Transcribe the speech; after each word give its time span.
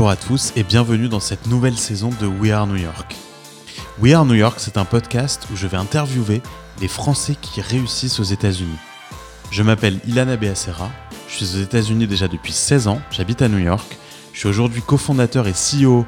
Bonjour 0.00 0.12
à 0.12 0.16
tous 0.16 0.54
et 0.56 0.62
bienvenue 0.62 1.10
dans 1.10 1.20
cette 1.20 1.46
nouvelle 1.46 1.76
saison 1.76 2.08
de 2.22 2.26
We 2.26 2.52
Are 2.52 2.66
New 2.66 2.76
York. 2.76 3.14
We 4.00 4.14
Are 4.14 4.24
New 4.24 4.32
York, 4.32 4.54
c'est 4.56 4.78
un 4.78 4.86
podcast 4.86 5.46
où 5.52 5.56
je 5.56 5.66
vais 5.66 5.76
interviewer 5.76 6.40
les 6.80 6.88
Français 6.88 7.36
qui 7.38 7.60
réussissent 7.60 8.18
aux 8.18 8.22
États-Unis. 8.24 8.78
Je 9.50 9.62
m'appelle 9.62 10.00
Ilana 10.06 10.38
Beacera, 10.38 10.88
je 11.28 11.44
suis 11.44 11.54
aux 11.54 11.62
États-Unis 11.62 12.06
déjà 12.06 12.28
depuis 12.28 12.54
16 12.54 12.88
ans, 12.88 13.02
j'habite 13.10 13.42
à 13.42 13.48
New 13.48 13.58
York. 13.58 13.98
Je 14.32 14.38
suis 14.38 14.48
aujourd'hui 14.48 14.80
cofondateur 14.80 15.46
et 15.46 15.52
CEO 15.52 16.06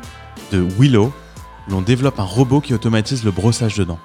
de 0.52 0.66
Willow, 0.78 1.12
où 1.68 1.70
l'on 1.70 1.82
développe 1.82 2.18
un 2.18 2.24
robot 2.24 2.62
qui 2.62 2.72
automatise 2.72 3.24
le 3.24 3.30
brossage 3.30 3.74
de 3.74 3.84
dents. 3.84 4.00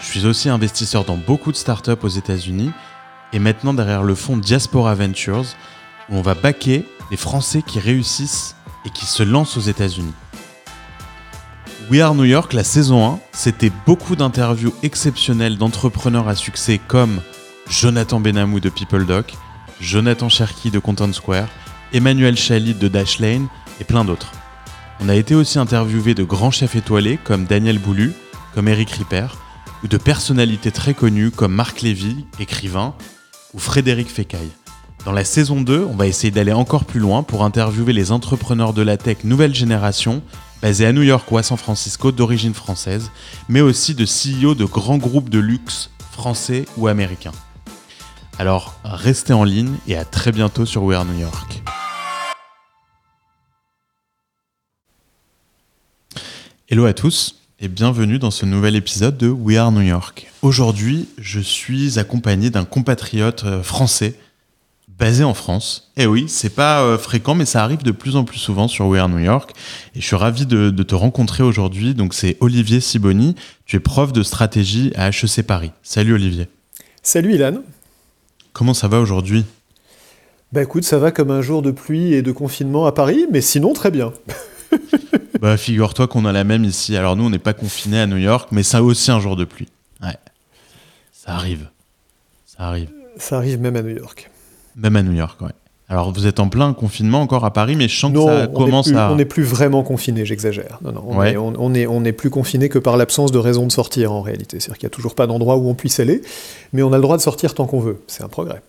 Je 0.00 0.06
suis 0.06 0.26
aussi 0.26 0.48
investisseur 0.48 1.04
dans 1.04 1.16
beaucoup 1.16 1.52
de 1.52 1.56
startups 1.56 1.92
aux 2.02 2.08
États-Unis 2.08 2.72
et 3.32 3.38
maintenant 3.38 3.72
derrière 3.72 4.02
le 4.02 4.16
fonds 4.16 4.36
Diaspora 4.36 4.96
Ventures, 4.96 5.54
où 6.10 6.16
on 6.16 6.22
va 6.22 6.34
baquer 6.34 6.84
les 7.12 7.16
Français 7.16 7.62
qui 7.62 7.78
réussissent 7.78 8.56
et 8.84 8.90
qui 8.90 9.06
se 9.06 9.22
lancent 9.22 9.56
aux 9.56 9.60
États-Unis. 9.60 10.14
We 11.90 12.00
Are 12.00 12.14
New 12.14 12.24
York, 12.24 12.52
la 12.52 12.64
saison 12.64 13.14
1, 13.14 13.20
c'était 13.32 13.72
beaucoup 13.86 14.16
d'interviews 14.16 14.72
exceptionnelles 14.82 15.58
d'entrepreneurs 15.58 16.28
à 16.28 16.34
succès 16.34 16.80
comme 16.86 17.20
Jonathan 17.68 18.20
Benamou 18.20 18.60
de 18.60 18.68
PeopleDoc, 18.68 19.34
Jonathan 19.80 20.28
Cherky 20.28 20.70
de 20.70 20.78
Content 20.78 21.12
Square, 21.12 21.48
Emmanuel 21.92 22.36
Chalit 22.36 22.74
de 22.74 22.88
Dashlane 22.88 23.48
et 23.80 23.84
plein 23.84 24.04
d'autres. 24.04 24.32
On 25.00 25.08
a 25.08 25.16
été 25.16 25.34
aussi 25.34 25.58
interviewé 25.58 26.14
de 26.14 26.22
grands 26.22 26.52
chefs 26.52 26.76
étoilés 26.76 27.18
comme 27.22 27.44
Daniel 27.44 27.78
Boulu, 27.78 28.12
comme 28.54 28.68
Eric 28.68 28.90
Ripper, 28.90 29.26
ou 29.82 29.88
de 29.88 29.96
personnalités 29.96 30.70
très 30.70 30.94
connues 30.94 31.30
comme 31.30 31.52
Marc 31.52 31.82
Lévy, 31.82 32.24
écrivain, 32.38 32.94
ou 33.52 33.58
Frédéric 33.58 34.08
Fécaille. 34.08 34.52
Dans 35.04 35.10
la 35.10 35.24
saison 35.24 35.60
2, 35.60 35.84
on 35.90 35.96
va 35.96 36.06
essayer 36.06 36.30
d'aller 36.30 36.52
encore 36.52 36.84
plus 36.84 37.00
loin 37.00 37.24
pour 37.24 37.42
interviewer 37.42 37.92
les 37.92 38.12
entrepreneurs 38.12 38.72
de 38.72 38.82
la 38.82 38.96
tech 38.96 39.24
nouvelle 39.24 39.52
génération, 39.52 40.22
basés 40.62 40.86
à 40.86 40.92
New 40.92 41.02
York 41.02 41.28
ou 41.32 41.38
à 41.38 41.42
San 41.42 41.58
Francisco 41.58 42.12
d'origine 42.12 42.54
française, 42.54 43.10
mais 43.48 43.60
aussi 43.60 43.96
de 43.96 44.04
CEO 44.04 44.54
de 44.54 44.64
grands 44.64 44.98
groupes 44.98 45.28
de 45.28 45.40
luxe 45.40 45.90
français 46.12 46.66
ou 46.76 46.86
américains. 46.86 47.32
Alors, 48.38 48.76
restez 48.84 49.32
en 49.32 49.42
ligne 49.42 49.74
et 49.88 49.96
à 49.96 50.04
très 50.04 50.30
bientôt 50.30 50.66
sur 50.66 50.84
We 50.84 50.96
Are 50.96 51.04
New 51.04 51.18
York. 51.18 51.64
Hello 56.68 56.84
à 56.84 56.92
tous 56.92 57.40
et 57.58 57.66
bienvenue 57.66 58.20
dans 58.20 58.30
ce 58.30 58.46
nouvel 58.46 58.76
épisode 58.76 59.18
de 59.18 59.28
We 59.28 59.56
Are 59.56 59.72
New 59.72 59.82
York. 59.82 60.30
Aujourd'hui, 60.42 61.08
je 61.18 61.40
suis 61.40 61.98
accompagné 61.98 62.50
d'un 62.50 62.64
compatriote 62.64 63.42
euh, 63.44 63.62
français 63.64 64.16
basé 65.02 65.24
en 65.24 65.34
France. 65.34 65.90
Eh 65.96 66.06
oui, 66.06 66.26
c'est 66.28 66.54
pas 66.54 66.82
euh, 66.82 66.96
fréquent, 66.96 67.34
mais 67.34 67.44
ça 67.44 67.64
arrive 67.64 67.82
de 67.82 67.90
plus 67.90 68.14
en 68.14 68.22
plus 68.22 68.38
souvent 68.38 68.68
sur 68.68 68.86
We 68.86 69.00
Are 69.00 69.08
New 69.08 69.18
York. 69.18 69.50
Et 69.96 70.00
je 70.00 70.06
suis 70.06 70.14
ravi 70.14 70.46
de, 70.46 70.70
de 70.70 70.82
te 70.84 70.94
rencontrer 70.94 71.42
aujourd'hui. 71.42 71.92
Donc, 71.94 72.14
c'est 72.14 72.36
Olivier 72.38 72.78
Siboni. 72.78 73.34
Tu 73.66 73.74
es 73.74 73.80
prof 73.80 74.12
de 74.12 74.22
stratégie 74.22 74.92
à 74.94 75.08
HEC 75.08 75.44
Paris. 75.44 75.72
Salut 75.82 76.14
Olivier. 76.14 76.46
Salut 77.02 77.34
Ilan. 77.34 77.64
Comment 78.52 78.74
ça 78.74 78.86
va 78.86 79.00
aujourd'hui? 79.00 79.44
Bah 80.52 80.62
écoute, 80.62 80.84
ça 80.84 80.98
va 80.98 81.10
comme 81.10 81.32
un 81.32 81.42
jour 81.42 81.62
de 81.62 81.72
pluie 81.72 82.14
et 82.14 82.22
de 82.22 82.30
confinement 82.30 82.86
à 82.86 82.92
Paris, 82.92 83.26
mais 83.32 83.40
sinon 83.40 83.72
très 83.72 83.90
bien. 83.90 84.12
bah 85.40 85.56
figure-toi 85.56 86.06
qu'on 86.06 86.26
a 86.26 86.32
la 86.32 86.44
même 86.44 86.62
ici. 86.62 86.96
Alors 86.96 87.16
nous, 87.16 87.24
on 87.24 87.30
n'est 87.30 87.40
pas 87.40 87.54
confinés 87.54 87.98
à 87.98 88.06
New 88.06 88.18
York, 88.18 88.50
mais 88.52 88.62
ça 88.62 88.78
a 88.78 88.82
aussi 88.82 89.10
un 89.10 89.18
jour 89.18 89.34
de 89.34 89.44
pluie. 89.46 89.68
Ouais. 90.00 90.16
Ça 91.10 91.32
arrive. 91.32 91.70
Ça 92.46 92.68
arrive. 92.68 92.90
Ça 93.16 93.38
arrive 93.38 93.60
même 93.60 93.74
à 93.74 93.82
New 93.82 93.96
York. 93.96 94.31
Même 94.76 94.96
à 94.96 95.02
New 95.02 95.12
York, 95.12 95.40
ouais. 95.42 95.50
Alors 95.88 96.10
vous 96.10 96.26
êtes 96.26 96.40
en 96.40 96.48
plein 96.48 96.72
confinement 96.72 97.20
encore 97.20 97.44
à 97.44 97.52
Paris, 97.52 97.76
mais 97.76 97.86
je 97.86 97.98
sens 97.98 98.12
que 98.14 98.24
ça 98.24 98.46
commence 98.46 98.86
plus, 98.88 98.96
à. 98.96 99.12
On 99.12 99.16
n'est 99.16 99.26
plus 99.26 99.42
vraiment 99.42 99.82
confiné, 99.82 100.24
j'exagère. 100.24 100.78
Non, 100.82 100.92
non, 100.92 101.04
on, 101.06 101.18
Ouais. 101.18 101.32
est, 101.32 101.36
on, 101.36 101.52
on 101.58 101.74
est, 101.74 101.86
on 101.86 102.02
est 102.04 102.12
plus 102.12 102.30
confiné 102.30 102.70
que 102.70 102.78
par 102.78 102.96
l'absence 102.96 103.30
de 103.30 103.38
raison 103.38 103.66
de 103.66 103.72
sortir 103.72 104.10
en 104.12 104.22
réalité. 104.22 104.58
C'est-à-dire 104.58 104.78
qu'il 104.78 104.86
n'y 104.86 104.92
a 104.92 104.96
toujours 104.96 105.14
pas 105.14 105.26
d'endroit 105.26 105.56
où 105.56 105.68
on 105.68 105.74
puisse 105.74 106.00
aller, 106.00 106.22
mais 106.72 106.82
on 106.82 106.92
a 106.94 106.96
le 106.96 107.02
droit 107.02 107.18
de 107.18 107.22
sortir 107.22 107.52
tant 107.52 107.66
qu'on 107.66 107.80
veut. 107.80 108.00
C'est 108.06 108.22
un 108.22 108.28
progrès. 108.28 108.62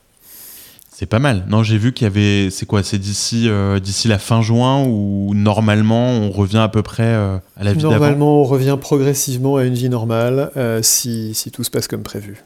C'est 0.91 1.05
pas 1.05 1.19
mal. 1.19 1.45
Non, 1.49 1.63
j'ai 1.63 1.77
vu 1.77 1.93
qu'il 1.93 2.05
y 2.05 2.07
avait. 2.07 2.49
C'est 2.51 2.65
quoi 2.65 2.83
C'est 2.83 2.99
d'ici 2.99 3.47
euh, 3.47 3.79
d'ici 3.79 4.07
la 4.07 4.19
fin 4.19 4.41
juin 4.41 4.83
où 4.85 5.31
normalement 5.33 6.09
on 6.09 6.29
revient 6.29 6.57
à 6.59 6.67
peu 6.67 6.81
près 6.83 7.03
euh, 7.03 7.37
à 7.57 7.63
la 7.63 7.73
vie 7.73 7.81
Normalement, 7.83 8.41
on 8.41 8.43
revient 8.43 8.77
progressivement 8.79 9.55
à 9.55 9.63
une 9.63 9.73
vie 9.73 9.89
normale 9.89 10.51
euh, 10.57 10.81
si, 10.83 11.33
si 11.33 11.51
tout 11.51 11.63
se 11.63 11.71
passe 11.71 11.87
comme 11.87 12.03
prévu. 12.03 12.43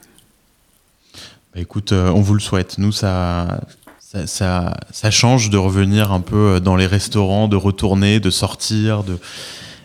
Écoute, 1.58 1.92
euh, 1.92 2.08
on 2.10 2.20
vous 2.20 2.34
le 2.34 2.40
souhaite. 2.40 2.78
Nous, 2.78 2.92
ça, 2.92 3.60
ça, 3.98 4.26
ça, 4.26 4.74
ça 4.92 5.10
change 5.10 5.50
de 5.50 5.56
revenir 5.58 6.12
un 6.12 6.20
peu 6.20 6.36
euh, 6.56 6.60
dans 6.60 6.76
les 6.76 6.86
restaurants, 6.86 7.48
de 7.48 7.56
retourner, 7.56 8.20
de 8.20 8.30
sortir, 8.30 9.02
de, 9.04 9.18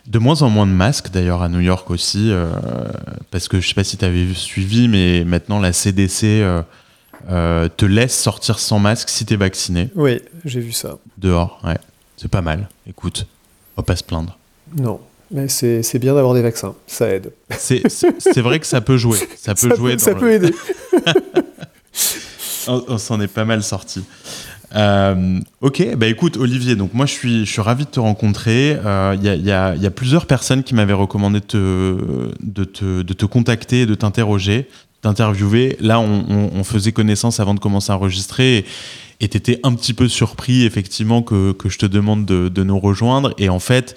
de 0.06 0.18
moins 0.18 0.42
en 0.42 0.50
moins 0.50 0.66
de 0.66 0.72
masques 0.72 1.10
d'ailleurs 1.10 1.42
à 1.42 1.48
New 1.48 1.60
York 1.60 1.90
aussi, 1.90 2.30
euh, 2.30 2.46
parce 3.30 3.48
que 3.48 3.60
je 3.60 3.68
sais 3.68 3.74
pas 3.74 3.84
si 3.84 3.96
tu 3.96 4.04
avais 4.04 4.26
suivi, 4.34 4.86
mais 4.88 5.24
maintenant 5.24 5.58
la 5.60 5.72
CDC 5.72 6.24
euh, 6.42 6.62
euh, 7.30 7.68
te 7.74 7.86
laisse 7.86 8.16
sortir 8.18 8.58
sans 8.58 8.78
masque 8.78 9.08
si 9.08 9.24
tu 9.24 9.34
es 9.34 9.36
vacciné 9.36 9.90
Oui, 9.96 10.20
j'ai 10.44 10.60
vu 10.60 10.72
ça. 10.72 10.98
dehors. 11.18 11.58
Ouais, 11.64 11.78
c'est 12.16 12.28
pas 12.30 12.42
mal. 12.42 12.68
Écoute, 12.86 13.26
on 13.76 13.80
va 13.80 13.84
pas 13.86 13.96
se 13.96 14.04
plaindre. 14.04 14.38
Non, 14.78 15.00
mais 15.30 15.48
c'est 15.48 15.98
bien 15.98 16.14
d'avoir 16.14 16.34
des 16.34 16.42
vaccins. 16.42 16.74
Ça 16.86 17.08
aide. 17.08 17.32
C'est 17.58 17.80
vrai 18.40 18.60
que 18.60 18.66
ça 18.66 18.80
peut 18.82 18.96
jouer. 18.98 19.18
Ça 19.36 19.54
peut 19.56 19.70
ça 19.70 19.74
jouer. 19.74 19.92
peut, 19.92 19.96
dans 19.96 20.04
ça 20.04 20.10
le- 20.12 20.18
peut 20.20 20.32
aider. 20.32 20.54
On, 22.66 22.98
s'en 22.98 23.20
est 23.20 23.28
pas 23.28 23.44
mal 23.44 23.62
sorti. 23.62 24.02
Euh, 24.74 25.38
ok, 25.60 25.96
bah 25.96 26.06
écoute 26.06 26.36
Olivier, 26.36 26.74
donc 26.76 26.94
moi 26.94 27.06
je 27.06 27.12
suis, 27.12 27.44
je 27.46 27.52
suis 27.52 27.60
ravi 27.60 27.84
de 27.84 27.90
te 27.90 28.00
rencontrer. 28.00 28.70
Il 28.70 29.22
y, 29.22 29.28
a, 29.28 29.34
y 29.36 29.50
a- 29.52 29.76
y 29.76 29.86
a 29.86 29.90
plusieurs 29.90 30.26
personnes 30.26 30.62
qui 30.64 30.74
m'avaient 30.74 30.94
recommandé 30.94 31.40
te, 31.40 31.96
de, 32.40 32.64
te, 32.64 33.02
de 33.02 33.12
te 33.12 33.26
contacter, 33.26 33.86
de 33.86 33.94
t'interroger, 33.94 34.68
d'interviewer. 35.02 35.76
Là, 35.80 36.00
on, 36.00 36.64
faisait 36.64 36.92
connaissance 36.92 37.38
avant 37.38 37.54
de 37.54 37.60
commencer 37.60 37.92
à 37.92 37.96
enregistrer 37.96 38.64
et 39.20 39.28
tu 39.28 39.36
étais 39.36 39.60
un 39.62 39.74
petit 39.74 39.92
peu 39.94 40.08
surpris 40.08 40.64
effectivement 40.64 41.22
que, 41.22 41.52
que 41.52 41.68
je 41.68 41.78
te 41.78 41.86
demande 41.86 42.24
de, 42.24 42.48
de 42.48 42.64
nous 42.64 42.80
rejoindre. 42.80 43.34
Et 43.38 43.48
en 43.50 43.60
fait, 43.60 43.94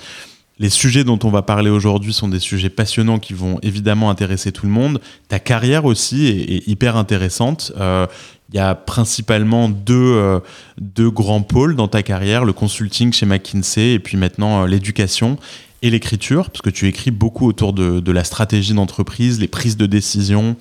les 0.59 0.69
sujets 0.69 1.03
dont 1.03 1.19
on 1.23 1.29
va 1.29 1.41
parler 1.41 1.69
aujourd'hui 1.69 2.13
sont 2.13 2.27
des 2.27 2.39
sujets 2.39 2.69
passionnants 2.69 3.19
qui 3.19 3.33
vont 3.33 3.59
évidemment 3.61 4.09
intéresser 4.09 4.51
tout 4.51 4.65
le 4.65 4.71
monde. 4.71 4.99
Ta 5.27 5.39
carrière 5.39 5.85
aussi 5.85 6.27
est, 6.27 6.67
hyper 6.67 6.97
intéressante. 6.97 7.71
Euh, 7.77 8.07
il 8.49 8.55
y 8.55 8.59
a 8.59 8.75
principalement 8.75 9.69
deux, 9.69 9.93
euh, 9.95 10.39
deux 10.79 11.11
grands 11.11 11.41
pôles 11.41 11.75
dans 11.75 11.87
ta 11.87 12.01
carrière, 12.01 12.45
le 12.45 12.53
consulting 12.53 13.11
chez 13.11 13.25
McKinsey 13.25 13.93
et 13.93 13.99
puis 13.99 14.17
maintenant 14.17 14.63
euh, 14.63 14.67
l'éducation 14.67 15.37
et 15.81 15.89
l'écriture, 15.89 16.49
parce 16.49 16.61
que 16.61 16.69
tu 16.69 16.87
écris 16.87 17.11
beaucoup 17.11 17.47
autour 17.47 17.73
de, 17.73 18.11
la 18.11 18.23
stratégie 18.23 18.73
d'entreprise, 18.73 19.39
les 19.39 19.47
prises 19.47 19.77
de 19.77 19.85
décision, 19.85 20.55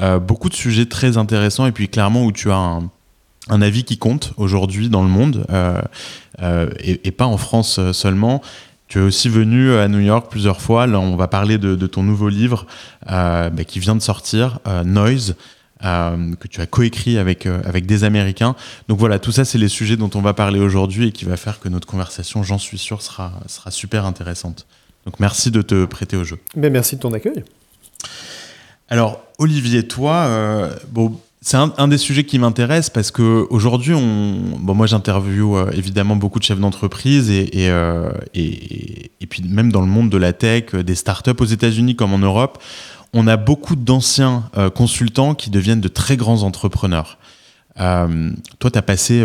euh, 0.00 0.18
beaucoup 0.18 0.48
de 0.48 0.54
sujets 0.54 0.86
très 0.86 1.16
intéressants 1.16 1.66
et 1.66 1.72
puis 1.72 1.88
clairement 1.88 2.24
où 2.24 2.32
tu 2.32 2.50
as 2.50 2.80
un, 3.48 3.62
avis 3.62 3.84
qui 3.84 3.96
compte 3.96 4.32
aujourd'hui 4.36 4.88
dans 4.88 5.02
le 5.02 5.08
monde 5.08 5.46
euh, 5.50 5.80
euh, 6.42 6.70
et, 6.80 7.10
pas 7.10 7.26
en 7.26 7.36
France 7.36 7.78
euh, 7.78 7.92
seulement. 7.92 8.42
Tu 8.90 8.98
es 8.98 9.02
aussi 9.02 9.28
venu 9.28 9.72
à 9.74 9.86
New 9.86 10.00
York 10.00 10.26
plusieurs 10.28 10.60
fois. 10.60 10.88
Là, 10.88 10.98
on 10.98 11.14
va 11.14 11.28
parler 11.28 11.58
de, 11.58 11.76
de 11.76 11.86
ton 11.86 12.02
nouveau 12.02 12.28
livre 12.28 12.66
euh, 13.08 13.48
bah, 13.48 13.62
qui 13.62 13.78
vient 13.78 13.94
de 13.94 14.02
sortir, 14.02 14.58
euh, 14.66 14.82
Noise, 14.82 15.36
euh, 15.84 16.34
que 16.34 16.48
tu 16.48 16.60
as 16.60 16.66
coécrit 16.66 17.16
avec, 17.16 17.46
euh, 17.46 17.62
avec 17.64 17.86
des 17.86 18.02
Américains. 18.02 18.56
Donc 18.88 18.98
voilà, 18.98 19.20
tout 19.20 19.30
ça, 19.30 19.44
c'est 19.44 19.58
les 19.58 19.68
sujets 19.68 19.96
dont 19.96 20.10
on 20.14 20.20
va 20.20 20.34
parler 20.34 20.58
aujourd'hui 20.58 21.06
et 21.06 21.12
qui 21.12 21.24
va 21.24 21.36
faire 21.36 21.60
que 21.60 21.68
notre 21.68 21.86
conversation, 21.86 22.42
j'en 22.42 22.58
suis 22.58 22.78
sûr, 22.78 23.00
sera, 23.00 23.32
sera 23.46 23.70
super 23.70 24.06
intéressante. 24.06 24.66
Donc 25.06 25.20
merci 25.20 25.52
de 25.52 25.62
te 25.62 25.84
prêter 25.84 26.16
au 26.16 26.24
jeu. 26.24 26.40
Mais 26.56 26.68
merci 26.68 26.96
de 26.96 27.00
ton 27.00 27.12
accueil. 27.12 27.44
Alors, 28.88 29.22
Olivier, 29.38 29.86
toi, 29.86 30.14
euh, 30.14 30.74
bon, 30.90 31.16
c'est 31.42 31.56
un, 31.56 31.88
des 31.88 31.96
sujets 31.96 32.24
qui 32.24 32.38
m'intéresse 32.38 32.90
parce 32.90 33.10
que 33.10 33.46
aujourd'hui, 33.48 33.94
moi, 33.94 34.86
j'interviewe 34.86 35.56
euh, 35.56 35.70
évidemment 35.72 36.14
beaucoup 36.14 36.38
de 36.38 36.44
chefs 36.44 36.60
d'entreprise 36.60 37.30
euh, 37.30 38.12
et, 38.34 39.10
puis 39.30 39.42
même 39.44 39.72
dans 39.72 39.80
le 39.80 39.86
monde 39.86 40.10
de 40.10 40.18
la 40.18 40.34
tech, 40.34 40.74
euh, 40.74 40.82
des 40.82 40.94
startups 40.94 41.30
aux 41.38 41.46
États-Unis 41.46 41.96
comme 41.96 42.12
en 42.12 42.18
Europe, 42.18 42.62
on 43.14 43.26
a 43.26 43.38
beaucoup 43.38 43.74
d'anciens 43.74 44.44
consultants 44.76 45.34
qui 45.34 45.50
deviennent 45.50 45.80
de 45.80 45.88
très 45.88 46.16
grands 46.16 46.44
entrepreneurs. 46.44 47.18
Toi, 47.76 48.70
tu 48.70 48.78
as 48.78 48.82
passé 48.82 49.24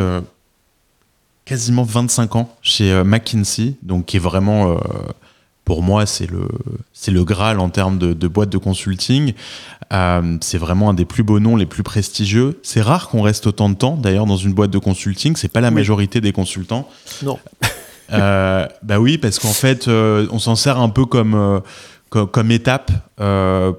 quasiment 1.44 1.84
25 1.84 2.36
ans 2.36 2.56
chez 2.64 3.04
McKinsey, 3.04 3.76
donc 3.84 4.08
qui 4.08 4.18
est 4.18 4.20
vraiment, 4.20 4.80
pour 5.66 5.82
moi, 5.82 6.06
c'est 6.06 6.30
le, 6.30 6.48
c'est 6.94 7.12
le 7.12 7.24
Graal 7.24 7.60
en 7.60 7.70
termes 7.70 7.98
de, 7.98 8.14
de 8.14 8.28
boîte 8.28 8.50
de 8.50 8.58
consulting. 8.60 9.34
Euh, 9.92 10.38
c'est 10.42 10.58
vraiment 10.60 10.92
un 10.92 10.94
des 10.94 11.06
plus 11.06 11.24
beaux 11.24 11.40
noms, 11.40 11.56
les 11.56 11.66
plus 11.66 11.84
prestigieux. 11.84 12.60
C'est 12.64 12.82
rare 12.82 13.10
qu'on 13.10 13.22
reste 13.24 13.48
autant 13.48 13.70
de 13.70 13.76
temps, 13.76 13.98
d'ailleurs, 13.98 14.28
dans 14.28 14.38
une 14.38 14.54
boîte 14.54 14.72
de 14.72 14.78
consulting. 14.78 15.36
C'est 15.36 15.48
pas 15.52 15.62
la 15.62 15.70
Oui. 15.70 15.76
majorité 15.76 16.22
des 16.22 16.32
consultants. 16.32 16.88
Non. 17.24 17.40
Euh, 18.14 18.68
bah 18.84 19.00
oui, 19.00 19.18
parce 19.18 19.40
qu'en 19.40 19.52
fait, 19.52 19.88
euh, 19.88 20.28
on 20.30 20.38
s'en 20.38 20.56
sert 20.56 20.80
un 20.80 20.90
peu 20.90 21.06
comme, 21.06 21.34
euh, 21.34 21.60
co- 22.12 22.28
comme, 22.28 22.52
étape 22.52 22.92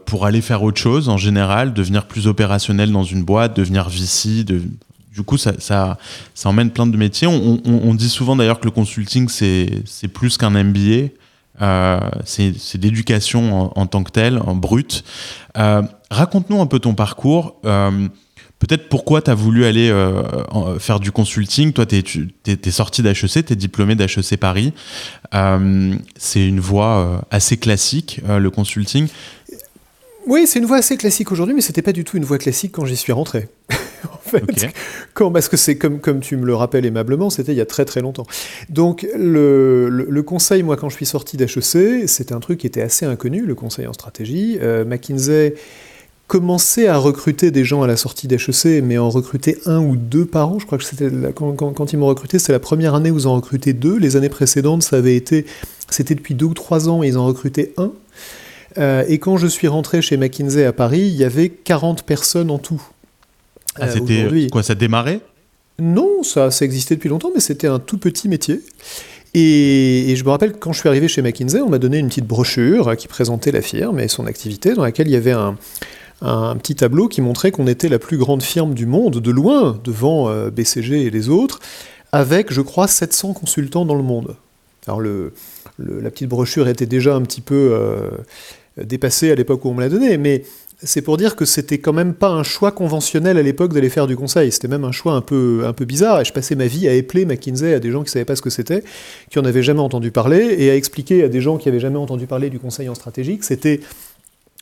pour 0.05 0.27
aller 0.27 0.41
faire 0.41 0.65
autre 0.65 0.81
chose 0.81 1.09
en 1.09 1.17
général, 1.17 1.73
devenir 1.73 2.07
plus 2.07 2.27
opérationnel 2.27 2.91
dans 2.91 3.05
une 3.05 3.23
boîte, 3.23 3.57
devenir 3.57 3.89
VC, 3.89 4.43
de, 4.43 4.63
du 5.15 5.23
coup, 5.23 5.39
ça, 5.39 5.53
ça, 5.61 5.97
ça, 6.35 6.49
emmène 6.49 6.71
plein 6.71 6.89
de 6.89 6.97
métiers. 6.97 7.29
On, 7.29 7.61
on, 7.65 7.95
dit 7.95 8.09
souvent 8.09 8.35
d'ailleurs 8.35 8.59
que 8.59 8.65
le 8.65 8.73
consulting, 8.73 9.29
c'est 9.29 10.09
plus 10.13 10.37
qu'un 10.37 10.51
MBA. 10.51 11.11
Euh, 11.63 11.99
c'est 12.25 12.55
l'éducation 12.81 13.77
en, 13.79 13.87
tant 13.87 14.03
que 14.03 14.11
telle, 14.11 14.39
en 14.39 14.55
brut. 14.55 15.05
Euh, 15.59 15.83
Raconte-nous 16.11 16.61
un 16.61 16.67
peu 16.67 16.79
ton 16.79 16.95
parcours. 16.95 17.57
Euh, 17.65 18.09
Peut-être 18.59 18.89
pourquoi 18.89 19.21
tu 19.21 19.31
as 19.31 19.35
voulu 19.35 19.67
aller 19.67 19.93
faire 20.79 20.99
du 20.99 21.13
consulting. 21.13 21.75
Toi, 21.75 21.85
tu 21.85 22.33
es, 22.47 22.71
sorti 22.71 23.03
d'HEC, 23.03 23.45
tu 23.45 23.53
es 23.53 23.55
diplômé 23.55 23.95
d'HEC 23.97 24.39
Paris. 24.41 24.73
C'est 25.31 26.49
une 26.49 26.59
voie 26.59 27.21
assez 27.31 27.59
classique, 27.59 28.23
le 28.27 28.49
consulting. 28.49 29.09
Oui, 30.27 30.47
c'est 30.47 30.59
une 30.59 30.67
voie 30.67 30.79
assez 30.79 30.97
classique 30.97 31.31
aujourd'hui, 31.31 31.55
mais 31.55 31.61
c'était 31.61 31.83
pas 31.83 31.93
du 31.93 32.05
tout 32.05 32.17
une 32.17 32.25
voie 32.25 32.39
classique 32.39 32.73
quand 32.73 32.85
j'y 32.85 32.97
suis 32.97 33.13
rentré. 33.13 33.49
en 33.71 34.19
fait, 34.19 34.45
quand, 35.15 35.31
parce 35.31 35.49
que 35.49 35.57
c'est 35.57 35.77
comme, 35.79 36.01
comme 36.01 36.21
tu 36.21 36.37
me 36.37 36.45
le 36.45 36.55
rappelles 36.55 36.85
aimablement, 36.85 37.31
c'était 37.31 37.53
il 37.53 37.59
y 37.59 37.61
a 37.61 37.67
très 37.67 37.85
très 37.85 38.03
longtemps. 38.03 38.27
Donc 38.69 39.07
le, 39.17 39.89
le, 39.89 40.23
conseil, 40.23 40.65
moi, 40.65 40.77
quand 40.77 40.89
je 40.89 40.97
suis 40.97 41.07
sorti 41.07 41.37
d'HEC, 41.37 42.09
c'était 42.09 42.33
un 42.33 42.41
truc 42.41 42.59
qui 42.59 42.67
était 42.67 42.83
assez 42.83 43.07
inconnu, 43.07 43.47
le 43.47 43.55
conseil 43.55 43.87
en 43.87 43.93
stratégie. 43.93 44.59
McKinsey 44.87 45.55
commençait 46.27 46.89
à 46.89 46.99
recruter 46.99 47.53
des 47.53 47.65
gens 47.65 47.83
à 47.83 47.87
la 47.87 47.97
sortie 47.97 48.27
d'HEC, 48.27 48.83
mais 48.83 48.99
en 48.99 49.11
recruter 49.11 49.59
un 49.65 49.81
ou 49.81 49.97
deux 49.97 50.25
par 50.25 50.49
an. 50.49 50.59
Je 50.59 50.67
crois 50.67 50.79
que 50.79 50.85
c'était 50.85 51.11
quand, 51.35 51.53
quand, 51.53 51.93
ils 51.93 51.99
m'ont 51.99 52.07
recruté, 52.07 52.39
c'était 52.39 52.53
la 52.53 52.59
première 52.59 52.95
année 52.95 53.11
où 53.11 53.19
ils 53.19 53.27
en 53.29 53.37
recrutaient 53.37 53.73
deux. 53.73 53.97
Les 53.97 54.17
années 54.17 54.29
précédentes, 54.29 54.83
ça 54.83 54.97
avait 54.97 55.17
été, 55.17 55.47
c'était 55.89 56.15
depuis 56.15 56.35
deux 56.35 56.47
ou 56.47 56.55
trois 56.55 56.89
ans, 56.89 57.03
ils 57.03 57.17
en 57.17 57.27
recrutaient 57.27 57.73
un. 57.77 57.93
Euh, 58.79 59.05
et 59.09 59.19
quand 59.19 59.37
je 59.37 59.47
suis 59.47 59.69
rentré 59.69 60.03
chez 60.03 60.17
McKinsey 60.17 60.65
à 60.65 60.73
Paris, 60.73 61.01
il 61.01 61.15
y 61.15 61.25
avait 61.25 61.49
40 61.49 62.03
personnes 62.03 62.51
en 62.51 62.59
tout. 62.59 62.83
Ah, 63.79 63.89
c'était 63.89 64.49
quoi 64.51 64.63
Ça 64.63 64.75
démarrait? 64.75 65.21
Non, 65.79 66.23
ça, 66.23 66.51
ça 66.51 66.65
existait 66.65 66.97
depuis 66.97 67.09
longtemps, 67.09 67.31
mais 67.35 67.41
c'était 67.41 67.67
un 67.67 67.79
tout 67.79 67.99
petit 67.99 68.29
métier. 68.29 68.63
Et, 69.35 70.11
et, 70.11 70.17
je 70.17 70.25
me 70.25 70.31
rappelle 70.31 70.55
quand 70.55 70.73
je 70.73 70.81
suis 70.81 70.89
arrivé 70.89 71.09
chez 71.09 71.21
McKinsey, 71.21 71.61
on 71.61 71.69
m'a 71.69 71.79
donné 71.79 71.99
une 71.99 72.09
petite 72.09 72.27
brochure 72.27 72.97
qui 72.97 73.07
présentait 73.07 73.53
la 73.53 73.61
firme 73.61 74.01
et 74.01 74.09
son 74.09 74.27
activité, 74.27 74.73
dans 74.73 74.83
laquelle 74.83 75.09
il 75.09 75.13
y 75.13 75.17
avait 75.17 75.33
un, 75.33 75.59
un 76.23 76.57
petit 76.57 76.75
tableau 76.75 77.09
qui 77.09 77.21
montrait 77.21 77.51
qu'on 77.51 77.67
était 77.67 77.89
la 77.89 77.99
plus 77.99 78.17
grande 78.17 78.43
firme 78.43 78.75
du 78.75 78.87
monde, 78.87 79.21
de 79.21 79.31
loin, 79.31 79.79
devant 79.85 80.29
euh, 80.29 80.51
BCG 80.51 81.03
et 81.03 81.11
les 81.11 81.29
autres, 81.29 81.61
avec, 82.13 82.53
je 82.53 82.63
crois, 82.63 82.89
700 82.89 83.35
consultants 83.35 83.85
dans 83.85 83.95
le 83.95 84.03
monde. 84.03 84.37
Alors 84.87 85.01
le, 85.01 85.35
la 85.79 86.11
petite 86.11 86.29
brochure 86.29 86.69
était 86.69 86.87
déjà 86.87 87.15
un 87.15 87.23
petit 87.23 87.41
peu 87.41 87.71
euh, 87.73 88.11
dépassée 88.83 89.31
à 89.31 89.35
l'époque 89.35 89.65
où 89.65 89.69
on 89.69 89.75
me 89.75 89.81
l'a 89.81 89.89
donnée, 89.89 90.19
mais 90.19 90.45
c'est 90.83 91.01
pour 91.01 91.17
dire 91.17 91.37
que 91.37 91.47
c'était 91.47 91.79
quand 91.79 91.95
même 91.95 92.13
pas 92.13 92.29
un 92.29 92.43
choix 92.43 92.71
conventionnel 92.71 93.39
à 93.39 93.43
l'époque 93.43 93.73
d'aller 93.73 93.89
faire 93.89 94.07
du 94.07 94.15
conseil. 94.15 94.53
C'était 94.53 94.69
même 94.69 94.85
un 94.85 94.93
choix 94.93 95.15
un 95.15 95.23
peu, 95.23 95.63
un 95.67 95.73
peu 95.73 95.87
bizarre. 95.87 96.21
Et 96.21 96.25
je 96.25 96.33
passais 96.33 96.55
ma 96.55 96.67
vie 96.67 96.87
à 96.87 96.93
épeler 96.93 97.25
McKinsey 97.25 97.73
à 97.73 97.81
des 97.81 97.91
gens 97.91 98.03
qui 98.03 98.11
savaient 98.11 98.27
pas 98.27 98.37
ce 98.37 98.43
que 98.43 98.51
c'était, 98.51 98.85
qui 99.31 99.39
en 99.39 99.45
avaient 99.47 99.63
jamais 99.63 99.81
entendu 99.81 100.11
parler, 100.11 100.57
et 100.59 100.71
à 100.71 100.77
expliquer 100.77 101.25
à 101.25 101.29
des 101.29 101.41
gens 101.41 101.57
qui 101.57 101.69
avaient 101.69 101.81
jamais 101.81 101.99
entendu 101.99 102.27
parler 102.27 102.51
du 102.51 102.59
conseil 102.59 102.89
en 102.91 102.95
stratégique. 102.95 103.45
C'était 103.45 103.81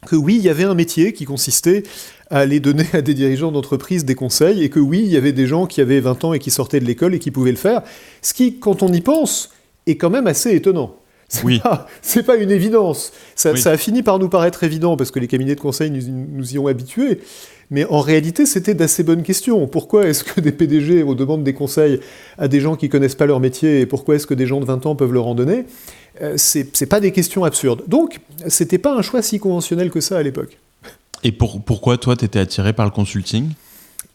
que 0.06 0.14
oui, 0.14 0.36
il 0.36 0.42
y 0.42 0.48
avait 0.48 0.64
un 0.64 0.74
métier 0.74 1.12
qui 1.14 1.24
consistait 1.24 1.82
à 2.30 2.40
aller 2.40 2.60
donner 2.60 2.86
à 2.92 3.02
des 3.02 3.14
dirigeants 3.14 3.50
d'entreprise 3.50 4.04
des 4.04 4.14
conseils, 4.14 4.62
et 4.62 4.68
que 4.68 4.80
oui, 4.80 5.00
il 5.04 5.10
y 5.10 5.16
avait 5.16 5.32
des 5.32 5.46
gens 5.46 5.66
qui 5.66 5.80
avaient 5.80 6.00
20 6.00 6.24
ans 6.24 6.32
et 6.32 6.38
qui 6.38 6.52
sortaient 6.52 6.80
de 6.80 6.84
l'école 6.84 7.14
et 7.14 7.18
qui 7.18 7.32
pouvaient 7.32 7.50
le 7.50 7.56
faire, 7.56 7.82
ce 8.22 8.34
qui, 8.34 8.60
quand 8.60 8.84
on 8.84 8.92
y 8.92 9.00
pense, 9.00 9.50
est 9.86 9.96
quand 9.96 10.10
même 10.10 10.28
assez 10.28 10.54
étonnant. 10.54 10.96
C'est 11.34 11.44
oui. 11.44 11.58
pas, 11.58 11.88
pas, 12.26 12.36
une 12.36 12.50
évidence. 12.50 13.12
Ça, 13.34 13.50
a 13.50 13.76
fini 13.76 14.02
par 14.02 14.18
nous 14.18 14.28
paraître 14.28 14.62
évident 14.62 14.96
parce 14.96 15.10
que 15.10 15.18
les 15.18 15.26
cabinets 15.26 15.54
de 15.54 15.60
conseil 15.60 15.90
nous, 15.90 16.02
nous 16.08 16.54
y 16.54 16.58
ont 16.58 16.66
habitués. 16.66 17.20
Mais 17.70 17.84
en 17.86 18.00
réalité, 18.00 18.46
c'était 18.46 18.74
d'assez 18.74 19.02
bonnes 19.02 19.22
questions. 19.22 19.66
Pourquoi 19.66 20.06
est-ce 20.06 20.22
que 20.22 20.40
des 20.40 20.52
PDG 20.52 21.02
demandent 21.14 21.44
des 21.44 21.54
conseils 21.54 22.00
à 22.38 22.46
des 22.46 22.60
gens 22.60 22.76
qui 22.76 22.88
connaissent 22.88 23.14
pas 23.14 23.26
leur 23.26 23.40
métier 23.40 23.80
et 23.80 23.86
pourquoi 23.86 24.16
est-ce 24.16 24.26
que 24.26 24.34
des 24.34 24.46
gens 24.46 24.60
de 24.60 24.66
20 24.66 24.86
ans 24.86 24.94
peuvent 24.94 25.12
leur 25.12 25.26
en 25.26 25.34
donner 25.34 25.64
euh, 26.22 26.34
c'est 26.36 26.86
pas 26.86 27.00
des 27.00 27.10
questions 27.10 27.42
absurdes. 27.42 27.82
Donc, 27.88 28.20
c'était 28.46 28.78
pas 28.78 28.94
un 28.94 29.02
choix 29.02 29.20
si 29.20 29.40
conventionnel 29.40 29.90
que 29.90 30.00
ça 30.00 30.16
à 30.16 30.22
l'époque. 30.22 30.58
Et 31.24 31.32
pourquoi 31.32 31.96
toi, 31.96 32.14
tu 32.16 32.24
étais 32.24 32.38
attiré 32.38 32.72
par 32.72 32.84
le 32.84 32.92
consulting? 32.92 33.48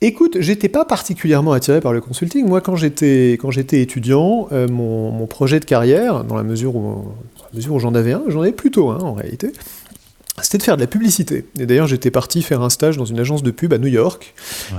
Écoute, 0.02 0.38
j'étais 0.40 0.70
pas 0.70 0.86
particulièrement 0.86 1.52
attiré 1.52 1.82
par 1.82 1.92
le 1.92 2.00
consulting. 2.00 2.48
Moi, 2.48 2.62
quand 2.62 2.78
j'étais 2.78 3.34
quand 3.34 3.52
j'étais 3.52 3.82
étudiant, 3.82 4.48
euh, 4.54 4.68
mon, 4.68 5.28
projet 5.28 5.60
de 5.60 5.66
carrière, 5.66 6.24
dans 6.24 6.36
la 6.36 6.44
mesure 6.44 6.76
où, 6.76 7.12
mesure 7.54 7.74
où 7.74 7.80
j'en 7.80 7.94
avais 7.94 8.14
un, 8.14 8.24
j'en 8.28 8.42
avais 8.42 8.54
plutôt 8.54 8.92
un 8.92 9.00
en 9.00 9.14
réalité, 9.14 9.52
c'était 10.42 10.58
de 10.58 10.64
faire 10.64 10.78
de 10.78 10.82
la 10.82 10.88
publicité. 10.88 11.46
Et 11.60 11.66
d'ailleurs, 11.66 11.88
j'étais 11.88 12.12
parti 12.12 12.42
faire 12.42 12.62
un 12.62 12.70
stage 12.70 12.96
dans 12.96 13.04
une 13.06 13.20
agence 13.20 13.44
de 13.44 13.52
pub 13.52 13.74
à 13.74 13.78
New 13.78 13.88
York, 13.88 14.34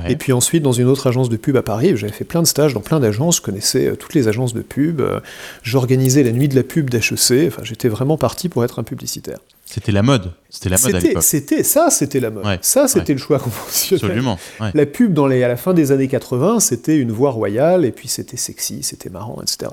et 0.08 0.16
puis 0.16 0.32
ensuite 0.32 0.62
dans 0.62 0.72
une 0.72 0.86
autre 0.86 1.06
agence 1.06 1.28
de 1.28 1.36
pub 1.36 1.56
à 1.56 1.62
Paris. 1.62 1.92
J'avais 1.96 2.12
fait 2.12 2.24
plein 2.24 2.40
de 2.40 2.46
stages 2.46 2.72
dans 2.72 2.80
plein 2.80 2.98
d'agences, 2.98 3.36
je 3.36 3.42
connaissais 3.42 3.88
euh, 3.88 3.96
toutes 3.96 4.14
les 4.14 4.26
agences 4.26 4.54
de 4.54 4.62
pub, 4.62 5.00
euh, 5.00 5.20
j'organisais 5.62 6.22
la 6.22 6.32
nuit 6.32 6.48
de 6.48 6.56
la 6.56 6.62
pub 6.62 6.88
d'HEC, 6.88 7.48
enfin, 7.48 7.62
j'étais 7.62 7.88
vraiment 7.88 8.16
parti 8.16 8.48
pour 8.48 8.64
être 8.64 8.78
un 8.78 8.84
publicitaire. 8.84 9.38
C'était 9.72 9.92
la 9.92 10.02
mode, 10.02 10.32
c'était 10.48 10.68
la 10.68 10.78
mode 10.82 10.94
à 10.96 10.98
l'époque. 10.98 11.22
C'était 11.22 11.62
ça, 11.62 11.90
c'était 11.90 12.18
la 12.18 12.30
mode. 12.30 12.44
ça, 12.62 12.88
c'était 12.88 13.12
le 13.12 13.18
choix 13.18 13.38
conventionnel. 13.38 14.04
Absolument. 14.04 14.38
La 14.74 14.86
pub 14.86 15.12
dans 15.12 15.28
les, 15.28 15.44
à 15.44 15.48
la 15.48 15.56
fin 15.56 15.74
des 15.74 15.92
années 15.92 16.08
80, 16.08 16.58
c'était 16.58 16.96
une 16.96 17.12
voix 17.12 17.30
royale, 17.30 17.84
et 17.84 17.92
puis 17.92 18.08
c'était 18.08 18.36
sexy, 18.36 18.82
c'était 18.82 19.10
marrant, 19.10 19.40
etc. 19.42 19.70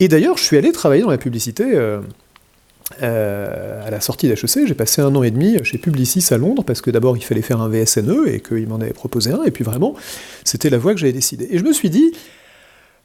Et 0.00 0.08
d'ailleurs, 0.08 0.36
je 0.36 0.42
suis 0.42 0.56
allé 0.56 0.72
travailler 0.72 1.02
dans 1.02 1.10
la 1.10 1.18
publicité. 1.18 1.64
Euh, 1.74 2.00
euh, 3.02 3.86
à 3.86 3.90
la 3.90 4.00
sortie 4.00 4.26
d'HEC, 4.26 4.66
j'ai 4.66 4.74
passé 4.74 5.00
un 5.00 5.14
an 5.14 5.22
et 5.22 5.30
demi 5.30 5.56
chez 5.62 5.78
Publicis 5.78 6.26
à 6.34 6.36
Londres, 6.38 6.64
parce 6.64 6.80
que 6.80 6.90
d'abord 6.90 7.16
il 7.16 7.22
fallait 7.22 7.40
faire 7.40 7.60
un 7.60 7.68
VSNE 7.68 8.26
et 8.26 8.40
qu'il 8.40 8.66
m'en 8.66 8.80
avait 8.80 8.92
proposé 8.92 9.30
un, 9.30 9.44
et 9.44 9.52
puis 9.52 9.62
vraiment, 9.62 9.94
c'était 10.42 10.70
la 10.70 10.78
voie 10.78 10.92
que 10.92 10.98
j'avais 10.98 11.12
décidé. 11.12 11.46
Et 11.52 11.58
je 11.58 11.62
me 11.62 11.72
suis 11.72 11.88
dit, 11.88 12.10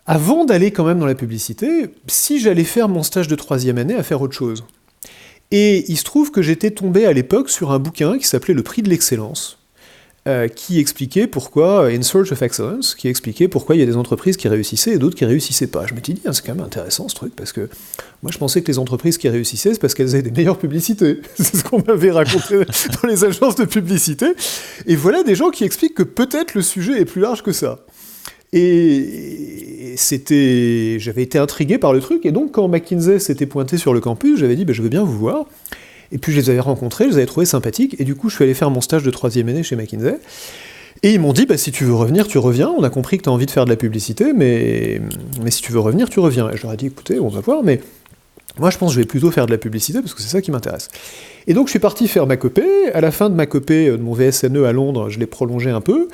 avant 0.07 0.43
d'aller 0.45 0.71
quand 0.71 0.85
même 0.85 0.97
dans 0.97 1.05
la 1.05 1.13
publicité, 1.13 1.91
si 2.07 2.39
j'allais 2.39 2.63
faire 2.63 2.89
mon 2.89 3.03
stage 3.03 3.27
de 3.27 3.35
troisième 3.35 3.77
année 3.77 3.93
à 3.93 4.01
faire 4.01 4.21
autre 4.21 4.33
chose. 4.33 4.63
Et 5.51 5.89
il 5.91 5.97
se 5.97 6.03
trouve 6.03 6.31
que 6.31 6.41
j'étais 6.41 6.71
tombé 6.71 7.05
à 7.05 7.13
l'époque 7.13 7.49
sur 7.49 7.71
un 7.71 7.79
bouquin 7.79 8.17
qui 8.17 8.27
s'appelait 8.27 8.53
Le 8.53 8.63
prix 8.63 8.81
de 8.81 8.89
l'excellence, 8.89 9.59
euh, 10.27 10.47
qui 10.47 10.79
expliquait 10.79 11.27
pourquoi, 11.27 11.85
In 11.85 12.01
Search 12.01 12.31
of 12.31 12.41
Excellence, 12.41 12.95
qui 12.95 13.07
expliquait 13.07 13.47
pourquoi 13.47 13.75
il 13.75 13.79
y 13.79 13.83
a 13.83 13.85
des 13.85 13.95
entreprises 13.95 14.37
qui 14.37 14.47
réussissaient 14.47 14.93
et 14.93 14.97
d'autres 14.97 15.15
qui 15.15 15.23
réussissaient 15.23 15.67
pas. 15.67 15.85
Je 15.85 15.93
me 15.93 15.99
suis 16.03 16.15
dit, 16.15 16.21
ah, 16.25 16.33
c'est 16.33 16.43
quand 16.43 16.55
même 16.55 16.65
intéressant 16.65 17.07
ce 17.07 17.13
truc, 17.13 17.35
parce 17.35 17.53
que 17.53 17.69
moi 18.23 18.31
je 18.31 18.39
pensais 18.39 18.63
que 18.63 18.67
les 18.67 18.79
entreprises 18.79 19.19
qui 19.19 19.29
réussissaient, 19.29 19.73
c'est 19.73 19.79
parce 19.79 19.93
qu'elles 19.93 20.15
avaient 20.15 20.23
des 20.23 20.31
meilleures 20.31 20.57
publicités. 20.57 21.21
c'est 21.35 21.57
ce 21.57 21.63
qu'on 21.63 21.83
m'avait 21.85 22.09
raconté 22.09 22.57
dans 22.57 23.07
les 23.07 23.23
agences 23.23 23.55
de 23.55 23.65
publicité. 23.65 24.33
Et 24.87 24.95
voilà 24.95 25.21
des 25.21 25.35
gens 25.35 25.51
qui 25.51 25.63
expliquent 25.63 25.93
que 25.93 26.03
peut-être 26.03 26.55
le 26.55 26.63
sujet 26.63 26.99
est 26.99 27.05
plus 27.05 27.21
large 27.21 27.43
que 27.43 27.51
ça. 27.51 27.85
Et 28.55 29.93
c'était, 29.97 30.97
j'avais 30.99 31.23
été 31.23 31.37
intrigué 31.37 31.77
par 31.77 31.93
le 31.93 31.99
truc, 31.99 32.25
et 32.25 32.31
donc 32.31 32.53
quand 32.53 32.67
McKinsey 32.67 33.19
s'était 33.19 33.45
pointé 33.45 33.77
sur 33.77 33.93
le 33.93 33.99
campus, 33.99 34.39
j'avais 34.39 34.55
dit, 34.55 34.65
ben, 34.65 34.73
je 34.73 34.81
veux 34.81 34.89
bien 34.89 35.03
vous 35.03 35.17
voir. 35.17 35.45
Et 36.11 36.17
puis 36.17 36.31
je 36.31 36.39
les 36.39 36.49
avais 36.49 36.59
rencontrés, 36.59 37.05
je 37.05 37.09
les 37.09 37.15
avais 37.17 37.25
trouvés 37.25 37.45
sympathiques, 37.45 37.95
et 37.99 38.05
du 38.05 38.15
coup 38.15 38.29
je 38.29 38.35
suis 38.35 38.43
allé 38.43 38.53
faire 38.53 38.69
mon 38.69 38.81
stage 38.81 39.03
de 39.03 39.11
troisième 39.11 39.49
année 39.49 39.63
chez 39.63 39.75
McKinsey. 39.75 40.17
Et 41.03 41.13
ils 41.13 41.19
m'ont 41.19 41.33
dit, 41.33 41.45
bah, 41.45 41.57
si 41.57 41.71
tu 41.71 41.83
veux 41.83 41.93
revenir, 41.93 42.25
tu 42.25 42.37
reviens. 42.37 42.69
On 42.69 42.83
a 42.83 42.89
compris 42.89 43.17
que 43.17 43.23
tu 43.23 43.29
as 43.29 43.31
envie 43.31 43.45
de 43.45 43.51
faire 43.51 43.65
de 43.65 43.69
la 43.69 43.75
publicité, 43.75 44.31
mais, 44.33 45.01
mais 45.43 45.51
si 45.51 45.61
tu 45.61 45.73
veux 45.73 45.79
revenir, 45.79 46.09
tu 46.09 46.21
reviens. 46.21 46.49
Et 46.49 46.57
je 46.57 46.63
leur 46.63 46.73
ai 46.73 46.77
dit, 46.77 46.87
écoutez, 46.87 47.19
on 47.19 47.27
va 47.27 47.41
voir, 47.41 47.63
mais 47.63 47.81
moi 48.57 48.69
je 48.69 48.77
pense 48.77 48.91
que 48.91 48.95
je 48.95 48.99
vais 49.01 49.05
plutôt 49.05 49.31
faire 49.31 49.47
de 49.47 49.51
la 49.51 49.57
publicité 49.57 49.99
parce 49.99 50.13
que 50.13 50.21
c'est 50.21 50.29
ça 50.29 50.41
qui 50.41 50.49
m'intéresse. 50.51 50.87
Et 51.47 51.53
donc 51.53 51.67
je 51.67 51.71
suis 51.71 51.79
parti 51.79 52.07
faire 52.07 52.25
ma 52.25 52.37
copée. 52.37 52.91
À 52.93 53.01
la 53.01 53.11
fin 53.11 53.29
de 53.29 53.35
ma 53.35 53.45
copée 53.45 53.89
euh, 53.89 53.97
de 53.97 54.01
mon 54.01 54.13
VSNE 54.13 54.63
à 54.63 54.71
Londres, 54.71 55.09
je 55.09 55.19
l'ai 55.19 55.25
prolongé 55.25 55.69
un 55.69 55.81
peu 55.81 56.07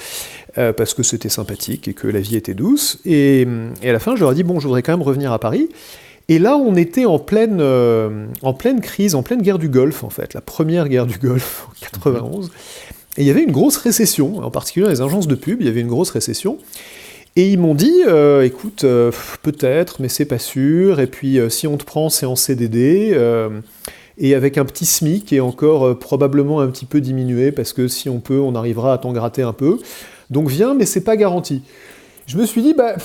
euh, 0.58 0.74
parce 0.74 0.94
que 0.94 1.04
c'était 1.04 1.30
sympathique 1.30 1.88
et 1.88 1.94
que 1.94 2.08
la 2.08 2.20
vie 2.20 2.36
était 2.36 2.54
douce. 2.54 3.00
Et, 3.06 3.48
et, 3.82 3.90
à 3.90 3.94
la 3.94 4.00
fin, 4.00 4.16
je 4.16 4.22
leur 4.22 4.32
ai 4.32 4.36
dit, 4.36 4.44
bon, 4.44 4.60
je 4.60 4.68
voudrais 4.68 4.82
quand 4.82 4.94
même 4.94 5.02
revenir 5.02 5.32
à 5.32 5.40
Paris. 5.40 5.70
Et 6.32 6.40
là, 6.40 6.56
on 6.56 6.78
était 6.78 7.04
en 7.04 7.20
pleine, 7.20 7.58
euh, 7.60 8.26
en 8.42 8.54
pleine 8.54 8.80
crise, 8.80 9.16
en 9.16 9.22
pleine 9.22 9.42
guerre 9.42 9.60
du 9.60 9.68
Golfe, 9.68 10.06
en 10.06 10.10
fait, 10.10 10.34
la 10.34 10.40
première 10.40 10.88
guerre 10.88 11.06
du 11.06 11.18
Golfe 11.18 11.68
en 11.70 11.74
91. 11.82 12.52
Et 13.18 13.24
il 13.24 13.28
y 13.28 13.30
avait 13.30 13.44
une 13.44 13.52
grosse 13.52 13.76
récession, 13.76 14.38
en 14.38 14.50
particulier 14.50 14.86
dans 14.86 14.92
les 14.92 15.02
agences 15.02 15.28
de 15.28 15.36
pub, 15.36 15.60
il 15.60 15.68
y 15.68 15.70
avait 15.70 15.82
une 15.82 15.90
grosse 15.90 16.12
récession. 16.12 16.58
Et 17.36 17.50
ils 17.50 17.60
m'ont 17.60 17.76
dit, 17.76 18.04
euh, 18.08 18.44
écoute, 18.44 18.86
euh, 18.86 19.12
peut-être, 19.42 20.02
mais 20.02 20.08
c'est 20.08 20.24
pas 20.24 20.40
sûr, 20.40 21.02
et 21.02 21.08
puis 21.08 21.38
si 21.50 21.68
on 21.68 21.76
te 21.76 21.84
prend, 21.84 22.10
c'est 22.10 22.26
en 22.26 22.38
CDD, 22.38 23.14
et 24.18 24.34
avec 24.34 24.58
un 24.58 24.64
petit 24.64 24.86
SMIC, 24.86 25.34
et 25.34 25.42
encore 25.42 26.00
probablement 26.00 26.62
un 26.62 26.68
petit 26.68 26.86
peu 26.86 27.02
diminué, 27.02 27.52
parce 27.52 27.74
que 27.74 27.90
si 27.90 28.08
on 28.08 28.22
peut, 28.22 28.40
on 28.40 28.56
arrivera 28.56 28.94
à 28.94 28.98
t'en 28.98 29.12
gratter 29.12 29.42
un 29.42 29.54
peu. 29.54 29.80
Donc 30.32 30.50
viens, 30.50 30.74
mais 30.74 30.86
c'est 30.86 31.04
pas 31.04 31.16
garanti. 31.16 31.62
Je 32.26 32.38
me 32.38 32.46
suis 32.46 32.64
dit, 32.64 32.74
bah 32.74 32.96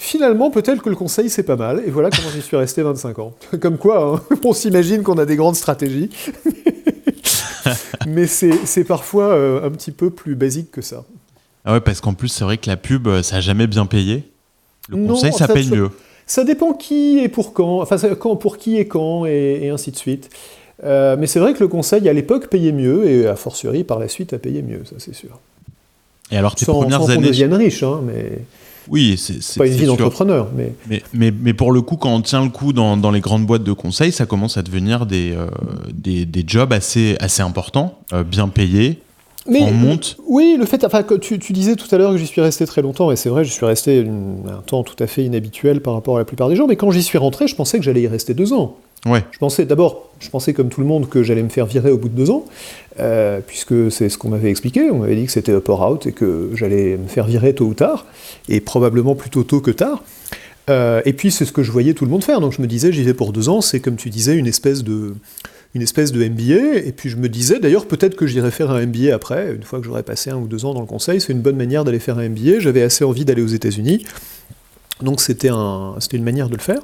Finalement, 0.00 0.52
peut-être 0.52 0.80
que 0.80 0.88
le 0.88 0.94
conseil, 0.94 1.28
c'est 1.28 1.42
pas 1.42 1.56
mal. 1.56 1.82
Et 1.84 1.90
voilà 1.90 2.08
comment 2.08 2.30
j'y 2.32 2.40
suis 2.40 2.56
resté 2.56 2.82
25 2.82 3.18
ans. 3.18 3.34
Comme 3.60 3.78
quoi, 3.78 4.22
hein, 4.30 4.36
on 4.44 4.52
s'imagine 4.52 5.02
qu'on 5.02 5.18
a 5.18 5.26
des 5.26 5.34
grandes 5.34 5.56
stratégies. 5.56 6.08
Mais 8.06 8.26
c'est 8.26 8.84
parfois 8.84 9.24
euh, 9.24 9.66
un 9.66 9.70
petit 9.70 9.90
peu 9.90 10.10
plus 10.10 10.36
basique 10.36 10.70
que 10.70 10.82
ça. 10.82 11.04
Ah 11.64 11.74
ouais, 11.74 11.80
parce 11.80 12.00
qu'en 12.00 12.14
plus, 12.14 12.28
c'est 12.28 12.44
vrai 12.44 12.58
que 12.58 12.70
la 12.70 12.76
pub, 12.76 13.08
euh, 13.08 13.22
ça 13.24 13.34
n'a 13.34 13.40
jamais 13.40 13.66
bien 13.66 13.86
payé. 13.86 14.22
Le 14.88 15.04
conseil, 15.08 15.32
ça, 15.32 15.48
paye 15.48 15.68
mieux. 15.68 15.90
Ça 16.26 16.44
dépend 16.44 16.72
qui 16.72 17.18
et 17.18 17.28
pour 17.28 17.52
quand. 17.52 17.82
Enfin, 17.82 17.96
quand, 18.14 18.36
pour 18.36 18.56
qui 18.56 18.78
et 18.78 18.86
quand, 18.86 19.26
et, 19.26 19.68
ainsi 19.68 19.90
de 19.90 19.96
suite. 19.96 20.30
Euh, 20.84 21.16
mais 21.18 21.26
c'est 21.26 21.40
vrai 21.40 21.54
que 21.54 21.60
le 21.60 21.68
conseil, 21.68 22.08
à 22.08 22.12
l'époque, 22.12 22.48
payait 22.48 22.72
mieux, 22.72 23.04
et 23.10 23.26
a 23.26 23.34
fortiori, 23.34 23.82
par 23.82 23.98
la 23.98 24.06
suite, 24.06 24.32
a 24.32 24.38
payé 24.38 24.62
mieux, 24.62 24.84
ça 24.84 24.94
c'est 24.98 25.14
sûr. 25.14 25.40
Et 26.30 26.36
alors 26.36 26.54
tes 26.54 26.64
sans, 26.64 26.74
premières 26.80 27.00
sans 27.00 27.10
années. 27.10 27.26
devienne 27.28 27.54
riche, 27.54 27.82
hein, 27.82 28.00
mais 28.06 28.42
Oui, 28.88 29.16
c'est 29.18 29.58
pas 29.58 29.66
une 29.66 29.72
vie 29.74 29.86
d'entrepreneur. 29.86 30.48
Mais 30.56 30.72
Mais, 30.88 31.02
mais, 31.12 31.30
mais 31.30 31.52
pour 31.54 31.72
le 31.72 31.80
coup, 31.82 31.96
quand 31.96 32.14
on 32.14 32.20
tient 32.22 32.42
le 32.42 32.50
coup 32.50 32.72
dans, 32.72 32.96
dans 32.96 33.10
les 33.10 33.20
grandes 33.20 33.46
boîtes 33.46 33.64
de 33.64 33.72
conseil, 33.72 34.12
ça 34.12 34.26
commence 34.26 34.56
à 34.56 34.62
devenir 34.62 35.06
des, 35.06 35.32
euh, 35.32 35.46
des, 35.92 36.24
des 36.24 36.44
jobs 36.46 36.72
assez, 36.72 37.16
assez 37.20 37.42
importants, 37.42 37.98
euh, 38.12 38.24
bien 38.24 38.48
payés. 38.48 39.00
Mais 39.50 39.62
On 39.62 39.70
monte. 39.72 40.18
Oui, 40.26 40.56
le 40.58 40.66
fait, 40.66 40.84
enfin, 40.84 41.02
tu, 41.22 41.38
tu 41.38 41.52
disais 41.54 41.74
tout 41.76 41.86
à 41.94 41.96
l'heure 41.96 42.12
que 42.12 42.18
j'y 42.18 42.26
suis 42.26 42.42
resté 42.42 42.66
très 42.66 42.82
longtemps, 42.82 43.10
et 43.10 43.16
c'est 43.16 43.30
vrai, 43.30 43.44
j'y 43.44 43.50
suis 43.50 43.64
resté 43.64 43.96
une- 44.00 44.42
un 44.46 44.60
temps 44.60 44.82
tout 44.82 45.02
à 45.02 45.06
fait 45.06 45.24
inhabituel 45.24 45.80
par 45.80 45.94
rapport 45.94 46.16
à 46.16 46.18
la 46.18 46.26
plupart 46.26 46.50
des 46.50 46.56
gens, 46.56 46.66
mais 46.66 46.76
quand 46.76 46.90
j'y 46.90 47.02
suis 47.02 47.16
rentré, 47.16 47.48
je 47.48 47.54
pensais 47.54 47.78
que 47.78 47.84
j'allais 47.84 48.02
y 48.02 48.08
rester 48.08 48.34
deux 48.34 48.52
ans. 48.52 48.76
Ouais. 49.06 49.24
Je 49.30 49.38
pensais, 49.38 49.64
d'abord, 49.64 50.10
je 50.18 50.28
pensais 50.28 50.52
comme 50.52 50.68
tout 50.68 50.80
le 50.80 50.86
monde 50.86 51.08
que 51.08 51.22
j'allais 51.22 51.42
me 51.42 51.48
faire 51.48 51.66
virer 51.66 51.90
au 51.90 51.98
bout 51.98 52.08
de 52.08 52.14
deux 52.14 52.30
ans, 52.30 52.44
euh, 52.98 53.40
puisque 53.46 53.90
c'est 53.92 54.08
ce 54.08 54.18
qu'on 54.18 54.28
m'avait 54.28 54.50
expliqué, 54.50 54.90
on 54.90 54.98
m'avait 54.98 55.16
dit 55.16 55.26
que 55.26 55.32
c'était 55.32 55.52
up 55.52 55.68
or 55.68 55.88
out, 55.88 56.06
et 56.06 56.12
que 56.12 56.50
j'allais 56.54 56.96
me 56.96 57.06
faire 57.06 57.26
virer 57.26 57.54
tôt 57.54 57.66
ou 57.66 57.74
tard, 57.74 58.06
et 58.48 58.60
probablement 58.60 59.14
plutôt 59.14 59.44
tôt 59.44 59.60
que 59.60 59.70
tard. 59.70 60.02
Euh, 60.68 61.00
et 61.04 61.12
puis 61.12 61.30
c'est 61.30 61.44
ce 61.44 61.52
que 61.52 61.62
je 61.62 61.72
voyais 61.72 61.94
tout 61.94 62.04
le 62.04 62.10
monde 62.10 62.24
faire, 62.24 62.40
donc 62.40 62.52
je 62.52 62.60
me 62.60 62.66
disais 62.66 62.92
j'y 62.92 63.02
vais 63.02 63.14
pour 63.14 63.32
deux 63.32 63.48
ans, 63.48 63.60
c'est 63.60 63.80
comme 63.80 63.96
tu 63.96 64.10
disais 64.10 64.36
une 64.36 64.46
espèce 64.46 64.84
de 64.84 65.14
une 65.74 65.82
espèce 65.82 66.12
de 66.12 66.26
MBA, 66.26 66.78
et 66.86 66.92
puis 66.92 67.10
je 67.10 67.16
me 67.16 67.28
disais 67.28 67.58
d'ailleurs 67.58 67.86
peut-être 67.86 68.16
que 68.16 68.26
j'irai 68.26 68.50
faire 68.50 68.70
un 68.70 68.86
MBA 68.86 69.14
après, 69.14 69.54
une 69.54 69.62
fois 69.62 69.78
que 69.78 69.84
j'aurai 69.84 70.02
passé 70.02 70.30
un 70.30 70.36
ou 70.36 70.46
deux 70.46 70.64
ans 70.64 70.74
dans 70.74 70.80
le 70.80 70.86
conseil, 70.86 71.20
c'est 71.20 71.32
une 71.32 71.40
bonne 71.40 71.56
manière 71.56 71.84
d'aller 71.84 71.98
faire 71.98 72.18
un 72.18 72.28
MBA, 72.28 72.58
j'avais 72.58 72.82
assez 72.82 73.04
envie 73.04 73.24
d'aller 73.24 73.42
aux 73.42 73.48
États-Unis, 73.48 74.04
donc 75.02 75.20
c'était 75.20 75.50
un, 75.50 75.94
une 76.12 76.24
manière 76.24 76.48
de 76.48 76.56
le 76.56 76.62
faire. 76.62 76.80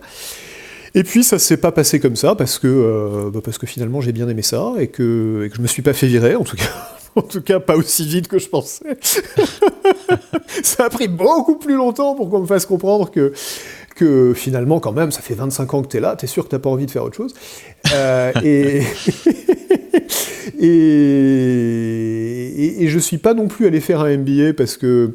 Et 0.95 1.03
puis 1.03 1.25
ça 1.25 1.39
s'est 1.39 1.57
pas 1.57 1.73
passé 1.73 1.99
comme 1.99 2.17
ça, 2.17 2.35
parce 2.37 2.59
que, 2.59 2.69
euh, 2.69 3.31
bah, 3.31 3.41
parce 3.45 3.59
que 3.59 3.67
finalement 3.67 4.01
j'ai 4.01 4.13
bien 4.13 4.29
aimé 4.29 4.43
ça, 4.43 4.75
et 4.79 4.87
que, 4.89 5.45
et 5.45 5.51
que 5.51 5.57
je 5.57 5.63
me 5.63 5.67
suis 5.67 5.83
pas 5.83 5.93
fait 5.93 6.07
virer, 6.07 6.37
en 6.37 6.45
tout 6.45 6.57
cas. 6.57 6.65
En 7.17 7.23
tout 7.23 7.43
cas, 7.43 7.61
pas 7.61 7.77
aussi 7.77 8.05
vite 8.05 8.27
que 8.27 8.41
je 8.41 8.49
pensais. 8.49 8.99
ça 10.65 10.87
a 10.87 10.91
pris 10.91 11.07
beaucoup 11.07 11.55
plus 11.55 11.77
longtemps 11.77 12.17
pour 12.17 12.29
qu'on 12.29 12.41
me 12.41 12.47
fasse 12.47 12.67
comprendre 12.67 13.09
que, 13.13 13.33
que 13.95 14.35
finalement, 14.35 14.81
quand 14.81 14.91
même, 14.91 15.13
ça 15.13 15.21
fait 15.21 15.35
25 15.35 15.75
ans 15.75 15.83
que 15.83 15.87
tu 15.87 15.99
es 15.99 16.01
là, 16.01 16.17
tu 16.17 16.25
es 16.25 16.29
sûr 16.29 16.49
que 16.49 16.53
tu 16.53 16.61
pas 16.61 16.71
envie 16.71 16.87
de 16.87 16.91
faire 16.91 17.05
autre 17.05 17.15
chose. 17.15 17.33
Euh, 17.95 18.33
et, 18.43 18.83
et, 20.59 20.67
et, 22.65 22.83
et 22.83 22.89
je 22.89 22.99
suis 22.99 23.19
pas 23.19 23.33
non 23.33 23.47
plus 23.47 23.69
allé 23.69 23.79
faire 23.79 24.01
un 24.01 24.17
MBA 24.17 24.55
parce 24.57 24.77
que, 24.77 25.15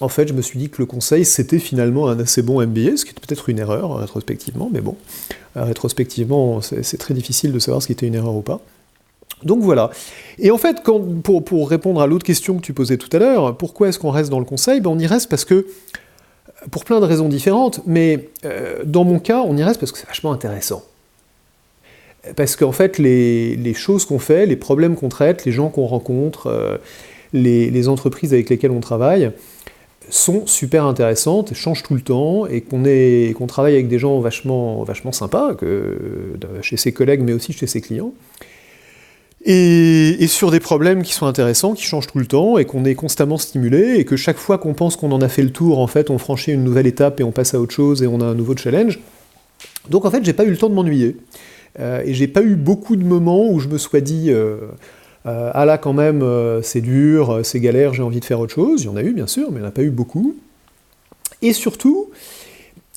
en 0.00 0.08
fait, 0.08 0.28
je 0.28 0.32
me 0.32 0.42
suis 0.42 0.58
dit 0.58 0.70
que 0.70 0.76
le 0.78 0.86
conseil, 0.86 1.24
c'était 1.24 1.60
finalement 1.60 2.08
un 2.08 2.18
assez 2.18 2.42
bon 2.42 2.60
MBA, 2.60 2.96
ce 2.96 3.04
qui 3.04 3.12
était 3.12 3.20
peut-être 3.20 3.48
une 3.48 3.60
erreur, 3.60 3.96
rétrospectivement, 3.96 4.68
mais 4.72 4.80
bon, 4.80 4.96
euh, 5.56 5.62
rétrospectivement, 5.64 6.60
c'est 6.60 6.98
très 6.98 7.14
difficile 7.14 7.52
de 7.52 7.58
savoir 7.58 7.80
ce 7.80 7.86
qui 7.86 7.92
était 7.92 8.06
une 8.06 8.16
erreur 8.16 8.34
ou 8.34 8.42
pas. 8.42 8.60
Donc 9.44 9.62
voilà. 9.62 9.90
Et 10.38 10.50
en 10.50 10.58
fait, 10.58 10.82
pour, 10.82 11.70
répondre 11.70 12.00
à 12.00 12.06
l'autre 12.06 12.24
question 12.24 12.56
que 12.56 12.62
tu 12.62 12.72
posais 12.72 12.96
tout 12.96 13.14
à 13.14 13.20
l'heure, 13.20 13.56
pourquoi 13.56 13.88
est-ce 13.88 13.98
qu'on 13.98 14.10
reste 14.10 14.30
dans 14.30 14.38
le 14.38 14.44
conseil? 14.44 14.80
Ben 14.80 14.90
On 14.90 14.98
y 14.98 15.06
reste 15.06 15.28
parce 15.28 15.44
que, 15.44 15.66
pour 16.70 16.84
plein 16.84 16.98
de 16.98 17.04
raisons 17.04 17.28
différentes, 17.28 17.80
mais 17.86 18.30
euh, 18.44 18.82
dans 18.84 19.04
mon 19.04 19.20
cas, 19.20 19.42
on 19.46 19.56
y 19.56 19.62
reste 19.62 19.78
parce 19.78 19.92
que 19.92 19.98
c'est 19.98 20.08
vachement 20.08 20.32
intéressant. 20.32 20.82
Parce 22.36 22.56
qu'en 22.56 22.72
fait, 22.72 22.98
les, 22.98 23.74
choses 23.74 24.06
qu'on 24.06 24.18
fait, 24.18 24.46
les 24.46 24.56
problèmes 24.56 24.96
qu'on 24.96 25.10
traite, 25.10 25.44
les 25.44 25.52
gens 25.52 25.68
qu'on 25.68 25.86
rencontre, 25.86 26.46
euh, 26.46 26.78
les 27.32 27.88
entreprises 27.88 28.32
avec 28.32 28.48
lesquelles 28.48 28.70
on 28.70 28.80
travaille, 28.80 29.30
sont 30.10 30.46
super 30.46 30.84
intéressantes, 30.84 31.54
changent 31.54 31.82
tout 31.82 31.94
le 31.94 32.00
temps, 32.00 32.46
et 32.46 32.60
qu'on 32.60 32.82
qu'on 33.34 33.46
travaille 33.46 33.74
avec 33.74 33.88
des 33.88 33.98
gens 33.98 34.20
vachement, 34.20 34.82
vachement 34.84 35.12
sympas, 35.12 35.54
que, 35.54 35.98
chez 36.62 36.76
ses 36.76 36.92
collègues, 36.92 37.22
mais 37.22 37.32
aussi 37.32 37.52
chez 37.52 37.66
ses 37.66 37.80
clients. 37.80 38.12
Et, 39.46 40.22
et 40.22 40.26
sur 40.26 40.50
des 40.50 40.60
problèmes 40.60 41.02
qui 41.02 41.12
sont 41.12 41.26
intéressants, 41.26 41.74
qui 41.74 41.84
changent 41.84 42.06
tout 42.06 42.18
le 42.18 42.26
temps, 42.26 42.56
et 42.58 42.64
qu'on 42.64 42.84
est 42.84 42.94
constamment 42.94 43.38
stimulé, 43.38 43.96
et 43.98 44.04
que 44.04 44.16
chaque 44.16 44.38
fois 44.38 44.58
qu'on 44.58 44.74
pense 44.74 44.96
qu'on 44.96 45.12
en 45.12 45.20
a 45.20 45.28
fait 45.28 45.42
le 45.42 45.52
tour, 45.52 45.78
en 45.78 45.86
fait, 45.86 46.10
on 46.10 46.18
franchit 46.18 46.52
une 46.52 46.64
nouvelle 46.64 46.86
étape 46.86 47.20
et 47.20 47.24
on 47.24 47.32
passe 47.32 47.54
à 47.54 47.60
autre 47.60 47.74
chose 47.74 48.02
et 48.02 48.06
on 48.06 48.20
a 48.20 48.24
un 48.24 48.34
nouveau 48.34 48.56
challenge. 48.56 49.00
Donc 49.90 50.04
en 50.04 50.10
fait, 50.10 50.24
j'ai 50.24 50.32
pas 50.32 50.44
eu 50.44 50.50
le 50.50 50.56
temps 50.56 50.70
de 50.70 50.74
m'ennuyer. 50.74 51.16
Euh, 51.80 52.02
et 52.04 52.14
j'ai 52.14 52.28
pas 52.28 52.42
eu 52.42 52.54
beaucoup 52.54 52.96
de 52.96 53.04
moments 53.04 53.50
où 53.50 53.58
je 53.58 53.68
me 53.68 53.78
sois 53.78 54.00
dit 54.00 54.26
euh, 54.28 54.58
euh, 55.26 55.50
ah 55.54 55.64
là 55.64 55.78
quand 55.78 55.94
même 55.94 56.22
euh, 56.22 56.60
c'est 56.60 56.82
dur, 56.82 57.30
euh, 57.30 57.42
c'est 57.42 57.58
galère, 57.58 57.94
j'ai 57.94 58.02
envie 58.02 58.20
de 58.20 58.24
faire 58.24 58.40
autre 58.40 58.52
chose. 58.52 58.82
Il 58.82 58.86
y 58.86 58.88
en 58.88 58.96
a 58.96 59.02
eu 59.02 59.12
bien 59.12 59.26
sûr, 59.26 59.50
mais 59.50 59.56
il 59.56 59.60
n'y 59.60 59.66
en 59.66 59.68
a 59.68 59.72
pas 59.72 59.82
eu 59.82 59.90
beaucoup. 59.90 60.36
Et 61.40 61.52
surtout, 61.52 62.10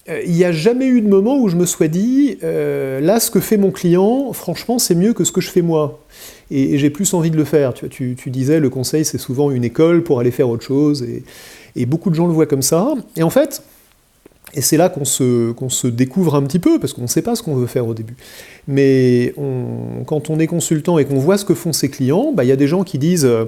il 0.10 0.32
n'y 0.32 0.46
a 0.46 0.54
jamais 0.54 0.88
eu 0.88 1.02
de 1.02 1.08
moment 1.10 1.38
où 1.38 1.50
je 1.50 1.58
me 1.58 1.66
sois 1.66 1.90
dit 1.90 2.38
là 2.42 3.20
ce 3.20 3.30
que 3.30 3.42
fait 3.42 3.58
mon 3.58 3.72
client, 3.72 4.32
franchement 4.32 4.80
c'est 4.80 4.96
mieux 4.96 5.14
que 5.14 5.26
ce 5.26 5.34
que 5.34 5.42
je 5.42 5.50
fais 5.50 5.62
moi. 5.62 6.00
Et, 6.50 6.78
j'ai 6.78 6.90
plus 6.90 7.14
envie 7.14 7.30
de 7.30 7.36
le 7.36 7.44
faire. 7.44 7.74
Tu, 7.74 8.16
disais 8.28 8.62
le 8.62 8.70
conseil 8.70 9.04
c'est 9.04 9.18
souvent 9.18 9.52
une 9.52 9.66
école 9.66 10.04
pour 10.04 10.22
aller 10.22 10.32
faire 10.32 10.48
autre 10.48 10.64
chose. 10.64 11.06
Et 11.76 11.86
beaucoup 11.86 12.10
de 12.10 12.16
gens 12.16 12.26
le 12.26 12.32
voient 12.32 12.46
comme 12.46 12.62
ça. 12.62 12.94
Et 13.18 13.24
en 13.24 13.30
fait, 13.30 13.62
et 14.54 14.62
c'est 14.62 14.78
là 14.78 14.90
qu'on 14.90 15.06
se, 15.06 15.88
découvre 15.88 16.36
un 16.36 16.44
petit 16.44 16.60
peu, 16.60 16.80
parce 16.80 16.94
qu'on 16.94 17.04
ne 17.04 17.08
sait 17.08 17.22
pas 17.22 17.36
ce 17.36 17.44
qu'on 17.44 17.56
veut 17.56 17.68
faire 17.68 17.88
au 17.88 17.94
début. 17.94 18.16
Mais 18.68 19.34
quand 20.06 20.30
on 20.30 20.40
est 20.40 20.48
consultant 20.48 20.98
et 20.98 21.06
qu'on 21.06 21.20
voit 21.20 21.38
ce 21.38 21.46
que 21.46 21.54
font 21.54 21.74
ses 21.74 21.90
clients, 21.90 22.32
bah, 22.34 22.44
il 22.44 22.48
y 22.48 22.52
a 22.52 22.56
des 22.56 22.68
gens 22.68 22.84
qui 22.84 22.98
disent 22.98 23.26
euh, 23.26 23.46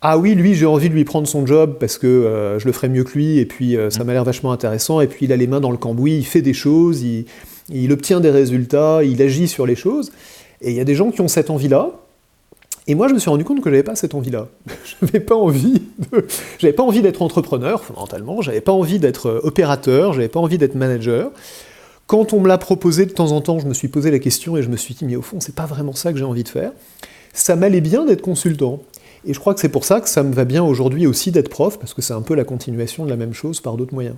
Ah 0.00 0.18
oui, 0.18 0.34
lui, 0.34 0.54
j'ai 0.54 0.66
envie 0.66 0.88
de 0.88 0.94
lui 0.94 1.04
prendre 1.04 1.28
son 1.28 1.46
job 1.46 1.76
parce 1.78 1.98
que 1.98 2.06
euh, 2.06 2.58
je 2.58 2.66
le 2.66 2.72
ferai 2.72 2.88
mieux 2.88 3.04
que 3.04 3.12
lui, 3.12 3.38
et 3.38 3.46
puis 3.46 3.76
euh, 3.76 3.90
ça 3.90 4.04
m'a 4.04 4.14
l'air 4.14 4.24
vachement 4.24 4.52
intéressant, 4.52 5.00
et 5.00 5.06
puis 5.06 5.26
il 5.26 5.32
a 5.32 5.36
les 5.36 5.46
mains 5.46 5.60
dans 5.60 5.70
le 5.70 5.76
cambouis, 5.76 6.16
il 6.16 6.26
fait 6.26 6.42
des 6.42 6.54
choses, 6.54 7.02
il, 7.02 7.26
il 7.68 7.92
obtient 7.92 8.20
des 8.20 8.30
résultats, 8.30 9.04
il 9.04 9.20
agit 9.20 9.48
sur 9.48 9.66
les 9.66 9.76
choses. 9.76 10.12
Et 10.62 10.70
il 10.70 10.76
y 10.76 10.80
a 10.80 10.84
des 10.84 10.94
gens 10.94 11.10
qui 11.10 11.20
ont 11.20 11.28
cette 11.28 11.50
envie-là. 11.50 11.90
Et 12.88 12.94
moi, 12.94 13.08
je 13.08 13.14
me 13.14 13.18
suis 13.18 13.30
rendu 13.30 13.44
compte 13.44 13.60
que 13.60 13.70
j'avais 13.70 13.82
pas 13.82 13.94
cette 13.94 14.14
envie-là. 14.14 14.48
j'avais 15.00 15.20
pas 15.20 15.36
envie 15.36 15.82
pas 16.76 16.82
envie 16.82 17.02
d'être 17.02 17.22
entrepreneur 17.22 17.82
fondamentalement. 17.84 18.42
J'avais 18.42 18.60
pas 18.60 18.72
envie 18.72 18.98
d'être 18.98 19.26
euh, 19.26 19.40
opérateur. 19.44 20.12
J'avais 20.12 20.28
pas 20.28 20.40
envie 20.40 20.58
d'être 20.58 20.74
manager. 20.74 21.30
Quand 22.06 22.32
on 22.32 22.40
me 22.40 22.48
l'a 22.48 22.58
proposé 22.58 23.06
de 23.06 23.12
temps 23.12 23.32
en 23.32 23.40
temps, 23.40 23.58
je 23.58 23.66
me 23.66 23.74
suis 23.74 23.88
posé 23.88 24.10
la 24.10 24.18
question 24.18 24.56
et 24.56 24.62
je 24.62 24.68
me 24.68 24.76
suis 24.76 24.94
dit, 24.94 25.04
mais 25.04 25.16
au 25.16 25.22
fond, 25.22 25.40
c'est 25.40 25.54
pas 25.54 25.66
vraiment 25.66 25.94
ça 25.94 26.12
que 26.12 26.18
j'ai 26.18 26.24
envie 26.24 26.42
de 26.42 26.48
faire. 26.48 26.72
Ça 27.32 27.56
m'allait 27.56 27.80
bien 27.80 28.04
d'être 28.04 28.20
consultant. 28.20 28.82
Et 29.24 29.32
je 29.32 29.38
crois 29.38 29.54
que 29.54 29.60
c'est 29.60 29.68
pour 29.68 29.84
ça 29.84 30.00
que 30.00 30.08
ça 30.08 30.22
me 30.22 30.34
va 30.34 30.44
bien 30.44 30.64
aujourd'hui 30.64 31.06
aussi 31.06 31.30
d'être 31.30 31.48
prof, 31.48 31.78
parce 31.78 31.94
que 31.94 32.02
c'est 32.02 32.12
un 32.12 32.22
peu 32.22 32.34
la 32.34 32.44
continuation 32.44 33.04
de 33.04 33.10
la 33.10 33.16
même 33.16 33.32
chose 33.32 33.60
par 33.60 33.76
d'autres 33.76 33.94
moyens. 33.94 34.16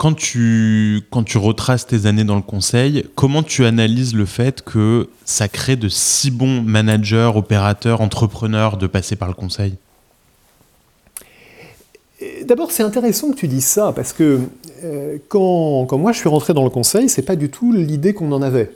Quand 0.00 0.14
tu, 0.14 1.02
quand 1.10 1.24
tu 1.24 1.36
retraces 1.36 1.86
tes 1.86 2.06
années 2.06 2.24
dans 2.24 2.36
le 2.36 2.40
conseil, 2.40 3.04
comment 3.16 3.42
tu 3.42 3.66
analyses 3.66 4.14
le 4.14 4.24
fait 4.24 4.62
que 4.62 5.10
ça 5.26 5.46
crée 5.46 5.76
de 5.76 5.90
si 5.90 6.30
bons 6.30 6.62
managers, 6.62 7.32
opérateurs, 7.34 8.00
entrepreneurs 8.00 8.78
de 8.78 8.86
passer 8.86 9.14
par 9.14 9.28
le 9.28 9.34
conseil? 9.34 9.74
D'abord, 12.46 12.70
c'est 12.70 12.82
intéressant 12.82 13.30
que 13.30 13.36
tu 13.36 13.46
dises 13.46 13.66
ça, 13.66 13.92
parce 13.94 14.14
que 14.14 14.40
euh, 14.84 15.18
quand, 15.28 15.84
quand 15.84 15.98
moi 15.98 16.12
je 16.12 16.18
suis 16.20 16.30
rentré 16.30 16.54
dans 16.54 16.64
le 16.64 16.70
conseil, 16.70 17.10
c'est 17.10 17.20
pas 17.20 17.36
du 17.36 17.50
tout 17.50 17.70
l'idée 17.70 18.14
qu'on 18.14 18.32
en 18.32 18.40
avait. 18.40 18.72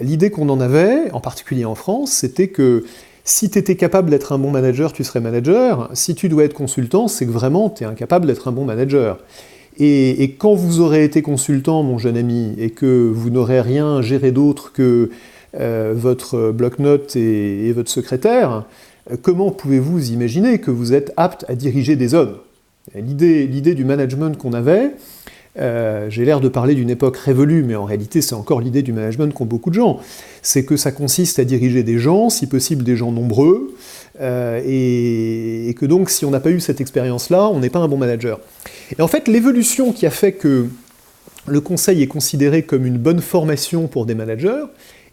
L'idée 0.00 0.30
qu'on 0.30 0.48
en 0.48 0.62
avait, 0.62 1.10
en 1.12 1.20
particulier 1.20 1.66
en 1.66 1.74
France, 1.74 2.12
c'était 2.12 2.48
que 2.48 2.86
si 3.24 3.50
tu 3.50 3.58
étais 3.58 3.76
capable 3.76 4.08
d'être 4.08 4.32
un 4.32 4.38
bon 4.38 4.52
manager, 4.52 4.94
tu 4.94 5.04
serais 5.04 5.20
manager. 5.20 5.90
Si 5.92 6.14
tu 6.14 6.30
dois 6.30 6.44
être 6.44 6.54
consultant, 6.54 7.08
c'est 7.08 7.26
que 7.26 7.30
vraiment 7.30 7.68
tu 7.68 7.84
es 7.84 7.86
incapable 7.86 8.26
d'être 8.26 8.48
un 8.48 8.52
bon 8.52 8.64
manager. 8.64 9.18
Et, 9.78 10.34
quand 10.38 10.54
vous 10.54 10.80
aurez 10.80 11.04
été 11.04 11.22
consultant, 11.22 11.82
mon 11.82 11.98
jeune 11.98 12.16
ami, 12.16 12.54
et 12.58 12.70
que 12.70 13.10
vous 13.12 13.30
n'aurez 13.30 13.60
rien 13.60 14.00
géré 14.00 14.32
d'autre 14.32 14.72
que 14.72 15.10
euh, 15.58 15.92
votre 15.94 16.50
bloc-notes 16.50 17.16
et, 17.16 17.72
votre 17.72 17.90
secrétaire, 17.90 18.64
euh, 19.10 19.16
comment 19.20 19.50
pouvez-vous 19.50 20.12
imaginer 20.12 20.58
que 20.58 20.70
vous 20.70 20.94
êtes 20.94 21.12
apte 21.16 21.44
à 21.48 21.54
diriger 21.54 21.96
des 21.96 22.14
hommes? 22.14 22.36
L'idée 22.94 23.74
du 23.74 23.84
management 23.84 24.38
qu'on 24.38 24.52
avait, 24.52 24.92
euh, 25.58 26.08
j'ai 26.08 26.24
l'air 26.24 26.40
de 26.40 26.48
parler 26.48 26.74
d'une 26.74 26.90
époque 26.90 27.16
révolue, 27.16 27.64
mais 27.64 27.74
en 27.74 27.84
réalité 27.84 28.22
c'est 28.22 28.34
encore 28.34 28.60
l'idée 28.60 28.82
du 28.82 28.92
management 28.92 29.34
qu'ont 29.34 29.44
beaucoup 29.44 29.70
de 29.70 29.74
gens, 29.74 29.98
c'est 30.40 30.64
que 30.64 30.76
ça 30.76 30.92
consiste 30.92 31.40
à 31.40 31.44
diriger 31.44 31.82
des 31.82 31.98
gens, 31.98 32.30
si 32.30 32.46
possible 32.46 32.84
des 32.84 32.94
gens 32.94 33.10
nombreux, 33.10 33.74
et 34.20 35.74
que 35.78 35.84
donc 35.84 36.10
si 36.10 36.24
on 36.24 36.30
n'a 36.30 36.40
pas 36.40 36.50
eu 36.50 36.60
cette 36.60 36.80
expérience-là, 36.80 37.48
on 37.48 37.58
n'est 37.58 37.70
pas 37.70 37.80
un 37.80 37.88
bon 37.88 37.98
manager. 37.98 38.38
Et 38.98 39.02
en 39.02 39.08
fait, 39.08 39.28
l'évolution 39.28 39.92
qui 39.92 40.06
a 40.06 40.10
fait 40.10 40.32
que 40.32 40.66
le 41.46 41.60
conseil 41.60 42.02
est 42.02 42.06
considéré 42.06 42.62
comme 42.62 42.86
une 42.86 42.98
bonne 42.98 43.20
formation 43.20 43.88
pour 43.88 44.06
des 44.06 44.14
managers, 44.14 44.64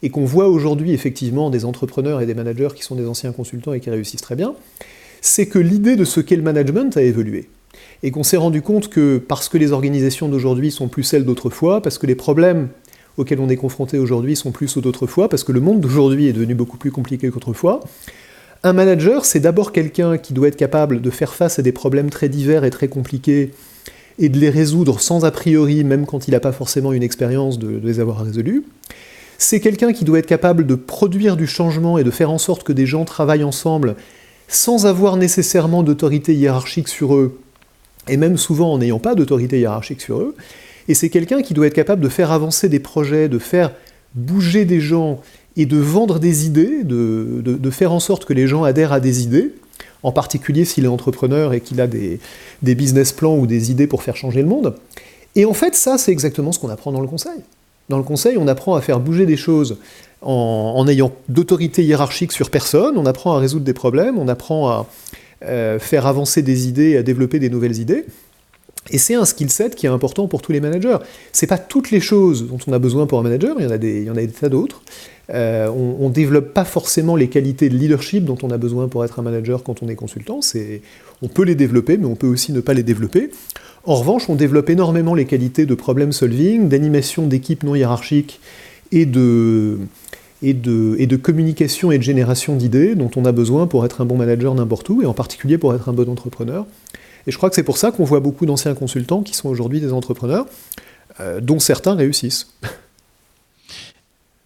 et 0.04 0.10
qu'on 0.10 0.26
voit 0.26 0.50
aujourd'hui 0.50 0.92
effectivement 0.92 1.50
des 1.50 1.64
entrepreneurs 1.66 2.22
et 2.22 2.26
des 2.26 2.34
managers 2.34 2.70
qui 2.76 2.84
sont 2.84 2.96
des 2.96 3.08
anciens 3.08 3.32
consultants 3.32 3.74
et 3.74 3.80
qui 3.80 3.90
réussissent 3.90 4.22
très 4.22 4.36
bien, 4.36 4.54
c'est 5.22 5.48
que 5.48 5.58
l'idée 5.58 5.96
de 5.96 6.04
ce 6.04 6.20
qu'est 6.20 6.36
le 6.36 6.44
management 6.44 6.96
a 6.98 7.02
évolué. 7.02 7.48
Et 8.04 8.12
qu'on 8.12 8.24
s'est 8.24 8.38
rendu 8.38 8.62
compte 8.62 8.90
que 8.90 9.18
parce 9.18 9.48
que 9.48 9.58
les 9.58 9.72
organisations 9.72 10.28
d'aujourd'hui 10.28 10.72
sont 10.72 10.90
plus 10.90 11.04
celles 11.04 11.24
d'autrefois, 11.24 11.82
parce 11.82 11.98
que 11.98 12.06
les 12.06 12.16
problèmes 12.16 12.68
auxquels 13.16 13.40
on 13.40 13.48
est 13.48 13.56
confronté 13.56 13.98
aujourd'hui 13.98 14.36
sont 14.36 14.52
plus 14.52 14.68
ceux 14.68 14.82
d'autrefois, 14.82 15.30
parce 15.30 15.46
que 15.46 15.54
le 15.54 15.62
monde 15.62 15.80
d'aujourd'hui 15.80 16.28
est 16.28 16.34
devenu 16.34 16.54
beaucoup 16.54 16.78
plus 16.78 16.92
compliqué 16.92 17.30
qu'autrefois, 17.30 17.80
un 18.64 18.74
manager, 18.74 19.26
c'est 19.26 19.42
d'abord 19.42 19.74
quelqu'un 19.74 20.18
qui 20.18 20.34
doit 20.34 20.48
être 20.48 20.56
capable 20.56 21.02
de 21.02 21.10
faire 21.10 21.34
face 21.34 21.60
à 21.60 21.62
des 21.62 21.74
problèmes 21.74 22.10
très 22.10 22.30
divers 22.30 22.64
et 22.64 22.70
très 22.70 22.88
compliqués 22.88 23.52
et 24.20 24.30
de 24.30 24.40
les 24.40 24.50
résoudre 24.50 25.02
sans 25.02 25.26
a 25.26 25.32
priori, 25.32 25.84
même 25.84 26.06
quand 26.06 26.28
il 26.28 26.32
n'a 26.32 26.40
pas 26.40 26.52
forcément 26.52 26.94
une 26.94 27.04
expérience 27.04 27.60
de, 27.60 27.82
les 27.84 28.00
avoir 28.00 28.24
résolus. 28.24 28.64
C'est 29.38 29.60
quelqu'un 29.60 29.92
qui 29.92 30.06
doit 30.06 30.20
être 30.20 30.28
capable 30.28 30.66
de 30.66 30.76
produire 30.76 31.36
du 31.36 31.48
changement 31.48 31.98
et 31.98 32.04
de 32.04 32.12
faire 32.12 32.32
en 32.32 32.38
sorte 32.38 32.64
que 32.64 32.72
des 32.72 32.86
gens 32.86 33.04
travaillent 33.04 33.44
ensemble 33.44 33.96
sans 34.48 34.86
avoir 34.86 35.18
nécessairement 35.18 35.84
d'autorité 35.84 36.34
hiérarchique 36.34 36.88
sur 36.88 37.16
eux, 37.16 37.40
et 38.08 38.18
même 38.18 38.38
souvent 38.38 38.72
en 38.72 38.78
n'ayant 38.78 39.00
pas 39.00 39.16
d'autorité 39.16 39.60
hiérarchique 39.60 40.02
sur 40.02 40.20
eux. 40.20 40.36
Et 40.88 40.94
c'est 40.94 41.10
quelqu'un 41.10 41.42
qui 41.42 41.54
doit 41.54 41.68
être 41.68 41.74
capable 41.74 42.02
de 42.02 42.10
faire 42.10 42.32
avancer 42.32 42.70
des 42.70 42.80
projets, 42.80 43.28
de 43.30 43.40
faire 43.40 43.72
bouger 44.16 44.64
des 44.64 44.80
gens 44.80 45.22
et 45.56 45.66
de 45.66 45.78
vendre 45.78 46.20
des 46.20 46.46
idées, 46.46 46.84
de, 46.84 47.70
faire 47.70 47.92
en 47.92 48.00
sorte 48.00 48.26
que 48.26 48.34
les 48.34 48.48
gens 48.48 48.64
adhèrent 48.64 48.94
à 48.94 49.00
des 49.00 49.24
idées, 49.24 49.54
en 50.02 50.12
particulier 50.12 50.66
s'il 50.66 50.86
est 50.86 50.90
entrepreneur 50.90 51.54
et 51.54 51.62
qu'il 51.62 51.80
a 51.80 51.88
des, 51.88 52.20
des 52.62 52.76
business 52.76 53.12
plans 53.12 53.38
ou 53.38 53.48
des 53.48 53.72
idées 53.72 53.88
pour 53.88 54.04
faire 54.04 54.16
changer 54.16 54.42
le 54.42 54.48
monde. 54.48 54.76
Et 55.36 55.46
en 55.46 55.54
fait, 55.54 55.76
ça, 55.76 55.98
c'est 55.98 56.12
exactement 56.12 56.52
ce 56.52 56.60
qu'on 56.60 56.70
apprend 56.70 56.92
dans 56.92 57.02
le 57.02 57.08
conseil. 57.08 57.40
Dans 57.90 57.98
le 57.98 58.04
conseil, 58.04 58.38
on 58.38 58.48
apprend 58.48 58.76
à 58.76 58.82
faire 58.82 59.00
bouger 59.00 59.26
des 59.26 59.38
choses 59.38 59.78
en, 60.22 60.88
ayant 60.88 61.12
d'autorité 61.28 61.84
hiérarchique 61.84 62.32
sur 62.32 62.50
personne, 62.50 62.98
on 62.98 63.06
apprend 63.06 63.36
à 63.36 63.40
résoudre 63.40 63.66
des 63.66 63.74
problèmes, 63.74 64.18
on 64.18 64.30
apprend 64.30 64.70
à 64.70 64.88
euh, 65.44 65.80
faire 65.80 66.08
avancer 66.08 66.42
des 66.42 66.68
idées, 66.68 66.96
à 66.96 67.04
développer 67.04 67.40
des 67.40 67.50
nouvelles 67.50 67.80
idées. 67.80 68.06
Et 68.90 68.98
c'est 68.98 69.16
un 69.16 69.26
skill 69.26 69.50
set 69.50 69.76
qui 69.76 69.86
est 69.86 69.90
important 69.90 70.28
pour 70.28 70.42
tous 70.42 70.52
les 70.52 70.60
managers. 70.60 70.98
C'est 71.32 71.48
pas 71.48 71.58
toutes 71.58 71.92
les 71.92 72.00
choses 72.00 72.48
dont 72.48 72.58
on 72.68 72.74
a 72.74 72.80
besoin 72.80 73.06
pour 73.06 73.20
un 73.20 73.24
manager, 73.24 73.56
il 73.60 73.66
y 73.66 73.68
en 73.68 73.72
a 73.72 73.78
des, 73.78 74.02
il 74.02 74.08
y 74.08 74.10
en 74.10 74.16
a 74.16 74.22
des 74.22 74.28
tas 74.30 74.50
d'autres. 74.50 74.82
Euh, 75.30 75.70
on 75.70 76.10
ne 76.10 76.14
développe 76.14 76.54
pas 76.54 76.66
forcément 76.66 77.16
les 77.16 77.30
qualités 77.30 77.70
de 77.70 77.76
leadership 77.76 78.26
dont 78.26 78.38
on 78.44 78.52
a 78.52 78.58
besoin 78.58 78.88
pour 78.90 79.06
être 79.06 79.20
un 79.20 79.22
manager 79.22 79.64
quand 79.64 79.82
on 79.82 79.88
est 79.88 79.96
consultant. 79.96 80.42
On 81.22 81.28
peut 81.28 81.44
les 81.44 81.56
développer, 81.56 81.98
mais 81.98 82.06
on 82.06 82.16
peut 82.16 82.28
aussi 82.28 82.52
ne 82.52 82.60
pas 82.60 82.74
les 82.74 82.84
développer. 82.84 83.30
En 83.86 83.96
revanche, 83.96 84.30
on 84.30 84.36
développe 84.36 84.70
énormément 84.70 85.14
les 85.14 85.26
qualités 85.26 85.66
de 85.66 85.76
problem 85.76 86.12
solving, 86.12 86.70
d'animation 86.70 87.28
d'équipes 87.28 87.64
non 87.64 87.76
hiérarchiques 87.76 88.40
et 88.92 89.06
de, 89.06 89.78
communication 91.22 91.92
et 91.92 91.98
de 91.98 92.04
génération 92.04 92.56
d'idées 92.56 92.96
dont 92.96 93.12
on 93.16 93.26
a 93.26 93.32
besoin 93.32 93.68
pour 93.68 93.86
être 93.86 94.02
un 94.02 94.06
bon 94.06 94.18
manager 94.18 94.54
n'importe 94.56 94.90
où, 94.90 95.02
et 95.02 95.06
en 95.06 95.14
particulier 95.14 95.58
pour 95.58 95.74
être 95.74 95.90
un 95.90 95.94
bon 95.94 96.10
entrepreneur. 96.10 96.66
Et 97.28 97.32
je 97.32 97.38
crois 97.38 97.50
que 97.50 97.56
c'est 97.56 97.64
pour 97.64 97.78
ça 97.78 97.92
qu'on 97.92 98.04
voit 98.04 98.20
beaucoup 98.20 98.46
d'anciens 98.46 98.74
consultants 98.74 99.22
qui 99.22 99.34
sont 99.34 99.48
aujourd'hui 99.48 99.80
des 99.80 99.94
entrepreneurs, 99.94 100.46
euh, 101.20 101.40
dont 101.40 101.60
certains 101.60 101.96
réussissent. 101.96 102.54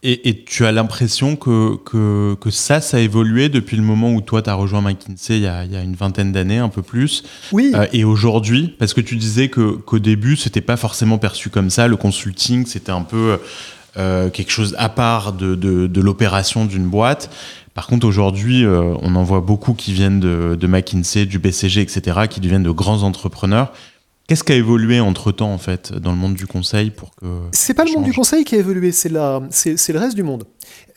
Et, 0.04 0.44
tu 0.46 0.66
as 0.66 0.72
l'impression 0.72 1.36
que, 1.36 1.76
que, 1.84 2.50
ça, 2.52 2.82
ça 2.82 2.98
a 2.98 3.00
évolué 3.00 3.50
depuis 3.50 3.76
le 3.76 3.84
moment 3.84 4.14
où 4.14 4.22
toi, 4.22 4.44
tu 4.44 4.50
as 4.50 4.54
rejoint 4.54 4.82
McKinsey 4.82 5.38
il 5.38 5.44
y, 5.44 5.48
a, 5.48 5.66
il 5.66 5.72
y 5.72 5.76
a 5.76 5.82
une 5.82 5.96
vingtaine 5.96 6.32
d'années, 6.32 6.60
un 6.60 6.70
peu 6.70 6.84
plus? 6.84 7.24
Oui. 7.52 7.72
Euh, 7.74 7.88
et 7.94 8.04
aujourd'hui, 8.04 8.76
parce 8.78 8.94
que 8.94 9.02
tu 9.02 9.16
disais 9.16 9.50
qu'au 9.50 10.00
début, 10.00 10.36
c'était 10.36 10.62
pas 10.62 10.78
forcément 10.78 11.18
perçu 11.18 11.50
comme 11.50 11.72
ça. 11.72 11.88
Le 11.88 11.98
consulting, 11.98 12.68
c'était 12.68 12.92
un 12.92 13.02
peu 13.02 13.40
euh, 13.98 14.30
quelque 14.30 14.52
chose 14.52 14.76
à 14.78 14.90
part 14.90 15.34
de, 15.34 15.56
de, 15.56 16.02
l'opération 16.02 16.66
d'une 16.66 16.88
boîte. 16.88 17.32
Par 17.74 17.88
contre, 17.88 18.06
aujourd'hui, 18.06 18.64
euh, 18.64 18.94
on 19.02 19.16
en 19.16 19.24
voit 19.24 19.42
beaucoup 19.42 19.74
qui 19.74 19.94
viennent 19.94 20.20
de, 20.20 20.56
de 20.60 20.68
McKinsey, 20.68 21.26
du 21.26 21.40
BCG, 21.40 21.82
etc., 21.82 22.28
qui 22.30 22.40
deviennent 22.40 22.64
de 22.64 22.72
grands 22.72 23.02
entrepreneurs. 23.02 23.74
Qu'est-ce 24.28 24.44
qui 24.44 24.52
a 24.52 24.56
évolué 24.56 25.00
entre 25.00 25.32
temps 25.32 25.54
en 25.54 25.58
fait 25.58 25.94
dans 25.94 26.12
le 26.12 26.18
monde 26.18 26.34
du 26.34 26.48
conseil 26.48 26.90
pour 26.90 27.16
que 27.16 27.26
C'est 27.54 27.74
pas 27.74 27.86
le 27.86 27.94
monde 27.94 28.04
du 28.04 28.12
conseil 28.12 28.44
qui 28.44 28.56
a 28.56 28.58
évolué, 28.58 28.92
c'est 28.92 29.08
la, 29.08 29.42
c'est, 29.52 29.90
le 29.90 30.00
reste 30.00 30.16
du 30.16 30.24
monde. 30.24 30.44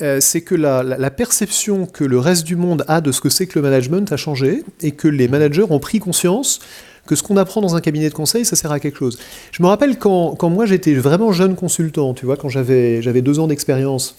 Euh, 0.02 0.18
c'est 0.20 0.40
que 0.40 0.56
la, 0.56 0.82
la, 0.82 1.10
perception 1.12 1.87
que 1.87 2.02
le 2.02 2.18
reste 2.18 2.44
du 2.44 2.56
monde 2.56 2.84
a 2.88 3.00
de 3.00 3.12
ce 3.12 3.20
que 3.20 3.28
c'est 3.28 3.46
que 3.46 3.56
le 3.56 3.62
management 3.62 4.10
a 4.10 4.16
changé 4.16 4.64
et 4.80 4.90
que 4.90 5.06
les 5.06 5.28
managers 5.28 5.64
ont 5.70 5.78
pris 5.78 6.00
conscience 6.00 6.58
que 7.06 7.14
ce 7.14 7.22
qu'on 7.22 7.37
apprend 7.37 7.60
dans 7.60 7.76
un 7.76 7.80
cabinet 7.80 8.08
de 8.08 8.14
conseil, 8.14 8.44
ça 8.44 8.56
sert 8.56 8.72
à 8.72 8.80
quelque 8.80 8.99
chose. 8.99 9.18
Je 9.52 9.62
me 9.62 9.68
rappelle 9.68 9.99
quand, 9.99 10.34
quand 10.34 10.50
moi 10.50 10.66
j'étais 10.66 10.94
vraiment 10.94 11.30
jeune 11.30 11.54
consultant, 11.54 12.14
tu 12.14 12.26
vois, 12.26 12.37
quand 12.37 12.49
j'avais, 12.49 13.00
j'avais 13.00 13.22
deux 13.22 13.38
ans 13.38 13.46
d'expérience 13.46 14.16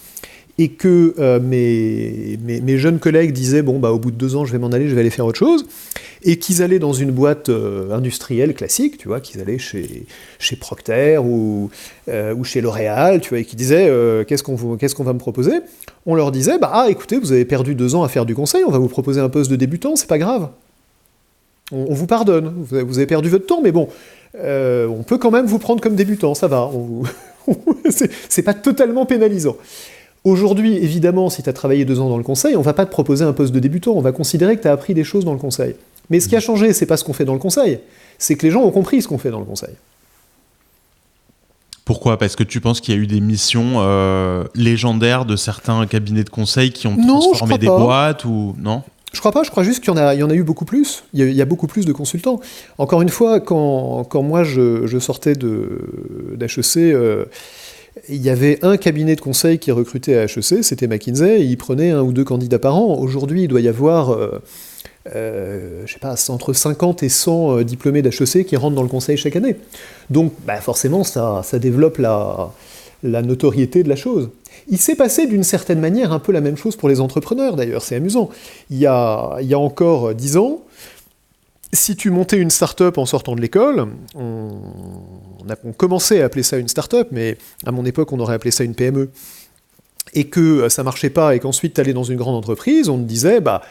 et 0.61 0.69
que 0.69 1.15
euh, 1.17 1.39
mes, 1.39 2.77
jeunes 2.77 2.99
collègues 2.99 3.31
disaient 3.31 3.63
bon 3.63 3.79
bah 3.79 3.91
au 3.91 3.97
bout 3.97 4.11
de 4.11 4.15
deux 4.15 4.35
ans 4.35 4.45
je 4.45 4.51
vais 4.51 4.59
m'en 4.59 4.67
aller, 4.67 4.87
je 4.87 4.93
vais 4.93 5.01
aller 5.01 5.09
faire 5.09 5.25
autre 5.25 5.39
chose, 5.39 5.65
et 6.21 6.37
qu'ils 6.37 6.61
allaient 6.61 6.77
dans 6.77 6.93
une 6.93 7.09
boîte 7.09 7.49
euh, 7.49 7.91
industrielle 7.91 8.53
classique, 8.53 8.99
tu 8.99 9.07
vois, 9.07 9.21
qu'ils 9.21 9.41
allaient 9.41 9.57
chez, 9.57 10.05
Procter 10.59 11.17
ou, 11.17 11.71
euh, 12.09 12.35
ou 12.35 12.43
chez 12.43 12.61
L'Oréal, 12.61 13.21
tu 13.21 13.29
vois, 13.29 13.39
et 13.39 13.45
qu'ils 13.45 13.57
disaient 13.57 13.91
qu'est-ce 14.27 14.43
qu'on 14.43 14.77
qu'est-ce 14.77 14.93
qu'on 14.93 15.03
va 15.03 15.13
me 15.13 15.19
proposer? 15.19 15.61
On 16.05 16.13
leur 16.13 16.31
disait 16.31 16.59
bah 16.59 16.69
ah 16.71 16.85
écoutez 16.89 17.17
vous 17.17 17.31
avez 17.31 17.45
perdu 17.45 17.73
deux 17.73 17.95
ans 17.95 18.03
à 18.03 18.07
faire 18.07 18.27
du 18.27 18.35
conseil, 18.35 18.63
on 18.67 18.71
va 18.71 18.77
vous 18.77 18.87
proposer 18.87 19.19
un 19.19 19.29
poste 19.29 19.49
de 19.49 19.55
débutant, 19.55 19.95
c'est 19.95 20.09
pas 20.09 20.19
grave, 20.19 20.49
on, 21.71 21.95
vous 21.95 22.05
pardonne, 22.05 22.53
vous 22.69 22.99
avez, 22.99 23.07
perdu 23.07 23.29
votre 23.29 23.47
temps, 23.47 23.61
mais 23.63 23.71
bon 23.71 23.89
on 24.35 25.03
peut 25.07 25.17
quand 25.17 25.31
même 25.31 25.47
vous 25.47 25.59
prendre 25.59 25.81
comme 25.81 25.95
débutant, 25.95 26.35
ça 26.35 26.47
va, 26.47 26.69
c'est 27.89 28.43
pas 28.43 28.53
totalement 28.53 29.07
pénalisant. 29.07 29.57
Aujourd'hui, 30.23 30.75
évidemment, 30.75 31.29
si 31.29 31.41
tu 31.41 31.49
as 31.49 31.53
travaillé 31.53 31.83
deux 31.83 31.99
ans 31.99 32.09
dans 32.09 32.17
le 32.17 32.23
conseil, 32.23 32.55
on 32.55 32.61
va 32.61 32.73
pas 32.73 32.85
te 32.85 32.91
proposer 32.91 33.25
un 33.25 33.33
poste 33.33 33.51
de 33.53 33.59
débutant, 33.59 33.93
on 33.93 34.01
va 34.01 34.11
considérer 34.11 34.55
que 34.55 34.61
tu 34.61 34.67
as 34.67 34.71
appris 34.71 34.93
des 34.93 35.03
choses 35.03 35.25
dans 35.25 35.33
le 35.33 35.39
conseil. 35.39 35.75
Mais 36.09 36.19
ce 36.19 36.27
qui 36.27 36.35
a 36.35 36.39
changé, 36.39 36.73
c'est 36.73 36.85
pas 36.85 36.97
ce 36.97 37.03
qu'on 37.03 37.13
fait 37.13 37.25
dans 37.25 37.33
le 37.33 37.39
conseil, 37.39 37.79
c'est 38.19 38.35
que 38.35 38.45
les 38.45 38.51
gens 38.51 38.61
ont 38.61 38.71
compris 38.71 39.01
ce 39.01 39.07
qu'on 39.07 39.17
fait 39.17 39.31
dans 39.31 39.39
le 39.39 39.45
conseil. 39.45 39.73
Pourquoi? 41.85 42.17
Parce 42.17 42.35
que 42.35 42.43
tu 42.43 42.61
penses 42.61 42.79
qu'il 42.81 42.93
y 42.93 42.97
a 42.97 43.01
eu 43.01 43.07
des 43.07 43.19
missions 43.19 43.77
euh, 43.77 44.43
légendaires 44.53 45.25
de 45.25 45.35
certains 45.35 45.87
cabinets 45.87 46.23
de 46.23 46.29
conseil 46.29 46.71
qui 46.71 46.85
ont 46.85 46.95
transformé 46.95 47.57
des 47.57 47.67
boîtes 47.67 48.23
ou 48.23 48.55
non? 48.59 48.83
Je 49.13 49.19
crois 49.19 49.31
pas, 49.31 49.43
je 49.43 49.49
crois 49.49 49.63
juste 49.63 49.83
qu'il 49.83 49.93
y, 49.93 49.97
en 49.97 49.97
a, 49.97 50.15
y 50.15 50.23
en 50.23 50.29
a 50.29 50.33
eu 50.33 50.43
beaucoup 50.43 50.63
plus. 50.63 51.03
Il 51.13 51.33
y, 51.33 51.41
a, 51.41 51.45
beaucoup 51.45 51.67
plus 51.67 51.85
de 51.85 51.91
consultants. 51.91 52.39
Encore 52.77 53.01
une 53.01 53.09
fois, 53.09 53.41
quand, 53.41 54.07
moi 54.23 54.43
je, 54.43 54.99
sortais 54.99 55.33
d'HEC, 55.33 56.77
euh, 56.77 57.25
il 58.07 58.21
y 58.21 58.29
avait 58.29 58.59
un 58.63 58.77
cabinet 58.77 59.15
de 59.15 59.21
conseil 59.21 59.59
qui 59.59 59.71
recrutait 59.71 60.15
à 60.15 60.23
HEC, 60.23 60.63
c'était 60.63 60.87
McKinsey, 60.87 61.41
et 61.41 61.43
il 61.43 61.57
prenait 61.57 61.91
un 61.91 62.01
ou 62.01 62.13
deux 62.13 62.23
candidats 62.23 62.59
par 62.59 62.75
an. 62.75 62.97
Aujourd'hui, 62.97 63.43
il 63.43 63.47
doit 63.47 63.59
y 63.59 63.67
avoir, 63.67 64.13
euh, 64.13 64.41
euh, 65.13 65.85
sais 65.87 65.99
pas, 65.99 66.15
entre 66.29 66.53
50 66.53 67.03
et 67.03 67.09
100 67.09 67.57
euh, 67.57 67.63
diplômés 67.63 68.01
d'HEC 68.01 68.45
qui 68.45 68.55
rentrent 68.55 68.75
dans 68.75 68.83
le 68.83 68.87
conseil 68.87 69.17
chaque 69.17 69.35
année. 69.35 69.57
Donc, 70.09 70.33
bah, 70.45 70.61
forcément, 70.61 71.03
ça, 71.03 71.43
développe 71.59 71.97
la, 71.97 72.51
notoriété 73.03 73.83
de 73.83 73.89
la 73.89 73.97
chose. 73.97 74.29
Il 74.69 74.77
s'est 74.77 74.95
passé 74.95 75.27
d'une 75.27 75.43
certaine 75.43 75.79
manière 75.79 76.13
un 76.13 76.19
peu 76.19 76.31
la 76.31 76.41
même 76.41 76.55
chose 76.55 76.77
pour 76.77 76.87
les 76.87 77.01
entrepreneurs, 77.01 77.57
d'ailleurs, 77.57 77.81
c'est 77.81 77.95
amusant. 77.95 78.29
Il 78.69 78.77
y, 78.77 78.85
a, 78.85 79.37
il 79.41 79.47
y 79.47 79.53
a 79.53 79.59
encore 79.59 80.13
10 80.13 80.37
ans, 80.37 80.61
si 81.73 81.95
tu 81.95 82.09
montais 82.09 82.37
une 82.37 82.49
start-up 82.49 82.97
en 82.97 83.05
sortant 83.05 83.35
de 83.35 83.41
l'école, 83.41 83.87
on, 84.15 84.51
a 85.49 85.55
commencé 85.73 86.21
à 86.21 86.25
appeler 86.25 86.43
ça 86.43 86.57
une 86.57 86.67
start-up, 86.67 87.07
mais 87.11 87.37
à 87.65 87.71
mon 87.71 87.85
époque, 87.85 88.11
on 88.11 88.19
aurait 88.19 88.35
appelé 88.35 88.51
ça 88.51 88.63
une 88.63 88.75
PME, 88.75 89.09
et 90.13 90.25
que 90.25 90.67
ça 90.69 90.83
marchait 90.83 91.09
pas, 91.09 91.35
et 91.35 91.39
qu'ensuite 91.39 91.75
tu 91.75 91.81
allais 91.81 91.93
dans 91.93 92.03
une 92.03 92.17
grande 92.17 92.35
entreprise, 92.35 92.89
on 92.89 92.97
te 92.97 93.03
disait, 93.03 93.39
bah, 93.39 93.61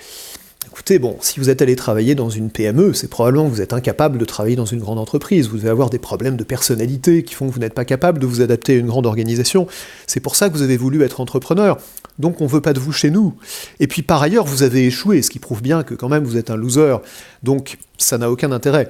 Écoutez, 0.73 1.01
bon, 1.01 1.17
si 1.21 1.41
vous 1.41 1.51
êtes 1.51 1.63
allé 1.63 1.75
travailler 1.75 2.15
dans 2.15 2.31
une 2.31 2.49
PME, 2.49 2.95
c'est 2.95 3.09
probablement 3.09 3.47
que 3.47 3.51
vous 3.51 3.61
êtes 3.61 3.73
incapable 3.73 4.19
de 4.19 4.25
travailler 4.25 4.55
dans 4.55 4.67
une 4.67 4.79
grande 4.79 5.01
entreprise. 5.01 5.49
Vous 5.49 5.57
devez 5.57 5.69
avoir 5.69 5.91
des 5.91 5.99
problèmes 5.99 6.37
de 6.37 6.45
personnalité 6.45 7.25
qui 7.25 7.35
font 7.35 7.49
que 7.49 7.53
vous 7.53 7.59
n'êtes 7.59 7.75
pas 7.75 7.85
capable 7.85 8.21
de 8.21 8.27
vous 8.27 8.41
adapter 8.41 8.75
à 8.75 8.77
une 8.77 8.87
grande 8.87 9.05
organisation. 9.05 9.67
C'est 10.07 10.21
pour 10.21 10.37
ça 10.37 10.49
que 10.49 10.55
vous 10.55 10.63
avez 10.63 10.77
voulu 10.77 11.03
être 11.03 11.21
entrepreneur. 11.21 11.77
Donc 12.21 12.41
on 12.41 12.45
ne 12.45 12.49
veut 12.49 12.61
pas 12.61 12.73
de 12.73 12.79
vous 12.79 12.93
chez 12.93 13.11
nous. 13.11 13.35
Et 13.81 13.89
puis 13.89 14.03
par 14.03 14.23
ailleurs, 14.23 14.47
vous 14.47 14.63
avez 14.63 14.87
échoué, 14.87 15.23
ce 15.23 15.31
qui 15.31 15.41
prouve 15.41 15.61
bien 15.61 15.83
que 15.83 15.95
quand 15.95 16.09
même 16.09 16.23
vous 16.23 16.37
êtes 16.37 16.51
un 16.51 16.57
loser. 16.57 16.99
Donc 17.43 17.77
ça 17.99 18.17
n'a 18.17 18.31
aucun 18.31 18.53
intérêt. 18.53 18.89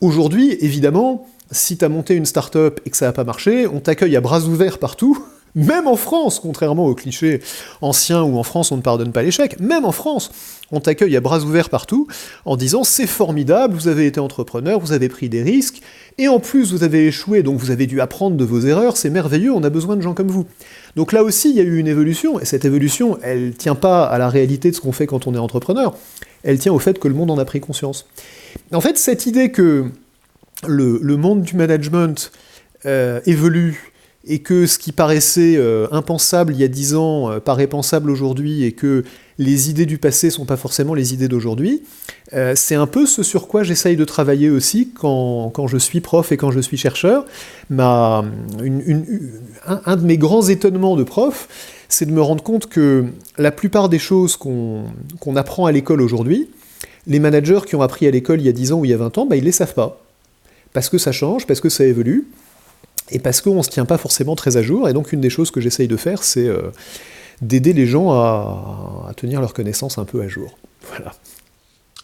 Aujourd'hui, 0.00 0.56
évidemment, 0.60 1.26
si 1.50 1.76
tu 1.76 1.84
as 1.84 1.88
monté 1.88 2.14
une 2.14 2.26
start-up 2.26 2.80
et 2.86 2.90
que 2.90 2.96
ça 2.96 3.06
n'a 3.06 3.12
pas 3.12 3.24
marché, 3.24 3.66
on 3.66 3.80
t'accueille 3.80 4.14
à 4.14 4.20
bras 4.20 4.42
ouverts 4.42 4.78
partout 4.78 5.26
même 5.56 5.88
en 5.88 5.96
France, 5.96 6.38
contrairement 6.38 6.86
aux 6.86 6.94
clichés 6.94 7.40
anciens 7.80 8.22
où 8.22 8.36
en 8.38 8.42
France 8.42 8.70
on 8.70 8.76
ne 8.76 8.82
pardonne 8.82 9.10
pas 9.10 9.22
l'échec, 9.22 9.58
même 9.58 9.84
en 9.84 9.90
France, 9.90 10.30
on 10.70 10.80
t'accueille 10.80 11.16
à 11.16 11.20
bras 11.20 11.40
ouverts 11.40 11.70
partout 11.70 12.06
en 12.44 12.56
disant 12.56 12.84
c'est 12.84 13.06
formidable, 13.06 13.74
vous 13.74 13.88
avez 13.88 14.06
été 14.06 14.20
entrepreneur, 14.20 14.78
vous 14.78 14.92
avez 14.92 15.08
pris 15.08 15.28
des 15.28 15.42
risques, 15.42 15.80
et 16.18 16.28
en 16.28 16.38
plus 16.40 16.72
vous 16.72 16.84
avez 16.84 17.06
échoué, 17.06 17.42
donc 17.42 17.58
vous 17.58 17.70
avez 17.70 17.86
dû 17.86 18.00
apprendre 18.00 18.36
de 18.36 18.44
vos 18.44 18.60
erreurs, 18.60 18.98
c'est 18.98 19.10
merveilleux, 19.10 19.52
on 19.52 19.64
a 19.64 19.70
besoin 19.70 19.96
de 19.96 20.02
gens 20.02 20.14
comme 20.14 20.28
vous. 20.28 20.44
Donc 20.94 21.12
là 21.12 21.24
aussi, 21.24 21.50
il 21.50 21.56
y 21.56 21.60
a 21.60 21.64
eu 21.64 21.78
une 21.78 21.88
évolution, 21.88 22.38
et 22.38 22.44
cette 22.44 22.66
évolution, 22.66 23.18
elle 23.22 23.54
tient 23.54 23.74
pas 23.74 24.04
à 24.04 24.18
la 24.18 24.28
réalité 24.28 24.70
de 24.70 24.76
ce 24.76 24.82
qu'on 24.82 24.92
fait 24.92 25.06
quand 25.06 25.26
on 25.26 25.34
est 25.34 25.38
entrepreneur, 25.38 25.96
elle 26.42 26.58
tient 26.58 26.72
au 26.72 26.78
fait 26.78 26.98
que 26.98 27.08
le 27.08 27.14
monde 27.14 27.30
en 27.30 27.38
a 27.38 27.44
pris 27.46 27.60
conscience. 27.60 28.06
En 28.72 28.80
fait, 28.82 28.98
cette 28.98 29.24
idée 29.24 29.50
que 29.50 29.86
le, 30.66 31.16
monde 31.16 31.42
du 31.42 31.56
management 31.56 32.30
euh, 32.84 33.20
évolue, 33.26 33.92
et 34.26 34.40
que 34.40 34.66
ce 34.66 34.78
qui 34.78 34.92
paraissait 34.92 35.56
euh, 35.56 35.86
impensable 35.92 36.52
il 36.52 36.60
y 36.60 36.64
a 36.64 36.68
dix 36.68 36.94
ans 36.94 37.30
euh, 37.30 37.38
paraît 37.38 37.68
pensable 37.68 38.10
aujourd'hui, 38.10 38.64
et 38.64 38.72
que 38.72 39.04
les 39.38 39.70
idées 39.70 39.86
du 39.86 39.98
passé 39.98 40.30
sont 40.30 40.44
pas 40.44 40.56
forcément 40.56 40.94
les 40.94 41.14
idées 41.14 41.28
d'aujourd'hui, 41.28 41.82
euh, 42.32 42.54
c'est 42.56 42.74
un 42.74 42.86
peu 42.86 43.06
ce 43.06 43.22
sur 43.22 43.46
quoi 43.46 43.62
j'essaye 43.62 43.96
de 43.96 44.04
travailler 44.04 44.50
aussi 44.50 44.88
quand, 44.88 45.50
quand, 45.50 45.68
je 45.68 45.76
suis 45.76 46.00
prof 46.00 46.32
et 46.32 46.36
quand 46.36 46.50
je 46.50 46.60
suis 46.60 46.76
chercheur. 46.76 47.24
Un, 47.70 48.24
de 48.60 50.04
mes 50.04 50.18
grands 50.18 50.48
étonnements 50.48 50.96
de 50.96 51.04
prof, 51.04 51.48
c'est 51.88 52.06
de 52.06 52.12
me 52.12 52.22
rendre 52.22 52.42
compte 52.42 52.66
que 52.66 53.04
la 53.38 53.52
plupart 53.52 53.88
des 53.88 54.00
choses 54.00 54.36
qu'on 54.36 54.86
apprend 55.36 55.66
à 55.66 55.72
l'école 55.72 56.00
aujourd'hui, 56.00 56.48
les 57.06 57.20
managers 57.20 57.60
qui 57.64 57.76
ont 57.76 57.82
appris 57.82 58.08
à 58.08 58.10
l'école 58.10 58.40
il 58.40 58.46
y 58.46 58.48
a 58.48 58.52
10 58.52 58.72
ans 58.72 58.80
ou 58.80 58.84
il 58.84 58.90
y 58.90 58.94
a 58.94 58.96
20 58.96 59.18
ans, 59.18 59.26
bah, 59.26 59.36
ils 59.36 59.40
ne 59.40 59.44
les 59.44 59.52
savent 59.52 59.74
pas. 59.74 60.00
Parce 60.72 60.88
que 60.88 60.98
ça 60.98 61.12
change, 61.12 61.46
parce 61.46 61.60
que 61.60 61.68
ça 61.68 61.84
évolue 61.84 62.26
et 63.10 63.18
parce 63.18 63.40
qu'on 63.40 63.56
ne 63.56 63.62
se 63.62 63.70
tient 63.70 63.84
pas 63.84 63.98
forcément 63.98 64.36
très 64.36 64.56
à 64.56 64.62
jour. 64.62 64.88
Et 64.88 64.92
donc 64.92 65.12
une 65.12 65.20
des 65.20 65.30
choses 65.30 65.50
que 65.50 65.60
j'essaye 65.60 65.88
de 65.88 65.96
faire, 65.96 66.22
c'est 66.22 66.46
euh, 66.46 66.70
d'aider 67.40 67.72
les 67.72 67.86
gens 67.86 68.10
à, 68.12 69.12
tenir 69.16 69.40
leurs 69.40 69.54
connaissances 69.54 69.98
un 69.98 70.04
peu 70.04 70.22
à 70.22 70.28
jour. 70.28 70.58
Voilà. 70.88 71.12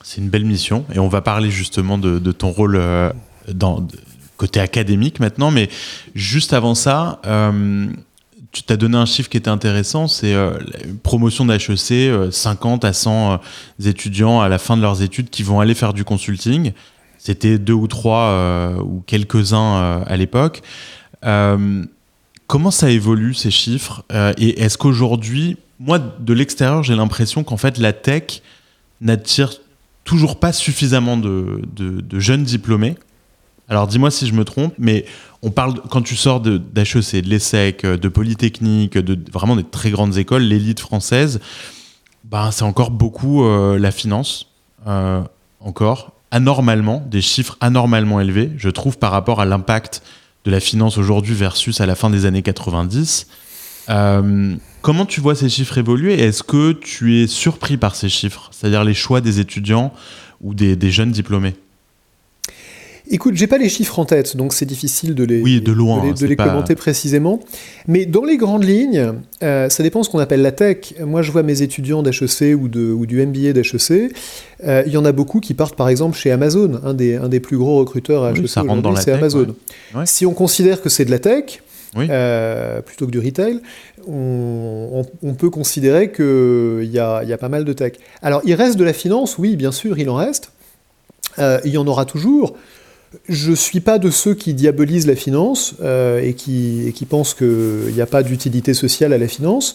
C'est 0.05 0.21
une 0.21 0.29
belle 0.29 0.45
mission 0.45 0.85
et 0.95 0.99
on 0.99 1.09
va 1.09 1.21
parler 1.21 1.51
justement 1.51 1.99
de, 1.99 2.33
ton 2.33 2.51
rôle 2.51 2.81
dans, 3.49 3.87
côté 4.37 4.59
académique 4.59 5.21
maintenant, 5.21 5.53
mais 5.53 5.69
juste 6.15 6.53
avant 6.53 6.75
ça, 6.75 7.21
tu 8.51 8.65
t'as 8.65 8.77
donné 8.77 8.97
un 8.97 9.07
chiffre 9.07 9.29
qui 9.29 9.37
était 9.37 9.49
intéressant, 9.49 10.09
c'est 10.09 10.35
la 10.35 10.59
promotion 11.05 11.47
d'HEC, 11.47 12.33
50 12.33 12.85
à 12.85 12.93
100 12.93 13.41
étudiants 13.85 14.41
à 14.41 14.49
la 14.49 14.59
fin 14.59 14.77
de 14.77 14.83
leurs 14.83 15.03
études 15.03 15.31
qui 15.31 15.45
vont 15.45 15.61
aller 15.61 15.75
faire 15.75 15.93
du 15.93 16.05
consulting. 16.05 16.73
C'était 17.25 17.59
deux 17.59 17.73
ou 17.73 17.87
trois 17.87 18.75
ou 18.83 19.03
quelques-uns 19.07 20.03
à 20.05 20.17
l'époque. 20.17 20.63
Comment 22.53 22.71
ça 22.71 22.91
évolue 22.91 23.33
ces 23.33 23.51
chiffres 23.51 24.05
euh, 24.13 24.35
Et 24.37 24.61
est-ce 24.61 24.77
qu'aujourd'hui, 24.77 25.57
moi 25.81 25.99
de 25.99 26.35
l'extérieur, 26.35 26.83
j'ai 26.83 26.95
l'impression 26.95 27.45
qu'en 27.45 27.57
fait 27.57 27.79
la 27.79 27.95
tech 27.95 28.43
n'attire 29.01 29.55
toujours 30.05 30.39
pas 30.39 30.53
suffisamment 30.53 31.17
de, 31.17 31.63
jeunes 32.13 32.45
diplômés? 32.45 32.97
Alors 33.71 33.87
dis-moi 33.87 34.11
si 34.11 34.27
je 34.27 34.35
me 34.35 34.45
trompe, 34.45 34.75
mais 34.77 35.07
on 35.41 35.51
parle 35.51 35.81
quand 35.89 36.03
tu 36.03 36.15
sors 36.15 36.41
d'HEC, 36.41 37.25
de, 37.25 37.31
l'ESSEC, 37.31 37.87
de 37.87 38.09
Polytechnique, 38.09 38.99
de 38.99 39.19
vraiment 39.33 39.57
des 39.57 39.65
très 39.65 39.91
grandes 39.91 40.19
écoles, 40.19 40.43
l'élite 40.43 40.81
française, 40.81 41.41
ben, 42.25 42.51
c'est 42.51 42.65
encore 42.65 42.91
beaucoup 42.91 43.45
euh, 43.45 43.79
la 43.79 43.93
finance, 43.93 44.49
euh, 44.87 45.23
encore 45.61 46.13
anormalement, 46.33 47.07
des 47.09 47.21
chiffres 47.21 47.57
anormalement 47.61 48.21
élevés, 48.21 48.51
je 48.57 48.69
trouve, 48.69 48.99
par 48.99 49.13
rapport 49.13 49.41
à 49.41 49.45
l'impact 49.45 50.03
de 50.45 50.51
la 50.51 50.59
finance 50.59 50.99
aujourd'hui 50.99 51.35
versus 51.35 51.81
à 51.81 51.87
la 51.87 51.95
fin 51.95 52.11
des 52.11 52.27
années 52.27 52.43
90. 52.43 53.29
Euh, 53.91 54.57
comment 54.81 55.07
tu 55.07 55.21
vois 55.21 55.37
ces 55.37 55.49
chiffres 55.49 55.79
évoluer 55.79 56.21
Est-ce 56.21 56.43
que 56.43 56.73
tu 56.73 57.21
es 57.21 57.29
surpris 57.29 57.77
par 57.77 57.95
ces 57.95 58.09
chiffres, 58.09 58.49
c'est-à-dire 58.51 58.83
les 58.83 58.95
choix 58.95 59.21
des 59.21 59.39
étudiants 59.39 59.93
ou 60.41 60.55
des 60.55 60.91
jeunes 60.91 61.13
diplômés? 61.13 61.55
Écoute, 63.15 63.35
j'ai 63.37 63.47
pas 63.47 63.59
les 63.59 63.69
chiffres 63.69 63.99
en 63.99 64.07
tête, 64.07 64.39
donc 64.39 64.55
c'est 64.55 64.65
difficile 64.65 65.15
de 65.15 65.23
les, 65.25 65.61
de 65.61 65.73
loin, 65.73 66.03
de 66.03 66.27
les, 66.27 66.35
commenter 66.35 66.75
précisément. 66.75 67.41
Mais 67.87 68.07
dans 68.07 68.25
les 68.25 68.39
grandes 68.39 68.65
lignes, 68.65 69.13
euh, 69.43 69.69
ça 69.69 69.83
dépend 69.83 70.01
de 70.01 70.07
ce 70.07 70.11
qu'on 70.11 70.19
appelle 70.19 70.41
la 70.41 70.51
tech. 70.51 70.95
Moi, 70.99 71.21
je 71.21 71.31
vois 71.31 71.43
mes 71.43 71.61
étudiants 71.61 72.03
d'HEC 72.03 72.57
ou, 72.57 72.71
ou 72.75 73.05
du 73.05 73.27
MBA 73.27 73.53
d'HEC. 73.53 74.15
Euh, 74.65 74.83
il 74.87 74.93
y 74.93 74.97
en 74.97 75.05
a 75.05 75.13
beaucoup 75.13 75.41
qui 75.41 75.53
partent 75.53 75.77
par 75.77 75.91
exemple 75.91 76.17
chez 76.17 76.33
Amazon, 76.33 76.81
un 76.83 76.95
des, 76.95 77.17
un 77.17 77.29
des 77.29 77.41
plus 77.41 77.59
gros 77.59 77.81
recruteurs 77.81 78.25
à 78.25 78.31
HEC 78.31 78.57
aujourd'hui, 78.65 78.95
c'est 78.97 79.13
Amazon. 79.13 79.55
Si 80.07 80.25
on 80.25 80.33
considère 80.33 80.81
que 80.81 80.89
c'est 80.89 81.05
de 81.05 81.11
la 81.11 81.19
tech, 81.19 81.63
euh, 81.99 82.81
plutôt 82.81 83.05
que 83.05 83.11
du 83.11 83.19
retail, 83.19 83.61
on, 84.09 85.05
peut 85.37 85.51
considérer 85.51 86.13
qu'il 86.13 86.91
y 86.91 86.99
a, 86.99 87.23
y 87.25 87.33
a 87.35 87.39
pas 87.39 87.51
mal 87.51 87.67
de 87.67 87.75
tech. 87.75 87.93
Alors, 88.23 88.41
il 88.47 88.55
reste 88.55 88.79
de 88.79 88.85
la 88.85 88.95
finance, 88.95 89.37
oui, 89.37 89.57
bien 89.57 89.71
sûr, 89.71 89.99
il 89.99 90.09
en 90.09 90.15
reste. 90.15 90.51
il 91.39 91.71
y 91.71 91.77
en 91.77 91.87
aura 91.87 92.07
toujours. 92.07 92.57
Je 93.29 93.51
ne 93.51 93.57
suis 93.57 93.81
pas 93.81 93.99
de 93.99 94.11
ceux 94.11 94.35
qui 94.35 94.55
diabolisent 94.55 95.07
la 95.07 95.17
finance 95.17 95.75
euh, 95.83 96.21
et, 96.21 96.35
qui, 96.35 97.07
pensent 97.09 97.35
qu'il 97.35 97.93
n'y 97.93 98.01
a 98.01 98.07
pas 98.07 98.23
d'utilité 98.23 98.75
sociale 98.75 99.13
à 99.13 99.19
la 99.19 99.29
finance. 99.29 99.75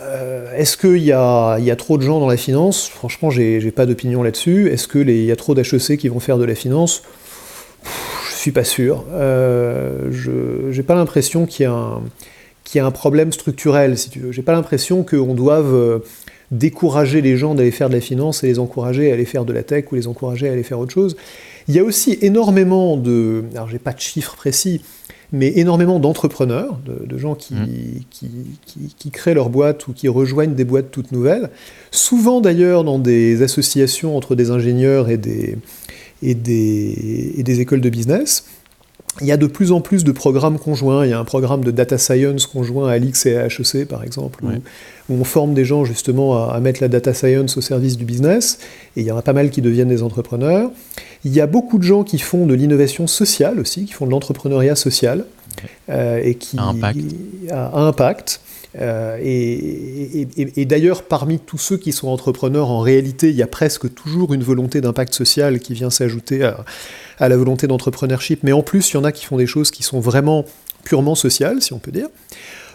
Euh, 0.00 0.56
est-ce 0.56 0.76
qu'il 0.76 1.02
y, 1.02 1.12
a, 1.12 1.76
trop 1.76 1.98
de 1.98 2.02
gens 2.02 2.20
dans 2.20 2.28
la 2.28 2.36
finance? 2.36 2.88
Franchement, 2.88 3.30
j'ai 3.30 3.70
pas 3.70 3.86
d'opinion 3.86 4.22
là-dessus. 4.22 4.68
Est-ce 4.70 4.88
qu'il 4.88 5.10
y 5.10 5.32
a 5.32 5.36
trop 5.36 5.54
d'HEC 5.54 5.98
qui 5.98 6.08
vont 6.08 6.20
faire 6.20 6.38
de 6.38 6.44
la 6.44 6.54
finance? 6.54 7.02
Je 7.84 8.34
ne 8.34 8.38
suis 8.38 8.52
pas 8.52 8.64
sûr. 8.64 9.04
Euh, 9.12 10.08
je 10.10 10.74
n'ai 10.74 10.82
pas 10.82 10.94
l'impression 10.94 11.46
qu'il 11.46 11.66
y, 11.66 12.76
y, 12.76 12.78
a 12.78 12.86
un 12.86 12.90
problème 12.90 13.32
structurel, 13.32 13.98
si 13.98 14.10
tu. 14.10 14.32
J'ai 14.32 14.42
pas 14.42 14.52
l'impression 14.52 15.02
qu'on 15.04 15.34
doive 15.34 16.00
décourager 16.50 17.20
les 17.20 17.36
gens 17.36 17.54
d'aller 17.54 17.70
faire 17.70 17.88
de 17.88 17.94
la 17.94 18.00
finance 18.00 18.42
et 18.42 18.46
les 18.46 18.58
encourager 18.58 19.10
à 19.10 19.14
aller 19.14 19.26
faire 19.26 19.44
de 19.44 19.52
la 19.52 19.62
tech 19.62 19.84
ou 19.92 19.96
les 19.96 20.06
encourager 20.06 20.48
à 20.48 20.52
aller 20.52 20.62
faire 20.62 20.78
autre 20.78 20.92
chose. 20.92 21.16
Il 21.68 21.74
y 21.74 21.78
a 21.78 21.84
aussi 21.84 22.18
énormément 22.22 22.96
de, 22.96 23.44
alors 23.54 23.68
j'ai 23.68 23.78
pas 23.78 23.92
de 23.92 24.00
chiffres 24.00 24.34
précis, 24.36 24.80
mais 25.32 25.52
énormément 25.56 26.00
d'entrepreneurs, 26.00 26.78
de, 26.86 27.18
gens 27.18 27.34
mmh. 27.34 27.66
qui, 28.10 28.26
qui, 28.96 29.10
créent 29.10 29.34
leur 29.34 29.50
boîte 29.50 29.86
ou 29.86 29.92
qui 29.92 30.08
rejoignent 30.08 30.54
des 30.54 30.64
boîtes 30.64 30.90
toutes 30.90 31.12
nouvelles, 31.12 31.50
souvent 31.90 32.40
d'ailleurs 32.40 32.84
dans 32.84 32.98
des 32.98 33.42
associations 33.42 34.16
entre 34.16 34.34
des 34.34 34.50
ingénieurs 34.50 35.10
et 35.10 35.18
des, 35.18 35.58
et 36.22 36.34
des, 36.34 37.34
et 37.36 37.42
des 37.42 37.60
écoles 37.60 37.82
de 37.82 37.90
business. 37.90 38.46
Il 39.20 39.26
y 39.26 39.32
a 39.32 39.36
de 39.36 39.46
plus 39.46 39.72
en 39.72 39.80
plus 39.80 40.04
de 40.04 40.12
programmes 40.12 40.58
conjoints. 40.58 41.04
Il 41.04 41.10
y 41.10 41.12
a 41.12 41.18
un 41.18 41.24
programme 41.24 41.64
de 41.64 41.70
data 41.70 41.98
science 41.98 42.46
conjoint 42.46 42.88
à 42.88 42.92
Alix 42.92 43.26
et 43.26 43.36
à 43.36 43.46
HEC, 43.46 43.86
par 43.86 44.04
exemple, 44.04 44.44
où, 44.44 45.14
on 45.14 45.24
forme 45.24 45.54
des 45.54 45.64
gens 45.64 45.84
justement 45.84 46.50
à, 46.50 46.60
mettre 46.60 46.82
la 46.82 46.88
data 46.88 47.14
science 47.14 47.56
au 47.56 47.60
service 47.60 47.96
du 47.96 48.04
business. 48.04 48.58
Et 48.96 49.00
il 49.00 49.06
y 49.06 49.10
en 49.10 49.16
a 49.16 49.22
pas 49.22 49.32
mal 49.32 49.50
qui 49.50 49.62
deviennent 49.62 49.88
des 49.88 50.02
entrepreneurs. 50.02 50.70
Il 51.24 51.34
y 51.34 51.40
a 51.40 51.46
beaucoup 51.46 51.78
de 51.78 51.84
gens 51.84 52.04
qui 52.04 52.18
font 52.18 52.46
de 52.46 52.54
l'innovation 52.54 53.06
sociale 53.06 53.58
aussi, 53.58 53.86
qui 53.86 53.92
font 53.92 54.06
de 54.06 54.10
l'entrepreneuriat 54.10 54.76
social. 54.76 55.24
Euh, 55.90 56.20
et 56.22 56.36
qui 56.36 56.56
a 56.56 56.66
impact. 56.68 57.00
Impact. 57.50 58.40
Euh, 58.80 59.18
et, 59.20 60.64
d'ailleurs, 60.64 61.02
parmi 61.02 61.38
tous 61.38 61.58
ceux 61.58 61.76
qui 61.76 61.92
sont 61.92 62.08
entrepreneurs, 62.08 62.70
en 62.70 62.80
réalité, 62.80 63.30
il 63.30 63.36
y 63.36 63.42
a 63.42 63.46
presque 63.46 63.92
toujours 63.94 64.34
une 64.34 64.42
volonté 64.42 64.80
d'impact 64.80 65.14
social 65.14 65.58
qui 65.58 65.74
vient 65.74 65.90
s'ajouter 65.90 66.44
à, 66.44 67.28
la 67.28 67.36
volonté 67.36 67.66
d'entrepreneurship, 67.66 68.40
mais 68.42 68.52
en 68.52 68.62
plus, 68.62 68.90
il 68.90 68.94
y 68.94 68.96
en 68.96 69.04
a 69.04 69.12
qui 69.12 69.24
font 69.24 69.36
des 69.36 69.46
choses 69.46 69.70
qui 69.70 69.82
sont 69.82 70.00
vraiment 70.00 70.44
purement 70.84 71.14
sociales, 71.14 71.60
si 71.62 71.72
on 71.72 71.78
peut 71.78 71.90
dire. 71.90 72.08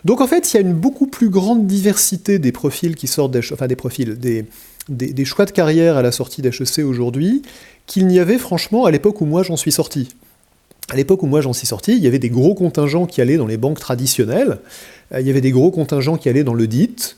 Donc 0.03 0.19
en 0.19 0.27
fait, 0.27 0.51
il 0.51 0.57
y 0.57 0.57
a 0.57 0.61
une 0.61 0.73
beaucoup 0.73 1.07
plus 1.07 1.29
grande 1.29 1.65
diversité 1.65 2.37
des 2.37 2.51
profils 2.51 2.95
qui 2.95 3.07
sortent, 3.07 3.37
enfin 3.53 3.67
des 3.67 3.77
profils, 3.77 4.19
des, 4.19 4.45
des, 4.89 5.25
choix 5.25 5.45
de 5.45 5.51
carrière 5.51 5.95
à 5.95 6.01
la 6.01 6.11
sortie 6.11 6.41
d'HEC 6.41 6.79
aujourd'hui, 6.79 7.41
qu'il 7.87 8.07
n'y 8.07 8.19
avait 8.19 8.37
franchement 8.37 8.83
à 8.83 8.91
l'époque 8.91 9.21
où 9.21 9.25
moi 9.25 9.43
j'en 9.43 9.55
suis 9.55 9.71
sorti. 9.71 10.09
À 10.91 10.95
l'époque 10.95 11.23
où 11.23 11.27
moi 11.27 11.41
j'en 11.41 11.53
suis 11.53 11.67
sorti, 11.67 11.93
il 11.93 12.03
y 12.03 12.07
avait 12.07 12.19
des 12.19 12.29
gros 12.29 12.53
contingents 12.55 13.05
qui 13.05 13.21
allaient 13.21 13.37
dans 13.37 13.47
les 13.47 13.57
banques 13.57 13.79
traditionnelles, 13.79 14.59
euh, 15.13 15.21
il 15.21 15.27
y 15.27 15.29
avait 15.29 15.41
des 15.41 15.51
gros 15.51 15.71
contingents 15.71 16.17
qui 16.17 16.29
allaient 16.29 16.43
dans 16.43 16.53
le 16.53 16.67
DIT, 16.67 17.15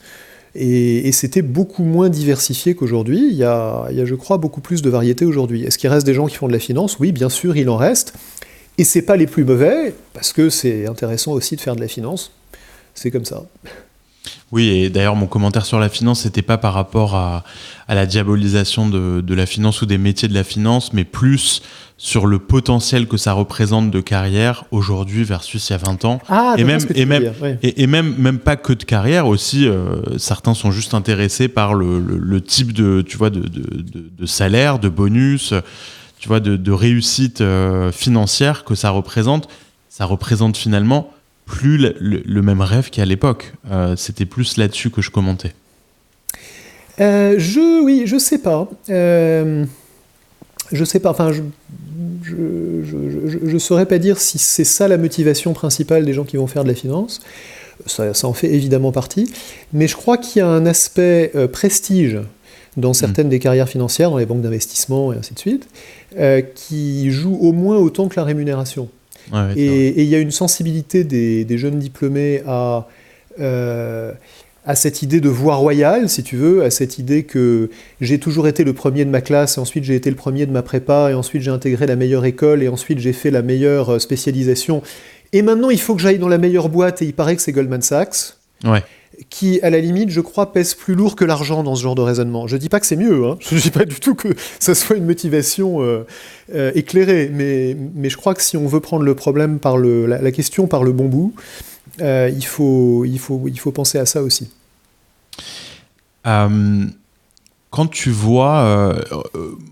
et, 0.58 1.12
c'était 1.12 1.42
beaucoup 1.42 1.84
moins 1.84 2.08
diversifié 2.08 2.74
qu'aujourd'hui. 2.74 3.28
Il, 3.30 3.36
y 3.36 3.44
a, 3.44 3.88
je 3.92 4.14
crois, 4.14 4.38
beaucoup 4.38 4.62
plus 4.62 4.80
de 4.80 4.88
variété 4.88 5.26
aujourd'hui. 5.26 5.64
Est-ce 5.64 5.76
qu'il 5.76 5.90
reste 5.90 6.06
des 6.06 6.14
gens 6.14 6.26
qui 6.26 6.36
font 6.36 6.48
de 6.48 6.52
la 6.52 6.58
finance? 6.58 6.98
Oui, 6.98 7.12
bien 7.12 7.28
sûr, 7.28 7.56
il 7.56 7.68
en 7.68 7.76
reste. 7.76 8.14
Et 8.78 8.84
c'est 8.84 9.02
pas 9.02 9.16
les 9.16 9.26
plus 9.26 9.44
mauvais, 9.44 9.94
parce 10.14 10.32
que 10.32 10.48
c'est 10.48 10.86
intéressant 10.86 11.32
aussi 11.32 11.56
de 11.56 11.60
faire 11.60 11.76
de 11.76 11.80
la 11.80 11.88
finance. 11.88 12.32
C'est 12.94 13.10
comme 13.10 13.26
ça. 13.26 13.44
Oui, 14.52 14.68
et 14.68 14.90
d'ailleurs, 14.90 15.16
mon 15.16 15.26
commentaire 15.26 15.66
sur 15.66 15.80
la 15.80 15.88
finance, 15.88 16.24
n'était 16.24 16.42
pas 16.42 16.56
par 16.56 16.72
rapport 16.72 17.16
à, 17.16 17.42
la 17.88 18.06
diabolisation 18.06 18.88
de, 18.88 19.20
de, 19.20 19.34
la 19.34 19.44
finance 19.44 19.82
ou 19.82 19.86
des 19.86 19.98
métiers 19.98 20.28
de 20.28 20.34
la 20.34 20.44
finance, 20.44 20.92
mais 20.92 21.04
plus 21.04 21.62
sur 21.98 22.26
le 22.26 22.38
potentiel 22.38 23.08
que 23.08 23.16
ça 23.16 23.32
représente 23.32 23.90
de 23.90 24.00
carrière 24.00 24.64
aujourd'hui 24.70 25.24
versus 25.24 25.68
il 25.68 25.72
y 25.72 25.74
a 25.74 25.78
20 25.78 26.04
ans. 26.04 26.20
Ah, 26.28 26.54
et 26.58 26.64
même, 26.64 26.80
et, 26.94 27.06
même, 27.06 27.32
et, 27.62 27.86
même, 27.86 28.14
même 28.18 28.38
pas 28.38 28.56
que 28.56 28.72
de 28.72 28.84
carrière 28.84 29.26
aussi, 29.26 29.66
euh, 29.66 30.18
certains 30.18 30.54
sont 30.54 30.70
juste 30.70 30.94
intéressés 30.94 31.48
par 31.48 31.74
le, 31.74 31.98
le, 31.98 32.40
type 32.40 32.72
de, 32.72 33.02
tu 33.02 33.16
vois, 33.16 33.30
de, 33.30 33.40
de, 33.40 34.10
de, 34.16 34.26
salaire, 34.26 34.78
de 34.78 34.88
bonus, 34.88 35.54
tu 36.18 36.28
vois, 36.28 36.40
de, 36.40 36.72
réussite 36.72 37.40
euh, 37.40 37.90
financière 37.92 38.64
que 38.64 38.74
ça 38.74 38.90
représente. 38.90 39.48
Ça 39.88 40.04
représente 40.04 40.56
finalement 40.58 41.10
plus 41.46 41.78
le, 41.78 42.42
même 42.42 42.60
rêve 42.60 42.90
qu'à 42.90 43.06
l'époque. 43.06 43.54
Euh, 43.70 43.96
c'était 43.96 44.26
plus 44.26 44.58
là-dessus 44.58 44.90
que 44.90 45.00
je 45.00 45.10
commentais. 45.10 45.54
je, 46.98 47.82
oui, 47.82 48.02
je 48.04 48.18
sais 48.18 48.38
pas. 48.38 48.68
je 48.88 49.64
sais 50.84 51.00
pas. 51.00 51.10
Enfin, 51.10 51.32
je, 51.32 51.42
je 52.22 53.52
ne 53.52 53.58
saurais 53.58 53.86
pas 53.86 53.98
dire 53.98 54.18
si 54.18 54.38
c'est 54.38 54.64
ça 54.64 54.88
la 54.88 54.98
motivation 54.98 55.52
principale 55.52 56.04
des 56.04 56.12
gens 56.12 56.24
qui 56.24 56.36
vont 56.36 56.46
faire 56.46 56.64
de 56.64 56.68
la 56.68 56.74
finance. 56.74 57.20
Ça, 57.86 58.10
en 58.24 58.32
fait 58.32 58.52
évidemment 58.52 58.92
partie. 58.92 59.32
Mais 59.72 59.86
je 59.86 59.96
crois 59.96 60.16
qu'il 60.16 60.40
y 60.40 60.42
a 60.42 60.48
un 60.48 60.66
aspect 60.66 61.30
euh, 61.34 61.46
prestige 61.46 62.18
dans 62.76 62.90
mm. 62.90 62.94
certaines 62.94 63.28
des 63.28 63.38
carrières 63.38 63.68
financières, 63.68 64.10
dans 64.10 64.18
les 64.18 64.26
banques 64.26 64.40
d'investissement 64.40 65.12
et 65.12 65.16
ainsi 65.16 65.34
de 65.34 65.38
suite, 65.38 65.68
euh, 66.18 66.40
qui 66.40 67.10
joue 67.10 67.36
au 67.40 67.52
moins 67.52 67.76
autant 67.76 68.08
que 68.08 68.16
la 68.16 68.24
rémunération. 68.24 68.88
Et 69.56 70.02
il 70.02 70.08
y 70.08 70.14
a 70.14 70.18
une 70.18 70.30
sensibilité 70.30 71.04
des, 71.04 71.58
jeunes 71.58 71.78
diplômés 71.78 72.42
à 72.46 72.86
euh, 73.40 74.12
à 74.66 74.74
cette 74.74 75.02
idée 75.02 75.20
de 75.20 75.28
voie 75.28 75.54
royale, 75.54 76.08
si 76.08 76.24
tu 76.24 76.36
veux, 76.36 76.64
à 76.64 76.70
cette 76.70 76.98
idée 76.98 77.22
que 77.22 77.70
j'ai 78.00 78.18
toujours 78.18 78.48
été 78.48 78.64
le 78.64 78.72
premier 78.72 79.04
de 79.04 79.10
ma 79.10 79.20
classe, 79.20 79.58
et 79.58 79.60
ensuite 79.60 79.84
j'ai 79.84 79.94
été 79.94 80.10
le 80.10 80.16
premier 80.16 80.44
de 80.44 80.50
ma 80.50 80.62
prépa, 80.62 81.10
et 81.12 81.14
ensuite 81.14 81.42
j'ai 81.42 81.52
intégré 81.52 81.86
la 81.86 81.94
meilleure 81.94 82.24
école, 82.24 82.64
et 82.64 82.68
ensuite 82.68 82.98
j'ai 82.98 83.12
fait 83.12 83.30
la 83.30 83.42
meilleure 83.42 83.94
euh, 83.94 83.98
spécialisation. 84.00 84.82
Et 85.32 85.42
maintenant, 85.42 85.70
il 85.70 85.80
faut 85.80 85.94
que 85.94 86.02
j'aille 86.02 86.18
dans 86.18 86.28
la 86.28 86.38
meilleure 86.38 86.68
boîte, 86.68 87.00
et 87.00 87.04
il 87.04 87.12
paraît 87.12 87.36
que 87.36 87.42
c'est 87.42 87.52
Goldman 87.52 87.80
Sachs. 87.80 88.34
Ouais. 88.64 88.82
Qui, 89.30 89.60
à 89.62 89.70
la 89.70 89.80
limite, 89.80 90.10
je 90.10 90.20
crois, 90.20 90.52
pèse 90.52 90.74
plus 90.74 90.94
lourd 90.94 91.16
que 91.16 91.24
l'argent 91.24 91.62
dans 91.62 91.74
ce 91.74 91.82
genre 91.82 91.94
de 91.94 92.02
raisonnement. 92.02 92.46
Je 92.46 92.56
dis 92.56 92.68
pas 92.68 92.80
que 92.80 92.86
c'est 92.86 92.96
mieux, 92.96 93.24
hein. 93.24 93.38
je 93.40 93.56
dis 93.56 93.70
pas 93.70 93.86
du 93.86 93.98
tout 93.98 94.14
que 94.14 94.28
ça 94.60 94.74
soit 94.74 94.96
une 94.96 95.06
motivation 95.06 95.82
euh, 95.82 96.06
euh, 96.54 96.70
éclairée, 96.74 97.30
mais, 97.32 97.76
je 98.08 98.16
crois 98.16 98.34
que 98.34 98.42
si 98.42 98.56
on 98.56 98.66
veut 98.66 98.80
prendre 98.80 99.04
le 99.04 99.14
problème 99.14 99.58
par 99.58 99.78
le, 99.78 100.06
la 100.06 100.32
question 100.32 100.66
par 100.66 100.84
le 100.84 100.92
bon 100.92 101.06
bout, 101.06 101.34
euh, 102.02 102.30
il, 102.34 102.44
faut, 102.44 103.04
il, 103.04 103.18
faut, 103.18 103.42
il 103.46 103.58
faut 103.58 103.72
penser 103.72 103.98
à 103.98 104.06
ça 104.06 104.22
aussi. 104.22 104.50
Quand 106.24 107.86
tu 107.90 108.10
vois, 108.10 108.96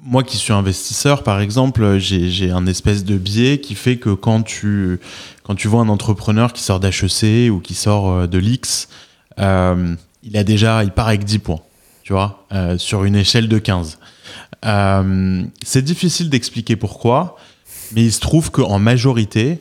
moi 0.04 0.22
qui 0.22 0.36
suis 0.36 0.52
investisseur 0.52 1.22
par 1.22 1.40
exemple, 1.40 1.98
j'ai 1.98 2.50
un 2.50 2.66
espèce 2.66 3.04
de 3.04 3.18
biais 3.18 3.58
qui 3.58 3.74
fait 3.74 3.96
que 3.96 4.10
quand 4.10 4.42
tu, 4.42 5.00
quand 5.42 5.54
tu 5.54 5.68
vois 5.68 5.80
un 5.80 5.88
entrepreneur 5.88 6.52
qui 6.52 6.62
sort 6.62 6.80
d'HEC 6.80 7.50
ou 7.50 7.60
qui 7.60 7.74
sort 7.74 8.28
de 8.28 8.38
l'X, 9.36 9.98
il 10.22 10.36
a 10.38 10.44
déjà, 10.44 10.84
il 10.84 10.90
part 10.90 11.08
avec 11.08 11.24
10 11.24 11.38
points, 11.40 11.60
tu 12.02 12.12
vois, 12.12 12.46
sur 12.78 13.04
une 13.04 13.16
échelle 13.16 13.48
de 13.48 13.58
15. 13.58 13.98
c'est 15.62 15.82
difficile 15.82 16.30
d'expliquer 16.30 16.76
pourquoi, 16.76 17.36
mais 17.92 18.02
il 18.04 18.12
se 18.12 18.20
trouve 18.20 18.50
qu'en 18.50 18.78
majorité, 18.78 19.60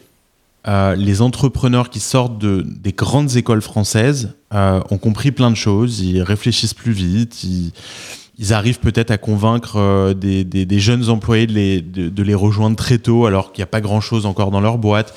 euh, 0.66 0.96
les 0.96 1.22
entrepreneurs 1.22 1.90
qui 1.90 2.00
sortent 2.00 2.38
de, 2.38 2.66
des 2.66 2.94
grandes 2.94 3.36
écoles 3.36 3.62
françaises 3.62 4.34
euh, 4.54 4.80
ont 4.92 4.98
compris 4.98 5.32
plein 5.32 5.52
de 5.52 5.58
choses, 5.58 6.00
ils 6.00 6.22
réfléchissent 6.22 6.74
plus 6.74 6.94
vite, 6.94 7.44
ils, 7.44 8.54
arrivent 8.54 8.80
peut-être 8.80 9.12
à 9.12 9.18
convaincre 9.18 9.76
euh, 9.76 10.14
des, 10.14 10.80
jeunes 10.80 11.10
employés 11.10 11.48
de 11.48 11.54
les, 11.54 11.82
de, 11.82 12.24
les 12.24 12.34
rejoindre 12.34 12.78
très 12.78 12.98
tôt 12.98 13.26
alors 13.26 13.52
qu'il 13.52 13.62
n'y 13.62 13.64
a 13.64 13.68
pas 13.68 13.82
grand-chose 13.82 14.26
encore 14.26 14.52
dans 14.52 14.62
leur 14.62 14.78
boîte. 14.78 15.14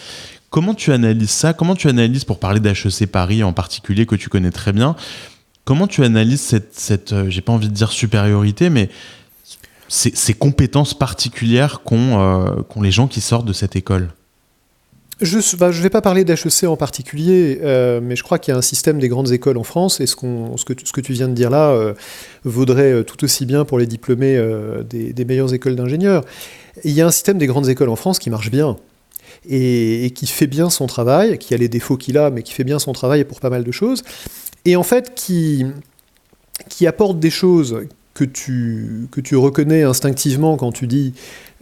Comment 0.50 0.74
tu 0.74 0.92
analyses 0.92 1.30
ça? 1.30 1.52
Comment 1.52 1.74
tu 1.74 1.88
analyses, 1.88 2.24
pour 2.24 2.38
parler 2.38 2.60
d'HEC 2.60 3.06
Paris 3.06 3.42
en 3.42 3.52
particulier, 3.52 4.06
que 4.06 4.16
tu 4.16 4.28
connais 4.28 4.50
très 4.50 4.72
bien, 4.72 4.96
comment 5.64 5.86
tu 5.86 6.04
analyses 6.04 6.40
cette, 6.40 6.74
cette 6.78 7.28
j'ai 7.28 7.40
pas 7.40 7.52
envie 7.52 7.68
de 7.68 7.74
dire 7.74 7.90
supériorité, 7.90 8.70
mais 8.70 8.88
ces, 9.88 10.14
ces 10.14 10.34
compétences 10.34 10.94
particulières 10.94 11.82
qu'ont 11.82 12.82
les 12.82 12.90
gens 12.90 13.08
qui 13.08 13.20
sortent 13.20 13.46
de 13.46 13.52
cette 13.52 13.76
école? 13.76 14.10
Je 15.22 15.38
ne 15.38 15.58
bah, 15.58 15.70
vais 15.70 15.88
pas 15.88 16.02
parler 16.02 16.24
d'HEC 16.24 16.64
en 16.64 16.76
particulier, 16.76 17.58
euh, 17.62 18.00
mais 18.02 18.16
je 18.16 18.22
crois 18.22 18.38
qu'il 18.38 18.52
y 18.52 18.54
a 18.54 18.58
un 18.58 18.62
système 18.62 18.98
des 18.98 19.08
grandes 19.08 19.32
écoles 19.32 19.56
en 19.56 19.62
France, 19.62 19.98
et 20.00 20.06
ce, 20.06 20.14
ce, 20.14 20.64
que, 20.66 20.74
ce 20.84 20.92
que, 20.92 21.00
tu 21.00 21.14
viens 21.14 21.28
de 21.28 21.32
dire 21.32 21.48
là 21.48 21.70
euh, 21.70 21.94
vaudrait 22.44 22.92
euh, 22.92 23.02
tout 23.02 23.24
aussi 23.24 23.46
bien 23.46 23.64
pour 23.64 23.78
les 23.78 23.86
diplômés 23.86 24.38
des, 24.84 25.24
meilleures 25.24 25.54
écoles 25.54 25.74
d'ingénieurs. 25.74 26.22
Il 26.84 26.92
y 26.92 27.00
a 27.00 27.06
un 27.06 27.10
système 27.10 27.38
des 27.38 27.46
grandes 27.46 27.68
écoles 27.68 27.88
en 27.88 27.96
France 27.96 28.18
qui 28.18 28.28
marche 28.28 28.50
bien, 28.50 28.76
et, 29.48 30.10
qui 30.14 30.26
fait 30.26 30.46
bien 30.46 30.70
son 30.70 30.86
travail, 30.86 31.38
qui 31.38 31.54
a 31.54 31.56
les 31.56 31.68
défauts 31.68 31.96
qu'il 31.96 32.18
a, 32.18 32.30
mais 32.30 32.42
qui 32.42 32.52
fait 32.52 32.64
bien 32.64 32.78
son 32.78 32.92
travail 32.92 33.24
pour 33.24 33.40
pas 33.40 33.50
mal 33.50 33.64
de 33.64 33.72
choses, 33.72 34.02
et 34.64 34.76
en 34.76 34.82
fait 34.82 35.14
qui, 35.14 35.66
apporte 36.86 37.18
des 37.18 37.30
choses 37.30 37.86
que 38.14 38.24
tu, 38.24 39.08
que 39.10 39.20
tu 39.20 39.36
reconnais 39.36 39.82
instinctivement 39.82 40.56
quand 40.56 40.72
tu 40.72 40.86
dis 40.86 41.12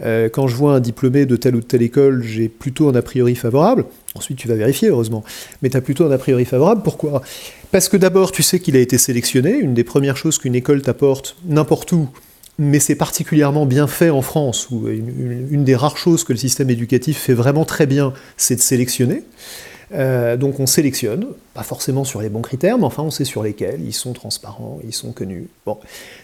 euh, 0.02 0.28
quand 0.28 0.48
je 0.48 0.56
vois 0.56 0.74
un 0.74 0.80
diplômé 0.80 1.26
de 1.26 1.36
telle 1.36 1.54
ou 1.56 1.60
telle 1.60 1.82
école, 1.82 2.22
j'ai 2.22 2.48
plutôt 2.48 2.88
un 2.88 2.94
a 2.94 3.02
priori 3.02 3.34
favorable. 3.34 3.84
Ensuite, 4.14 4.38
tu 4.38 4.48
vas 4.48 4.54
vérifier, 4.54 4.88
heureusement. 4.88 5.24
Mais 5.62 5.70
tu 5.70 5.76
as 5.76 5.80
plutôt 5.80 6.04
un 6.04 6.10
a 6.10 6.18
priori 6.18 6.44
favorable. 6.44 6.82
Pourquoi? 6.82 7.22
Parce 7.70 7.88
que 7.88 7.96
d'abord, 7.96 8.32
tu 8.32 8.42
sais 8.42 8.58
qu'il 8.60 8.76
a 8.76 8.80
été 8.80 8.98
sélectionné. 8.98 9.52
Une 9.52 9.74
des 9.74 9.84
premières 9.84 10.16
choses 10.16 10.38
qu'une 10.38 10.54
école 10.54 10.82
t'apporte 10.82 11.36
n'importe 11.44 11.92
où, 11.92 12.08
mais 12.58 12.78
c'est 12.78 12.94
particulièrement 12.94 13.66
bien 13.66 13.86
fait 13.86 14.10
en 14.10 14.22
France, 14.22 14.68
où 14.70 14.88
une, 14.88 15.64
des 15.64 15.74
rares 15.74 15.96
choses 15.96 16.24
que 16.24 16.32
le 16.32 16.38
système 16.38 16.70
éducatif 16.70 17.18
fait 17.18 17.34
vraiment 17.34 17.64
très 17.64 17.86
bien, 17.86 18.12
c'est 18.36 18.56
de 18.56 18.60
sélectionner. 18.60 19.24
Euh, 19.92 20.36
donc 20.36 20.60
on 20.60 20.66
sélectionne, 20.66 21.26
pas 21.52 21.62
forcément 21.62 22.04
sur 22.04 22.20
les 22.20 22.28
bons 22.28 22.42
critères, 22.42 22.78
mais 22.78 22.84
enfin 22.84 23.02
on 23.02 23.10
sait 23.10 23.24
sur 23.24 23.42
lesquels, 23.42 23.80
ils 23.84 23.92
sont 23.92 24.12
transparents, 24.12 24.80
ils 24.84 24.94
sont 24.94 25.12
connus. 25.12 25.48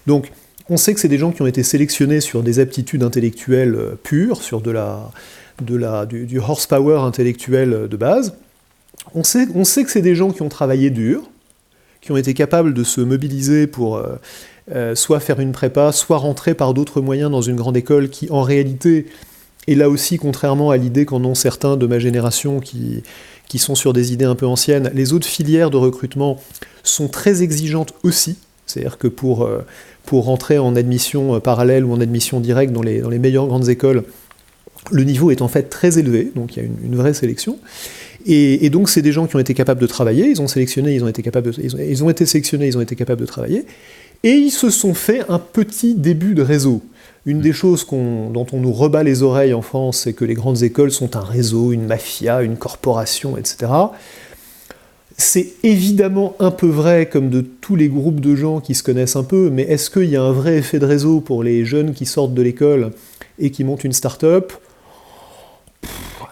Donc 0.06 0.30
on 0.68 0.76
sait 0.76 0.94
que 0.94 1.00
c'est 1.00 1.08
des 1.08 1.18
gens 1.18 1.32
qui 1.32 1.42
ont 1.42 1.46
été 1.46 1.62
sélectionnés 1.62 2.20
sur 2.20 2.42
des 2.42 2.60
aptitudes 2.60 3.02
intellectuelles 3.02 3.74
euh, 3.74 3.98
pures, 4.00 4.42
sur 4.42 4.60
de 4.60 4.70
la, 4.70 5.10
du, 5.60 6.38
horsepower 6.38 7.00
intellectuel 7.00 7.88
de 7.88 7.96
base. 7.96 8.34
On 9.14 9.24
sait, 9.24 9.46
on 9.54 9.64
sait 9.64 9.84
que 9.84 9.90
c'est 9.90 10.02
des 10.02 10.14
gens 10.14 10.30
qui 10.30 10.42
ont 10.42 10.48
travaillé 10.48 10.90
dur, 10.90 11.28
qui 12.00 12.12
ont 12.12 12.16
été 12.16 12.34
capables 12.34 12.72
de 12.72 12.84
se 12.84 13.00
mobiliser 13.00 13.66
pour 13.66 13.96
euh, 13.96 14.16
euh, 14.74 14.94
soit 14.94 15.20
faire 15.20 15.40
une 15.40 15.52
prépa, 15.52 15.92
soit 15.92 16.18
rentrer 16.18 16.54
par 16.54 16.74
d'autres 16.74 17.00
moyens 17.00 17.30
dans 17.30 17.42
une 17.42 17.56
grande 17.56 17.76
école 17.76 18.08
qui, 18.08 18.30
en 18.30 18.42
réalité, 18.42 19.06
est 19.68 19.74
là 19.74 19.88
aussi, 19.88 20.18
contrairement 20.18 20.70
à 20.70 20.76
l'idée 20.76 21.04
qu'en 21.04 21.22
ont 21.24 21.34
certains 21.34 21.76
de 21.76 21.86
ma 21.86 21.98
génération 21.98 22.60
qui, 22.60 23.02
qui 23.48 23.58
sont 23.58 23.74
sur 23.74 23.92
des 23.92 24.12
idées 24.12 24.24
un 24.24 24.34
peu 24.34 24.46
anciennes, 24.46 24.90
les 24.94 25.12
autres 25.12 25.26
filières 25.26 25.70
de 25.70 25.76
recrutement 25.76 26.40
sont 26.82 27.08
très 27.08 27.42
exigeantes 27.42 27.94
aussi. 28.02 28.36
C'est-à-dire 28.66 28.98
que 28.98 29.08
pour, 29.08 29.48
pour 30.10 30.24
rentrer 30.24 30.58
en 30.58 30.76
admission 30.76 31.36
euh, 31.36 31.38
parallèle 31.38 31.84
ou 31.84 31.92
en 31.92 32.00
admission 32.00 32.40
directe 32.40 32.72
dans 32.72 32.82
les, 32.82 33.00
dans 33.00 33.10
les 33.10 33.18
meilleures 33.18 33.46
grandes 33.46 33.68
écoles, 33.68 34.04
le 34.90 35.04
niveau 35.04 35.30
est 35.30 35.42
en 35.42 35.48
fait 35.48 35.64
très 35.64 35.98
élevé, 35.98 36.32
donc 36.34 36.56
il 36.56 36.62
y 36.62 36.66
a 36.66 36.68
une, 36.84 36.96
vraie 36.96 37.14
sélection. 37.14 37.58
Et, 38.26 38.68
donc 38.70 38.88
c'est 38.88 39.02
des 39.02 39.12
gens 39.12 39.26
qui 39.26 39.36
ont 39.36 39.38
été 39.38 39.54
capables 39.54 39.80
de 39.80 39.86
travailler, 39.86 40.26
ils 40.26 40.42
ont 40.42 40.48
sélectionné, 40.48 40.94
ils 40.94 41.04
ont 41.04 41.08
été 41.08 41.22
capables 41.22 41.52
ils 41.62 42.02
ont, 42.04 42.10
été 42.10 42.26
sélectionnés, 42.26 42.66
ils 42.66 42.76
ont 42.76 42.80
été 42.80 42.96
capables 42.96 43.20
de 43.20 43.26
travailler, 43.26 43.66
et 44.22 44.32
ils 44.32 44.50
se 44.50 44.70
sont 44.70 44.94
fait 44.94 45.22
un 45.28 45.38
petit 45.38 45.94
début 45.94 46.34
de 46.34 46.42
réseau. 46.42 46.82
Une 47.26 47.40
des 47.40 47.52
choses 47.52 47.86
dont 47.86 48.46
on 48.52 48.60
nous 48.60 48.72
rebat 48.72 49.02
les 49.02 49.22
oreilles 49.22 49.52
en 49.52 49.62
France, 49.62 50.00
c'est 50.00 50.14
que 50.14 50.24
les 50.24 50.34
grandes 50.34 50.62
écoles 50.62 50.90
sont 50.90 51.16
un 51.16 51.22
réseau, 51.22 51.72
une 51.72 51.86
mafia, 51.86 52.42
une 52.42 52.56
corporation, 52.56 53.36
etc. 53.36 53.70
C'est 55.18 55.52
évidemment 55.62 56.34
un 56.38 56.50
peu 56.50 56.66
vrai 56.66 57.06
comme 57.06 57.28
de 57.28 57.42
tous 57.42 57.76
les 57.76 57.88
groupes 57.88 58.20
de 58.20 58.34
gens 58.34 58.60
qui 58.60 58.74
se 58.74 58.82
connaissent 58.82 59.16
un 59.16 59.22
peu, 59.22 59.50
mais 59.50 59.62
est-ce 59.64 59.90
qu'il 59.90 60.08
y 60.08 60.16
a 60.16 60.22
un 60.22 60.32
vrai 60.32 60.56
effet 60.56 60.78
de 60.78 60.86
réseau 60.86 61.20
pour 61.20 61.42
les 61.42 61.66
jeunes 61.66 61.92
qui 61.92 62.06
sortent 62.06 62.32
de 62.32 62.40
l'école 62.40 62.92
et 63.38 63.50
qui 63.50 63.64
montent 63.64 63.84
une 63.84 63.92
start-up? 63.92 64.52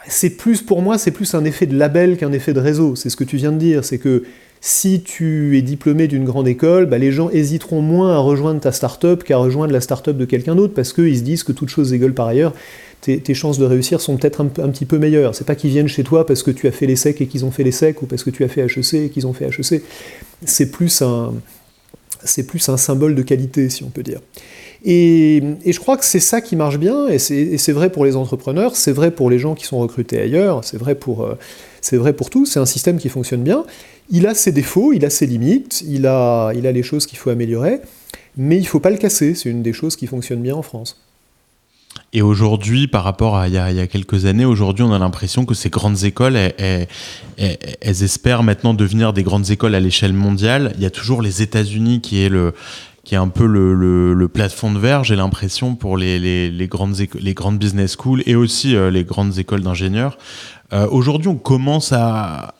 C'est 0.08 0.30
plus, 0.30 0.62
pour 0.62 0.80
moi, 0.80 0.96
c'est 0.96 1.10
plus 1.10 1.34
un 1.34 1.44
effet 1.44 1.66
de 1.66 1.76
label 1.76 2.16
qu'un 2.16 2.32
effet 2.32 2.54
de 2.54 2.60
réseau. 2.60 2.96
C'est 2.96 3.10
ce 3.10 3.16
que 3.16 3.24
tu 3.24 3.36
viens 3.36 3.52
de 3.52 3.58
dire, 3.58 3.84
c'est 3.84 3.98
que 3.98 4.24
si 4.60 5.02
tu 5.02 5.56
es 5.56 5.62
diplômé 5.62 6.08
d'une 6.08 6.24
grande 6.24 6.48
école, 6.48 6.86
bah, 6.86 6.98
les 6.98 7.12
gens 7.12 7.30
hésiteront 7.30 7.80
moins 7.80 8.14
à 8.14 8.18
rejoindre 8.18 8.60
ta 8.60 8.72
start-up 8.72 9.22
qu'à 9.22 9.36
rejoindre 9.36 9.72
la 9.72 9.80
start-up 9.80 10.16
de 10.16 10.24
quelqu'un 10.24 10.56
d'autre 10.56 10.74
parce 10.74 10.92
qu'ils 10.92 11.18
se 11.18 11.22
disent 11.22 11.44
que 11.44 11.52
toute 11.52 11.68
chose 11.68 11.92
égale 11.92 12.14
par 12.14 12.26
ailleurs 12.26 12.54
tes, 13.00 13.34
chances 13.34 13.58
de 13.58 13.64
réussir 13.64 14.00
sont 14.00 14.16
peut-être 14.16 14.40
un, 14.40 14.46
petit 14.48 14.84
peu 14.84 14.98
meilleures. 14.98 15.34
C'est 15.34 15.46
pas 15.46 15.54
qu'ils 15.54 15.70
viennent 15.70 15.88
chez 15.88 16.02
toi 16.02 16.26
parce 16.26 16.42
que 16.42 16.50
tu 16.50 16.66
as 16.66 16.72
fait 16.72 16.86
les 16.86 16.96
secs 16.96 17.20
et 17.20 17.26
qu'ils 17.26 17.44
ont 17.44 17.50
fait 17.50 17.62
les 17.62 17.72
secs, 17.72 18.02
ou 18.02 18.06
parce 18.06 18.24
que 18.24 18.30
tu 18.30 18.42
as 18.42 18.48
fait 18.48 18.62
HEC 18.62 18.94
et 18.94 19.08
qu'ils 19.08 19.26
ont 19.26 19.32
fait 19.32 19.46
HEC. 19.46 19.82
C'est 20.44 20.70
plus 20.70 21.00
un, 21.00 21.32
c'est 22.24 22.46
plus 22.46 22.68
un 22.68 22.76
symbole 22.76 23.14
de 23.14 23.22
qualité, 23.22 23.68
si 23.70 23.84
on 23.84 23.90
peut 23.90 24.02
dire. 24.02 24.20
Et, 24.84 25.42
je 25.64 25.78
crois 25.78 25.96
que 25.96 26.04
c'est 26.04 26.20
ça 26.20 26.40
qui 26.40 26.56
marche 26.56 26.78
bien, 26.78 27.08
et 27.08 27.18
c'est 27.18 27.72
vrai 27.72 27.90
pour 27.90 28.04
les 28.04 28.16
entrepreneurs, 28.16 28.76
c'est 28.76 28.92
vrai 28.92 29.10
pour 29.10 29.30
les 29.30 29.38
gens 29.38 29.54
qui 29.54 29.64
sont 29.64 29.78
recrutés 29.78 30.20
ailleurs, 30.20 30.64
c'est 30.64 30.76
vrai 30.76 30.94
pour, 30.94 31.24
euh, 31.24 31.38
vrai 31.92 32.12
pour 32.12 32.30
tout, 32.30 32.46
c'est 32.46 32.60
un 32.60 32.66
système 32.66 32.98
qui 32.98 33.08
fonctionne 33.08 33.42
bien. 33.42 33.64
Il 34.10 34.26
a 34.26 34.34
ses 34.34 34.52
défauts, 34.52 34.92
il 34.92 35.04
a 35.04 35.10
ses 35.10 35.26
limites, 35.26 35.84
il 35.86 36.06
a, 36.06 36.52
il 36.54 36.66
a 36.66 36.72
les 36.72 36.82
choses 36.82 37.06
qu'il 37.06 37.18
faut 37.18 37.30
améliorer, 37.30 37.80
mais 38.36 38.56
il 38.56 38.62
ne 38.62 38.66
faut 38.66 38.80
pas 38.80 38.90
le 38.90 38.96
casser, 38.96 39.34
c'est 39.34 39.50
une 39.50 39.62
des 39.62 39.72
choses 39.72 39.96
qui 39.96 40.06
fonctionne 40.06 40.40
bien 40.40 40.54
en 40.54 40.62
France. 40.62 41.00
Et 42.12 42.22
aujourd'hui, 42.22 42.88
par 42.88 43.04
rapport 43.04 43.36
à 43.36 43.48
il 43.48 43.54
y, 43.54 43.58
a, 43.58 43.86
quelques 43.86 44.24
années, 44.24 44.46
aujourd'hui, 44.46 44.82
on 44.82 44.92
a 44.92 44.98
l'impression 44.98 45.44
que 45.44 45.54
ces 45.54 45.68
grandes 45.68 46.04
écoles, 46.04 46.36
elles, 46.36 46.86
espèrent 47.82 48.42
maintenant 48.42 48.72
devenir 48.72 49.12
des 49.12 49.22
grandes 49.22 49.50
écoles 49.50 49.74
à 49.74 49.80
l'échelle 49.80 50.14
mondiale. 50.14 50.72
Il 50.76 50.82
y 50.82 50.86
a 50.86 50.90
toujours 50.90 51.20
les 51.20 51.42
États-Unis 51.42 52.00
qui 52.00 52.22
est 52.22 52.28
le 52.28 52.54
qui 53.04 53.14
est 53.14 53.18
un 53.18 53.28
peu 53.28 53.46
le, 53.46 53.72
le, 54.12 54.28
plafond 54.28 54.70
de 54.70 54.78
verre, 54.78 55.02
j'ai 55.02 55.16
l'impression, 55.16 55.74
pour 55.74 55.96
les, 55.96 56.18
les, 56.18 56.68
grandes 56.68 56.94
les 57.18 57.32
grandes 57.32 57.58
business 57.58 57.96
schools 57.96 58.22
et 58.26 58.34
aussi 58.34 58.76
euh, 58.76 58.90
les 58.90 59.02
grandes 59.02 59.38
écoles 59.38 59.62
d'ingénieurs. 59.62 60.18
Euh, 60.74 60.86
aujourd'hui, 60.90 61.28
on 61.28 61.36
commence 61.36 61.90
à 61.92 62.54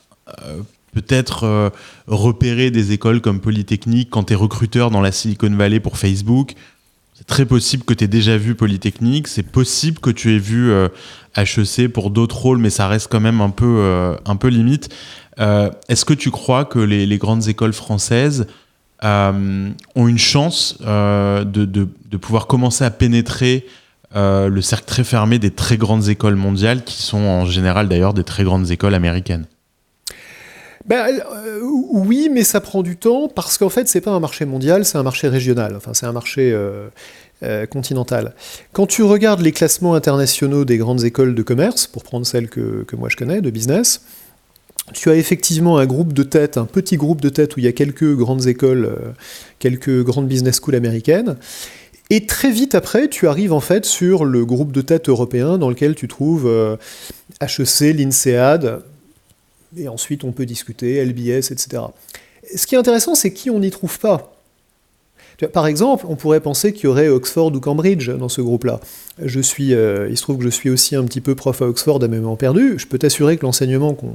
euh, 0.99 1.01
peut-être 1.01 1.73
repérer 2.07 2.71
des 2.71 2.93
écoles 2.93 3.21
comme 3.21 3.41
Polytechnique 3.41 4.09
quand 4.11 4.25
tu 4.25 4.33
es 4.33 4.37
recruteur 4.37 4.91
dans 4.91 5.01
la 5.01 5.13
Silicon 5.13 5.51
Valley 5.51 5.81
pour 5.81 5.99
Facebook. 5.99 6.55
C'est 7.19 7.27
très 7.27 7.47
possible 7.47 7.83
que 7.83 7.95
tu 7.95 8.05
aies 8.05 8.09
déjà 8.09 8.37
vu 8.37 8.55
Polytechnique, 8.55 9.27
c'est 9.27 9.43
possible 9.43 9.99
que 9.99 10.11
tu 10.11 10.37
aies 10.37 10.39
vu 10.39 10.73
HEC 11.37 11.81
euh, 11.81 11.89
pour 11.93 12.13
d'autres 12.13 12.37
rôles, 12.37 12.59
mais 12.59 12.71
ça 12.71 12.87
reste 12.87 13.09
quand 13.11 13.19
même 13.19 13.41
un 13.41 13.51
peu, 13.51 13.79
euh, 13.81 14.15
un 14.25 14.37
peu 14.37 14.47
limite. 14.47 14.89
Euh, 15.41 15.69
est-ce 15.89 16.05
que 16.05 16.15
tu 16.15 16.31
crois 16.31 16.65
que 16.65 16.79
les, 16.79 17.19
grandes 17.19 17.49
écoles 17.49 17.73
françaises 17.73 18.47
ont 19.03 19.75
une 19.97 20.19
chance 20.19 20.79
de, 20.81 21.45
de, 21.45 22.17
pouvoir 22.17 22.47
commencer 22.47 22.85
à 22.85 22.91
pénétrer 22.93 23.67
le 24.15 24.61
cercle 24.61 24.87
très 24.87 25.03
fermé 25.03 25.41
des 25.41 25.51
très 25.51 25.77
grandes 25.77 26.09
écoles 26.09 26.37
mondiales, 26.37 26.85
qui 26.85 27.03
sont 27.03 27.19
en 27.19 27.47
général 27.47 27.89
d'ailleurs 27.89 28.15
des 28.15 28.25
très 28.25 28.45
grandes 28.45 28.71
écoles 28.71 28.95
américaines? 28.95 29.47
Ben, 30.89 31.21
euh, 31.35 31.61
oui, 31.63 32.31
mais 32.33 32.45
ça 32.45 32.61
prend 32.63 32.83
du 32.83 32.97
temps 32.97 33.29
parce 33.29 33.59
qu'en 33.59 33.69
fait, 33.69 33.87
c'est 33.89 34.01
pas 34.01 34.11
un 34.11 34.21
marché 34.21 34.47
mondial, 34.47 34.87
c'est 34.87 34.97
un 34.97 35.03
marché 35.03 35.29
régional. 35.29 35.77
Enfin, 35.77 35.93
c'est 35.93 36.07
un 36.07 36.13
marché 36.13 36.51
euh, 36.51 36.89
euh, 37.43 37.67
continental. 37.67 38.35
Quand 38.73 38.87
tu 38.87 39.03
regardes 39.03 39.43
les 39.43 39.53
classements 39.53 39.95
internationaux 39.95 40.65
des 40.65 40.79
grandes 40.79 41.05
écoles 41.05 41.35
de 41.35 41.43
commerce, 41.43 41.87
pour 41.87 42.05
prendre 42.05 42.27
celles 42.27 42.49
que, 42.49 42.85
que 42.85 42.97
moi 42.97 43.11
je 43.11 43.17
connais, 43.17 43.43
de 43.43 43.51
business, 43.51 44.01
tu 44.95 45.11
as 45.11 45.17
effectivement 45.17 45.77
un 45.77 45.85
groupe 45.85 46.15
de 46.15 46.23
tête, 46.23 46.57
un 46.57 46.65
petit 46.65 46.97
groupe 46.97 47.21
de 47.21 47.29
tête 47.29 47.57
où 47.57 47.61
il 47.61 47.67
y 47.67 47.69
a 47.69 47.73
quelques 47.73 48.17
grandes 48.17 48.47
écoles, 48.47 48.97
quelques 49.59 50.03
grandes 50.03 50.27
business 50.27 50.57
schools 50.57 50.75
américaines. 50.75 51.37
Et 52.09 52.25
très 52.25 52.51
vite 52.51 52.75
après, 52.75 53.09
tu 53.09 53.29
arrives 53.29 53.53
en 53.53 53.61
fait 53.61 53.85
sur 53.85 54.25
le 54.25 54.47
groupe 54.47 54.73
de 54.73 54.81
tête 54.81 55.11
européen 55.11 55.59
dans 55.59 55.69
lequel 55.69 55.95
tu 55.95 56.09
trouves 56.09 56.51
HEC, 57.43 57.95
l'INSEAD, 57.95 58.81
et 59.77 59.89
ensuite 59.89 60.25
on 60.25 60.33
peut 60.33 60.47
discuter, 60.47 61.05
LBS, 61.05 61.51
etc. 61.51 61.83
Ce 62.55 62.67
qui 62.67 62.75
est 62.75 62.79
intéressant, 62.79 63.15
c'est 63.15 63.33
qui 63.33 63.51
on 63.51 63.61
n'y 63.61 63.71
trouve 63.71 63.99
pas. 63.99 64.35
Par 65.53 65.69
exemple, 65.69 66.05
on 66.09 66.17
pourrait 66.17 66.41
penser 66.41 66.73
qu'il 66.73 66.85
y 66.85 66.87
aurait 66.89 67.09
Oxford 67.09 67.53
ou 67.55 67.61
Cambridge 67.61 68.11
dans 68.11 68.29
ce 68.29 68.41
groupe-là. 68.41 68.81
Suis, 69.41 69.69
il 69.69 70.17
se 70.17 70.23
trouve 70.23 70.39
que 70.39 70.43
je 70.43 70.49
suis 70.49 70.69
aussi 70.69 70.97
un 70.97 71.05
petit 71.05 71.21
peu 71.21 71.37
prof 71.37 71.63
à 71.63 71.67
Oxford 71.67 72.03
à 72.03 72.09
même 72.09 72.27
perdu. 72.37 72.75
Je 72.77 72.87
peux 72.87 72.99
t'assurer 72.99 73.37
que 73.37 73.47
l'enseignement 73.47 73.95
qu'on 73.95 74.15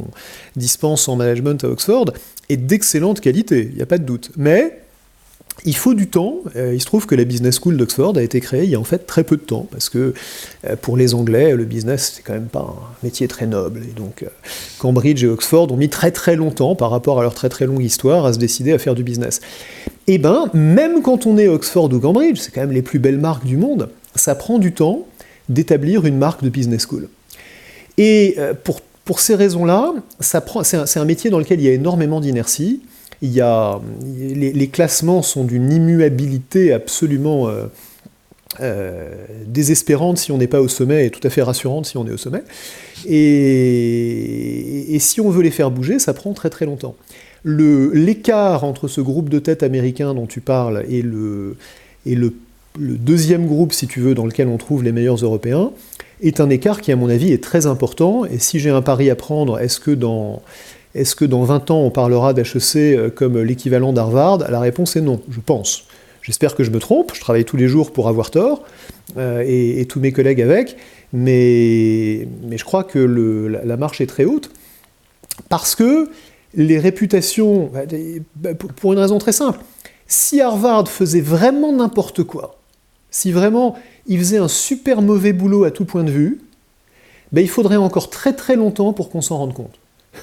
dispense 0.57 1.07
en 1.07 1.15
management 1.15 1.63
à 1.63 1.69
Oxford 1.69 2.11
est 2.49 2.57
d'excellente 2.57 3.21
qualité, 3.21 3.69
il 3.71 3.75
n'y 3.75 3.81
a 3.81 3.85
pas 3.85 3.99
de 3.99 4.03
doute. 4.03 4.31
Mais 4.35 4.82
il 5.65 5.75
faut 5.75 5.93
du 5.93 6.07
temps. 6.07 6.39
Euh, 6.55 6.73
il 6.73 6.81
se 6.81 6.85
trouve 6.85 7.05
que 7.05 7.15
la 7.15 7.23
Business 7.23 7.59
School 7.61 7.77
d'Oxford 7.77 8.17
a 8.17 8.23
été 8.23 8.39
créée 8.41 8.63
il 8.63 8.69
y 8.69 8.75
a 8.75 8.79
en 8.79 8.83
fait 8.83 9.05
très 9.05 9.23
peu 9.23 9.37
de 9.37 9.41
temps, 9.41 9.67
parce 9.71 9.89
que 9.89 10.13
euh, 10.67 10.75
pour 10.81 10.97
les 10.97 11.13
Anglais, 11.13 11.55
le 11.55 11.65
business, 11.65 12.13
c'est 12.15 12.23
quand 12.23 12.33
même 12.33 12.47
pas 12.47 12.61
un 12.61 13.05
métier 13.05 13.27
très 13.27 13.45
noble. 13.45 13.81
Et 13.83 13.93
donc, 13.93 14.23
euh, 14.23 14.27
Cambridge 14.79 15.23
et 15.23 15.27
Oxford 15.27 15.71
ont 15.71 15.77
mis 15.77 15.89
très 15.89 16.11
très 16.11 16.35
longtemps, 16.35 16.75
par 16.75 16.89
rapport 16.89 17.19
à 17.19 17.23
leur 17.23 17.33
très 17.33 17.49
très 17.49 17.65
longue 17.65 17.83
histoire, 17.83 18.25
à 18.25 18.33
se 18.33 18.39
décider 18.39 18.73
à 18.73 18.79
faire 18.79 18.95
du 18.95 19.03
business. 19.03 19.41
Eh 20.07 20.17
ben, 20.17 20.49
même 20.53 21.01
quand 21.01 21.25
on 21.25 21.37
est 21.37 21.47
Oxford 21.47 21.91
ou 21.93 21.99
Cambridge, 21.99 22.39
c'est 22.39 22.51
quand 22.51 22.61
même 22.61 22.71
les 22.71 22.81
plus 22.81 22.99
belles 22.99 23.19
marques 23.19 23.45
du 23.45 23.57
monde, 23.57 23.89
ça 24.15 24.35
prend 24.35 24.59
du 24.59 24.73
temps 24.73 25.07
d'établir 25.49 26.05
une 26.05 26.17
marque 26.17 26.43
de 26.43 26.49
business 26.49 26.85
school. 26.87 27.07
Et 27.97 28.37
pour, 28.63 28.81
pour 29.05 29.19
ces 29.19 29.35
raisons-là, 29.35 29.93
c'est 30.19 30.97
un 30.97 31.05
métier 31.05 31.29
dans 31.29 31.39
lequel 31.39 31.59
il 31.59 31.65
y 31.65 31.69
a 31.69 31.73
énormément 31.73 32.21
d'inertie 32.21 32.81
il 33.23 33.31
y 33.31 33.39
a, 33.39 33.79
les, 34.03 34.67
classements 34.67 35.21
sont 35.21 35.45
d'une 35.45 35.71
immuabilité 35.71 36.73
absolument 36.73 37.47
euh, 37.47 37.67
euh, 38.59 39.13
désespérante 39.47 40.17
si 40.17 40.33
on 40.33 40.37
n'est 40.37 40.47
pas 40.47 40.59
au 40.59 40.67
sommet 40.67 41.05
et 41.05 41.09
tout 41.09 41.25
à 41.25 41.29
fait 41.29 41.41
rassurante 41.41 41.85
si 41.85 41.95
on 41.95 42.05
est 42.05 42.11
au 42.11 42.17
sommet. 42.17 42.43
Et, 43.07 44.97
si 44.99 45.21
on 45.21 45.29
veut 45.29 45.41
les 45.41 45.51
faire 45.51 45.71
bouger, 45.71 45.99
ça 45.99 46.13
prend 46.13 46.33
très 46.33 46.49
très 46.49 46.65
longtemps. 46.65 46.95
L'écart 47.45 48.65
entre 48.65 48.89
ce 48.89 48.99
groupe 48.99 49.29
de 49.29 49.39
tête 49.39 49.63
américain 49.63 50.13
dont 50.13 50.27
tu 50.27 50.41
parles 50.41 50.83
et 50.89 51.01
le, 51.01 51.55
et 52.05 52.15
le, 52.15 52.33
le 52.77 52.95
deuxième 52.95 53.47
groupe, 53.47 53.71
si 53.71 53.87
tu 53.87 54.01
veux, 54.01 54.15
dans 54.15 54.25
lequel 54.25 54.49
on 54.49 54.57
trouve 54.57 54.83
les 54.83 54.91
meilleurs 54.91 55.23
Européens, 55.23 55.71
est 56.21 56.41
un 56.41 56.49
écart 56.49 56.81
qui, 56.81 56.91
à 56.91 56.97
mon 56.97 57.07
avis, 57.07 57.31
est 57.31 57.41
très 57.41 57.67
important. 57.67 58.25
Et 58.25 58.39
si 58.39 58.59
j'ai 58.59 58.69
un 58.69 58.81
pari 58.81 59.09
à 59.09 59.15
prendre, 59.15 59.59
est-ce 59.59 59.79
que 59.79 59.91
dans 59.91 60.41
est-ce 60.95 61.15
que 61.15 61.25
dans 61.25 61.43
20 61.43 61.71
ans, 61.71 61.81
on 61.81 61.89
parlera 61.89 62.33
d'HEC 62.33 62.75
euh, 62.75 63.09
comme 63.09 63.41
l'équivalent 63.41 63.93
d'Harvard? 63.93 64.39
La 64.49 64.59
réponse 64.59 64.95
est 64.95 65.01
non, 65.01 65.21
je 65.29 65.39
pense. 65.39 65.85
J'espère 66.21 66.55
que 66.55 66.63
je 66.63 66.71
me 66.71 66.79
trompe, 66.79 67.11
je 67.13 67.19
travaille 67.19 67.45
tous 67.45 67.57
les 67.57 67.67
jours 67.67 67.91
pour 67.91 68.07
avoir 68.07 68.31
tort, 68.31 68.63
euh, 69.17 69.43
et, 69.45 69.85
tous 69.85 69.99
mes 69.99 70.13
collègues 70.13 70.41
avec, 70.41 70.77
mais, 71.11 72.27
je 72.51 72.63
crois 72.63 72.83
que 72.85 72.99
la, 72.99 73.77
marche 73.77 73.99
est 73.99 74.07
très 74.07 74.23
haute, 74.23 74.49
parce 75.49 75.75
que 75.75 76.09
les 76.55 76.79
réputations, 76.79 77.69
bah, 77.73 77.81
bah, 78.37 78.53
pour 78.53 78.93
une 78.93 78.99
raison 78.99 79.17
très 79.17 79.33
simple, 79.33 79.59
si 80.07 80.39
Harvard 80.39 80.87
faisait 80.87 81.21
vraiment 81.21 81.73
n'importe 81.73 82.23
quoi, 82.23 82.57
si 83.11 83.33
vraiment 83.33 83.75
il 84.07 84.19
faisait 84.19 84.37
un 84.37 84.47
super 84.47 85.01
mauvais 85.01 85.33
boulot 85.33 85.65
à 85.65 85.71
tout 85.71 85.85
point 85.85 86.05
de 86.05 86.11
vue, 86.11 86.39
bah, 87.33 87.41
il 87.41 87.49
faudrait 87.49 87.77
encore 87.77 88.09
très 88.09 88.33
très 88.33 88.55
longtemps 88.55 88.93
pour 88.93 89.09
qu'on 89.09 89.21
s'en 89.21 89.39
rende 89.39 89.53
compte. 89.53 89.77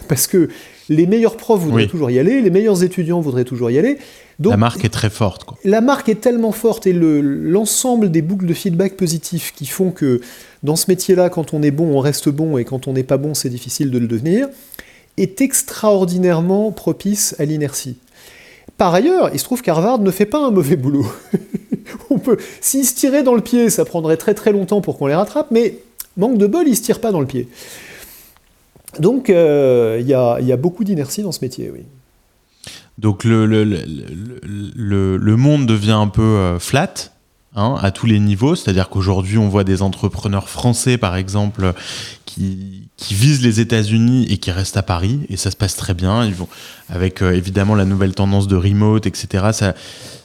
Parce 0.09 0.27
que 0.27 0.49
les 0.89 1.07
meilleurs 1.07 1.37
profs 1.37 1.61
voudraient 1.61 1.87
toujours 1.87 2.11
y 2.11 2.19
aller, 2.19 2.41
les 2.41 2.51
meilleurs 2.51 2.83
étudiants 2.83 3.21
voudraient 3.21 3.45
toujours 3.45 3.71
y 3.71 3.79
aller. 3.79 3.99
Donc, 4.39 4.53
la 4.53 4.57
marque 4.57 4.85
est 4.85 4.91
très 4.91 5.11
forte. 5.11 5.45
Quoi. 5.45 5.59
La 5.65 5.81
marque 5.81 6.09
est 6.09 6.21
tellement 6.21 6.53
forte 6.53 6.87
et 6.87 6.93
l'ensemble 6.93 8.11
des 8.11 8.23
boucles 8.23 8.47
de 8.47 8.55
feedback 8.55 8.97
positifs 8.97 9.53
qui 9.55 9.67
font 9.67 9.91
que 9.91 10.21
dans 10.63 10.77
ce 10.77 10.87
métier-là, 10.89 11.31
quand 11.31 11.55
on 11.55 11.63
est 11.63 11.71
bon, 11.71 11.95
on 11.95 12.01
reste 12.01 12.29
bon 12.29 12.59
et 12.59 12.65
quand 12.65 12.89
on 12.89 12.93
n'est 12.93 13.05
pas 13.05 13.19
bon, 13.19 13.35
c'est 13.35 13.51
difficile 13.51 13.91
de 13.91 13.99
le 13.99 14.09
devenir, 14.09 14.49
est 15.17 15.41
extraordinairement 15.41 16.73
propice 16.73 17.37
à 17.39 17.45
l'inertie. 17.45 17.97
Par 18.79 18.95
ailleurs, 18.95 19.31
il 19.35 19.39
se 19.39 19.45
trouve 19.45 19.61
qu'Harvard 19.61 19.99
ne 19.99 20.11
fait 20.11 20.27
pas 20.27 20.39
un 20.39 20.51
mauvais 20.51 20.77
boulot. 20.77 21.07
on 22.11 22.19
peut, 22.19 22.39
s'ils 22.61 22.87
se 22.87 22.95
tiraient 22.95 23.23
dans 23.23 23.35
le 23.35 23.43
pied, 23.43 23.69
ça 23.69 23.85
prendrait 23.85 24.17
très 24.17 24.33
très 24.33 24.53
longtemps 24.53 24.81
pour 24.81 24.97
qu'on 24.97 25.07
les 25.07 25.15
rattrape, 25.15 25.49
mais 25.51 25.77
manque 26.17 26.39
de 26.39 26.47
bol, 26.47 26.67
ils 26.67 26.77
se 26.77 26.83
tirent 26.83 27.01
pas 27.01 27.13
dans 27.13 27.21
le 27.21 27.27
pied. 27.27 27.47
Donc 28.99 29.31
euh, 29.31 29.99
il 30.01 30.07
y, 30.07 30.15
a, 30.15 30.57
beaucoup 30.57 30.85
d'inertie 30.85 31.23
dans 31.23 31.33
ce 31.33 31.41
métier, 31.43 31.71
oui. 31.73 31.81
Donc 32.99 33.25
le, 33.25 33.55
monde 35.37 35.67
devient 35.67 35.93
un 35.93 36.09
peu 36.09 36.23
euh, 36.23 36.59
flat 36.59 36.93
hein, 37.55 37.77
à 37.81 37.91
tous 37.93 38.07
les 38.07 38.19
niveaux, 38.19 38.55
c'est-à-dire 38.55 38.91
qu'aujourd'hui 38.91 39.39
on 39.39 39.49
voit 39.49 39.65
des 39.65 39.81
entrepreneurs 39.81 40.49
français 40.49 40.99
par 40.99 41.17
exemple 41.17 41.73
qui, 42.97 43.15
visent 43.15 43.43
les 43.43 43.61
États-Unis 43.61 44.27
et 44.31 44.39
qui 44.39 44.51
restent 44.51 44.77
à 44.77 44.83
Paris 44.83 45.21
et 45.29 45.37
ça 45.37 45.51
se 45.51 45.57
passe 45.57 45.77
très 45.77 45.95
bien. 45.95 46.25
Ils 46.25 46.35
vont 46.35 46.49
avec 46.89 47.23
euh, 47.23 47.33
évidemment 47.33 47.75
la 47.75 47.85
nouvelle 47.85 48.15
tendance 48.15 48.49
de 48.49 48.57
remote, 48.57 49.07
etc. 49.07 49.75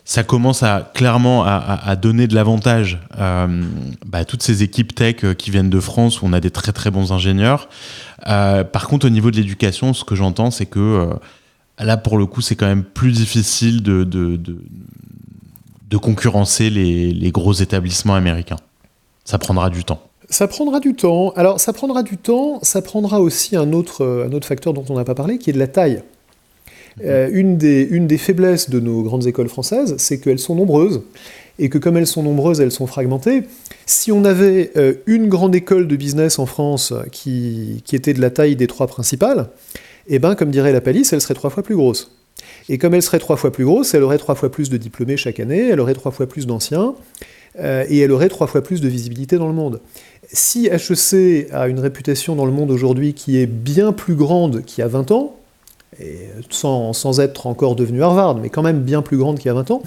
Ça, 0.06 0.24
commence 0.24 0.64
à 0.64 0.92
clairement 0.94 1.44
à, 1.46 1.96
donner 1.96 2.28
de 2.28 2.36
l'avantage 2.36 3.00
euh, 3.18 3.64
bah, 4.06 4.20
à 4.20 4.26
toutes 4.26 4.44
ces 4.44 4.64
équipes 4.64 4.94
tech 4.94 5.24
euh, 5.24 5.34
qui 5.34 5.52
viennent 5.52 5.70
de 5.70 5.80
France 5.80 6.22
où 6.22 6.26
on 6.26 6.34
a 6.34 6.40
des 6.40 6.52
très 6.52 6.72
très 6.72 6.92
bons 6.92 7.12
ingénieurs. 7.12 7.70
Par 8.24 8.88
contre, 8.88 9.06
au 9.06 9.10
niveau 9.10 9.32
de 9.32 9.38
l'éducation, 9.38 9.94
ce 9.94 10.04
que 10.04 10.16
j'entends, 10.16 10.52
c'est 10.52 10.66
que 10.66 11.10
là, 11.80 11.98
pour 11.98 12.18
le 12.18 12.26
coup, 12.26 12.42
c'est 12.42 12.56
quand 12.56 12.66
même 12.66 12.84
plus 12.84 13.12
difficile 13.12 13.84
de, 13.84 14.38
concurrencer 15.98 16.70
les, 16.70 17.32
gros 17.32 17.54
établissements 17.54 18.16
américains. 18.16 18.58
Ça 19.26 19.38
prendra 19.38 19.70
du 19.70 19.84
temps. 19.84 20.05
Ça 20.30 20.48
prendra 20.48 20.80
du 20.80 20.96
temps. 20.96 21.32
Alors, 21.36 21.60
ça 21.60 21.74
prendra 21.74 22.04
du 22.04 22.18
temps. 22.18 22.60
Ça 22.64 22.82
prendra 22.82 23.22
aussi 23.22 23.56
un 23.56 23.74
autre, 23.74 24.06
un 24.28 24.32
autre 24.34 24.48
facteur 24.48 24.74
dont 24.74 24.86
on 24.90 24.96
n'a 24.96 25.04
pas 25.04 25.16
parlé, 25.16 25.38
qui 25.38 25.50
est 25.50 25.54
de 25.54 25.60
la 25.60 25.68
taille. 25.68 26.02
Euh, 27.04 27.30
une, 27.32 27.58
des, 27.58 27.84
une 27.84 28.08
des 28.08 28.18
faiblesses 28.18 28.70
de 28.70 28.80
nos 28.80 29.04
grandes 29.04 29.28
écoles 29.28 29.50
françaises, 29.50 29.96
c'est 29.98 30.20
qu'elles 30.20 30.40
sont 30.40 30.56
nombreuses, 30.56 31.02
et 31.60 31.68
que 31.70 31.78
comme 31.78 31.98
elles 31.98 32.08
sont 32.08 32.24
nombreuses, 32.24 32.62
elles 32.62 32.72
sont 32.72 32.88
fragmentées. 32.88 33.44
Si 33.86 34.12
on 34.12 34.24
avait 34.24 34.72
euh, 34.78 34.94
une 35.06 35.28
grande 35.28 35.56
école 35.56 35.88
de 35.88 35.96
business 35.96 36.40
en 36.40 36.46
France 36.46 36.94
qui, 37.12 37.82
qui, 37.86 37.96
était 37.96 38.14
de 38.14 38.22
la 38.22 38.30
taille 38.30 38.56
des 38.56 38.68
trois 38.68 38.88
principales, 38.88 39.50
eh 40.08 40.20
ben, 40.20 40.36
comme 40.36 40.52
dirait 40.52 40.72
la 40.72 40.82
palisse, 40.82 41.12
elle 41.12 41.22
serait 41.22 41.34
trois 41.34 41.50
fois 41.50 41.64
plus 41.64 41.76
grosse. 41.76 42.12
Et 42.70 42.78
comme 42.78 42.94
elle 42.94 43.02
serait 43.02 43.20
trois 43.20 43.38
fois 43.38 43.52
plus 43.52 43.66
grosse, 43.66 43.94
elle 43.94 44.04
aurait 44.04 44.18
trois 44.18 44.36
fois 44.36 44.50
plus 44.50 44.70
de 44.70 44.78
diplômés 44.78 45.18
chaque 45.18 45.40
année, 45.40 45.70
elle 45.70 45.80
aurait 45.80 45.94
trois 45.94 46.12
fois 46.12 46.28
plus 46.28 46.48
d'anciens, 46.48 46.96
euh, 47.60 47.86
et 47.90 48.00
elle 48.00 48.12
aurait 48.12 48.30
trois 48.30 48.48
fois 48.48 48.62
plus 48.62 48.82
de 48.82 48.88
visibilité 48.88 49.38
dans 49.38 49.48
le 49.48 49.54
monde. 49.54 49.80
Si 50.32 50.68
HEC 50.68 51.48
a 51.54 51.68
une 51.68 51.80
réputation 51.80 52.36
dans 52.36 52.46
le 52.46 52.52
monde 52.52 52.72
aujourd'hui 52.72 53.14
qui 53.14 53.38
est 53.38 53.46
bien 53.46 53.94
plus 53.94 54.16
grande 54.16 54.64
qu'il 54.66 54.82
y 54.82 54.86
a 54.86 54.88
20 54.88 55.12
ans, 55.12 55.36
et 56.00 56.28
sans, 56.50 57.20
être 57.20 57.48
encore 57.48 57.76
devenu 57.76 58.04
Harvard, 58.04 58.36
mais 58.36 58.50
quand 58.50 58.64
même 58.64 58.82
bien 58.82 59.02
plus 59.02 59.18
grande 59.18 59.38
qu'il 59.38 59.48
y 59.48 59.50
a 59.50 59.54
20 59.54 59.72
ans, 59.72 59.82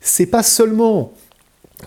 c'est 0.00 0.26
pas 0.26 0.42
seulement 0.42 1.12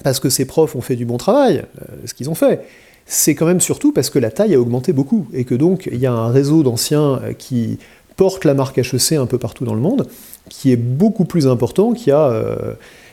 parce 0.03 0.19
que 0.19 0.29
ces 0.29 0.45
profs 0.45 0.75
ont 0.75 0.81
fait 0.81 0.95
du 0.95 1.05
bon 1.05 1.17
travail, 1.17 1.65
euh, 1.81 1.95
ce 2.05 2.13
qu'ils 2.13 2.29
ont 2.29 2.35
fait, 2.35 2.65
c'est 3.05 3.35
quand 3.35 3.45
même 3.45 3.59
surtout 3.59 3.91
parce 3.91 4.09
que 4.09 4.19
la 4.19 4.31
taille 4.31 4.55
a 4.55 4.59
augmenté 4.59 4.93
beaucoup, 4.93 5.27
et 5.33 5.43
que 5.43 5.55
donc 5.55 5.89
il 5.91 5.99
y 5.99 6.05
a 6.05 6.13
un 6.13 6.31
réseau 6.31 6.63
d'anciens 6.63 7.19
euh, 7.23 7.33
qui 7.33 7.77
porte 8.15 8.45
la 8.45 8.53
marque 8.53 8.77
HEC 8.77 9.13
un 9.13 9.25
peu 9.25 9.37
partout 9.37 9.65
dans 9.65 9.73
le 9.73 9.81
monde, 9.81 10.07
qui 10.47 10.71
est 10.71 10.77
beaucoup 10.77 11.25
plus 11.25 11.47
important 11.47 11.91
qu'il 11.93 12.09
y 12.09 12.11
a 12.11 12.31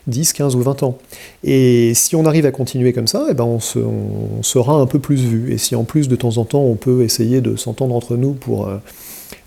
10, 0.08 0.30
euh, 0.30 0.32
15 0.36 0.56
ou 0.56 0.62
20 0.62 0.82
ans. 0.82 0.98
Et 1.44 1.92
si 1.94 2.16
on 2.16 2.24
arrive 2.26 2.46
à 2.46 2.50
continuer 2.50 2.92
comme 2.92 3.06
ça, 3.06 3.26
eh 3.30 3.34
ben 3.34 3.44
on, 3.44 3.58
on, 3.76 4.42
sera 4.42 4.74
un 4.74 4.86
peu 4.86 4.98
plus 4.98 5.20
vu. 5.22 5.52
Et 5.52 5.58
si 5.58 5.76
en 5.76 5.84
plus 5.84 6.08
de 6.08 6.16
temps 6.16 6.38
en 6.38 6.44
temps 6.44 6.62
on 6.62 6.74
peut 6.74 7.02
essayer 7.04 7.40
de 7.40 7.54
s'entendre 7.56 7.94
entre 7.94 8.16
nous 8.16 8.32
pour 8.32 8.68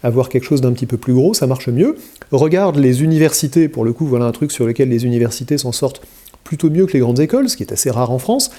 avoir 0.04 0.30
quelque 0.30 0.44
chose 0.44 0.62
d'un 0.62 0.74
petit 0.74 0.86
peu 0.86 0.98
plus 0.98 1.14
gros, 1.14 1.34
ça 1.34 1.48
marche 1.48 1.68
mieux. 1.68 1.98
Regarde 2.32 2.78
les 2.78 3.04
universités, 3.04 3.68
pour 3.68 3.86
le 3.86 3.94
coup, 3.94 4.06
voilà 4.06 4.26
un 4.26 4.32
truc 4.32 4.52
sur 4.52 4.66
lequel 4.66 4.90
les 4.90 5.06
universités 5.06 5.58
s'en 5.58 5.72
sortent 5.72 6.02
plutôt 6.44 6.70
mieux 6.70 6.86
que 6.86 6.94
les 6.94 7.00
grandes 7.00 7.20
écoles, 7.20 7.50
ce 7.50 7.58
qui 7.58 7.64
est 7.64 7.72
assez 7.72 7.92
rare 7.92 8.12
en 8.12 8.20
France. 8.20 8.52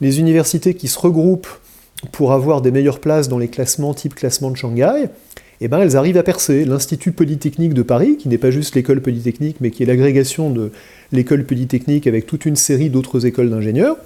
Les 0.00 0.20
universités 0.20 0.74
qui 0.74 0.88
se 0.88 0.98
regroupent 0.98 1.48
pour 2.12 2.32
avoir 2.32 2.60
des 2.62 2.70
meilleures 2.70 3.00
places 3.00 3.28
dans 3.28 3.38
les 3.38 3.48
classements 3.48 3.94
type 3.94 4.14
classement 4.14 4.50
de 4.50 4.56
Shanghai, 4.56 5.08
eh 5.60 5.68
ben, 5.68 5.80
elles 5.80 5.96
arrivent 5.96 6.16
à 6.16 6.22
percer. 6.22 6.64
L'Institut 6.64 7.12
Polytechnique 7.12 7.74
de 7.74 7.82
Paris, 7.82 8.16
qui 8.16 8.28
n'est 8.28 8.38
pas 8.38 8.50
juste 8.50 8.74
l'école 8.74 9.00
polytechnique, 9.00 9.56
mais 9.60 9.70
qui 9.70 9.82
est 9.82 9.86
l'agrégation 9.86 10.50
de 10.50 10.72
l'école 11.12 11.44
polytechnique 11.44 12.06
avec 12.06 12.26
toute 12.26 12.46
une 12.46 12.56
série 12.56 12.88
d'autres 12.88 13.26
écoles 13.26 13.50
d'ingénieurs, 13.50 13.96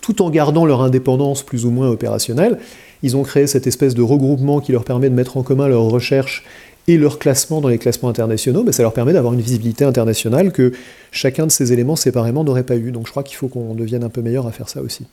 tout 0.00 0.20
en 0.22 0.30
gardant 0.30 0.66
leur 0.66 0.82
indépendance 0.82 1.42
plus 1.42 1.64
ou 1.64 1.70
moins 1.70 1.88
opérationnelle, 1.88 2.58
ils 3.02 3.16
ont 3.16 3.22
créé 3.22 3.46
cette 3.46 3.66
espèce 3.66 3.94
de 3.94 4.02
regroupement 4.02 4.60
qui 4.60 4.72
leur 4.72 4.84
permet 4.84 5.08
de 5.08 5.14
mettre 5.14 5.36
en 5.36 5.42
commun 5.42 5.68
leurs 5.68 5.84
recherches 5.84 6.44
et 6.88 6.98
leur 6.98 7.18
classement 7.18 7.60
dans 7.60 7.68
les 7.68 7.78
classements 7.78 8.08
internationaux, 8.08 8.62
mais 8.64 8.72
ça 8.72 8.82
leur 8.82 8.92
permet 8.92 9.12
d'avoir 9.12 9.32
une 9.32 9.40
visibilité 9.40 9.84
internationale 9.84 10.52
que 10.52 10.72
chacun 11.10 11.46
de 11.46 11.50
ces 11.50 11.72
éléments 11.72 11.96
séparément 11.96 12.44
n'aurait 12.44 12.62
pas 12.62 12.76
eu. 12.76 12.92
Donc 12.92 13.06
je 13.06 13.10
crois 13.10 13.22
qu'il 13.22 13.36
faut 13.36 13.48
qu'on 13.48 13.74
devienne 13.74 14.04
un 14.04 14.08
peu 14.08 14.22
meilleur 14.22 14.46
à 14.46 14.52
faire 14.52 14.68
ça 14.68 14.82
aussi. 14.82 15.06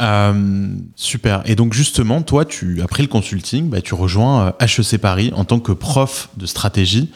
Euh, 0.00 0.68
super. 0.94 1.42
Et 1.46 1.54
donc 1.54 1.72
justement, 1.72 2.22
toi, 2.22 2.44
tu, 2.44 2.82
après 2.82 3.02
le 3.02 3.08
consulting, 3.08 3.68
bah, 3.68 3.80
tu 3.80 3.94
rejoins 3.94 4.54
HEC 4.60 4.94
euh, 4.94 4.98
Paris 4.98 5.32
en 5.34 5.44
tant 5.44 5.58
que 5.58 5.72
prof 5.72 6.28
de 6.36 6.46
stratégie. 6.46 7.10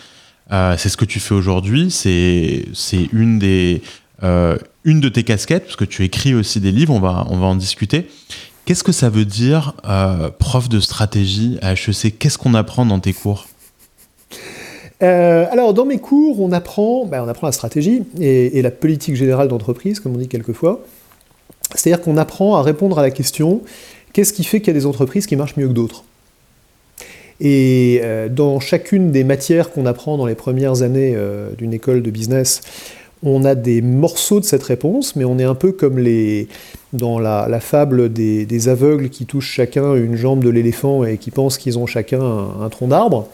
Euh, 0.52 0.74
c'est 0.78 0.88
ce 0.88 0.96
que 0.96 1.04
tu 1.04 1.20
fais 1.20 1.34
aujourd'hui. 1.34 1.90
C'est 1.90 2.64
une 3.12 3.38
des 3.38 3.82
une 4.84 5.00
de 5.00 5.08
tes 5.08 5.24
casquettes, 5.24 5.64
parce 5.64 5.76
que 5.76 5.84
tu 5.84 6.04
écris 6.04 6.34
aussi 6.34 6.60
des 6.60 6.72
livres. 6.72 6.92
On 6.92 7.00
va 7.00 7.26
on 7.30 7.38
va 7.38 7.46
en 7.46 7.54
discuter. 7.54 8.08
Qu'est-ce 8.64 8.84
que 8.84 8.92
ça 8.92 9.08
veut 9.08 9.24
dire, 9.24 9.74
prof 10.38 10.68
de 10.68 10.80
stratégie 10.80 11.58
à 11.62 11.72
HEC 11.72 12.18
Qu'est-ce 12.18 12.38
qu'on 12.38 12.54
apprend 12.54 12.84
dans 12.86 13.00
tes 13.00 13.12
cours? 13.12 13.46
Alors, 15.00 15.72
dans 15.72 15.86
mes 15.86 15.98
cours, 15.98 16.40
on 16.40 16.52
apprend, 16.52 17.06
ben, 17.06 17.24
on 17.24 17.28
apprend 17.28 17.46
la 17.46 17.52
stratégie 17.52 18.02
et, 18.20 18.60
la 18.60 18.70
politique 18.70 19.16
générale 19.16 19.48
d'entreprise, 19.48 20.00
comme 20.00 20.14
on 20.14 20.18
dit 20.18 20.28
quelquefois. 20.28 20.84
C'est-à-dire 21.74 22.02
qu'on 22.02 22.16
apprend 22.16 22.56
à 22.56 22.62
répondre 22.62 22.98
à 22.98 23.02
la 23.02 23.10
question 23.10 23.62
qu'est-ce 24.12 24.32
qui 24.32 24.44
fait 24.44 24.60
qu'il 24.60 24.68
y 24.68 24.76
a 24.76 24.78
des 24.78 24.86
entreprises 24.86 25.26
qui 25.26 25.36
marchent 25.36 25.56
mieux 25.56 25.68
que 25.68 25.72
d'autres? 25.72 26.04
Et 27.42 28.02
dans 28.30 28.60
chacune 28.60 29.12
des 29.12 29.24
matières 29.24 29.70
qu'on 29.70 29.86
apprend 29.86 30.18
dans 30.18 30.26
les 30.26 30.34
premières 30.34 30.82
années 30.82 31.16
d'une 31.56 31.72
école 31.72 32.02
de 32.02 32.10
business, 32.10 32.60
on 33.22 33.44
a 33.44 33.54
des 33.54 33.82
morceaux 33.82 34.40
de 34.40 34.44
cette 34.44 34.62
réponse, 34.62 35.14
mais 35.16 35.24
on 35.24 35.38
est 35.38 35.44
un 35.44 35.54
peu 35.54 35.72
comme 35.72 35.98
les, 35.98 36.48
dans 36.92 37.18
la, 37.18 37.60
fable 37.60 38.12
des, 38.12 38.68
aveugles 38.68 39.10
qui 39.10 39.26
touchent 39.26 39.52
chacun 39.52 39.94
une 39.94 40.16
jambe 40.16 40.42
de 40.42 40.48
l'éléphant 40.48 41.04
et 41.04 41.18
qui 41.18 41.30
pensent 41.30 41.58
qu'ils 41.58 41.78
ont 41.78 41.86
chacun 41.86 42.22
un, 42.22 42.68
tronc 42.68 42.88
d'arbre. 42.88 43.28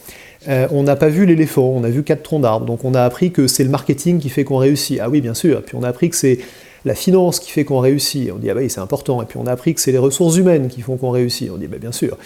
Euh, 0.49 0.66
on 0.70 0.82
n'a 0.82 0.97
pas 0.97 1.09
vu 1.09 1.26
l'éléphant, 1.26 1.72
on 1.74 1.84
a 1.84 1.89
vu 1.89 2.03
quatre 2.03 2.22
troncs 2.22 2.43
d'arbre. 2.43 2.66
Donc 2.66 2.84
on 2.84 2.95
a 2.95 3.03
appris 3.03 3.30
que 3.30 3.47
c'est 3.47 3.64
le 3.64 3.70
marketing 3.70 4.18
qui 4.18 4.28
fait 4.28 4.45
qu'on 4.45 4.59
réussit. 4.59 4.99
Ah 5.01 5.09
oui, 5.09 5.20
bien 5.20 5.34
sûr. 5.34 5.62
Puis 5.62 5.76
on 5.76 5.82
a 5.82 5.89
appris 5.89 6.11
que 6.11 6.16
c'est 6.16 6.39
la 6.87 6.95
finance 6.95 7.41
qui 7.41 7.51
fait 7.51 7.64
qu'on 7.64 7.80
réussit. 7.80 8.30
On 8.32 8.39
dit, 8.39 8.49
ah 8.49 8.55
oui, 8.57 8.70
c'est 8.70 8.80
important. 8.80 9.20
Et 9.20 9.26
puis 9.26 9.39
on 9.39 9.47
a 9.47 9.53
appris 9.53 9.74
que 9.74 9.80
c'est 9.80 9.93
les 9.93 9.99
ressources 9.99 10.37
humaines 10.37 10.68
qui 10.68 10.80
font 10.80 10.97
qu'on 10.97 11.11
réussit. 11.11 11.51
On 11.53 11.59
dit, 11.59 11.66
bah, 11.66 11.78
bien 11.78 11.93
sûr. 11.93 12.16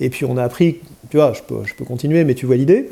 Et 0.00 0.08
puis 0.08 0.24
on 0.24 0.38
a 0.38 0.42
appris, 0.42 0.78
tu 1.10 1.18
vois, 1.18 1.34
je 1.34 1.42
peux, 1.42 1.62
je 1.64 1.74
peux 1.74 1.84
continuer, 1.84 2.24
mais 2.24 2.34
tu 2.34 2.46
vois 2.46 2.56
l'idée. 2.56 2.88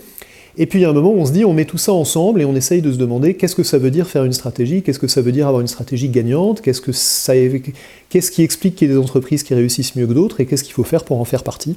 Et 0.58 0.66
puis 0.66 0.80
il 0.80 0.82
y 0.82 0.84
a 0.84 0.90
un 0.90 0.92
moment 0.92 1.10
où 1.10 1.16
on 1.16 1.24
se 1.24 1.32
dit, 1.32 1.44
on 1.46 1.54
met 1.54 1.64
tout 1.64 1.78
ça 1.78 1.94
ensemble 1.94 2.42
et 2.42 2.44
on 2.44 2.54
essaye 2.54 2.82
de 2.82 2.92
se 2.92 2.98
demander 2.98 3.34
qu'est-ce 3.34 3.56
que 3.56 3.62
ça 3.62 3.78
veut 3.78 3.90
dire 3.90 4.06
faire 4.06 4.24
une 4.24 4.34
stratégie, 4.34 4.82
qu'est-ce 4.82 4.98
que 4.98 5.08
ça 5.08 5.22
veut 5.22 5.32
dire 5.32 5.48
avoir 5.48 5.62
une 5.62 5.66
stratégie 5.66 6.10
gagnante, 6.10 6.60
qu'est-ce, 6.60 6.82
que 6.82 6.92
ça, 6.92 7.32
qu'est-ce 8.10 8.30
qui 8.30 8.42
explique 8.42 8.76
qu'il 8.76 8.86
y 8.86 8.90
ait 8.90 8.94
des 8.94 9.00
entreprises 9.00 9.42
qui 9.42 9.54
réussissent 9.54 9.96
mieux 9.96 10.06
que 10.06 10.12
d'autres 10.12 10.40
et 10.40 10.46
qu'est-ce 10.46 10.62
qu'il 10.62 10.74
faut 10.74 10.84
faire 10.84 11.04
pour 11.04 11.18
en 11.20 11.24
faire 11.24 11.42
partie? 11.42 11.74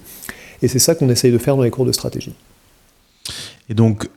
Et 0.62 0.68
c'est 0.68 0.80
ça 0.80 0.94
qu'on 0.94 1.10
essaye 1.10 1.32
de 1.32 1.38
faire 1.38 1.56
dans 1.56 1.64
les 1.64 1.72
cours 1.72 1.86
de 1.86 1.92
stratégie. 1.94 2.34
Et 3.70 3.74
donc, 3.74 4.10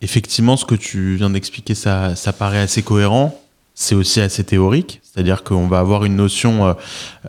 effectivement, 0.00 0.56
ce 0.56 0.64
que 0.64 0.74
tu 0.74 1.16
viens 1.16 1.30
d'expliquer, 1.30 1.74
ça, 1.74 2.16
ça 2.16 2.32
paraît 2.32 2.60
assez 2.60 2.82
cohérent. 2.82 3.38
C'est 3.74 3.94
aussi 3.94 4.20
assez 4.20 4.44
théorique, 4.44 5.00
c'est-à-dire 5.02 5.42
qu'on 5.42 5.66
va 5.66 5.80
avoir 5.80 6.04
une 6.04 6.16
notion 6.16 6.66
euh, 6.66 6.72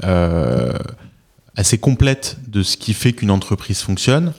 euh, 0.04 0.74
assez 1.56 1.78
complète 1.78 2.38
de 2.48 2.62
ce 2.62 2.78
qui 2.78 2.94
fait 2.94 3.14
qu'une 3.14 3.32
entreprise 3.32 3.82
fonctionne 3.82 4.34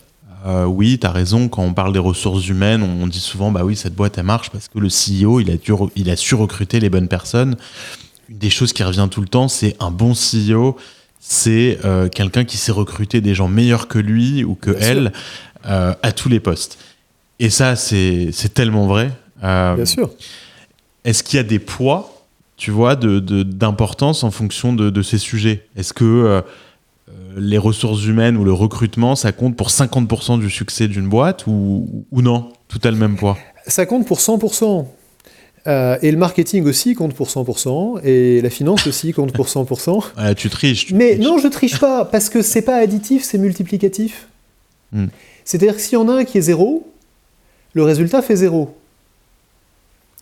euh, 0.46 0.64
oui, 0.64 0.98
tu 1.00 1.06
as 1.06 1.10
raison, 1.10 1.48
quand 1.48 1.62
on 1.62 1.74
parle 1.74 1.92
des 1.92 1.98
ressources 1.98 2.46
humaines, 2.46 2.82
on 2.82 3.06
dit 3.08 3.18
souvent, 3.18 3.50
bah 3.50 3.64
oui, 3.64 3.74
cette 3.74 3.94
boîte, 3.94 4.16
elle 4.16 4.24
marche 4.24 4.50
parce 4.50 4.68
que 4.68 4.78
le 4.78 4.88
CEO, 4.88 5.40
il 5.40 5.50
a, 5.50 5.54
il 5.96 6.10
a 6.10 6.16
su 6.16 6.36
recruter 6.36 6.78
les 6.78 6.88
bonnes 6.88 7.08
personnes. 7.08 7.56
Une 8.28 8.38
des 8.38 8.50
choses 8.50 8.72
qui 8.72 8.84
revient 8.84 9.08
tout 9.10 9.20
le 9.20 9.26
temps, 9.26 9.48
c'est 9.48 9.74
un 9.80 9.90
bon 9.90 10.12
CEO, 10.12 10.76
c'est 11.18 11.78
euh, 11.84 12.08
quelqu'un 12.08 12.44
qui 12.44 12.58
sait 12.58 12.70
recruter 12.70 13.20
des 13.20 13.34
gens 13.34 13.48
meilleurs 13.48 13.88
que 13.88 13.98
lui 13.98 14.44
ou 14.44 14.54
que 14.54 14.76
elle 14.80 15.12
à 15.64 16.12
tous 16.12 16.28
les 16.28 16.38
postes. 16.38 16.78
Et 17.40 17.50
ça, 17.50 17.74
c'est 17.74 18.30
tellement 18.54 18.86
vrai. 18.86 19.10
Bien 19.42 19.84
sûr. 19.84 20.10
Est-ce 21.06 21.22
qu'il 21.22 21.36
y 21.36 21.40
a 21.40 21.44
des 21.44 21.60
poids, 21.60 22.24
tu 22.56 22.72
vois, 22.72 22.96
d'importance 22.96 24.20
de, 24.20 24.26
en 24.26 24.30
fonction 24.32 24.72
de, 24.72 24.90
de 24.90 25.02
ces 25.02 25.18
sujets? 25.18 25.64
Est-ce 25.76 25.94
que 25.94 26.04
euh, 26.04 26.42
les 27.36 27.58
ressources 27.58 28.04
humaines 28.04 28.36
ou 28.36 28.44
le 28.44 28.52
recrutement, 28.52 29.14
ça 29.14 29.30
compte 29.30 29.56
pour 29.56 29.68
50% 29.68 30.40
du 30.40 30.50
succès 30.50 30.88
d'une 30.88 31.08
boîte 31.08 31.46
ou, 31.46 32.04
non? 32.10 32.50
Tout 32.66 32.80
a 32.82 32.90
le 32.90 32.96
même 32.96 33.16
poids? 33.16 33.38
Ça 33.68 33.86
compte 33.86 34.04
pour 34.04 34.18
100%. 34.18 34.84
Euh, 35.68 35.96
et 36.02 36.10
le 36.10 36.16
marketing 36.16 36.64
aussi 36.64 36.94
compte 36.94 37.14
pour 37.14 37.28
100%, 37.28 38.00
et 38.04 38.40
la 38.40 38.50
finance 38.50 38.86
aussi 38.88 39.12
compte 39.12 39.32
pour 39.32 39.46
100%. 39.46 40.04
Ah, 40.16 40.34
tu 40.34 40.50
triches. 40.50 40.92
Mais 40.92 41.16
non, 41.16 41.38
je 41.38 41.48
triche 41.48 41.78
pas, 41.78 42.04
parce 42.04 42.28
que 42.28 42.42
c'est 42.42 42.62
pas 42.62 42.76
additif, 42.76 43.22
c'est 43.22 43.38
multiplicatif. 43.38 44.26
Hmm. 44.92 45.06
C'est-à-dire 45.44 45.76
que 45.76 45.80
s'il 45.80 45.94
y 45.94 45.96
en 45.96 46.08
a 46.08 46.14
un 46.14 46.24
qui 46.24 46.38
est 46.38 46.42
zéro, 46.42 46.92
le 47.74 47.84
résultat 47.84 48.22
fait 48.22 48.36
zéro. 48.36 48.76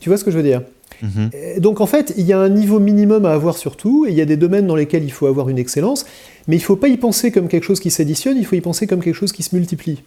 Tu 0.00 0.08
vois 0.10 0.18
ce 0.18 0.24
que 0.24 0.30
je 0.30 0.36
veux 0.36 0.42
dire? 0.42 0.62
Mhm. 1.02 1.30
Donc 1.58 1.80
en 1.80 1.86
fait, 1.86 2.14
il 2.16 2.24
y 2.24 2.32
a 2.32 2.38
un 2.38 2.48
niveau 2.48 2.80
minimum 2.80 3.26
à 3.26 3.32
avoir 3.32 3.56
sur 3.56 3.76
tout, 3.76 4.06
et 4.06 4.10
il 4.10 4.16
y 4.16 4.20
a 4.20 4.24
des 4.24 4.36
domaines 4.36 4.66
dans 4.66 4.76
lesquels 4.76 5.04
il 5.04 5.12
faut 5.12 5.26
avoir 5.26 5.48
une 5.48 5.58
excellence, 5.58 6.06
mais 6.46 6.56
il 6.56 6.60
ne 6.60 6.64
faut 6.64 6.76
pas 6.76 6.88
y 6.88 6.96
penser 6.96 7.30
comme 7.30 7.48
quelque 7.48 7.64
chose 7.64 7.80
qui 7.80 7.90
s'additionne, 7.90 8.36
il 8.36 8.46
faut 8.46 8.56
y 8.56 8.60
penser 8.60 8.86
comme 8.86 9.02
quelque 9.02 9.14
chose 9.14 9.32
qui 9.32 9.42
se 9.42 9.54
multiplie. 9.54 10.02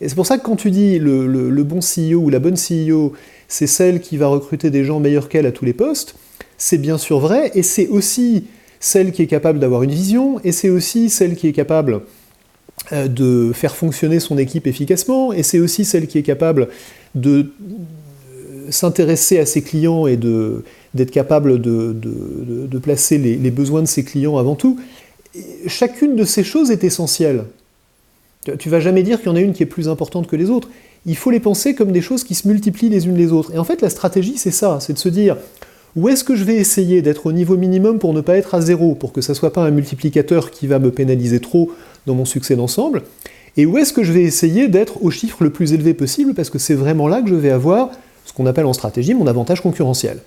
Et 0.00 0.08
c'est 0.08 0.14
pour 0.14 0.26
ça 0.26 0.38
que 0.38 0.42
quand 0.42 0.56
tu 0.56 0.70
dis 0.70 0.98
le, 0.98 1.62
bon 1.62 1.80
CEO 1.80 2.18
ou 2.18 2.30
la 2.30 2.38
bonne 2.38 2.56
CEO, 2.56 3.12
c'est 3.48 3.66
celle 3.66 4.00
qui 4.00 4.16
va 4.16 4.26
recruter 4.26 4.70
des 4.70 4.84
gens 4.84 5.00
meilleurs 5.00 5.28
qu'elle 5.28 5.46
à 5.46 5.52
tous 5.52 5.64
les 5.64 5.72
postes, 5.72 6.16
c'est 6.58 6.78
bien 6.78 6.98
sûr 6.98 7.18
vrai, 7.18 7.50
et 7.54 7.62
c'est 7.62 7.88
aussi 7.88 8.44
celle 8.80 9.12
qui 9.12 9.22
est 9.22 9.26
capable 9.26 9.58
d'avoir 9.58 9.82
une 9.82 9.90
vision, 9.90 10.40
et 10.44 10.52
c'est 10.52 10.70
aussi 10.70 11.10
celle 11.10 11.36
qui 11.36 11.48
est 11.48 11.52
capable 11.52 12.02
euh, 12.92 13.08
de 13.08 13.52
faire 13.54 13.74
fonctionner 13.76 14.20
son 14.20 14.36
équipe 14.38 14.66
efficacement, 14.66 15.32
et 15.32 15.42
c'est 15.42 15.60
aussi 15.60 15.84
celle 15.84 16.06
qui 16.06 16.18
est 16.18 16.22
capable 16.22 16.68
de 17.14 17.52
s'intéresser 18.70 19.38
à 19.38 19.46
ses 19.46 19.62
clients 19.62 20.06
et 20.06 20.16
d'être 20.16 21.10
capable 21.10 21.60
de, 21.60 22.78
placer 22.82 23.18
les, 23.18 23.50
besoins 23.50 23.82
de 23.82 23.88
ses 23.88 24.04
clients 24.04 24.38
avant 24.38 24.54
tout, 24.54 24.78
chacune 25.66 26.16
de 26.16 26.24
ces 26.24 26.44
choses 26.44 26.70
est 26.70 26.84
essentielle. 26.84 27.44
Tu 28.58 28.68
vas 28.68 28.80
jamais 28.80 29.02
dire 29.02 29.18
qu'il 29.18 29.28
y 29.28 29.32
en 29.32 29.36
a 29.36 29.40
une 29.40 29.54
qui 29.54 29.62
est 29.62 29.66
plus 29.66 29.88
importante 29.88 30.26
que 30.26 30.36
les 30.36 30.50
autres. 30.50 30.68
Il 31.06 31.16
faut 31.16 31.30
les 31.30 31.40
penser 31.40 31.74
comme 31.74 31.92
des 31.92 32.02
choses 32.02 32.24
qui 32.24 32.34
se 32.34 32.46
multiplient 32.46 32.90
les 32.90 33.06
unes 33.06 33.16
les 33.16 33.32
autres. 33.32 33.54
Et 33.54 33.58
en 33.58 33.64
fait, 33.64 33.80
la 33.80 33.90
stratégie, 33.90 34.36
c'est 34.36 34.50
ça, 34.50 34.78
c'est 34.80 34.92
de 34.92 34.98
se 34.98 35.08
dire 35.08 35.36
où 35.96 36.08
est-ce 36.08 36.24
que 36.24 36.34
je 36.34 36.44
vais 36.44 36.56
essayer 36.56 37.02
d'être 37.02 37.26
au 37.26 37.32
niveau 37.32 37.56
minimum 37.56 37.98
pour 37.98 38.12
ne 38.14 38.20
pas 38.20 38.36
être 38.36 38.54
à 38.54 38.60
zéro, 38.60 38.94
pour 38.94 39.12
que 39.12 39.20
ça 39.20 39.32
ne 39.32 39.36
soit 39.36 39.52
pas 39.52 39.62
un 39.62 39.70
multiplicateur 39.70 40.50
qui 40.50 40.66
va 40.66 40.78
me 40.78 40.90
pénaliser 40.90 41.40
trop 41.40 41.70
dans 42.06 42.14
mon 42.14 42.24
succès 42.24 42.56
d'ensemble, 42.56 43.02
et 43.56 43.66
où 43.66 43.78
est-ce 43.78 43.92
que 43.92 44.02
je 44.02 44.12
vais 44.12 44.22
essayer 44.22 44.66
d'être 44.66 45.04
au 45.04 45.10
chiffre 45.10 45.44
le 45.44 45.50
plus 45.50 45.72
élevé 45.72 45.94
possible, 45.94 46.34
parce 46.34 46.50
que 46.50 46.58
c'est 46.58 46.74
vraiment 46.74 47.06
là 47.06 47.22
que 47.22 47.28
je 47.28 47.34
vais 47.34 47.50
avoir 47.50 47.90
ce 48.24 48.32
qu'on 48.32 48.46
appelle 48.46 48.66
en 48.66 48.72
stratégie 48.72 49.14
mon 49.14 49.26
avantage 49.26 49.60
concurrentiel. 49.60 50.18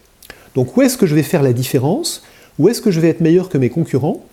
Donc 0.56 0.76
où 0.76 0.82
est-ce 0.82 0.98
que 0.98 1.06
je 1.06 1.16
vais 1.16 1.24
faire 1.24 1.44
la 1.44 1.54
différence? 1.54 2.24
Où 2.60 2.70
est-ce 2.70 2.82
que 2.82 2.92
je 2.92 3.00
vais 3.00 3.10
être 3.10 3.22
meilleur 3.22 3.50
que 3.50 3.58
mes 3.58 3.70
concurrents? 3.70 4.26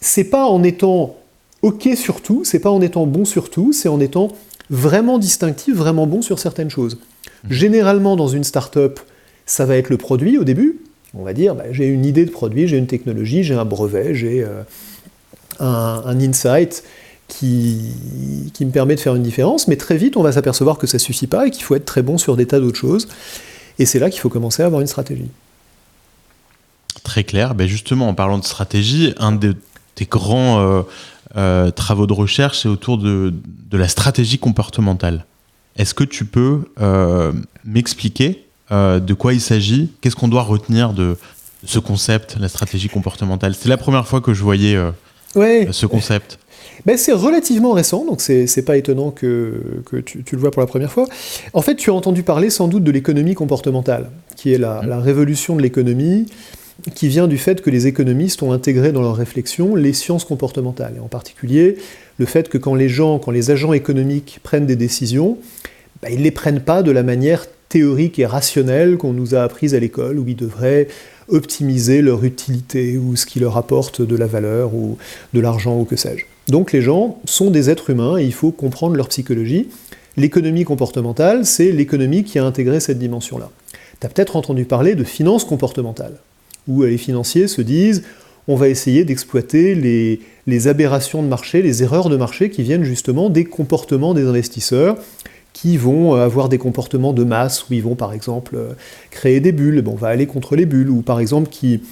C'est 0.00 0.24
pas 0.24 0.46
en 0.46 0.62
étant 0.62 1.16
OK 1.62 1.88
sur 1.94 2.20
tout, 2.22 2.44
c'est 2.44 2.58
pas 2.58 2.70
en 2.70 2.80
étant 2.80 3.06
bon 3.06 3.24
sur 3.24 3.50
tout, 3.50 3.72
c'est 3.72 3.88
en 3.88 4.00
étant 4.00 4.28
vraiment 4.70 5.18
distinctif, 5.18 5.74
vraiment 5.74 6.06
bon 6.06 6.22
sur 6.22 6.38
certaines 6.38 6.70
choses. 6.70 6.96
Mmh. 6.96 7.52
Généralement 7.52 8.16
dans 8.16 8.28
une 8.28 8.44
startup, 8.44 8.98
ça 9.46 9.64
va 9.64 9.76
être 9.76 9.90
le 9.90 9.96
produit 9.96 10.38
au 10.38 10.44
début. 10.44 10.80
On 11.14 11.22
va 11.22 11.34
dire, 11.34 11.54
bah, 11.54 11.64
j'ai 11.70 11.86
une 11.86 12.06
idée 12.06 12.24
de 12.24 12.30
produit, 12.30 12.66
j'ai 12.66 12.78
une 12.78 12.86
technologie, 12.86 13.44
j'ai 13.44 13.54
un 13.54 13.64
brevet, 13.64 14.14
j'ai 14.14 14.42
euh, 14.42 14.62
un, 15.60 16.02
un 16.04 16.20
insight, 16.20 16.82
qui, 17.38 18.64
me 18.64 18.70
permet 18.70 18.94
de 18.94 19.00
faire 19.00 19.14
une 19.14 19.22
différence, 19.22 19.68
mais 19.68 19.76
très 19.76 19.96
vite 19.96 20.16
on 20.16 20.22
va 20.22 20.32
s'apercevoir 20.32 20.78
que 20.78 20.86
ça 20.86 20.96
ne 20.96 21.00
suffit 21.00 21.26
pas 21.26 21.46
et 21.46 21.50
qu'il 21.50 21.64
faut 21.64 21.74
être 21.74 21.84
très 21.84 22.02
bon 22.02 22.18
sur 22.18 22.36
des 22.36 22.46
tas 22.46 22.60
d'autres 22.60 22.78
choses. 22.78 23.08
Et 23.78 23.86
c'est 23.86 23.98
là 23.98 24.10
qu'il 24.10 24.20
faut 24.20 24.28
commencer 24.28 24.62
à 24.62 24.66
avoir 24.66 24.80
une 24.80 24.86
stratégie. 24.86 25.30
Très 27.02 27.24
clair. 27.24 27.54
Ben 27.54 27.66
justement, 27.66 28.08
en 28.08 28.14
parlant 28.14 28.38
de 28.38 28.44
stratégie, 28.44 29.14
un 29.18 29.32
des, 29.32 29.54
grands 30.10 30.60
euh, 30.60 30.82
euh, 31.36 31.70
travaux 31.70 32.06
de 32.06 32.12
recherche, 32.12 32.60
c'est 32.60 32.68
autour 32.68 32.98
de, 32.98 33.32
la 33.72 33.88
stratégie 33.88 34.38
comportementale. 34.38 35.24
Est-ce 35.76 35.94
que 35.94 36.04
tu 36.04 36.26
peux 36.26 36.70
euh, 36.80 37.32
m'expliquer 37.64 38.44
de 38.70 39.14
quoi 39.14 39.34
il 39.34 39.40
s'agit? 39.40 39.90
Qu'est-ce 40.00 40.16
qu'on 40.16 40.28
doit 40.28 40.42
retenir 40.42 40.94
de 40.94 41.18
ce 41.64 41.78
concept, 41.78 42.36
la 42.40 42.48
stratégie 42.48 42.88
comportementale? 42.88 43.54
C'est 43.54 43.68
la 43.68 43.76
première 43.76 44.06
fois 44.06 44.22
que 44.22 44.32
je 44.32 44.42
voyais 44.42 44.78
ce 45.34 45.86
concept. 45.86 46.38
Ben, 46.86 46.96
c'est 46.96 47.12
relativement 47.12 47.72
récent, 47.72 48.04
donc 48.04 48.20
c'est 48.20 48.64
pas 48.64 48.76
étonnant 48.76 49.10
que, 49.10 49.82
tu, 50.04 50.24
le 50.32 50.38
vois 50.38 50.50
pour 50.50 50.60
la 50.60 50.66
première 50.66 50.92
fois. 50.92 51.06
En 51.52 51.62
fait, 51.62 51.76
tu 51.76 51.90
as 51.90 51.94
entendu 51.94 52.22
parler 52.22 52.50
sans 52.50 52.68
doute 52.68 52.84
de 52.84 52.90
l'économie 52.90 53.34
comportementale, 53.34 54.10
qui 54.36 54.52
est 54.52 54.58
la, 54.58 54.82
la 54.86 55.00
révolution 55.00 55.56
de 55.56 55.62
l'économie, 55.62 56.26
qui 56.94 57.08
vient 57.08 57.28
du 57.28 57.38
fait 57.38 57.60
que 57.60 57.70
les 57.70 57.86
économistes 57.86 58.42
ont 58.42 58.52
intégré 58.52 58.92
dans 58.92 59.02
leur 59.02 59.16
réflexion 59.16 59.76
les 59.76 59.92
sciences 59.92 60.24
comportementales, 60.24 60.94
et 60.96 61.00
en 61.00 61.08
particulier 61.08 61.76
le 62.18 62.26
fait 62.26 62.48
que 62.48 62.58
quand 62.58 62.74
les 62.74 62.88
gens, 62.88 63.18
quand 63.18 63.30
les 63.30 63.50
agents 63.50 63.72
économiques 63.72 64.40
prennent 64.42 64.66
des 64.66 64.76
décisions, 64.76 65.38
ben, 66.02 66.08
ils 66.12 66.18
ne 66.18 66.24
les 66.24 66.30
prennent 66.30 66.60
pas 66.60 66.82
de 66.82 66.90
la 66.90 67.02
manière 67.02 67.46
théorique 67.68 68.18
et 68.18 68.26
rationnelle 68.26 68.96
qu'on 68.96 69.12
nous 69.12 69.34
a 69.34 69.42
apprise 69.42 69.74
à 69.74 69.80
l'école, 69.80 70.18
où 70.18 70.28
ils 70.28 70.36
devraient 70.36 70.88
optimiser 71.28 72.02
leur 72.02 72.24
utilité 72.24 72.98
ou 72.98 73.16
ce 73.16 73.24
qui 73.24 73.40
leur 73.40 73.56
apporte 73.56 74.02
de 74.02 74.16
la 74.16 74.26
valeur 74.26 74.74
ou 74.74 74.98
de 75.32 75.40
l'argent 75.40 75.78
ou 75.80 75.84
que 75.84 75.96
sais-je. 75.96 76.26
Donc 76.48 76.72
les 76.72 76.82
gens 76.82 77.20
sont 77.24 77.50
des 77.50 77.70
êtres 77.70 77.90
humains 77.90 78.18
et 78.18 78.24
il 78.24 78.32
faut 78.32 78.50
comprendre 78.50 78.96
leur 78.96 79.08
psychologie. 79.08 79.68
L'économie 80.16 80.64
comportementale, 80.64 81.46
c'est 81.46 81.72
l'économie 81.72 82.24
qui 82.24 82.38
a 82.38 82.44
intégré 82.44 82.80
cette 82.80 82.98
dimension-là. 82.98 83.50
Tu 84.00 84.06
as 84.06 84.10
peut-être 84.10 84.36
entendu 84.36 84.64
parler 84.64 84.94
de 84.94 85.04
finance 85.04 85.44
comportementale, 85.44 86.18
où 86.68 86.82
les 86.82 86.98
financiers 86.98 87.48
se 87.48 87.62
disent 87.62 88.02
on 88.48 88.56
va 88.56 88.68
essayer 88.68 89.04
d'exploiter 89.04 89.76
les, 89.76 90.20
les, 90.48 90.66
aberrations 90.66 91.22
de 91.22 91.28
marché, 91.28 91.62
les 91.62 91.84
erreurs 91.84 92.08
de 92.08 92.16
marché 92.16 92.50
qui 92.50 92.64
viennent 92.64 92.82
justement 92.82 93.30
des 93.30 93.44
comportements 93.44 94.14
des 94.14 94.24
investisseurs, 94.24 94.96
qui 95.52 95.76
vont 95.76 96.14
avoir 96.14 96.48
des 96.48 96.58
comportements 96.58 97.12
de 97.12 97.22
masse, 97.22 97.68
où 97.68 97.74
ils 97.74 97.82
vont 97.82 97.94
par 97.94 98.12
exemple 98.12 98.56
créer 99.10 99.38
des 99.38 99.52
bulles, 99.52 99.84
on 99.86 99.94
va 99.94 100.08
aller 100.08 100.26
contre 100.26 100.56
les 100.56 100.66
bulles, 100.66 100.90
ou 100.90 101.02
par 101.02 101.20
exemple 101.20 101.50
qui 101.50 101.82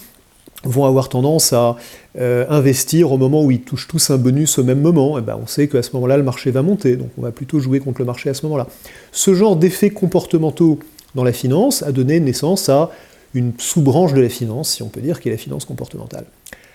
vont 0.65 0.85
avoir 0.85 1.09
tendance 1.09 1.53
à 1.53 1.77
euh, 2.19 2.45
investir 2.49 3.13
au 3.13 3.19
moment 3.19 3.43
où 3.43 3.51
ils 3.51 3.61
touchent 3.61 3.89
tous 3.89 4.11
un 4.11 4.19
bonus 4.19 4.59
au 4.59 4.65
même 4.65 4.81
moment, 4.81 5.19
et 5.19 5.23
ben 5.23 5.39
on 5.43 5.47
sait 5.47 5.69
qu'à 5.69 5.83
ce 5.83 5.93
moment-là, 5.95 6.17
le 6.17 6.23
marché 6.23 6.51
va 6.51 6.63
monter, 6.63 6.97
donc 6.97 7.09
on 7.19 7.23
va 7.23 7.33
plutôt 7.33 7.61
jouer 7.61 7.81
contre 7.81 8.01
le 8.01 8.05
marché 8.05 8.29
à 8.29 8.35
ce 8.35 8.45
moment-là. 8.47 8.67
Ce 9.13 9.35
genre 9.35 9.57
d'effets 9.57 9.91
comportementaux 9.91 10.79
dans 11.15 11.25
la 11.25 11.33
finance 11.33 11.83
a 11.83 11.93
donné 11.93 12.21
naissance 12.21 12.69
à 12.69 12.91
une 13.35 13.53
sous-branche 13.59 14.13
de 14.13 14.21
la 14.21 14.29
finance, 14.29 14.71
si 14.71 14.83
on 14.83 14.89
peut 14.89 15.01
dire, 15.01 15.21
qui 15.21 15.29
est 15.29 15.33
la 15.33 15.39
finance 15.39 15.65
comportementale. 15.65 16.25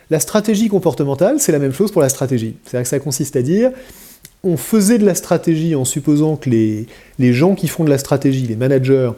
La 0.10 0.20
stratégie 0.20 0.68
comportementale, 0.68 1.40
c'est 1.40 1.52
la 1.52 1.60
même 1.60 1.74
chose 1.74 1.92
pour 1.92 2.02
la 2.02 2.10
stratégie. 2.10 2.56
C'est-à-dire 2.64 2.84
que 2.84 2.90
ça 2.90 3.00
consiste 3.00 3.36
à 3.36 3.42
dire, 3.42 3.72
on 4.44 4.56
faisait 4.56 5.00
de 5.00 5.06
la 5.06 5.16
stratégie 5.16 5.76
en 5.76 5.86
supposant 5.86 6.38
que 6.38 6.50
les, 6.50 6.86
les 7.20 7.34
gens 7.34 7.56
qui 7.56 7.68
font 7.68 7.84
de 7.84 7.90
la 7.90 7.98
stratégie, 7.98 8.46
les 8.46 8.56
managers, 8.56 9.12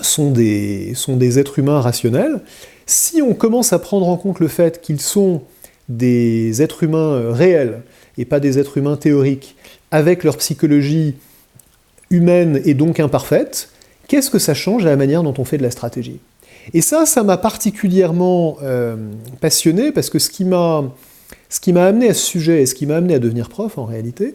sont 0.00 0.30
des, 0.30 0.92
sont 0.94 1.16
des 1.16 1.38
êtres 1.38 1.58
humains 1.58 1.80
rationnels, 1.80 2.40
si 2.86 3.20
on 3.20 3.34
commence 3.34 3.72
à 3.72 3.78
prendre 3.78 4.08
en 4.08 4.16
compte 4.16 4.38
le 4.38 4.48
fait 4.48 4.80
qu'ils 4.80 5.00
sont 5.00 5.42
des 5.88 6.62
êtres 6.62 6.84
humains 6.84 7.12
euh, 7.12 7.32
réels 7.32 7.82
et 8.18 8.24
pas 8.24 8.40
des 8.40 8.58
êtres 8.58 8.78
humains 8.78 8.96
théoriques, 8.96 9.56
avec 9.90 10.24
leur 10.24 10.36
psychologie 10.38 11.14
humaine 12.10 12.60
et 12.64 12.74
donc 12.74 12.98
imparfaite, 12.98 13.70
qu'est-ce 14.08 14.30
que 14.30 14.38
ça 14.38 14.54
change 14.54 14.86
à 14.86 14.90
la 14.90 14.96
manière 14.96 15.22
dont 15.22 15.34
on 15.38 15.44
fait 15.44 15.58
de 15.58 15.62
la 15.62 15.70
stratégie? 15.70 16.18
Et 16.74 16.80
ça, 16.80 17.06
ça 17.06 17.22
m'a 17.22 17.36
particulièrement 17.36 18.56
euh, 18.62 18.96
passionné 19.40 19.92
parce 19.92 20.10
que 20.10 20.18
ce 20.18 20.30
qui 20.30 20.44
m'a 20.44 20.82
amené 21.76 22.08
à 22.08 22.14
ce 22.14 22.24
sujet 22.24 22.62
et 22.62 22.66
ce 22.66 22.74
qui 22.74 22.86
m'a 22.86 22.96
amené 22.96 23.14
à 23.14 23.18
devenir 23.18 23.48
prof 23.48 23.78
en 23.78 23.84
réalité, 23.84 24.34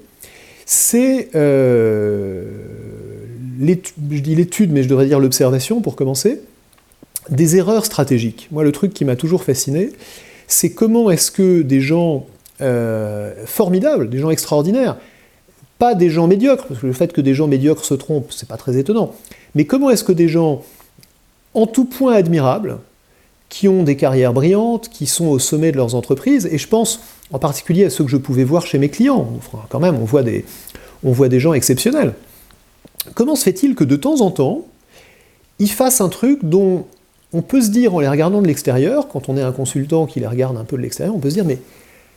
c'est 0.66 1.30
euh, 1.36 2.46
je 3.60 4.20
dis 4.20 4.36
l'étude, 4.36 4.72
mais 4.72 4.84
je 4.84 4.90
devrais 4.90 5.08
dire 5.08 5.20
l'observation 5.20 5.82
pour 5.82 5.96
commencer, 5.96 6.42
des 7.30 7.56
erreurs 7.58 7.86
stratégiques. 7.86 8.48
Moi, 8.52 8.64
le 8.64 8.72
truc 8.72 8.94
qui 8.94 9.06
m'a 9.06 9.16
toujours 9.16 9.44
fasciné, 9.44 9.92
c'est 10.48 10.72
comment 10.72 11.10
est-ce 11.12 11.32
que 11.32 11.62
des 11.62 11.82
gens 11.82 12.26
euh, 12.62 13.34
formidables, 13.46 14.10
des 14.10 14.18
gens 14.18 14.30
extraordinaires, 14.30 14.98
pas 15.80 15.96
des 15.96 16.10
gens 16.10 16.28
médiocres, 16.28 16.68
parce 16.68 16.82
que 16.82 16.88
le 16.88 16.94
fait 16.94 17.14
que 17.14 17.22
des 17.22 17.34
gens 17.34 17.48
médiocres 17.48 17.86
se 17.86 17.94
trompent, 17.94 18.32
c'est 18.32 18.48
pas 18.48 18.58
très 18.58 18.78
étonnant, 18.78 19.14
mais 19.56 19.66
comment 19.66 19.90
est-ce 19.90 20.04
que 20.04 20.12
des 20.12 20.28
gens 20.28 20.64
en 21.54 21.68
tout 21.68 21.86
point 21.86 22.14
admirables, 22.14 22.78
qui 23.50 23.68
ont 23.68 23.84
des 23.84 23.98
carrières 23.98 24.32
brillantes, 24.32 24.88
qui 24.88 25.06
sont 25.08 25.28
au 25.28 25.38
sommet 25.38 25.74
de 25.74 25.78
leurs 25.78 25.96
entreprises, 25.96 26.48
et 26.50 26.58
je 26.58 26.68
pense 26.68 27.02
en 27.32 27.40
particulier 27.40 27.86
à 27.86 27.90
ceux 27.90 28.06
que 28.06 28.10
je 28.10 28.18
pouvais 28.18 28.46
voir 28.46 28.66
chez 28.66 28.78
mes 28.78 28.90
clients, 28.90 29.28
quand 29.70 29.80
même, 29.80 29.96
on 29.96 30.06
voit 30.06 30.24
des, 30.24 30.46
on 31.04 31.12
voit 31.12 31.28
des 31.28 31.40
gens 31.40 31.54
exceptionnels. 31.54 32.14
Comment 33.14 33.36
se 33.36 33.44
fait-il 33.44 33.76
que 33.76 33.84
de 33.84 33.96
temps 33.96 34.22
en 34.22 34.32
temps, 34.32 34.68
ils 35.60 35.70
fassent 35.70 36.00
un 36.00 36.10
truc 36.10 36.40
dont 36.44 36.86
on 37.34 37.42
peut 37.42 37.62
se 37.62 37.70
dire 37.70 37.96
en 37.96 38.00
les 38.00 38.08
regardant 38.08 38.42
de 38.42 38.48
l'extérieur, 38.48 39.08
quand 39.08 39.30
on 39.30 39.38
est 39.38 39.42
un 39.42 39.52
consultant 39.52 40.06
qui 40.06 40.20
les 40.20 40.28
regarde 40.28 40.58
un 40.58 40.64
peu 40.64 40.78
de 40.78 40.82
l'extérieur, 40.82 41.16
on 41.16 41.20
peut 41.20 41.30
se 41.30 41.36
dire 41.36 41.46
mais 41.46 41.60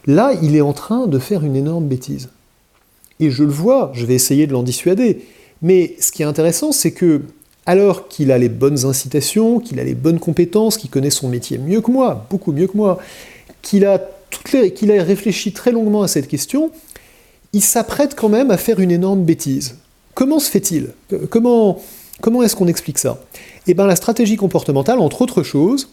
là, 0.07 0.33
il 0.43 0.57
est 0.57 0.61
en 0.61 0.73
train 0.73 1.07
de 1.07 1.19
faire 1.19 1.45
une 1.45 1.57
énorme 1.57 1.87
bêtise. 1.87 2.31
Et 3.21 3.31
je 3.31 3.45
le 3.45 3.51
vois, 3.51 3.93
je 3.95 4.07
vais 4.07 4.15
essayer 4.15 4.47
de 4.47 4.53
l'en 4.53 4.63
dissuader. 4.63 5.25
Mais 5.63 5.95
ce 6.01 6.11
qui 6.13 6.23
est 6.23 6.27
intéressant, 6.27 6.73
c'est 6.73 6.93
que 6.93 7.23
alors 7.67 8.09
qu'il 8.09 8.31
a 8.31 8.39
les 8.39 8.49
bonnes 8.49 8.85
incitations, 8.85 9.61
qu'il 9.61 9.81
a 9.81 9.85
les 9.85 9.95
bonnes 9.95 10.19
compétences, 10.19 10.77
qu'il 10.77 10.91
connaît 10.91 11.11
son 11.11 11.29
métier 11.29 11.59
mieux 11.59 11.81
que 11.81 11.91
moi, 11.91 12.27
beaucoup 12.29 12.53
mieux 12.53 12.67
que 12.67 12.77
moi, 12.77 12.99
qu'il 13.63 13.87
a, 13.87 14.01
qu'il 14.75 14.93
a 14.93 15.03
réfléchi 15.03 15.53
très 15.53 15.73
longuement 15.73 16.03
à 16.03 16.09
cette 16.09 16.29
question, 16.29 16.71
il 17.53 17.63
s'apprête 17.63 18.15
quand 18.15 18.29
même 18.29 18.51
à 18.51 18.59
faire 18.59 18.81
une 18.81 18.91
énorme 18.91 19.25
bêtise. 19.25 19.77
Comment 20.15 20.39
se 20.39 20.51
fait-il? 20.51 20.91
Comment, 21.31 21.81
comment 22.21 22.43
est-ce 22.43 22.57
qu'on 22.57 22.69
explique 22.69 22.99
ça? 22.99 23.19
Eh 23.67 23.75
bien, 23.75 23.87
la 23.87 23.97
stratégie 23.97 24.37
comportementale, 24.37 24.99
entre 24.99 25.23
autres 25.23 25.43
choses, 25.43 25.89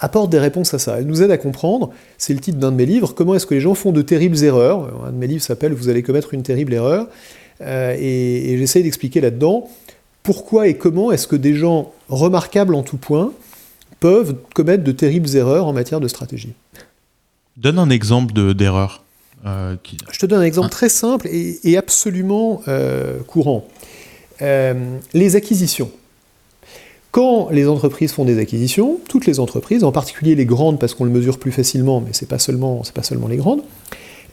apporte 0.00 0.30
des 0.30 0.38
réponses 0.38 0.74
à 0.74 0.78
ça. 0.78 0.98
Elle 0.98 1.06
nous 1.06 1.22
aide 1.22 1.30
à 1.30 1.38
comprendre, 1.38 1.90
c'est 2.18 2.34
le 2.34 2.40
titre 2.40 2.58
d'un 2.58 2.72
de 2.72 2.76
mes 2.76 2.86
livres, 2.86 3.14
comment 3.14 3.34
est-ce 3.34 3.46
que 3.46 3.54
les 3.54 3.60
gens 3.60 3.74
font 3.74 3.92
de 3.92 4.02
terribles 4.02 4.42
erreurs. 4.42 5.06
Un 5.06 5.12
de 5.12 5.16
mes 5.16 5.26
livres 5.26 5.42
s'appelle 5.42 5.72
Vous 5.72 5.88
allez 5.88 6.02
commettre 6.02 6.34
une 6.34 6.42
terrible 6.42 6.74
erreur. 6.74 7.08
Euh, 7.60 7.94
et, 7.98 8.52
et 8.52 8.58
j'essaye 8.58 8.82
d'expliquer 8.82 9.20
là-dedans 9.20 9.68
pourquoi 10.22 10.68
et 10.68 10.74
comment 10.74 11.12
est-ce 11.12 11.26
que 11.26 11.36
des 11.36 11.54
gens 11.54 11.92
remarquables 12.08 12.74
en 12.74 12.82
tout 12.82 12.96
point 12.96 13.32
peuvent 14.00 14.36
commettre 14.54 14.82
de 14.82 14.92
terribles 14.92 15.36
erreurs 15.36 15.66
en 15.66 15.72
matière 15.72 16.00
de 16.00 16.08
stratégie. 16.08 16.54
Donne 17.56 17.78
un 17.78 17.90
exemple 17.90 18.32
d'erreur. 18.54 19.04
Euh, 19.46 19.76
Je 20.10 20.18
te 20.18 20.26
donne 20.26 20.40
un 20.40 20.44
exemple 20.44 20.70
très 20.70 20.88
simple 20.88 21.28
et, 21.30 21.76
absolument 21.76 22.62
euh, 22.66 23.20
courant. 23.20 23.66
Les 24.40 25.36
acquisitions. 25.36 25.92
Quand 27.12 27.50
les 27.50 27.68
entreprises 27.68 28.12
font 28.12 28.24
des 28.24 28.38
acquisitions, 28.38 28.98
toutes 29.06 29.26
les 29.26 29.38
entreprises, 29.38 29.84
en 29.84 29.92
particulier 29.92 30.34
les 30.34 30.46
grandes 30.46 30.80
parce 30.80 30.94
qu'on 30.94 31.04
le 31.04 31.10
mesure 31.10 31.38
plus 31.38 31.52
facilement, 31.52 32.00
mais 32.00 32.14
ce 32.14 32.24
n'est 32.24 32.28
pas, 32.28 32.38
seulement, 32.38 32.82
pas 32.94 33.02
seulement 33.02 33.28
les 33.28 33.36
grandes, 33.36 33.62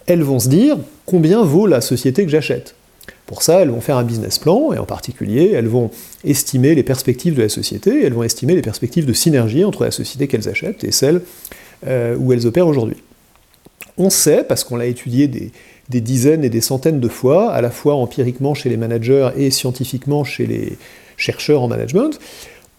elles 0.08 0.24
vont 0.24 0.40
se 0.40 0.48
dire 0.48 0.78
combien 1.06 1.44
vaut 1.44 1.68
la 1.68 1.82
société 1.82 2.24
que 2.24 2.32
j'achète. 2.32 2.76
Pour 3.26 3.44
ça, 3.44 3.60
elles 3.60 3.70
vont 3.70 3.82
faire 3.82 3.98
un 3.98 4.04
business 4.04 4.40
plan, 4.40 4.72
et 4.72 4.78
en 4.80 4.86
particulier, 4.86 5.52
elles 5.54 5.68
vont 5.68 5.92
estimer 6.24 6.74
les 6.74 6.84
perspectives 6.84 7.36
de 7.36 7.44
la 7.44 7.50
société, 7.50 8.04
elles 8.04 8.14
vont 8.14 8.24
estimer 8.24 8.56
les 8.56 8.62
perspectives 8.62 9.06
de 9.06 9.14
synergie 9.14 9.66
entre 9.66 9.84
la 9.84 9.92
société 9.92 10.28
qu'elles 10.28 10.48
achètent 10.48 10.84
et 10.84 10.92
celle 10.92 11.22
où 11.86 12.34
elles 12.34 12.48
opèrent 12.48 12.68
aujourd'hui. 12.68 12.98
On 13.98 14.10
sait, 14.10 14.46
parce 14.46 14.64
qu'on 14.64 14.78
l'a 14.78 14.86
étudié 14.86 15.28
des, 15.28 15.52
dizaines 15.90 16.46
et 16.46 16.50
des 16.50 16.62
centaines 16.62 17.02
de 17.02 17.08
fois, 17.10 17.52
à 17.52 17.62
la 17.62 17.70
fois 17.70 17.96
empiriquement 17.96 18.54
chez 18.54 18.70
les 18.70 18.78
managers 18.78 19.30
et 19.36 19.52
scientifiquement 19.52 20.24
chez 20.24 20.48
les 20.48 20.78
chercheurs 21.18 21.62
en 21.62 21.68
management, 21.68 22.18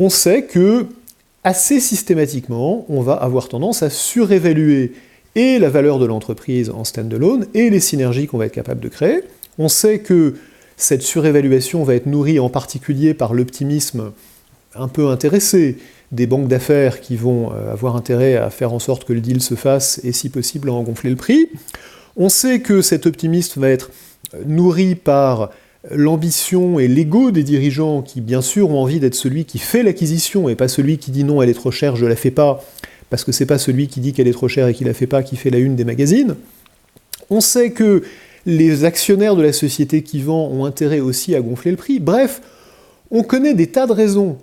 on 0.01 0.09
sait 0.09 0.42
que 0.42 0.86
assez 1.44 1.78
systématiquement, 1.78 2.84
on 2.88 3.03
va 3.03 3.12
avoir 3.12 3.48
tendance 3.48 3.82
à 3.82 3.90
surévaluer 3.90 4.94
et 5.36 5.59
la 5.59 5.68
valeur 5.68 5.98
de 5.98 6.07
l'entreprise 6.07 6.70
en 6.70 6.84
stand-alone 6.84 7.46
et 7.55 7.70
les 7.70 7.80
synergies 7.80 8.26
qu'on 8.26 8.38
va 8.38 8.46
être 8.46 8.53
capable 8.53 8.80
de 8.80 8.88
créer. 8.88 9.22
On 9.59 9.68
sait 9.68 10.01
que 10.01 10.34
cette 10.76 11.03
surévaluation 11.03 11.84
va 11.84 11.94
être 11.94 12.07
nourrie 12.07 12.40
en 12.40 12.48
particulier 12.48 13.14
par 13.14 13.34
l'optimisme 13.34 14.12
un 14.74 14.88
peu 14.88 15.09
intéressé 15.09 15.76
des 16.12 16.26
banques 16.26 16.48
d'affaires 16.48 17.01
qui 17.01 17.16
vont 17.16 17.53
euh, 17.53 17.72
avoir 17.72 17.94
intérêt 17.94 18.36
à 18.36 18.51
faire 18.51 18.72
en 18.72 18.78
sorte 18.78 19.05
que 19.05 19.12
le 19.12 19.20
deal 19.20 19.42
se 19.42 19.55
fasse 19.55 20.01
et 20.03 20.12
si 20.12 20.30
possible 20.30 20.70
à 20.70 20.72
en 20.72 20.82
gonfler 20.82 21.11
le 21.11 21.16
prix. 21.16 21.48
On 22.16 22.28
sait 22.28 22.61
que 22.61 22.82
cet 22.82 23.07
optimisme 23.07 23.61
va 23.61 23.68
être 23.68 23.90
euh, 24.34 24.42
nourri 24.46 24.94
par 24.94 25.51
l'ambition 25.88 26.78
et 26.78 26.88
l'ego 26.88 27.30
des 27.30 27.42
dirigeants 27.42 28.02
qui 28.02 28.20
bien 28.20 28.42
sûr 28.42 28.70
ont 28.70 28.82
envie 28.82 29.00
d'être 29.00 29.14
celui 29.14 29.44
qui 29.44 29.58
fait 29.58 29.82
l'acquisition 29.82 30.48
et 30.48 30.54
pas 30.54 30.68
celui 30.68 30.98
qui 30.98 31.10
dit 31.10 31.24
non 31.24 31.40
elle 31.40 31.48
est 31.48 31.54
trop 31.54 31.70
chère, 31.70 31.96
je 31.96 32.06
la 32.06 32.16
fais 32.16 32.30
pas, 32.30 32.62
parce 33.08 33.24
que 33.24 33.32
c'est 33.32 33.46
pas 33.46 33.58
celui 33.58 33.88
qui 33.88 34.00
dit 34.00 34.12
qu'elle 34.12 34.28
est 34.28 34.32
trop 34.32 34.48
chère 34.48 34.68
et 34.68 34.74
qui 34.74 34.84
la 34.84 34.94
fait 34.94 35.06
pas 35.06 35.22
qui 35.22 35.36
fait 35.36 35.50
la 35.50 35.58
une 35.58 35.76
des 35.76 35.84
magazines. 35.84 36.36
On 37.30 37.40
sait 37.40 37.70
que 37.70 38.02
les 38.46 38.84
actionnaires 38.84 39.36
de 39.36 39.42
la 39.42 39.52
société 39.52 40.02
qui 40.02 40.20
vend 40.20 40.48
ont 40.48 40.64
intérêt 40.64 41.00
aussi 41.00 41.34
à 41.34 41.40
gonfler 41.40 41.70
le 41.70 41.76
prix. 41.76 42.00
Bref, 42.00 42.40
on 43.10 43.22
connaît 43.22 43.54
des 43.54 43.68
tas 43.68 43.86
de 43.86 43.92
raisons 43.92 44.38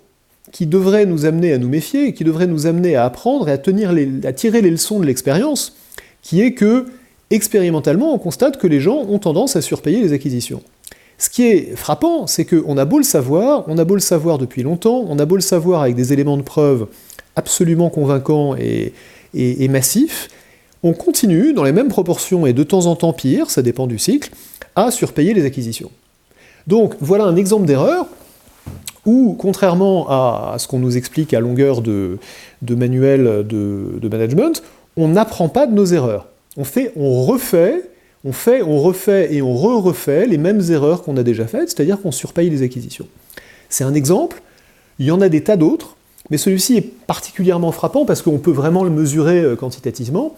qui 0.51 0.65
devrait 0.65 1.05
nous 1.05 1.25
amener 1.25 1.53
à 1.53 1.57
nous 1.57 1.67
méfier, 1.67 2.13
qui 2.13 2.23
devrait 2.23 2.47
nous 2.47 2.67
amener 2.67 2.95
à 2.95 3.05
apprendre 3.05 3.49
et 3.49 3.51
à, 3.51 3.57
tenir 3.57 3.93
à 4.23 4.33
tirer 4.33 4.61
les 4.61 4.71
leçons 4.71 4.99
de 4.99 5.05
l'expérience, 5.05 5.75
qui 6.21 6.41
est 6.41 6.53
que, 6.53 6.85
expérimentalement, 7.31 8.13
on 8.13 8.17
constate 8.17 8.57
que 8.57 8.67
les 8.67 8.79
gens 8.79 9.05
ont 9.09 9.19
tendance 9.19 9.55
à 9.55 9.61
surpayer 9.61 10.01
les 10.01 10.13
acquisitions. 10.13 10.61
Ce 11.17 11.29
qui 11.29 11.43
est 11.43 11.75
frappant, 11.75 12.27
c'est 12.27 12.45
qu'on 12.45 12.77
a 12.77 12.85
beau 12.85 12.97
le 12.97 13.03
savoir, 13.03 13.63
on 13.67 13.77
a 13.77 13.85
beau 13.85 13.95
le 13.95 14.01
savoir 14.01 14.37
depuis 14.37 14.61
longtemps, 14.61 15.03
on 15.07 15.17
a 15.17 15.25
beau 15.25 15.35
le 15.35 15.41
savoir 15.41 15.81
avec 15.81 15.95
des 15.95 16.13
éléments 16.13 16.37
de 16.37 16.43
preuve 16.43 16.87
absolument 17.35 17.89
convaincants 17.89 18.55
et, 18.55 18.93
massifs, 19.67 20.29
on 20.83 20.93
continue, 20.93 21.53
dans 21.53 21.63
les 21.63 21.71
mêmes 21.71 21.87
proportions 21.87 22.45
et 22.45 22.53
de 22.53 22.63
temps 22.63 22.85
en 22.85 22.95
temps 22.95 23.13
pire, 23.13 23.49
ça 23.49 23.61
dépend 23.61 23.87
du 23.87 23.97
cycle, 23.97 24.31
à 24.75 24.91
surpayer 24.91 25.33
les 25.33 25.45
acquisitions. 25.45 25.91
Donc 26.67 26.95
voilà 26.99 27.23
un 27.23 27.35
exemple 27.35 27.65
d'erreur 27.65 28.05
où, 29.05 29.35
contrairement 29.39 30.07
à 30.09 30.55
ce 30.59 30.67
qu'on 30.67 30.79
nous 30.79 30.97
explique 30.97 31.33
à 31.33 31.39
longueur 31.39 31.81
de, 31.81 32.19
manuels 32.61 33.45
de, 33.47 34.09
management, 34.09 34.61
on 34.97 35.07
n'apprend 35.07 35.49
pas 35.49 35.65
de 35.65 35.73
nos 35.73 35.85
erreurs. 35.85 36.27
On 36.57 36.63
fait, 36.63 36.91
on 36.95 37.23
refait, 37.23 37.89
on 38.27 38.33
fait, 38.33 38.61
on 38.61 38.79
refait 38.79 39.33
et 39.33 39.41
on 39.41 39.55
re-refait 39.55 40.27
les 40.27 40.37
mêmes 40.37 40.61
erreurs 40.69 41.03
qu'on 41.03 41.17
a 41.17 41.23
déjà 41.23 41.47
faites, 41.47 41.69
c'est-à-dire 41.69 42.01
qu'on 42.01 42.11
surpaye 42.11 42.49
les 42.49 42.61
acquisitions. 42.61 43.07
C'est 43.69 43.83
un 43.83 43.93
exemple, 43.93 44.41
il 44.99 45.05
y 45.05 45.11
en 45.11 45.21
a 45.21 45.29
des 45.29 45.43
tas 45.43 45.55
d'autres, 45.55 45.95
mais 46.29 46.37
celui-ci 46.37 46.77
est 46.77 46.81
particulièrement 46.81 47.71
frappant 47.71 48.05
parce 48.05 48.21
qu'on 48.21 48.37
peut 48.37 48.51
vraiment 48.51 48.83
le 48.83 48.89
mesurer 48.89 49.39
euh, 49.39 49.55
quantitativement. 49.55 50.35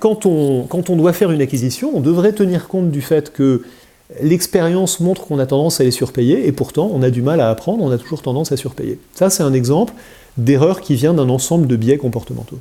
Quand 0.00 0.26
on, 0.26 0.64
quand 0.64 0.90
on 0.90 0.96
doit 0.96 1.12
faire 1.12 1.30
une 1.30 1.40
acquisition, 1.40 1.92
on 1.94 2.00
devrait 2.00 2.32
tenir 2.32 2.68
compte 2.68 2.90
du 2.90 3.00
fait 3.00 3.32
que 3.32 3.62
L'expérience 4.22 5.00
montre 5.00 5.26
qu'on 5.26 5.38
a 5.38 5.44
tendance 5.44 5.82
à 5.82 5.84
les 5.84 5.90
surpayer, 5.90 6.46
et 6.46 6.52
pourtant 6.52 6.90
on 6.92 7.02
a 7.02 7.10
du 7.10 7.20
mal 7.20 7.42
à 7.42 7.50
apprendre, 7.50 7.84
on 7.84 7.90
a 7.90 7.98
toujours 7.98 8.22
tendance 8.22 8.52
à 8.52 8.56
surpayer. 8.56 8.98
Ça, 9.14 9.28
c'est 9.28 9.42
un 9.42 9.52
exemple 9.52 9.92
d'erreur 10.38 10.80
qui 10.80 10.94
vient 10.94 11.12
d'un 11.12 11.28
ensemble 11.28 11.66
de 11.66 11.76
biais 11.76 11.98
comportementaux. 11.98 12.58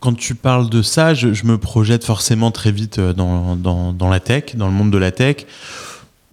Euh, 0.00 0.06
quand 0.10 0.14
tu 0.14 0.34
parles 0.34 0.70
de 0.70 0.82
ça, 0.82 1.14
je, 1.14 1.44
me 1.44 1.58
projette 1.58 2.04
forcément 2.04 2.50
très 2.50 2.72
vite 2.72 2.98
euh, 2.98 3.12
dans, 3.12 4.10
la 4.10 4.20
tech, 4.20 4.56
dans 4.56 4.66
le 4.66 4.72
monde 4.72 4.90
de 4.90 4.98
la 4.98 5.12
tech, 5.12 5.46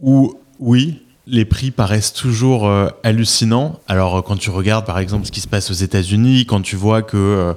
où 0.01 0.35
oui, 0.59 1.01
les 1.27 1.43
prix 1.43 1.71
paraissent 1.71 2.13
toujours 2.13 2.67
euh, 2.67 2.89
hallucinants. 3.03 3.79
Alors, 3.87 4.23
quand 4.23 4.37
tu 4.37 4.49
regardes 4.49 4.85
par 4.85 4.99
exemple 4.99 5.25
ce 5.25 5.31
qui 5.31 5.41
se 5.41 5.47
passe 5.47 5.69
aux 5.69 5.75
États-Unis, 5.75 6.45
quand 6.45 6.61
tu 6.61 6.75
vois 6.75 7.01
que, 7.01 7.55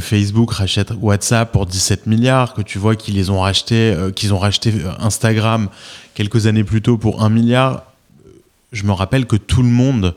Facebook 0.00 0.52
rachète 0.52 0.92
WhatsApp 1.00 1.52
pour 1.52 1.66
17 1.66 2.06
milliards, 2.06 2.54
que 2.54 2.62
tu 2.62 2.78
vois 2.78 2.96
qu'ils 2.96 3.30
ont 3.30 3.44
qu'ils 4.14 4.34
ont 4.34 4.38
racheté 4.38 4.74
Instagram 4.98 5.68
quelques 6.14 6.46
années 6.46 6.64
plus 6.64 6.82
tôt 6.82 6.98
pour 6.98 7.22
1 7.22 7.28
milliard, 7.28 7.84
je 8.72 8.84
me 8.84 8.92
rappelle 8.92 9.26
que 9.26 9.36
tout 9.36 9.62
le 9.62 9.68
monde 9.68 10.16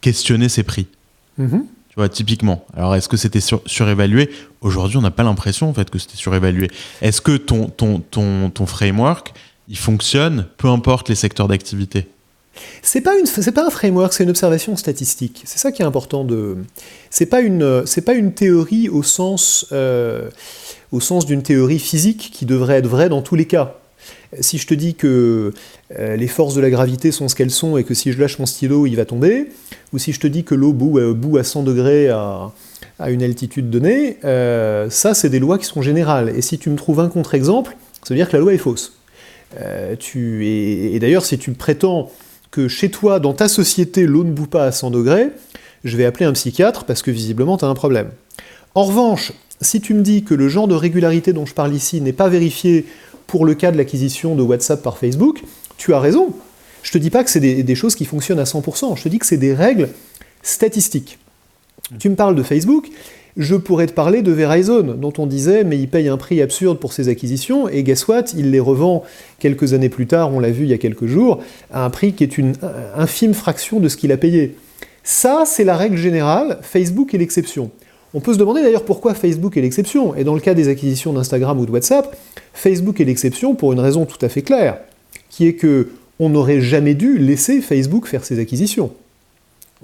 questionnait 0.00 0.48
ces 0.48 0.64
prix. 0.64 0.86
Mm-hmm. 1.40 1.62
Typiquement. 2.06 2.64
Alors, 2.76 2.94
est-ce 2.94 3.08
que 3.08 3.16
c'était 3.16 3.40
surévalué? 3.66 4.30
Aujourd'hui, 4.60 4.96
on 4.98 5.02
n'a 5.02 5.10
pas 5.10 5.24
l'impression 5.24 5.68
en 5.68 5.74
fait 5.74 5.90
que 5.90 5.98
c'était 5.98 6.16
surévalué. 6.16 6.70
Est-ce 7.02 7.20
que 7.20 7.36
ton, 7.36 7.66
ton, 7.66 7.98
ton, 7.98 8.50
ton 8.50 8.66
framework, 8.66 9.32
il 9.68 9.78
fonctionne, 9.78 10.46
peu 10.58 10.68
importe 10.68 11.08
les 11.08 11.16
secteurs 11.16 11.48
d'activité? 11.48 12.06
C'est 12.82 13.00
pas 13.00 13.16
une, 13.18 13.26
c'est 13.26 13.52
pas 13.52 13.66
un 13.66 13.70
framework, 13.70 14.12
c'est 14.12 14.24
une 14.24 14.30
observation 14.30 14.76
statistique. 14.76 15.42
C'est 15.44 15.58
ça 15.58 15.72
qui 15.72 15.82
est 15.82 15.84
important 15.84 16.24
de. 16.24 16.58
C'est 17.10 17.26
pas 17.26 17.40
une, 17.40 17.86
c'est 17.86 18.02
pas 18.02 18.14
une 18.14 18.32
théorie 18.32 18.88
au 18.88 19.02
sens, 19.02 19.66
euh, 19.72 20.30
au 20.92 21.00
sens 21.00 21.26
d'une 21.26 21.42
théorie 21.42 21.78
physique 21.78 22.30
qui 22.32 22.46
devrait 22.46 22.76
être 22.76 22.88
vraie 22.88 23.08
dans 23.08 23.22
tous 23.22 23.34
les 23.34 23.46
cas. 23.46 23.74
Si 24.40 24.58
je 24.58 24.66
te 24.66 24.74
dis 24.74 24.94
que 24.94 25.52
euh, 25.98 26.16
les 26.16 26.26
forces 26.26 26.54
de 26.54 26.60
la 26.60 26.70
gravité 26.70 27.12
sont 27.12 27.28
ce 27.28 27.34
qu'elles 27.34 27.50
sont 27.50 27.78
et 27.78 27.84
que 27.84 27.94
si 27.94 28.12
je 28.12 28.20
lâche 28.20 28.38
mon 28.38 28.46
stylo, 28.46 28.86
il 28.86 28.94
va 28.94 29.04
tomber, 29.04 29.48
ou 29.92 29.98
si 29.98 30.12
je 30.12 30.20
te 30.20 30.26
dis 30.26 30.44
que 30.44 30.54
l'eau 30.54 30.72
bout, 30.72 30.98
euh, 30.98 31.38
à 31.38 31.44
100 31.44 31.62
degrés 31.62 32.08
à, 32.10 32.52
une 33.06 33.22
altitude 33.22 33.70
donnée, 33.70 34.18
ça 34.90 35.14
c'est 35.14 35.28
des 35.28 35.38
lois 35.38 35.56
qui 35.56 35.64
sont 35.64 35.82
générales. 35.82 36.32
Et 36.36 36.42
si 36.42 36.58
tu 36.58 36.68
me 36.68 36.76
trouves 36.76 37.00
un 37.00 37.08
contre-exemple, 37.08 37.76
ça 38.02 38.12
veut 38.14 38.16
dire 38.16 38.28
que 38.28 38.36
la 38.36 38.40
loi 38.40 38.54
est 38.54 38.58
fausse. 38.58 38.98
Euh, 39.56 39.96
tu, 39.98 40.46
et, 40.46 40.98
d'ailleurs, 40.98 41.24
si 41.24 41.38
tu 41.38 41.52
prétends 41.52 42.10
que 42.50 42.68
chez 42.68 42.90
toi, 42.90 43.20
dans 43.20 43.34
ta 43.34 43.48
société, 43.48 44.06
l'eau 44.06 44.24
ne 44.24 44.32
bout 44.32 44.46
pas 44.46 44.64
à 44.64 44.72
100 44.72 44.90
degrés, 44.90 45.28
je 45.84 45.96
vais 45.96 46.04
appeler 46.04 46.26
un 46.26 46.32
psychiatre 46.32 46.84
parce 46.84 47.02
que 47.02 47.10
visiblement, 47.10 47.56
tu 47.56 47.64
as 47.64 47.68
un 47.68 47.74
problème. 47.74 48.10
En 48.74 48.84
revanche, 48.84 49.32
si 49.60 49.80
tu 49.80 49.94
me 49.94 50.02
dis 50.02 50.22
que 50.22 50.34
le 50.34 50.48
genre 50.48 50.68
de 50.68 50.74
régularité 50.74 51.32
dont 51.32 51.46
je 51.46 51.54
parle 51.54 51.74
ici 51.74 52.00
n'est 52.00 52.12
pas 52.12 52.28
vérifié 52.28 52.86
pour 53.28 53.44
le 53.44 53.54
cas 53.54 53.70
de 53.70 53.76
l'acquisition 53.76 54.34
de 54.34 54.42
WhatsApp 54.42 54.82
par 54.82 54.98
Facebook, 54.98 55.44
tu 55.76 55.94
as 55.94 56.00
raison. 56.00 56.34
Je 56.82 56.90
te 56.90 56.98
dis 56.98 57.10
pas 57.10 57.22
que 57.22 57.30
c'est 57.30 57.38
des, 57.38 57.62
des, 57.62 57.74
choses 57.76 57.94
qui 57.94 58.04
fonctionnent 58.04 58.40
à 58.40 58.44
100%, 58.44 58.96
je 58.96 59.02
te 59.04 59.08
dis 59.08 59.20
que 59.20 59.26
c'est 59.26 59.36
des 59.36 59.54
règles 59.54 59.90
statistiques. 60.42 61.18
Tu 61.98 62.08
me 62.08 62.16
parles 62.16 62.34
de 62.34 62.42
Facebook, 62.42 62.88
je 63.36 63.54
pourrais 63.54 63.86
te 63.86 63.92
parler 63.92 64.22
de 64.22 64.32
Verizon, 64.32 64.96
dont 64.98 65.12
on 65.18 65.26
disait, 65.26 65.62
mais 65.62 65.78
il 65.78 65.88
paye 65.88 66.08
un 66.08 66.16
prix 66.16 66.42
absurde 66.42 66.78
pour 66.78 66.92
ses 66.92 67.08
acquisitions, 67.08 67.68
et 67.68 67.82
guess 67.82 68.08
what, 68.08 68.24
il 68.36 68.50
les 68.50 68.60
revend 68.60 69.04
quelques 69.38 69.74
années 69.74 69.88
plus 69.88 70.06
tard, 70.06 70.34
on 70.34 70.40
l'a 70.40 70.50
vu 70.50 70.64
il 70.64 70.70
y 70.70 70.74
a 70.74 70.78
quelques 70.78 71.06
jours, 71.06 71.40
à 71.70 71.84
un 71.84 71.90
prix 71.90 72.14
qui 72.14 72.24
est 72.24 72.38
une 72.38 72.54
infime 72.96 73.34
fraction 73.34 73.78
de 73.78 73.88
ce 73.88 73.96
qu'il 73.96 74.10
a 74.10 74.16
payé. 74.16 74.56
Ça, 75.04 75.44
c'est 75.46 75.64
la 75.64 75.76
règle 75.76 75.96
générale, 75.96 76.58
Facebook 76.62 77.14
est 77.14 77.18
l'exception. 77.18 77.70
On 78.14 78.20
peut 78.20 78.32
se 78.32 78.38
demander 78.38 78.62
d'ailleurs 78.62 78.84
pourquoi 78.84 79.14
Facebook 79.14 79.56
est 79.56 79.60
l'exception, 79.60 80.14
et 80.14 80.24
dans 80.24 80.34
le 80.34 80.40
cas 80.40 80.54
des 80.54 80.68
acquisitions 80.68 81.12
d'Instagram 81.12 81.58
ou 81.60 81.66
de 81.66 81.70
WhatsApp, 81.70 82.16
Facebook 82.54 83.00
est 83.00 83.04
l'exception 83.04 83.54
pour 83.54 83.72
une 83.72 83.80
raison 83.80 84.06
tout 84.06 84.24
à 84.24 84.28
fait 84.28 84.42
claire, 84.42 84.78
qui 85.30 85.46
est 85.46 85.54
que 85.54 85.88
on 86.18 86.30
n'aurait 86.30 86.60
jamais 86.60 86.94
dû 86.94 87.18
laisser 87.18 87.60
Facebook 87.60 88.06
faire 88.06 88.24
ses 88.24 88.40
acquisitions. 88.40 88.90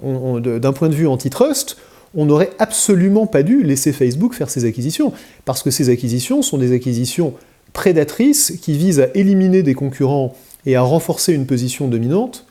D'un 0.03 0.73
point 0.73 0.89
de 0.89 0.95
vue 0.95 1.07
antitrust, 1.07 1.77
on 2.15 2.25
n'aurait 2.25 2.51
absolument 2.59 3.27
pas 3.27 3.43
dû 3.43 3.63
laisser 3.63 3.93
Facebook 3.93 4.33
faire 4.33 4.49
ses 4.49 4.65
acquisitions, 4.65 5.13
parce 5.45 5.63
que 5.63 5.71
ces 5.71 5.89
acquisitions 5.89 6.41
sont 6.41 6.57
des 6.57 6.73
acquisitions 6.73 7.33
prédatrices 7.73 8.53
qui 8.61 8.77
visent 8.77 9.01
à 9.01 9.07
éliminer 9.13 9.63
des 9.63 9.73
concurrents 9.73 10.35
et 10.65 10.75
à 10.75 10.81
renforcer 10.81 11.33
une 11.33 11.45
position 11.45 11.87
dominante, 11.87 12.45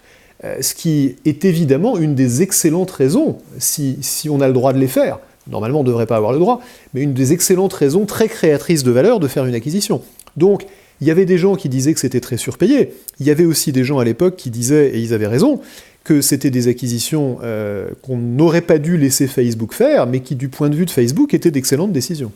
euh, 0.44 0.56
ce 0.60 0.74
qui 0.74 1.16
est 1.24 1.44
évidemment 1.44 1.96
une 1.96 2.14
des 2.14 2.42
excellentes 2.42 2.90
raisons, 2.90 3.38
si, 3.58 4.28
on 4.30 4.40
a 4.40 4.46
le 4.46 4.52
droit 4.52 4.72
de 4.72 4.78
les 4.78 4.88
faire, 4.88 5.18
normalement 5.48 5.80
on 5.80 5.82
ne 5.82 5.88
devrait 5.88 6.06
pas 6.06 6.16
avoir 6.16 6.32
le 6.32 6.38
droit, 6.38 6.60
mais 6.92 7.02
une 7.02 7.14
des 7.14 7.32
excellentes 7.32 7.72
raisons 7.72 8.06
très 8.06 8.28
créatrices 8.28 8.82
de 8.82 8.90
valeur 8.90 9.20
de 9.20 9.28
faire 9.28 9.44
une 9.44 9.54
acquisition. 9.54 10.02
Donc, 10.36 10.66
il 11.00 11.06
y 11.06 11.10
avait 11.10 11.26
des 11.26 11.38
gens 11.38 11.56
qui 11.56 11.68
disaient 11.68 11.94
que 11.94 12.00
c'était 12.00 12.20
très 12.20 12.36
surpayé, 12.36 12.92
il 13.20 13.26
y 13.26 13.30
avait 13.30 13.44
aussi 13.44 13.72
des 13.72 13.84
gens 13.84 13.98
à 13.98 14.04
l'époque 14.04 14.36
qui 14.36 14.50
disaient, 14.50 14.90
et 14.94 15.00
ils 15.00 15.12
avaient 15.12 15.26
raison, 15.26 15.60
que 16.04 16.20
c'était 16.20 16.50
des 16.50 16.68
acquisitions 16.68 17.38
euh, 17.42 17.88
qu'on 18.02 18.18
n'aurait 18.18 18.60
pas 18.60 18.78
dû 18.78 18.98
laisser 18.98 19.26
Facebook 19.26 19.72
faire, 19.72 20.06
mais 20.06 20.20
qui, 20.20 20.36
du 20.36 20.48
point 20.48 20.68
de 20.68 20.76
vue 20.76 20.84
de 20.84 20.90
Facebook, 20.90 21.34
étaient 21.34 21.50
d'excellentes 21.50 21.92
décisions. 21.92 22.30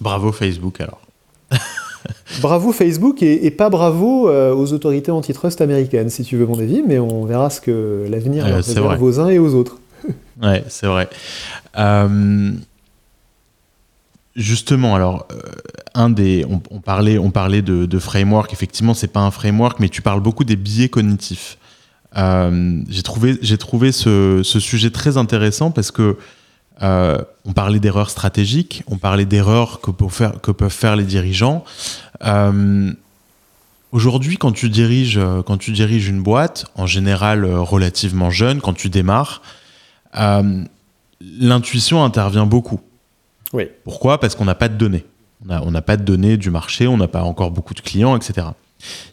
Bravo 0.00 0.32
Facebook 0.32 0.80
alors. 0.80 1.00
bravo 2.40 2.72
Facebook 2.72 3.22
et, 3.22 3.50
pas 3.52 3.70
bravo 3.70 4.28
euh, 4.28 4.52
aux 4.52 4.72
autorités 4.72 5.12
antitrust 5.12 5.60
américaines, 5.60 6.10
si 6.10 6.24
tu 6.24 6.36
veux 6.36 6.46
mon 6.46 6.58
avis, 6.58 6.82
mais 6.86 6.98
on 6.98 7.24
verra 7.24 7.48
ce 7.48 7.60
que 7.60 8.06
l'avenir 8.10 8.44
euh, 8.44 8.56
réserve 8.56 9.00
aux 9.00 9.20
uns 9.20 9.28
et 9.28 9.38
aux 9.38 9.54
autres. 9.54 9.78
Ouais, 10.42 10.64
c'est 10.68 10.86
vrai. 10.86 11.08
Justement, 14.36 14.96
alors, 14.96 15.28
un 15.94 16.10
des, 16.10 16.44
on, 16.48 16.80
parlait, 16.80 17.18
on 17.18 17.30
parlait 17.30 17.62
de, 17.62 17.98
framework. 17.98 18.52
Effectivement, 18.52 18.94
c'est 18.94 19.12
pas 19.12 19.20
un 19.20 19.30
framework, 19.30 19.78
mais 19.78 19.88
tu 19.88 20.02
parles 20.02 20.20
beaucoup 20.20 20.44
des 20.44 20.56
biais 20.56 20.88
cognitifs. 20.88 21.56
Euh, 22.16 22.80
j'ai 22.88 23.02
trouvé, 23.02 23.38
j'ai 23.42 23.58
trouvé 23.58 23.92
ce, 23.92 24.40
ce, 24.44 24.60
sujet 24.60 24.90
très 24.90 25.16
intéressant 25.16 25.72
parce 25.72 25.90
que 25.90 26.16
euh, 26.82 27.18
on 27.44 27.52
parlait 27.52 27.80
d'erreurs 27.80 28.10
stratégiques, 28.10 28.84
on 28.86 28.98
parlait 28.98 29.24
d'erreurs 29.24 29.80
que, 29.80 29.90
que 29.90 30.50
peuvent 30.52 30.70
faire 30.70 30.96
les 30.96 31.04
dirigeants. 31.04 31.64
Euh, 32.24 32.92
Aujourd'hui, 33.94 34.38
quand 34.38 34.50
tu 34.50 34.70
diriges, 34.70 35.20
quand 35.46 35.56
tu 35.56 35.70
diriges 35.70 36.08
une 36.08 36.20
boîte, 36.20 36.66
en 36.74 36.84
général 36.84 37.44
euh, 37.44 37.60
relativement 37.60 38.28
jeune, 38.28 38.60
quand 38.60 38.72
tu 38.72 38.88
démarres, 38.88 39.40
euh, 40.16 40.64
l'intuition 41.20 42.04
intervient 42.04 42.46
beaucoup. 42.46 42.80
Oui. 43.52 43.68
Pourquoi? 43.84 44.18
Parce 44.18 44.34
qu'on 44.34 44.44
n'a 44.44 44.54
pas 44.54 44.68
de 44.68 44.76
données. 44.76 45.04
On 45.48 45.70
n'a 45.70 45.82
pas 45.82 45.96
de 45.96 46.02
données 46.02 46.36
du 46.36 46.50
marché, 46.50 46.86
on 46.86 46.96
n'a 46.96 47.08
pas 47.08 47.22
encore 47.22 47.50
beaucoup 47.50 47.74
de 47.74 47.80
clients, 47.80 48.16
etc. 48.16 48.48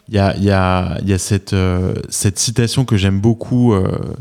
Il 0.08 0.14
y 0.14 0.18
a, 0.18 0.36
y 0.36 0.50
a, 0.50 0.98
y 1.04 1.12
a 1.12 1.18
cette, 1.18 1.52
euh, 1.52 1.94
cette 2.08 2.38
citation 2.38 2.84
que 2.84 2.96
j'aime 2.96 3.20
beaucoup. 3.20 3.74
Euh, 3.74 4.14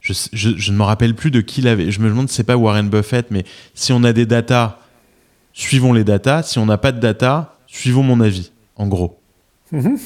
je, 0.00 0.14
je, 0.32 0.50
je, 0.56 0.72
ne 0.72 0.78
me 0.78 0.82
rappelle 0.82 1.14
plus 1.14 1.30
de 1.30 1.42
qui 1.42 1.60
l'avait. 1.60 1.90
Je 1.90 2.00
me 2.00 2.08
demande 2.08 2.30
c'est 2.30 2.44
pas 2.44 2.56
Warren 2.56 2.88
Buffett, 2.88 3.30
mais 3.30 3.44
si 3.74 3.92
on 3.92 4.02
a 4.04 4.12
des 4.14 4.24
datas, 4.24 4.78
suivons 5.52 5.92
les 5.92 6.04
datas. 6.04 6.44
Si 6.44 6.58
on 6.58 6.66
n'a 6.66 6.78
pas 6.78 6.92
de 6.92 7.00
data, 7.00 7.58
suivons 7.66 8.02
mon 8.02 8.20
avis, 8.20 8.52
en 8.76 8.86
gros. 8.88 9.18
Mhm. 9.72 9.98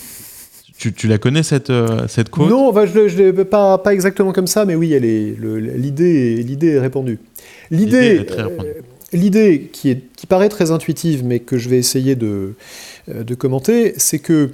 Tu, 0.85 0.93
tu, 0.93 1.09
la 1.09 1.17
connais 1.17 1.43
cette, 1.43 1.71
euh, 1.71 2.07
cette 2.09 2.29
quote? 2.29 2.51
Non, 2.51 2.71
bah, 2.71 2.85
je 2.85 3.31
pas, 3.43 3.79
pas 3.79 3.95
exactement 3.95 4.35
comme 4.35 4.47
ça, 4.47 4.67
mais 4.67 4.75
oui, 4.75 4.89
l'idée 5.01 6.45
est, 6.47 6.63
est 6.63 6.79
répandue. 6.79 7.19
L'idée 7.71 8.27
l'idée 9.15 9.71
qui, 9.73 9.89
est, 9.89 10.03
qui 10.15 10.27
paraît 10.27 10.51
très 10.51 10.73
intuitive, 10.73 11.25
mais 11.25 11.41
que 11.41 11.57
je 11.57 11.71
vais 11.71 11.79
essayer 11.79 12.17
de, 12.17 12.53
de 13.09 13.35
commenter, 13.35 13.95
c'est 13.97 14.19
que 14.19 14.51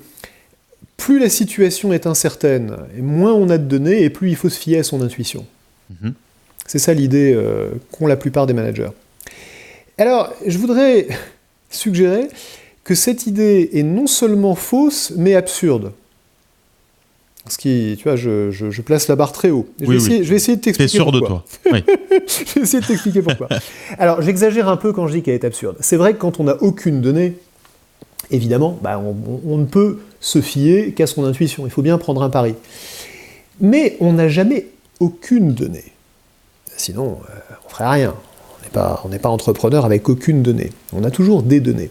plus 0.97 1.19
la 1.19 1.29
situation 1.29 1.93
est 1.93 2.07
incertaine, 2.07 2.77
et 2.97 3.03
moins 3.03 3.33
on 3.33 3.51
a 3.51 3.59
de 3.59 3.65
données, 3.65 4.05
et 4.05 4.09
plus 4.09 4.29
il 4.31 4.37
faut 4.37 4.51
se 4.51 4.61
fier 4.61 4.79
à 4.79 4.85
son 4.85 5.03
intuition. 5.03 5.45
Mhm. 6.01 6.15
C'est 6.65 6.79
ça 6.79 6.95
l'idée 6.95 7.33
euh, 7.35 7.71
qu'ont 7.91 8.07
la 8.07 8.17
plupart 8.17 8.47
des 8.47 8.53
managers. 8.53 8.91
Alors, 9.99 10.33
je 10.47 10.59
voudrais 10.59 11.09
suggérer 11.71 12.29
que 12.85 12.95
cette 12.95 13.27
idée 13.27 13.71
est 13.73 13.83
non 13.83 14.07
seulement 14.07 14.55
fausse, 14.55 15.13
mais 15.17 15.35
absurde. 15.35 15.91
Ce 17.51 17.59
qui, 17.59 17.97
tu 17.99 18.05
vois, 18.05 18.15
je, 18.15 18.81
place 18.81 19.09
la 19.09 19.17
barre 19.17 19.33
très 19.33 19.51
haut. 19.51 19.69
Je, 19.81 19.87
vais, 19.87 19.97
essayer, 19.97 20.57
de 20.57 20.61
t'expliquer 20.61 20.87
sûr 20.87 21.11
de 21.11 21.19
toi. 21.19 21.45
je 21.67 21.71
vais 21.71 22.61
essayer 22.63 22.81
de 22.81 22.87
t'expliquer 22.87 23.23
pourquoi. 23.23 23.49
Alors, 23.99 24.23
j'exagère 24.23 24.69
un 24.69 24.77
peu 24.77 24.93
quand 24.93 25.09
je 25.09 25.15
dis 25.15 25.23
qu'elle 25.23 25.35
est 25.35 25.45
absurde. 25.45 25.77
C'est 25.81 25.97
vrai 25.97 26.15
que 26.15 26.19
quand 26.19 26.39
on 26.39 26.45
n'a 26.45 26.63
aucune 26.63 27.01
donnée, 27.01 27.35
évidemment, 28.31 28.79
bah, 28.81 29.03
on, 29.03 29.59
ne 29.59 29.65
peut 29.65 29.99
se 30.21 30.41
fier 30.41 30.95
qu'à 30.95 31.09
son 31.09 31.25
intuition. 31.25 31.67
Il 31.67 31.71
faut 31.71 31.83
bien 31.83 31.99
prendre 31.99 32.23
un 32.23 32.31
pari. 32.31 32.55
Mais 33.61 33.97
on 33.99 34.13
n'a 34.13 34.29
jamais 34.29 34.69
aucune 35.01 35.53
donnée. 35.53 35.93
Sinon, 36.77 37.19
on 37.21 37.25
euh, 37.25 37.57
on 37.67 37.69
ferait 37.69 37.91
rien. 37.91 38.15
On 39.05 39.09
n'est 39.09 39.19
pas, 39.19 39.29
entrepreneur 39.29 39.85
avec 39.85 40.09
aucune 40.09 40.43
donnée. 40.43 40.71
On 40.93 41.03
a 41.03 41.11
toujours 41.11 41.43
des 41.43 41.59
données. 41.59 41.91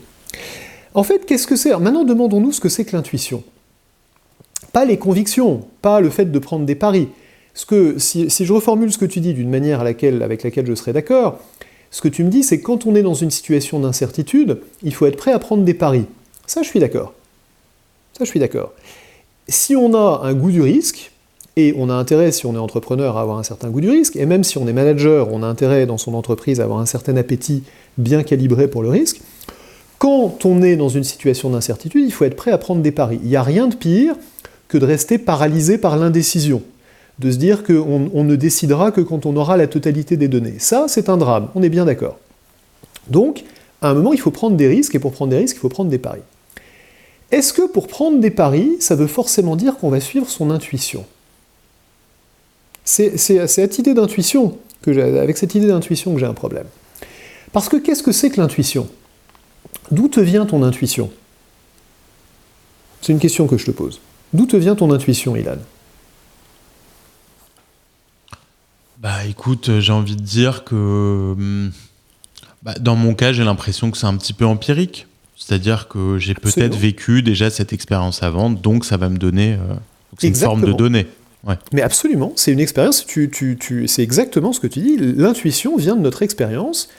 En 0.93 1.03
fait, 1.03 1.26
qu'est-ce 1.26 1.47
que 1.47 1.57
c'est? 1.57 1.78
Maintenant, 1.78 2.05
demandons-nous 2.05 2.53
ce 2.53 2.62
que 2.62 2.70
c'est 2.70 2.86
que 2.86 2.95
l'intuition. 2.95 3.43
Pas 4.74 4.86
les 4.86 4.97
convictions, 4.97 5.65
pas 5.82 5.99
le 5.99 6.09
fait 6.09 6.32
de 6.32 6.39
prendre 6.39 6.65
des 6.65 6.76
paris. 6.76 7.09
Ce 7.53 7.65
que, 7.65 7.97
si, 7.97 8.30
je 8.30 8.53
reformule 8.53 8.91
ce 8.91 8.97
que 8.97 9.05
tu 9.05 9.20
dis 9.20 9.34
d'une 9.34 9.49
manière 9.49 9.82
avec 9.82 10.01
laquelle 10.01 10.65
je 10.65 10.76
serais 10.76 10.93
d'accord, 10.93 11.39
ce 11.91 12.01
que 12.01 12.07
tu 12.07 12.24
me 12.24 12.30
dis, 12.30 12.43
c'est 12.43 12.59
que 12.59 12.65
quand 12.65 12.86
on 12.86 12.95
est 12.95 13.01
dans 13.01 13.15
une 13.15 13.32
situation 13.32 13.80
d'incertitude, 13.80 14.61
il 14.84 14.93
faut 14.93 15.05
être 15.07 15.17
prêt 15.17 15.32
à 15.32 15.39
prendre 15.39 15.63
des 15.63 15.74
paris. 15.74 16.05
Ça, 16.45 16.61
je 16.61 16.67
suis 16.67 16.80
d'accord. 16.80 17.13
Ça, 18.17 18.26
je 18.26 18.30
suis 18.30 18.39
d'accord. 18.39 18.74
Si 19.47 19.76
on 19.76 19.93
a 19.95 20.22
un 20.24 20.34
goût 20.34 20.51
du 20.51 20.61
risque, 20.61 21.11
et 21.55 21.74
on 21.78 21.89
a 21.89 21.93
intérêt, 21.93 22.32
si 22.32 22.45
on 22.45 22.53
est 22.53 22.59
entrepreneur, 22.59 23.17
à 23.17 23.22
avoir 23.22 23.38
un 23.38 23.43
certain 23.43 23.70
goût 23.70 23.82
du 23.82 23.89
risque, 23.89 24.15
et 24.15 24.26
même 24.26 24.43
si 24.43 24.57
on 24.57 24.67
est 24.67 24.74
manager, 24.74 25.34
on 25.34 25.43
a 25.43 25.47
intérêt 25.47 25.86
dans 25.86 25.97
son 25.97 26.13
entreprise 26.13 26.61
à 26.61 26.63
avoir 26.63 26.80
un 26.80 26.86
certain 26.86 27.17
appétit 27.17 27.63
bien 27.97 28.24
calibré 28.24 28.67
pour 28.67 28.84
le 28.84 28.89
risque, 28.89 29.20
quand 29.97 30.45
on 30.45 30.61
est 30.61 30.78
dans 30.78 30.88
une 30.88 31.03
situation 31.03 31.49
d'incertitude, 31.49 32.05
il 32.05 32.13
faut 32.13 32.24
être 32.24 32.38
prêt 32.38 32.51
à 32.51 32.57
prendre 32.57 32.82
des 32.82 32.91
paris. 32.91 33.20
Il 33.22 33.28
n'y 33.28 33.36
a 33.36 33.43
rien 33.43 33.67
de 33.67 33.76
pire 33.76 34.15
que 34.70 34.78
de 34.78 34.86
rester 34.86 35.17
paralysé 35.17 35.78
par 35.78 35.97
l'indécision, 35.97 36.63
de 37.20 37.32
se 37.32 37.38
dire 37.38 37.63
qu'on 37.63 38.09
on 38.13 38.24
ne 38.24 38.36
décidera 38.38 38.91
que 38.91 39.01
quand 39.01 39.26
on 39.26 39.36
aura 39.36 39.57
la 39.57 39.67
totalité 39.67 40.15
des 40.15 40.30
données. 40.30 40.59
Ça, 40.59 40.86
c'est 40.88 41.09
un 41.09 41.17
drame, 41.17 41.49
on 41.55 41.61
est 41.61 41.70
bien 41.70 41.84
d'accord. 41.84 42.17
Donc, 43.09 43.43
à 43.82 43.89
un 43.89 43.93
moment, 43.93 44.13
il 44.13 44.20
faut 44.20 44.32
prendre 44.32 44.55
des 44.55 44.67
risques, 44.67 44.95
et 44.95 44.99
pour 44.99 45.11
prendre 45.11 45.32
des 45.32 45.38
risques, 45.38 45.57
il 45.57 45.59
faut 45.59 45.70
prendre 45.70 45.89
des 45.89 45.97
paris. 45.97 46.22
Est-ce 47.32 47.51
que 47.51 47.67
pour 47.67 47.88
prendre 47.88 48.20
des 48.20 48.32
paris, 48.32 48.78
ça 48.80 48.95
veut 48.95 49.07
forcément 49.07 49.55
dire 49.55 49.78
qu'on 49.78 49.89
va 49.89 49.99
suivre 49.99 50.30
son 50.30 50.49
intuition? 50.49 51.05
C'est 52.86 53.09
avec 53.38 53.49
cette 53.49 53.78
idée 53.78 53.93
d'intuition 53.93 54.57
que 54.82 54.93
j'ai 54.93 56.26
un 56.26 56.34
problème. 56.34 56.65
Parce 57.51 57.70
que 57.70 57.78
qu'est-ce 57.78 58.03
que 58.03 58.11
c'est 58.11 58.30
que 58.30 58.39
l'intuition? 58.39 58.88
D'où 59.91 60.07
te 60.07 60.20
vient 60.20 60.45
ton 60.45 60.63
intuition? 60.63 61.09
C'est 63.01 63.11
une 63.13 63.20
question 63.20 63.47
que 63.47 63.57
je 63.57 63.65
te 63.65 63.72
pose. 63.72 63.99
D'où 64.34 64.45
te 64.45 64.55
vient 64.57 64.75
ton 64.75 64.91
intuition, 64.91 65.36
Ilan? 65.36 65.57
Bah 68.99 69.25
écoute, 69.30 69.80
j'ai 69.80 69.93
envie 69.93 70.15
de 70.15 70.21
dire 70.21 70.63
que 70.63 70.75
hum, 71.38 71.71
bah, 72.63 72.73
dans 72.80 72.95
mon 72.95 73.13
cas, 73.13 73.32
j'ai 73.32 73.43
l'impression 73.43 73.91
que 73.91 73.97
c'est 73.97 74.07
un 74.07 74.17
petit 74.17 74.34
peu 74.34 74.45
empirique. 74.45 75.07
C'est-à-dire 75.38 75.88
que 75.88 76.17
j'ai 76.19 76.34
peut-être 76.34 76.75
vécu 76.75 77.23
déjà 77.23 77.49
cette 77.49 77.71
expérience 77.71 78.23
avant, 78.23 78.49
donc 78.49 78.84
ça 78.84 78.97
va 78.97 79.07
me 79.07 79.17
donner. 79.17 79.53
Euh, 79.53 79.75
une 80.21 80.36
forme 80.36 80.65
de 80.65 80.73
données. 80.73 81.07
Mais 81.71 81.82
absolument, 81.82 82.34
c'est 82.36 82.51
une 82.51 82.59
expérience, 82.59 83.05
tu, 83.05 83.30
tu, 83.30 83.57
tu, 83.57 83.88
c'est 83.88 84.03
exactement 84.03 84.51
ce 84.51 84.59
que 84.59 84.67
tu 84.67 84.80
dis. 84.80 84.97
L'intuition 84.97 85.77
vient 85.77 85.95
de 85.95 86.01
notre 86.01 86.21
expérience, 86.21 86.89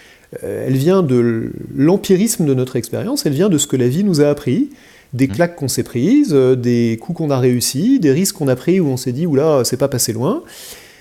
euh, 0.43 0.65
elle 0.67 0.77
vient 0.77 1.03
de 1.03 1.53
l'empirisme 1.75 2.47
de 2.47 2.55
notre 2.55 2.77
expérience, 2.77 3.27
elle 3.27 3.35
vient 3.35 3.51
de 3.51 3.59
ce 3.59 3.67
que 3.67 3.77
la 3.77 3.89
vie 3.89 4.03
nous 4.03 4.23
a 4.23 4.29
appris, 4.29 4.71
des 5.13 5.27
mmh. 5.27 5.33
claques 5.33 5.57
qu'on 5.57 5.69
s'est 5.69 5.83
prises, 5.83 6.33
euh, 6.33 6.55
des 6.55 6.99
coups 7.01 7.19
qu'on 7.19 7.31
a 7.31 7.39
réussi, 7.39 8.01
des 8.01 8.13
risques 8.13 8.37
qu'on 8.37 8.49
a 8.49 8.57
pris 8.57 8.81
où 8.81 8.87
on 8.87 8.97
s'est 8.97 9.13
dit, 9.13 9.27
oula, 9.27 9.63
c'est 9.65 9.77
pas 9.77 9.89
passé 9.89 10.13
loin, 10.13 10.43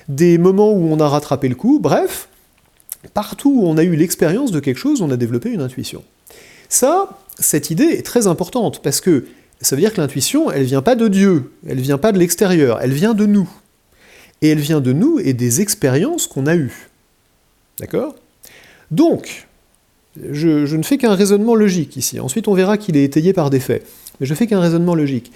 des 0.07 0.37
moments 0.37 0.71
où 0.71 0.91
on 0.91 0.99
a 0.99 1.07
rattrapé 1.07 1.47
le 1.47 1.55
coup, 1.55 1.79
bref, 1.79 2.29
partout 3.13 3.61
où 3.61 3.67
on 3.67 3.77
a 3.77 3.83
eu 3.83 3.95
l'expérience 3.95 4.51
de 4.51 4.59
quelque 4.59 4.77
chose, 4.77 5.01
on 5.01 5.11
a 5.11 5.17
développé 5.17 5.49
une 5.49 5.61
intuition. 5.61 6.03
Ça, 6.67 7.17
cette 7.39 7.69
idée 7.69 7.85
est 7.85 8.05
très 8.05 8.27
importante, 8.27 8.81
parce 8.81 9.01
que 9.01 9.25
ça 9.61 9.75
veut 9.75 9.81
dire 9.81 9.93
que 9.93 10.01
l'intuition, 10.01 10.51
elle 10.51 10.63
vient 10.63 10.81
pas 10.81 10.95
de 10.95 11.07
Dieu, 11.07 11.51
elle 11.67 11.79
vient 11.79 11.97
pas 11.97 12.11
de 12.11 12.17
l'extérieur, 12.17 12.79
elle 12.81 12.93
vient 12.93 13.13
de 13.13 13.25
nous. 13.25 13.49
Et 14.41 14.49
elle 14.49 14.59
vient 14.59 14.79
de 14.79 14.93
nous 14.93 15.19
et 15.19 15.33
des 15.33 15.59
expériences 15.59 16.25
qu'on 16.25 16.45
a 16.47 16.55
eues. 16.55 16.89
D'accord? 17.79 18.15
Donc, 18.89 19.48
je, 20.17 20.75
ne 20.75 20.83
fais 20.83 20.97
qu'un 20.97 21.15
raisonnement 21.15 21.55
logique 21.55 21.95
ici. 21.97 22.19
Ensuite, 22.19 22.47
on 22.47 22.53
verra 22.53 22.77
qu'il 22.77 22.97
est 22.97 23.03
étayé 23.03 23.33
par 23.33 23.49
des 23.49 23.59
faits. 23.59 23.85
Mais 24.19 24.25
je 24.25 24.33
fais 24.33 24.47
qu'un 24.47 24.59
raisonnement 24.59 24.95
logique. 24.95 25.31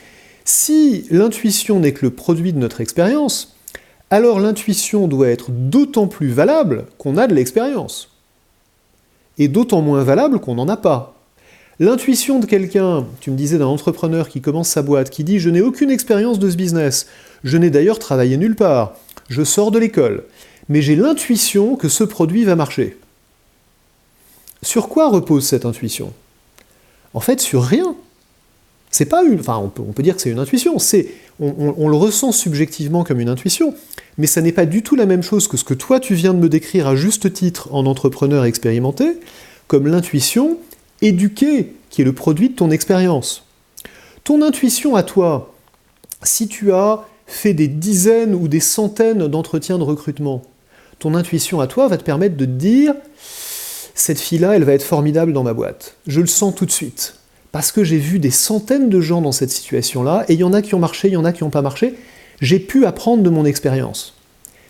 Si 0.46 1.06
l'intuition 1.10 1.80
n'est 1.80 1.94
que 1.94 2.06
le 2.06 2.12
produit 2.12 2.54
de 2.54 2.60
notre 2.60 2.82
expérience, 2.82 3.56
alors 4.10 4.40
l'intuition 4.40 5.08
doit 5.08 5.30
être 5.30 5.52
d'autant 5.52 6.08
plus 6.08 6.30
valable 6.30 6.86
qu'on 6.98 7.18
a 7.18 7.28
de 7.28 7.36
l'expérience. 7.36 8.10
Et 9.38 9.48
d'autant 9.48 9.82
moins 9.82 10.04
valable 10.04 10.40
qu'on 10.40 10.56
n'en 10.56 10.68
a 10.68 10.78
pas. 10.78 11.16
L'intuition 11.80 12.40
de 12.40 12.46
quelqu'un, 12.46 13.08
tu 13.20 13.32
me 13.32 13.36
disais 13.36 13.58
d'un 13.58 13.66
entrepreneur 13.66 14.30
qui 14.30 14.42
commence 14.42 14.70
sa 14.70 14.84
boîte, 14.84 15.10
qui 15.10 15.24
dit 15.24 15.40
je 15.40 15.50
n'ai 15.50 15.62
aucune 15.62 15.90
expérience 15.90 16.38
de 16.38 16.50
ce 16.50 16.56
business, 16.56 17.08
je 17.44 17.58
n'ai 17.58 17.72
d'ailleurs 17.72 17.98
travaillé 17.98 18.38
nulle 18.38 18.56
part, 18.56 18.94
je 19.28 19.44
sors 19.44 19.72
de 19.72 19.80
l'école, 19.80 20.24
mais 20.70 20.84
j'ai 20.84 20.96
l'intuition 20.96 21.76
que 21.76 21.90
ce 21.90 22.04
produit 22.04 22.44
va 22.44 22.56
marcher. 22.56 22.98
Sur 24.64 24.90
quoi 24.90 25.10
repose 25.10 25.46
cette 25.46 25.66
intuition? 25.66 26.14
En 27.14 27.20
fait, 27.20 27.40
sur 27.40 27.64
rien. 27.64 27.96
C'est 28.90 29.06
pas 29.06 29.24
une, 29.24 29.40
enfin, 29.40 29.58
on 29.58 29.70
peut, 29.70 30.04
dire 30.04 30.16
que 30.16 30.22
c'est 30.22 30.30
une 30.30 30.40
intuition. 30.40 30.78
On, 31.40 31.74
on, 31.78 31.90
le 31.90 31.96
ressent 31.96 32.32
subjectivement 32.32 33.04
comme 33.04 33.20
une 33.20 33.30
intuition, 33.30 33.74
mais 34.20 34.28
ça 34.28 34.40
n'est 34.42 34.52
pas 34.52 34.68
du 34.68 34.84
tout 34.84 34.96
la 34.96 35.08
même 35.08 35.24
chose 35.24 35.48
que 35.48 35.58
ce 35.58 35.64
que 35.64 35.74
toi 35.74 36.00
tu 36.00 36.14
viens 36.14 36.34
de 36.34 36.40
me 36.40 36.48
décrire 36.48 36.88
à 36.88 36.96
juste 36.96 37.34
titre 37.34 37.70
en 37.72 37.88
entrepreneur 37.88 38.46
expérimenté, 38.46 39.18
comme 39.68 39.88
l'intuition 39.88 40.60
éduqué, 41.02 41.74
qui 41.90 42.04
est 42.04 42.06
le 42.06 42.14
produit 42.14 42.50
de 42.50 42.56
ton 42.56 42.70
expérience. 42.70 43.46
Ton 44.24 44.44
intuition 44.44 44.96
à 44.96 45.02
toi, 45.02 45.56
si 46.22 46.48
tu 46.48 46.72
as 46.72 47.04
fait 47.26 47.56
des 47.56 47.68
dizaines 47.68 48.36
ou 48.36 48.48
des 48.48 48.60
centaines 48.60 49.28
d'entretiens 49.28 49.80
de 49.80 49.84
recrutement, 49.84 50.44
ton 51.00 51.16
intuition 51.16 51.60
à 51.60 51.68
toi 51.68 51.88
va 51.88 51.98
te 51.98 52.04
permettre 52.04 52.38
de 52.38 52.46
te 52.46 52.52
dire 52.52 52.94
cette 53.96 54.20
fille-là, 54.20 54.56
elle 54.56 54.64
va 54.64 54.74
être 54.74 54.84
formidable 54.84 55.34
dans 55.34 55.44
ma 55.44 55.54
boîte. 55.54 55.96
Je 56.08 56.22
le 56.22 56.28
sens 56.28 56.56
tout 56.56 56.66
de 56.66 56.72
suite. 56.72 57.16
Parce 57.52 57.72
que 57.72 57.84
j'ai 57.84 57.98
vu 57.98 58.18
des 58.18 58.32
centaines 58.32 58.90
de 58.90 59.00
gens 59.00 59.22
dans 59.22 59.32
cette 59.32 59.52
situation-là, 59.52 60.26
et 60.28 60.34
il 60.34 60.40
y 60.40 60.44
en 60.44 60.54
a 60.54 60.62
qui 60.62 60.74
ont 60.74 60.80
marché, 60.80 61.10
il 61.10 61.14
y 61.14 61.18
en 61.18 61.26
a 61.26 61.32
qui 61.32 61.44
n'ont 61.44 61.52
pas 61.52 61.62
marché. 61.62 61.96
J'ai 62.42 62.60
pu 62.60 62.86
apprendre 62.86 63.22
de 63.22 63.30
mon 63.30 63.46
expérience. 63.46 64.16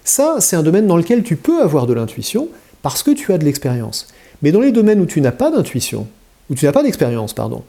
Ça, 0.03 0.37
c'est 0.39 0.57
un 0.57 0.63
domaine 0.63 0.87
dans 0.87 0.97
lequel 0.97 1.23
tu 1.23 1.37
peux 1.37 1.61
avoir 1.61 1.87
de 1.87 1.93
l'intuition, 1.93 2.49
parce 2.81 3.03
que 3.03 3.11
tu 3.11 3.31
as 3.31 3.37
de 3.37 3.45
l'expérience. 3.45 4.07
Mais 4.41 4.51
dans 4.51 4.59
les 4.59 4.73
domaines 4.73 4.99
où 4.99 5.05
tu 5.05 5.21
n'as 5.21 5.31
pas 5.31 5.49
d'intuition, 5.49 6.07
où 6.49 6.55
tu 6.55 6.65
n'as 6.65 6.73
pas 6.73 6.83
d'expérience, 6.83 7.33
pardon, 7.33 7.63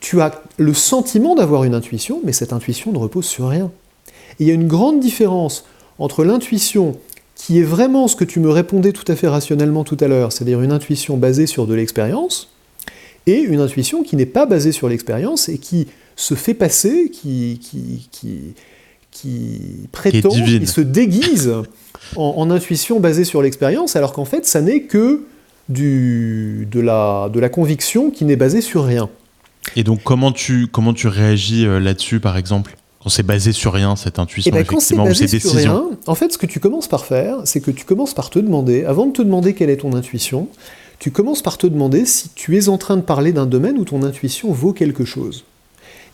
tu 0.00 0.22
as 0.22 0.42
le 0.56 0.72
sentiment 0.72 1.34
d'avoir 1.34 1.64
une 1.64 1.74
intuition, 1.74 2.20
mais 2.24 2.32
cette 2.32 2.54
intuition 2.54 2.92
ne 2.92 2.98
repose 2.98 3.26
sur 3.26 3.48
rien. 3.48 3.70
il 4.38 4.46
y 4.46 4.50
a 4.50 4.54
une 4.54 4.68
grande 4.68 5.00
différence 5.00 5.66
entre 5.98 6.24
l'intuition 6.24 6.96
qui 7.46 7.60
est 7.60 7.62
vraiment 7.62 8.08
ce 8.08 8.16
que 8.16 8.24
tu 8.24 8.40
me 8.40 8.50
répondais 8.50 8.90
tout 8.90 9.04
à 9.06 9.14
fait 9.14 9.28
rationnellement 9.28 9.84
tout 9.84 9.96
à 10.00 10.08
l'heure, 10.08 10.32
c'est-à-dire 10.32 10.62
une 10.62 10.72
intuition 10.72 11.16
basée 11.16 11.46
sur 11.46 11.68
de 11.68 11.74
l'expérience, 11.74 12.50
et 13.26 13.38
une 13.38 13.60
intuition 13.60 14.02
qui 14.02 14.16
n'est 14.16 14.26
pas 14.26 14.46
basée 14.46 14.72
sur 14.72 14.88
l'expérience 14.88 15.48
et 15.48 15.58
qui 15.58 15.86
se 16.16 16.34
fait 16.34 16.54
passer, 16.54 17.08
qui, 17.08 17.60
qui, 17.62 18.08
qui, 18.10 18.54
qui 19.12 19.60
prétend 19.92 20.30
et 20.30 20.66
se 20.66 20.80
déguise 20.80 21.54
en 22.16 22.50
intuition 22.50 22.98
basée 22.98 23.22
sur 23.22 23.42
l'expérience, 23.42 23.94
alors 23.94 24.12
qu'en 24.12 24.24
fait, 24.24 24.44
ça 24.44 24.60
n'est 24.60 24.82
que 24.82 25.24
du, 25.68 26.66
de, 26.68 26.80
la, 26.80 27.30
de 27.32 27.38
la 27.38 27.48
conviction 27.48 28.10
qui 28.10 28.24
n'est 28.24 28.34
basée 28.34 28.60
sur 28.60 28.84
rien. 28.84 29.08
Et 29.76 29.84
donc 29.84 30.00
comment 30.02 30.32
tu, 30.32 30.66
comment 30.66 30.94
tu 30.94 31.06
réagis 31.06 31.64
euh, 31.64 31.78
là-dessus 31.78 32.18
par 32.18 32.36
exemple? 32.38 32.76
Quand 33.06 33.10
c'est 33.10 33.22
basé 33.22 33.52
sur 33.52 33.72
rien, 33.72 33.94
cette 33.94 34.18
intuition, 34.18 34.50
eh 34.52 34.52
ben, 34.52 34.62
effectivement, 34.62 35.04
ou 35.04 35.14
ces 35.14 35.28
décisions 35.28 35.92
En 36.08 36.16
fait, 36.16 36.32
ce 36.32 36.38
que 36.38 36.46
tu 36.46 36.58
commences 36.58 36.88
par 36.88 37.04
faire, 37.04 37.36
c'est 37.44 37.60
que 37.60 37.70
tu 37.70 37.84
commences 37.84 38.14
par 38.14 38.30
te 38.30 38.40
demander, 38.40 38.84
avant 38.84 39.06
de 39.06 39.12
te 39.12 39.22
demander 39.22 39.54
quelle 39.54 39.70
est 39.70 39.76
ton 39.76 39.92
intuition, 39.92 40.48
tu 40.98 41.12
commences 41.12 41.40
par 41.40 41.56
te 41.56 41.68
demander 41.68 42.04
si 42.04 42.30
tu 42.30 42.58
es 42.58 42.68
en 42.68 42.78
train 42.78 42.96
de 42.96 43.02
parler 43.02 43.32
d'un 43.32 43.46
domaine 43.46 43.78
où 43.78 43.84
ton 43.84 44.02
intuition 44.02 44.50
vaut 44.50 44.72
quelque 44.72 45.04
chose. 45.04 45.44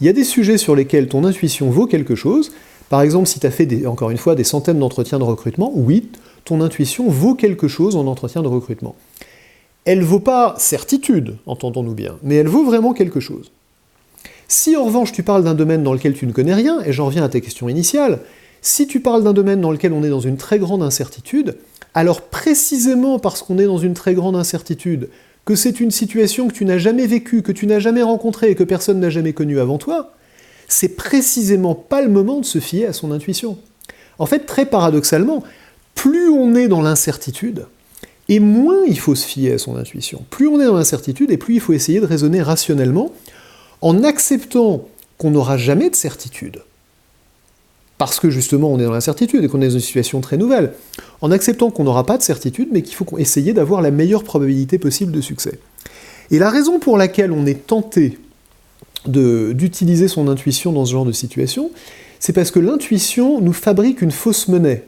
Il 0.02 0.06
y 0.06 0.10
a 0.10 0.12
des 0.12 0.22
sujets 0.22 0.58
sur 0.58 0.76
lesquels 0.76 1.08
ton 1.08 1.24
intuition 1.24 1.70
vaut 1.70 1.86
quelque 1.86 2.14
chose. 2.14 2.52
Par 2.90 3.00
exemple, 3.00 3.26
si 3.26 3.40
tu 3.40 3.46
as 3.46 3.50
fait, 3.50 3.64
des, 3.64 3.86
encore 3.86 4.10
une 4.10 4.18
fois, 4.18 4.34
des 4.34 4.44
centaines 4.44 4.78
d'entretiens 4.78 5.18
de 5.18 5.24
recrutement, 5.24 5.72
oui, 5.74 6.10
ton 6.44 6.60
intuition 6.60 7.08
vaut 7.08 7.34
quelque 7.34 7.68
chose 7.68 7.96
en 7.96 8.06
entretien 8.06 8.42
de 8.42 8.48
recrutement 8.48 8.96
elle 9.84 10.02
vaut 10.02 10.20
pas 10.20 10.54
certitude, 10.58 11.36
entendons-nous 11.46 11.94
bien, 11.94 12.18
mais 12.22 12.36
elle 12.36 12.48
vaut 12.48 12.64
vraiment 12.64 12.92
quelque 12.92 13.20
chose. 13.20 13.50
Si 14.54 14.76
en 14.76 14.84
revanche 14.84 15.12
tu 15.12 15.22
parles 15.22 15.44
d'un 15.44 15.54
domaine 15.54 15.82
dans 15.82 15.94
lequel 15.94 16.12
tu 16.12 16.26
ne 16.26 16.32
connais 16.32 16.52
rien, 16.52 16.82
et 16.84 16.92
j'en 16.92 17.06
reviens 17.06 17.24
à 17.24 17.28
ta 17.30 17.40
question 17.40 17.70
initiale, 17.70 18.18
si 18.60 18.86
tu 18.86 19.00
parles 19.00 19.24
d'un 19.24 19.32
domaine 19.32 19.62
dans 19.62 19.70
lequel 19.70 19.94
on 19.94 20.04
est 20.04 20.10
dans 20.10 20.20
une 20.20 20.36
très 20.36 20.58
grande 20.58 20.82
incertitude, 20.82 21.56
alors 21.94 22.20
précisément 22.20 23.18
parce 23.18 23.42
qu'on 23.42 23.56
est 23.56 23.64
dans 23.64 23.78
une 23.78 23.94
très 23.94 24.12
grande 24.12 24.36
incertitude, 24.36 25.08
que 25.46 25.54
c'est 25.54 25.80
une 25.80 25.90
situation 25.90 26.48
que 26.48 26.52
tu 26.52 26.66
n'as 26.66 26.76
jamais 26.76 27.06
vécue, 27.06 27.40
que 27.40 27.50
tu 27.50 27.66
n'as 27.66 27.78
jamais 27.78 28.02
rencontrée 28.02 28.50
et 28.50 28.54
que 28.54 28.62
personne 28.62 29.00
n'a 29.00 29.08
jamais 29.08 29.32
connue 29.32 29.58
avant 29.58 29.78
toi, 29.78 30.12
c'est 30.68 30.96
précisément 30.96 31.74
pas 31.74 32.02
le 32.02 32.10
moment 32.10 32.38
de 32.38 32.44
se 32.44 32.58
fier 32.58 32.84
à 32.84 32.92
son 32.92 33.10
intuition. 33.10 33.56
En 34.18 34.26
fait, 34.26 34.40
très 34.40 34.66
paradoxalement, 34.66 35.42
plus 35.94 36.28
on 36.28 36.54
est 36.54 36.68
dans 36.68 36.82
l'incertitude, 36.82 37.64
et 38.28 38.38
moins 38.38 38.82
il 38.86 38.98
faut 38.98 39.14
se 39.14 39.26
fier 39.26 39.54
à 39.54 39.58
son 39.58 39.76
intuition. 39.76 40.26
Plus 40.28 40.46
on 40.46 40.60
est 40.60 40.66
dans 40.66 40.76
l'incertitude, 40.76 41.30
et 41.30 41.38
plus 41.38 41.54
il 41.54 41.60
faut 41.60 41.72
essayer 41.72 42.00
de 42.00 42.06
raisonner 42.06 42.42
rationnellement, 42.42 43.12
en 43.82 44.04
acceptant 44.04 44.88
qu'on 45.18 45.30
n'aura 45.30 45.56
jamais 45.56 45.90
de 45.90 45.96
certitude. 45.96 46.62
Parce 47.98 48.18
que 48.18 48.30
justement 48.30 48.72
on 48.72 48.78
est 48.78 48.84
dans 48.84 48.92
l'incertitude 48.92 49.44
et 49.44 49.48
qu'on 49.48 49.60
est 49.60 49.68
dans 49.68 49.74
une 49.74 49.80
situation 49.80 50.20
très 50.20 50.36
nouvelle. 50.36 50.72
En 51.20 51.30
acceptant 51.30 51.70
qu'on 51.70 51.84
n'aura 51.84 52.06
pas 52.06 52.16
de 52.16 52.22
certitude, 52.22 52.68
mais 52.72 52.82
qu'il 52.82 52.94
faut 52.94 53.06
essayer 53.18 53.52
d'avoir 53.52 53.82
la 53.82 53.90
meilleure 53.90 54.24
probabilité 54.24 54.78
possible 54.78 55.12
de 55.12 55.20
succès. 55.20 55.58
Et 56.30 56.38
la 56.38 56.50
raison 56.50 56.78
pour 56.78 56.96
laquelle 56.96 57.30
on 57.30 57.44
est 57.44 57.66
tenté 57.66 58.18
d'utiliser 59.06 60.08
son 60.08 60.28
intuition 60.28 60.72
dans 60.72 60.84
ce 60.84 60.92
genre 60.92 61.04
de 61.04 61.12
situation, 61.12 61.70
c'est 62.20 62.32
parce 62.32 62.52
que 62.52 62.60
l'intuition 62.60 63.40
nous 63.40 63.52
fabrique 63.52 64.00
une 64.00 64.12
fausse 64.12 64.46
monnaie. 64.48 64.84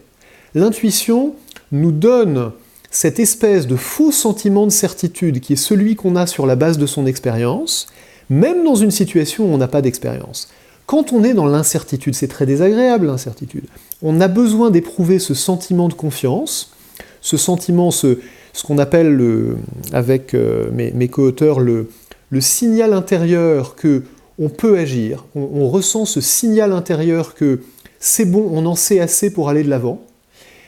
L'intuition 0.55 1.35
nous 1.73 1.91
donne 1.91 2.53
cette 2.91 3.19
espèce 3.19 3.67
de 3.67 3.75
faux 3.75 4.13
sentiment 4.13 4.67
de 4.67 4.73
certitude 4.73 5.41
qui 5.41 5.55
est 5.55 5.57
celui 5.57 5.97
qu'on 5.97 6.15
a 6.15 6.29
sur 6.29 6.47
la 6.47 6.55
base 6.55 6.79
de 6.79 6.87
son 6.87 7.07
expérience, 7.07 7.89
même 8.31 8.65
dans 8.65 8.75
une 8.75 8.91
situation 8.91 9.45
où 9.45 9.55
on 9.55 9.59
n'a 9.59 9.69
pas 9.69 9.83
d'expérience. 9.83 10.49
Quand 10.87 11.13
on 11.13 11.25
est 11.25 11.35
dans 11.35 11.47
l'incertitude, 11.47 12.15
c'est 12.15 12.29
très 12.29 12.47
désagréable 12.47 13.07
l'incertitude, 13.07 13.65
on 14.03 14.21
a 14.21 14.29
besoin 14.29 14.71
d'éprouver 14.71 15.19
ce 15.19 15.35
sentiment 15.35 15.89
de 15.89 15.95
confiance, 15.95 16.73
ce 17.21 17.37
sentiment, 17.37 17.91
ce, 17.91 18.19
ce 18.53 18.65
qu'on 18.65 18.79
appelle 18.79 19.15
le, 19.15 19.57
avec 19.93 20.35
euh, 20.35 20.71
mes, 20.73 21.09
co-auteurs 21.09 21.61
le, 21.61 21.89
le 22.31 22.41
signal 22.41 22.93
intérieur 22.93 23.77
que 23.77 24.03
on 24.39 24.49
peut 24.49 24.79
agir, 24.79 25.25
on, 25.37 25.69
ressent 25.69 26.07
ce 26.07 26.21
signal 26.21 26.73
intérieur 26.73 27.35
que 27.35 27.61
c'est 28.01 28.25
bon, 28.25 28.49
on 28.53 28.67
en 28.67 28.75
sait 28.75 28.99
assez 28.99 29.31
pour 29.31 29.49
aller 29.49 29.63
de 29.63 29.71
l'avant, 29.71 30.03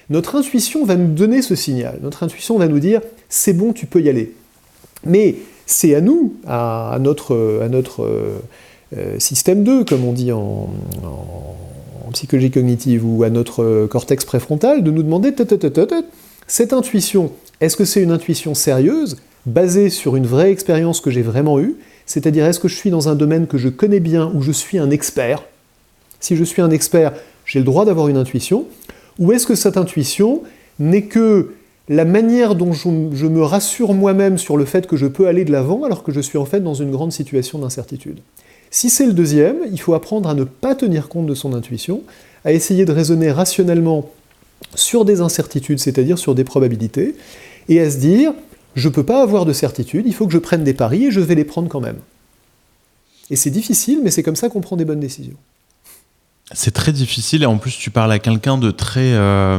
notre 0.08 0.36
intuition 0.36 0.84
va 0.84 0.94
nous 0.94 1.12
donner 1.12 1.42
ce 1.42 1.56
signal. 1.56 1.98
Notre 2.00 2.22
intuition 2.22 2.58
va 2.58 2.68
nous 2.68 2.78
dire 2.78 3.00
c'est 3.28 3.52
bon, 3.52 3.72
tu 3.72 3.86
peux 3.86 4.00
y 4.00 4.08
aller. 4.08 4.34
Mais 5.04 5.34
c'est 5.66 5.94
à 5.94 6.00
nous, 6.00 6.34
à, 6.46 6.96
notre, 7.00 7.34
euh, 7.34 8.38
euh, 8.96 9.18
système 9.18 9.64
2, 9.64 9.84
comme 9.84 10.04
on 10.04 10.12
dit 10.12 10.32
en, 10.32 10.70
psychologie 12.12 12.50
cognitive, 12.50 13.04
ou 13.04 13.24
à 13.24 13.30
notre 13.30 13.86
cortex 13.86 14.24
préfrontal, 14.24 14.82
de 14.82 14.90
nous 14.90 15.02
demander 15.02 15.34
cette 16.46 16.72
intuition, 16.72 17.32
est-ce 17.60 17.76
que 17.76 17.84
c'est 17.84 18.00
une 18.00 18.12
intuition 18.12 18.54
sérieuse, 18.54 19.18
basée 19.44 19.90
sur 19.90 20.16
une 20.16 20.26
vraie 20.26 20.50
expérience 20.50 21.00
que 21.00 21.10
j'ai 21.10 21.20
vraiment 21.20 21.60
eue? 21.60 21.74
C'est-à-dire, 22.06 22.46
est-ce 22.46 22.60
que 22.60 22.68
je 22.68 22.76
suis 22.76 22.90
dans 22.90 23.08
un 23.08 23.16
domaine 23.16 23.46
que 23.46 23.58
je 23.58 23.68
connais 23.68 24.00
bien, 24.00 24.30
où 24.34 24.40
je 24.40 24.52
suis 24.52 24.78
un 24.78 24.90
expert? 24.90 25.42
Si 26.20 26.36
je 26.36 26.44
suis 26.44 26.62
un 26.62 26.70
expert, 26.70 27.12
j'ai 27.44 27.58
le 27.58 27.64
droit 27.64 27.84
d'avoir 27.84 28.08
une 28.08 28.16
intuition? 28.16 28.64
Ou 29.18 29.32
est-ce 29.32 29.46
que 29.46 29.54
cette 29.54 29.76
intuition 29.76 30.42
n'est 30.78 31.04
que 31.04 31.54
la 31.88 32.04
manière 32.04 32.54
dont 32.54 32.72
je, 32.72 32.88
me 32.88 33.42
rassure 33.42 33.94
moi-même 33.94 34.38
sur 34.38 34.56
le 34.56 34.64
fait 34.64 34.86
que 34.86 34.96
je 34.96 35.06
peux 35.06 35.28
aller 35.28 35.44
de 35.44 35.52
l'avant 35.52 35.84
alors 35.84 36.02
que 36.02 36.12
je 36.12 36.20
suis 36.20 36.38
en 36.38 36.44
fait 36.44 36.60
dans 36.60 36.74
une 36.74 36.90
grande 36.90 37.12
situation 37.12 37.58
d'incertitude 37.58 38.18
Si 38.70 38.90
c'est 38.90 39.06
le 39.06 39.12
deuxième, 39.12 39.56
il 39.70 39.80
faut 39.80 39.94
apprendre 39.94 40.28
à 40.28 40.34
ne 40.34 40.44
pas 40.44 40.74
tenir 40.74 41.08
compte 41.08 41.26
de 41.26 41.34
son 41.34 41.54
intuition, 41.54 42.02
à 42.44 42.52
essayer 42.52 42.84
de 42.84 42.92
raisonner 42.92 43.30
rationnellement 43.30 44.10
sur 44.74 45.04
des 45.04 45.20
incertitudes, 45.20 45.78
c'est-à-dire 45.78 46.18
sur 46.18 46.34
des 46.34 46.44
probabilités, 46.44 47.14
et 47.68 47.80
à 47.80 47.90
se 47.90 47.98
dire, 47.98 48.32
je 48.74 48.88
ne 48.88 48.92
peux 48.92 49.04
pas 49.04 49.22
avoir 49.22 49.44
de 49.44 49.52
certitude, 49.52 50.06
il 50.06 50.14
faut 50.14 50.26
que 50.26 50.32
je 50.32 50.38
prenne 50.38 50.64
des 50.64 50.74
paris 50.74 51.06
et 51.06 51.10
je 51.10 51.20
vais 51.20 51.34
les 51.34 51.44
prendre 51.44 51.68
quand 51.68 51.80
même. 51.80 51.98
Et 53.30 53.36
c'est 53.36 53.50
difficile, 53.50 54.00
mais 54.02 54.10
c'est 54.10 54.22
comme 54.22 54.36
ça 54.36 54.48
qu'on 54.48 54.60
prend 54.60 54.76
des 54.76 54.84
bonnes 54.84 55.00
décisions. 55.00 55.36
C'est 56.52 56.70
très 56.70 56.92
difficile 56.92 57.42
et 57.42 57.46
en 57.46 57.58
plus 57.58 57.76
tu 57.76 57.90
parles 57.90 58.12
à 58.12 58.20
quelqu'un 58.20 58.56
de 58.56 58.70
très 58.70 59.14
euh, 59.14 59.58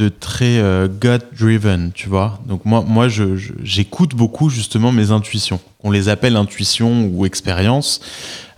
de 0.00 0.08
très 0.08 0.58
euh, 0.58 0.88
gut 0.88 1.22
driven, 1.38 1.92
tu 1.92 2.08
vois. 2.08 2.40
Donc 2.46 2.64
moi 2.64 2.82
moi 2.86 3.08
j'écoute 3.62 4.14
beaucoup 4.14 4.48
justement 4.48 4.92
mes 4.92 5.10
intuitions. 5.10 5.60
On 5.84 5.90
les 5.90 6.08
appelle 6.08 6.36
intuition 6.36 7.10
ou 7.12 7.26
expérience. 7.26 8.00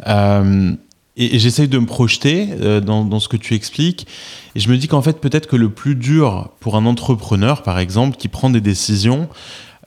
Euh, 0.07 0.73
et, 1.17 1.39
j'essaye 1.39 1.69
de 1.69 1.79
me 1.79 1.87
projeter 1.87 2.47
dans, 2.81 3.05
dans, 3.05 3.21
ce 3.21 3.29
que 3.29 3.37
tu 3.37 3.55
expliques. 3.55 4.07
Et 4.55 4.61
je 4.61 4.71
me 4.71 4.79
dis 4.79 4.89
qu'en 4.89 5.03
fait 5.03 5.21
peut-être 5.21 5.47
que 5.47 5.57
le 5.57 5.69
plus 5.69 5.95
dur 5.95 6.51
pour 6.61 6.77
un 6.77 6.87
entrepreneur 6.87 7.63
par 7.63 7.79
exemple 7.79 8.17
qui 8.17 8.29
prend 8.29 8.49
des 8.49 8.63
décisions 8.63 9.29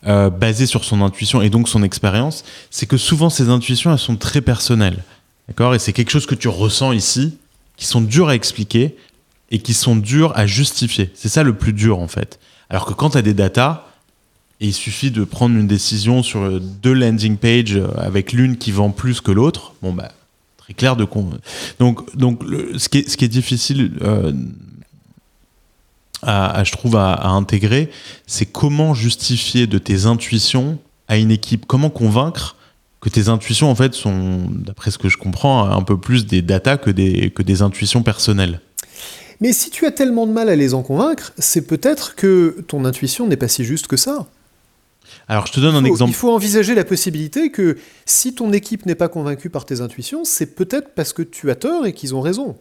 basées 0.03 0.67
sur 0.67 0.83
son 0.83 1.01
intuition 1.01 1.41
et 1.41 1.49
donc 1.49 1.67
son 1.67 1.81
expérience, 1.81 2.43
c'est 2.69 2.85
que 2.85 2.97
souvent 2.97 3.31
ces 3.31 3.49
intuitions 3.49 3.91
elles 3.91 3.97
sont 3.97 4.17
très 4.17 4.41
personnelles. 4.41 5.03
D'accord? 5.47 5.73
Et 5.73 5.79
c'est 5.79 5.93
quelque 5.93 6.11
chose 6.11 6.27
que 6.27 6.35
tu 6.35 6.47
ressens 6.47 6.91
ici, 6.91 7.37
qui 7.75 7.85
sont 7.85 8.01
durs 8.01 8.29
à 8.29 8.35
expliquer 8.35 8.95
et 9.51 9.59
qui 9.59 9.73
sont 9.73 9.95
durs 9.95 10.31
à 10.35 10.45
justifier. 10.45 11.11
C'est 11.15 11.29
ça 11.29 11.43
le 11.43 11.53
plus 11.53 11.73
dur 11.73 11.99
en 11.99 12.07
fait. 12.07 12.39
Alors 12.69 12.85
que 12.85 12.93
quand 12.93 13.11
tu 13.11 13.17
as 13.17 13.21
des 13.21 13.33
datas, 13.33 13.85
il 14.59 14.73
suffit 14.73 15.11
de 15.11 15.23
prendre 15.23 15.55
une 15.55 15.67
décision 15.67 16.23
sur 16.23 16.59
deux 16.59 16.93
landing 16.93 17.37
pages 17.37 17.79
avec 17.97 18.31
l'une 18.31 18.57
qui 18.57 18.71
vend 18.71 18.91
plus 18.91 19.21
que 19.21 19.31
l'autre, 19.31 19.73
bon 19.81 19.93
bah 19.93 20.11
très 20.57 20.73
clair 20.73 20.95
de 20.95 21.05
con. 21.05 21.29
Donc 21.79 22.15
donc 22.15 22.43
ce, 22.77 22.89
qui 22.89 22.99
est, 22.99 23.09
ce 23.09 23.17
qui 23.17 23.25
est 23.25 23.29
difficile 23.29 23.91
euh, 24.01 24.31
à, 26.23 26.63
je 26.63 26.71
trouve 26.71 26.95
à 26.95 27.27
intégrer, 27.27 27.91
c'est 28.25 28.45
comment 28.45 28.93
justifier 28.93 29.67
de 29.67 29.77
tes 29.77 30.05
intuitions 30.05 30.79
à 31.07 31.17
une 31.17 31.31
équipe, 31.31 31.65
comment 31.67 31.89
convaincre 31.89 32.55
que 33.05 33.09
tes 33.09 33.29
intuitions, 33.29 33.69
en 33.69 33.75
fait, 33.75 33.93
sont, 33.93 34.47
d'après 34.49 34.89
ce 34.89 34.97
que 34.97 35.09
je 35.09 35.17
comprends, 35.17 35.69
un 35.69 35.83
peu 35.83 35.95
plus 35.95 36.25
des 36.25 36.41
datas 36.41 36.77
que 36.77 36.89
des, 36.89 37.29
que 37.29 37.43
des 37.43 37.61
intuitions 37.61 38.01
personnelles? 38.01 38.61
Mais 39.41 39.53
si 39.53 39.69
tu 39.69 39.85
as 39.85 39.91
tellement 39.91 40.27
de 40.27 40.31
mal 40.31 40.49
à 40.49 40.55
les 40.55 40.73
en 40.73 40.81
convaincre, 40.81 41.33
c'est 41.37 41.61
peut-être 41.61 42.15
que 42.15 42.63
ton 42.67 42.85
intuition 42.85 43.27
n'est 43.27 43.37
pas 43.37 43.47
si 43.47 43.63
juste 43.63 43.87
que 43.87 43.97
ça. 43.97 44.27
Alors, 45.27 45.47
je 45.47 45.53
te 45.53 45.59
donne 45.59 45.75
un 45.75 45.83
exemple. 45.83 46.11
Il 46.11 46.15
faut 46.15 46.31
envisager 46.31 46.75
la 46.75 46.83
possibilité 46.83 47.49
que 47.49 47.77
si 48.05 48.33
ton 48.33 48.53
équipe 48.53 48.85
n'est 48.85 48.95
pas 48.95 49.07
convaincue 49.07 49.49
par 49.49 49.65
tes 49.65 49.81
intuitions, 49.81 50.23
c'est 50.23 50.55
peut-être 50.55 50.89
parce 50.95 51.13
que 51.13 51.21
tu 51.21 51.49
as 51.51 51.55
tort 51.55 51.85
et 51.85 51.93
qu'ils 51.93 52.15
ont 52.15 52.21
raison. 52.21 52.55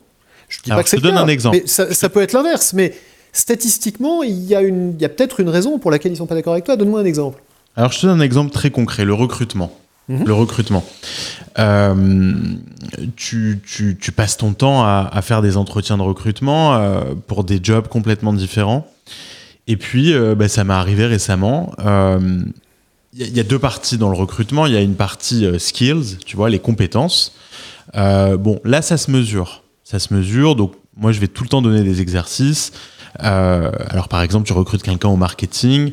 Je 0.48 0.60
dis 0.62 0.70
pas 0.70 0.82
que 0.82 0.88
je 0.88 0.96
te 0.96 1.00
donne 1.00 1.16
un 1.16 1.28
exemple. 1.28 1.58
Mais 1.62 1.66
ça, 1.66 2.08
peut 2.08 2.22
être 2.22 2.32
l'inverse. 2.32 2.72
Mais 2.72 2.94
statistiquement, 3.32 4.22
il 4.22 4.44
y 4.44 4.54
a, 4.54 4.62
une, 4.62 4.94
il 4.94 5.00
y 5.00 5.04
a 5.04 5.08
peut-être 5.08 5.40
une 5.40 5.48
raison 5.48 5.78
pour 5.78 5.90
laquelle 5.90 6.12
ils 6.12 6.16
sont 6.16 6.26
pas 6.26 6.34
d'accord 6.34 6.52
avec 6.52 6.64
toi. 6.64 6.76
Donne-moi 6.76 7.00
un 7.00 7.04
exemple. 7.04 7.42
Alors, 7.76 7.92
je 7.92 8.00
te 8.00 8.06
donne 8.06 8.20
un 8.20 8.24
exemple 8.24 8.52
très 8.52 8.70
concret 8.70 9.04
le 9.04 9.14
recrutement. 9.14 9.76
Le 10.08 10.32
recrutement. 10.32 10.84
Euh, 11.58 12.34
tu, 13.16 14.12
passes 14.14 14.36
ton 14.36 14.52
temps 14.52 14.84
à, 14.84 15.22
faire 15.22 15.40
des 15.40 15.56
entretiens 15.56 15.96
de 15.96 16.02
recrutement 16.02 16.74
euh, 16.74 17.14
pour 17.26 17.44
des 17.44 17.60
jobs 17.62 17.88
complètement 17.88 18.32
différents. 18.32 18.86
Et 19.66 19.76
puis, 19.76 20.12
euh, 20.12 20.34
bah, 20.34 20.48
ça 20.48 20.64
m'est 20.64 20.74
arrivé 20.74 21.06
récemment. 21.06 21.72
Il 23.16 23.28
y, 23.28 23.40
a 23.40 23.44
deux 23.44 23.58
parties 23.58 23.96
dans 23.96 24.10
le 24.10 24.16
recrutement. 24.16 24.66
Il 24.66 24.72
y 24.72 24.76
a 24.76 24.80
une 24.80 24.96
partie 24.96 25.46
skills, 25.58 26.18
tu 26.26 26.36
vois, 26.36 26.50
les 26.50 26.58
compétences. 26.58 27.34
bon, 27.94 28.60
là, 28.64 28.82
ça 28.82 28.96
se 28.96 29.10
mesure. 29.10 29.62
Ça 29.84 29.98
se 29.98 30.12
mesure. 30.12 30.56
Donc, 30.56 30.74
moi, 30.96 31.12
je 31.12 31.20
vais 31.20 31.28
tout 31.28 31.44
le 31.44 31.48
temps 31.48 31.62
donner 31.62 31.82
des 31.82 32.02
exercices. 32.02 32.72
alors, 33.18 34.08
par 34.08 34.20
exemple, 34.20 34.46
tu 34.46 34.52
recrutes 34.52 34.82
quelqu'un 34.82 35.08
au 35.08 35.16
marketing 35.16 35.92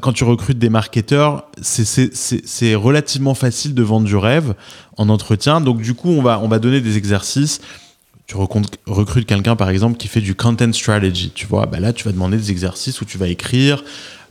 quand 0.00 0.12
tu 0.12 0.24
recrutes 0.24 0.58
des 0.58 0.68
marketeurs, 0.68 1.48
c'est 1.60 2.74
relativement 2.74 3.34
facile 3.34 3.74
de 3.74 3.82
vendre 3.82 4.06
du 4.06 4.16
rêve 4.16 4.54
en 4.96 5.08
entretien. 5.08 5.60
Donc 5.60 5.80
du 5.80 5.94
coup, 5.94 6.10
on 6.10 6.22
va, 6.22 6.40
on 6.40 6.48
va 6.48 6.58
donner 6.58 6.80
des 6.80 6.96
exercices. 6.96 7.60
Tu 8.26 8.36
recrutes 8.36 9.26
quelqu'un, 9.26 9.56
par 9.56 9.68
exemple, 9.68 9.98
qui 9.98 10.08
fait 10.08 10.20
du 10.20 10.34
content 10.34 10.72
strategy. 10.72 11.32
Tu 11.34 11.46
vois, 11.46 11.66
bah 11.66 11.80
là, 11.80 11.92
tu 11.92 12.04
vas 12.04 12.12
demander 12.12 12.36
des 12.36 12.50
exercices 12.50 13.00
où 13.00 13.04
tu 13.04 13.18
vas 13.18 13.26
écrire 13.26 13.82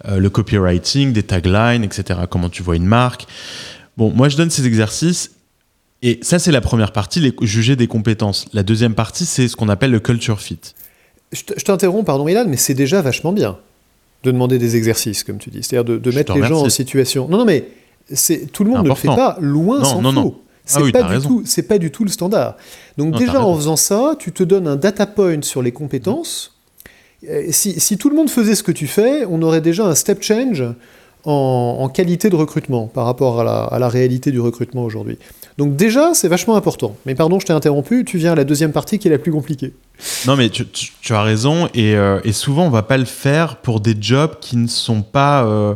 euh, 0.08 0.18
le 0.18 0.30
copywriting, 0.30 1.12
des 1.12 1.24
taglines, 1.24 1.84
etc. 1.84 2.22
Comment 2.30 2.50
tu 2.50 2.64
vois 2.64 2.78
une 2.78 2.86
marque. 2.86 3.28
Bon, 3.98 4.12
moi, 4.12 4.30
je 4.30 4.38
donne 4.38 4.50
ces 4.50 4.66
exercices. 4.66 5.32
Et 6.02 6.20
ça, 6.24 6.40
c'est 6.40 6.52
la 6.52 6.62
première 6.62 6.94
partie, 6.94 7.32
juger 7.42 7.76
des 7.76 7.86
compétences. 7.86 8.48
La 8.54 8.64
deuxième 8.64 8.96
partie, 8.96 9.26
c'est 9.26 9.48
ce 9.48 9.56
qu'on 9.56 9.70
appelle 9.70 9.92
le 9.92 10.00
culture 10.00 10.40
fit. 10.40 10.60
Je 11.32 11.64
t'interromps, 11.64 12.06
pardon, 12.06 12.28
Ilan, 12.28 12.46
mais 12.48 12.58
c'est 12.58 12.74
déjà 12.74 13.02
vachement 13.02 13.34
bien 13.34 13.60
de 14.24 14.32
demander 14.32 14.58
des 14.58 14.76
exercices, 14.76 15.24
comme 15.24 15.38
tu 15.38 15.50
dis. 15.50 15.64
C'est-à-dire 15.64 16.00
de, 16.00 16.12
mettre 16.12 16.34
les 16.34 16.44
gens 16.44 16.64
en 16.64 16.70
situation. 16.70 17.28
Non, 17.28 17.40
non, 17.40 17.46
mais 17.46 17.68
c'est 18.12 18.52
tout 18.52 18.64
le 18.64 18.72
monde 18.72 18.84
ne 18.84 18.90
le 18.90 18.96
fait 18.96 19.08
pas, 19.08 19.38
loin 19.40 19.84
s'en 19.84 20.02
faut. 20.02 20.12
Non. 20.12 20.36
C'est 20.64 20.80
ah 20.80 20.92
pas, 20.92 21.18
du 21.18 21.26
tout, 21.26 21.44
pas 21.68 21.78
du 21.80 21.92
tout 21.92 22.04
le 22.04 22.12
standard. 22.12 22.56
Donc 22.98 23.18
déjà 23.18 23.44
en 23.44 23.56
faisant 23.56 23.76
ça, 23.76 24.16
tu 24.20 24.32
te 24.32 24.44
donnes 24.44 24.68
un 24.68 24.76
data 24.76 25.08
point 25.08 25.42
sur 25.42 25.62
les 25.62 25.72
compétences. 25.72 26.56
Si, 27.50 27.80
si, 27.80 27.98
tout 27.98 28.10
le 28.10 28.16
monde 28.16 28.30
faisait 28.30 28.56
ce 28.56 28.64
que 28.64 28.72
tu 28.72 28.88
fais, 28.88 29.26
on 29.26 29.42
aurait 29.42 29.62
déjà 29.62 29.86
un 29.86 29.96
step 29.96 30.24
change 30.24 30.64
en, 31.26 31.90
qualité 31.90 32.30
de 32.30 32.36
recrutement 32.36 32.88
par 32.88 33.06
rapport 33.06 33.42
à 33.42 33.44
la, 33.44 33.64
à 33.64 33.80
la 33.80 33.90
réalité 33.90 34.32
du 34.32 34.40
recrutement 34.40 34.84
aujourd'hui. 34.84 35.18
Donc 35.58 35.76
déjà, 35.76 36.14
c'est 36.14 36.28
vachement 36.28 36.56
important. 36.56 36.96
Mais 37.06 37.16
pardon, 37.16 37.40
je 37.40 37.46
t'ai 37.46 37.54
interrompu, 37.54 38.06
tu 38.06 38.18
viens 38.18 38.32
à 38.32 38.36
la 38.36 38.44
deuxième 38.44 38.72
partie 38.72 39.00
qui 39.00 39.08
est 39.08 39.12
la 39.12 39.18
plus 39.18 39.32
compliquée. 39.32 39.74
Non, 40.26 40.36
mais 40.36 40.50
tu, 40.50 41.14
as 41.14 41.22
raison, 41.22 41.70
euh, 41.78 42.22
et, 42.24 42.32
souvent, 42.32 42.66
on 42.66 42.70
va 42.70 42.84
pas 42.84 42.98
le 42.98 43.06
faire 43.06 43.58
pour 43.58 43.80
des 43.80 43.96
jobs 44.00 44.40
qui 44.40 44.58
ne 44.58 44.68
sont 44.68 45.04
pas, 45.04 45.46
euh, 45.46 45.76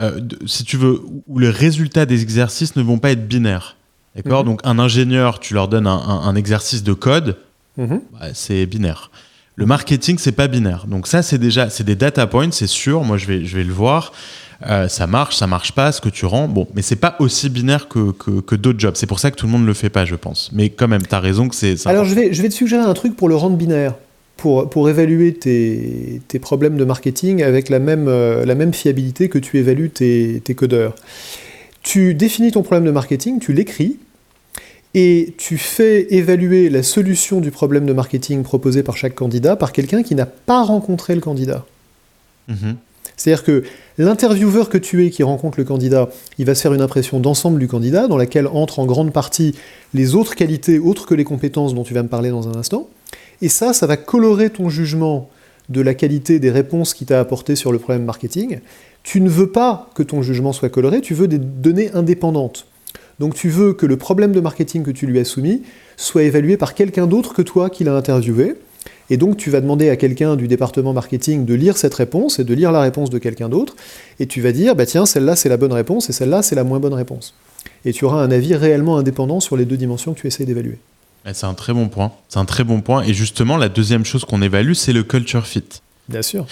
euh, 0.00 0.20
si 0.46 0.64
tu 0.64 0.76
veux, 0.76 1.02
où 1.26 1.38
les 1.38 1.50
résultats 1.50 2.06
des 2.06 2.22
exercices 2.22 2.76
ne 2.76 2.82
vont 2.82 2.98
pas 2.98 3.10
être 3.10 3.26
binaires. 3.26 3.76
D'accord 4.14 4.44
mhm. 4.44 4.50
Donc, 4.50 4.60
un 4.64 4.78
ingénieur, 4.78 5.40
tu 5.40 5.54
leur 5.54 5.68
donnes 5.68 5.86
un, 5.86 6.34
exercice 6.36 6.82
de 6.82 6.92
code, 6.92 7.36
mhm. 7.76 8.00
bah, 8.12 8.28
c'est 8.34 8.66
binaire. 8.66 9.10
Le 9.56 9.64
marketing, 9.64 10.18
c'est 10.18 10.32
pas 10.32 10.48
binaire. 10.48 10.86
Donc 10.86 11.06
ça, 11.06 11.22
c'est 11.22 11.38
déjà, 11.38 11.70
c'est 11.70 11.82
des 11.82 11.96
data 11.96 12.26
points, 12.26 12.50
c'est 12.50 12.66
sûr. 12.66 13.02
Moi, 13.04 13.16
je 13.16 13.26
vais, 13.26 13.44
je 13.46 13.56
vais 13.56 13.64
le 13.64 13.72
voir. 13.72 14.12
Euh, 14.66 14.88
ça 14.88 15.06
marche, 15.06 15.36
ça 15.36 15.46
marche 15.46 15.72
pas, 15.72 15.92
ce 15.92 16.00
que 16.00 16.08
tu 16.08 16.24
rends. 16.24 16.48
Bon, 16.48 16.66
mais 16.74 16.82
c'est 16.82 16.96
pas 16.96 17.16
aussi 17.18 17.50
binaire 17.50 17.88
que, 17.88 18.12
que, 18.12 18.54
d'autres 18.56 18.80
jobs. 18.80 18.94
C'est 18.96 19.06
pour 19.06 19.20
ça 19.20 19.30
que 19.30 19.36
tout 19.36 19.46
le 19.46 19.52
monde 19.52 19.66
le 19.66 19.74
fait 19.74 19.90
pas, 19.90 20.04
je 20.04 20.14
pense. 20.14 20.50
Mais 20.52 20.70
quand 20.70 20.88
même, 20.88 21.06
tu 21.06 21.14
as 21.14 21.20
raison 21.20 21.48
que 21.48 21.54
c'est. 21.54 21.86
Alors, 21.86 22.04
je 22.04 22.14
vais, 22.14 22.32
je 22.32 22.42
vais 22.42 22.48
te 22.48 22.54
suggérer 22.54 22.82
un 22.82 22.94
truc 22.94 23.16
pour 23.16 23.28
le 23.28 23.36
rendre 23.36 23.56
binaire. 23.56 23.94
Pour, 24.36 24.68
pour 24.68 24.90
évaluer 24.90 25.32
tes, 25.32 26.20
tes, 26.28 26.38
problèmes 26.38 26.76
de 26.76 26.84
marketing 26.84 27.42
avec 27.42 27.70
la 27.70 27.78
même, 27.78 28.06
euh, 28.06 28.44
la 28.44 28.54
même 28.54 28.74
fiabilité 28.74 29.30
que 29.30 29.38
tu 29.38 29.56
évalues 29.56 29.88
tes, 29.88 30.42
tes 30.44 30.54
codeurs. 30.54 30.94
Tu 31.82 32.12
définis 32.12 32.52
ton 32.52 32.62
problème 32.62 32.84
de 32.84 32.90
marketing, 32.90 33.38
tu 33.38 33.54
l'écris, 33.54 33.96
et 34.92 35.32
tu 35.38 35.56
fais 35.56 36.14
évaluer 36.14 36.68
la 36.68 36.82
solution 36.82 37.40
du 37.40 37.50
problème 37.50 37.86
de 37.86 37.94
marketing 37.94 38.42
proposé 38.42 38.82
par 38.82 38.98
chaque 38.98 39.14
candidat 39.14 39.56
par 39.56 39.72
quelqu'un 39.72 40.02
qui 40.02 40.14
n'a 40.14 40.26
pas 40.26 40.62
rencontré 40.62 41.14
le 41.14 41.22
candidat. 41.22 41.64
Mm-hmm. 42.50 42.74
C'est-à-dire 43.16 43.44
que 43.44 43.62
l'intervieweur 43.98 44.68
que 44.68 44.78
tu 44.78 45.06
es 45.06 45.10
qui 45.10 45.22
rencontre 45.22 45.58
le 45.58 45.64
candidat, 45.64 46.10
il 46.38 46.44
va 46.44 46.54
se 46.54 46.62
faire 46.62 46.74
une 46.74 46.82
impression 46.82 47.18
d'ensemble 47.18 47.58
du 47.58 47.68
candidat, 47.68 48.08
dans 48.08 48.16
laquelle 48.16 48.46
entrent 48.46 48.78
en 48.78 48.86
grande 48.86 49.12
partie 49.12 49.54
les 49.94 50.14
autres 50.14 50.34
qualités 50.34 50.78
autres 50.78 51.06
que 51.06 51.14
les 51.14 51.24
compétences 51.24 51.74
dont 51.74 51.82
tu 51.82 51.94
vas 51.94 52.02
me 52.02 52.08
parler 52.08 52.30
dans 52.30 52.48
un 52.48 52.56
instant. 52.56 52.88
Et 53.42 53.48
ça, 53.48 53.72
ça 53.72 53.86
va 53.86 53.96
colorer 53.96 54.50
ton 54.50 54.68
jugement 54.68 55.30
de 55.68 55.80
la 55.80 55.94
qualité 55.94 56.38
des 56.38 56.50
réponses 56.50 56.94
qu'il 56.94 57.06
t'a 57.06 57.18
apportées 57.18 57.56
sur 57.56 57.72
le 57.72 57.78
problème 57.78 58.04
marketing. 58.04 58.60
Tu 59.02 59.20
ne 59.20 59.28
veux 59.28 59.50
pas 59.50 59.90
que 59.94 60.02
ton 60.02 60.22
jugement 60.22 60.52
soit 60.52 60.68
coloré, 60.68 61.00
tu 61.00 61.14
veux 61.14 61.28
des 61.28 61.38
données 61.38 61.90
indépendantes. 61.92 62.66
Donc 63.18 63.34
tu 63.34 63.48
veux 63.48 63.72
que 63.72 63.86
le 63.86 63.96
problème 63.96 64.32
de 64.32 64.40
marketing 64.40 64.82
que 64.82 64.90
tu 64.90 65.06
lui 65.06 65.18
as 65.18 65.24
soumis 65.24 65.62
soit 65.96 66.24
évalué 66.24 66.56
par 66.56 66.74
quelqu'un 66.74 67.06
d'autre 67.06 67.34
que 67.34 67.42
toi 67.42 67.70
qui 67.70 67.84
l'a 67.84 67.94
interviewé. 67.94 68.56
Et 69.10 69.16
donc 69.16 69.36
tu 69.36 69.50
vas 69.50 69.60
demander 69.60 69.88
à 69.88 69.96
quelqu'un 69.96 70.36
du 70.36 70.48
département 70.48 70.92
marketing 70.92 71.44
de 71.44 71.54
lire 71.54 71.76
cette 71.76 71.94
réponse 71.94 72.38
et 72.38 72.44
de 72.44 72.54
lire 72.54 72.72
la 72.72 72.80
réponse 72.80 73.10
de 73.10 73.18
quelqu'un 73.18 73.48
d'autre. 73.48 73.76
Et 74.18 74.26
tu 74.26 74.40
vas 74.40 74.52
dire, 74.52 74.74
bah 74.74 74.86
tiens, 74.86 75.06
celle-là 75.06 75.36
c'est 75.36 75.48
la 75.48 75.56
bonne 75.56 75.72
réponse 75.72 76.10
et 76.10 76.12
celle-là 76.12 76.42
c'est 76.42 76.54
la 76.54 76.64
moins 76.64 76.80
bonne 76.80 76.94
réponse. 76.94 77.34
Et 77.84 77.92
tu 77.92 78.04
auras 78.04 78.22
un 78.22 78.30
avis 78.30 78.54
réellement 78.54 78.98
indépendant 78.98 79.40
sur 79.40 79.56
les 79.56 79.64
deux 79.64 79.76
dimensions 79.76 80.14
que 80.14 80.20
tu 80.20 80.26
essayes 80.26 80.46
d'évaluer. 80.46 80.78
C'est 81.32 81.46
un 81.46 81.54
très 81.54 81.72
bon 81.72 81.88
point. 81.88 82.12
C'est 82.28 82.38
un 82.38 82.44
très 82.44 82.64
bon 82.64 82.80
point. 82.80 83.02
Et 83.02 83.12
justement, 83.12 83.56
la 83.56 83.68
deuxième 83.68 84.04
chose 84.04 84.24
qu'on 84.24 84.42
évalue, 84.42 84.74
c'est 84.74 84.92
le 84.92 85.02
culture 85.02 85.46
fit. 85.46 85.64
Bien 86.08 86.22
sûr. 86.22 86.46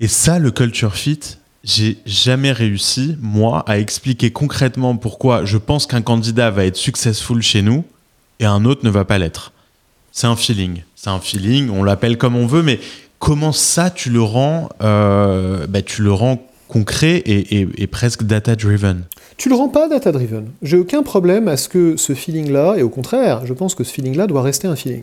Et 0.00 0.08
ça, 0.08 0.38
le 0.38 0.50
culture 0.50 0.94
fit, 0.94 1.20
j'ai 1.62 1.98
jamais 2.06 2.52
réussi, 2.52 3.16
moi, 3.20 3.64
à 3.66 3.78
expliquer 3.78 4.30
concrètement 4.30 4.96
pourquoi 4.96 5.44
je 5.44 5.58
pense 5.58 5.86
qu'un 5.86 6.02
candidat 6.02 6.50
va 6.50 6.64
être 6.64 6.76
successful 6.76 7.42
chez 7.42 7.62
nous 7.62 7.84
et 8.40 8.46
un 8.46 8.64
autre 8.64 8.84
ne 8.84 8.90
va 8.90 9.04
pas 9.04 9.18
l'être. 9.18 9.52
C'est 10.10 10.26
un 10.26 10.36
feeling. 10.36 10.82
C'est 11.04 11.10
un 11.10 11.18
feeling, 11.18 11.68
on 11.68 11.82
l'appelle 11.82 12.16
comme 12.16 12.36
on 12.36 12.46
veut, 12.46 12.62
mais 12.62 12.78
comment 13.18 13.50
ça, 13.50 13.90
tu 13.90 14.08
le 14.08 14.22
rends, 14.22 14.68
euh, 14.84 15.66
bah, 15.66 15.82
tu 15.82 16.00
le 16.00 16.12
rends 16.12 16.40
concret 16.68 17.24
et, 17.26 17.86
presque 17.88 18.22
data-driven? 18.22 19.02
Tu 19.36 19.48
le 19.48 19.56
rends 19.56 19.68
pas 19.68 19.88
data-driven. 19.88 20.50
J'ai 20.62 20.76
aucun 20.76 21.02
problème 21.02 21.48
à 21.48 21.56
ce 21.56 21.68
que 21.68 21.96
ce 21.96 22.14
feeling-là, 22.14 22.76
et 22.76 22.84
au 22.84 22.88
contraire, 22.88 23.44
je 23.46 23.52
pense 23.52 23.74
que 23.74 23.82
ce 23.82 23.92
feeling-là 23.92 24.28
doit 24.28 24.42
rester 24.42 24.68
un 24.68 24.76
feeling. 24.76 25.02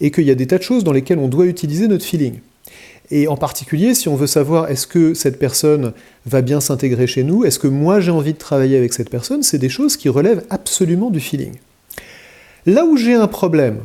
Et 0.00 0.10
qu'il 0.10 0.24
y 0.24 0.32
a 0.32 0.34
des 0.34 0.48
tas 0.48 0.58
de 0.58 0.64
choses 0.64 0.82
dans 0.82 0.90
lesquelles 0.90 1.20
on 1.20 1.28
doit 1.28 1.46
utiliser 1.46 1.86
notre 1.86 2.04
feeling. 2.04 2.40
Et 3.12 3.28
en 3.28 3.36
particulier, 3.36 3.94
si 3.94 4.08
on 4.08 4.16
veut 4.16 4.26
savoir 4.26 4.68
est-ce 4.68 4.88
que 4.88 5.14
cette 5.14 5.38
personne 5.38 5.92
va 6.26 6.42
bien 6.42 6.58
s'intégrer 6.58 7.06
chez 7.06 7.22
nous, 7.22 7.44
est-ce 7.44 7.60
que 7.60 7.68
moi 7.68 8.00
j'ai 8.00 8.10
envie 8.10 8.32
de 8.32 8.38
travailler 8.38 8.76
avec 8.76 8.92
cette 8.92 9.10
personne, 9.10 9.44
c'est 9.44 9.58
des 9.58 9.68
choses 9.68 9.96
qui 9.96 10.08
relèvent 10.08 10.42
absolument 10.50 11.10
du 11.10 11.20
feeling. 11.20 11.52
Là 12.66 12.84
où 12.84 12.96
j'ai 12.96 13.14
un 13.14 13.28
problème, 13.28 13.78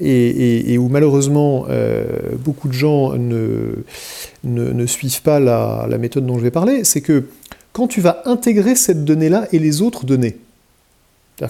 et, 0.00 0.76
où 0.78 0.88
malheureusement 0.88 1.66
euh, 1.68 2.04
beaucoup 2.38 2.68
de 2.68 2.72
gens 2.72 3.14
ne, 3.14 4.86
suivent 4.86 5.22
pas 5.22 5.40
la, 5.40 5.98
méthode 5.98 6.26
dont 6.26 6.38
je 6.38 6.42
vais 6.42 6.50
parler, 6.50 6.84
c'est 6.84 7.00
que 7.00 7.24
quand 7.72 7.88
tu 7.88 8.00
vas 8.00 8.22
intégrer 8.24 8.74
cette 8.74 9.04
donnée-là 9.04 9.48
et 9.52 9.58
les 9.58 9.82
autres 9.82 10.04
données, 10.04 10.36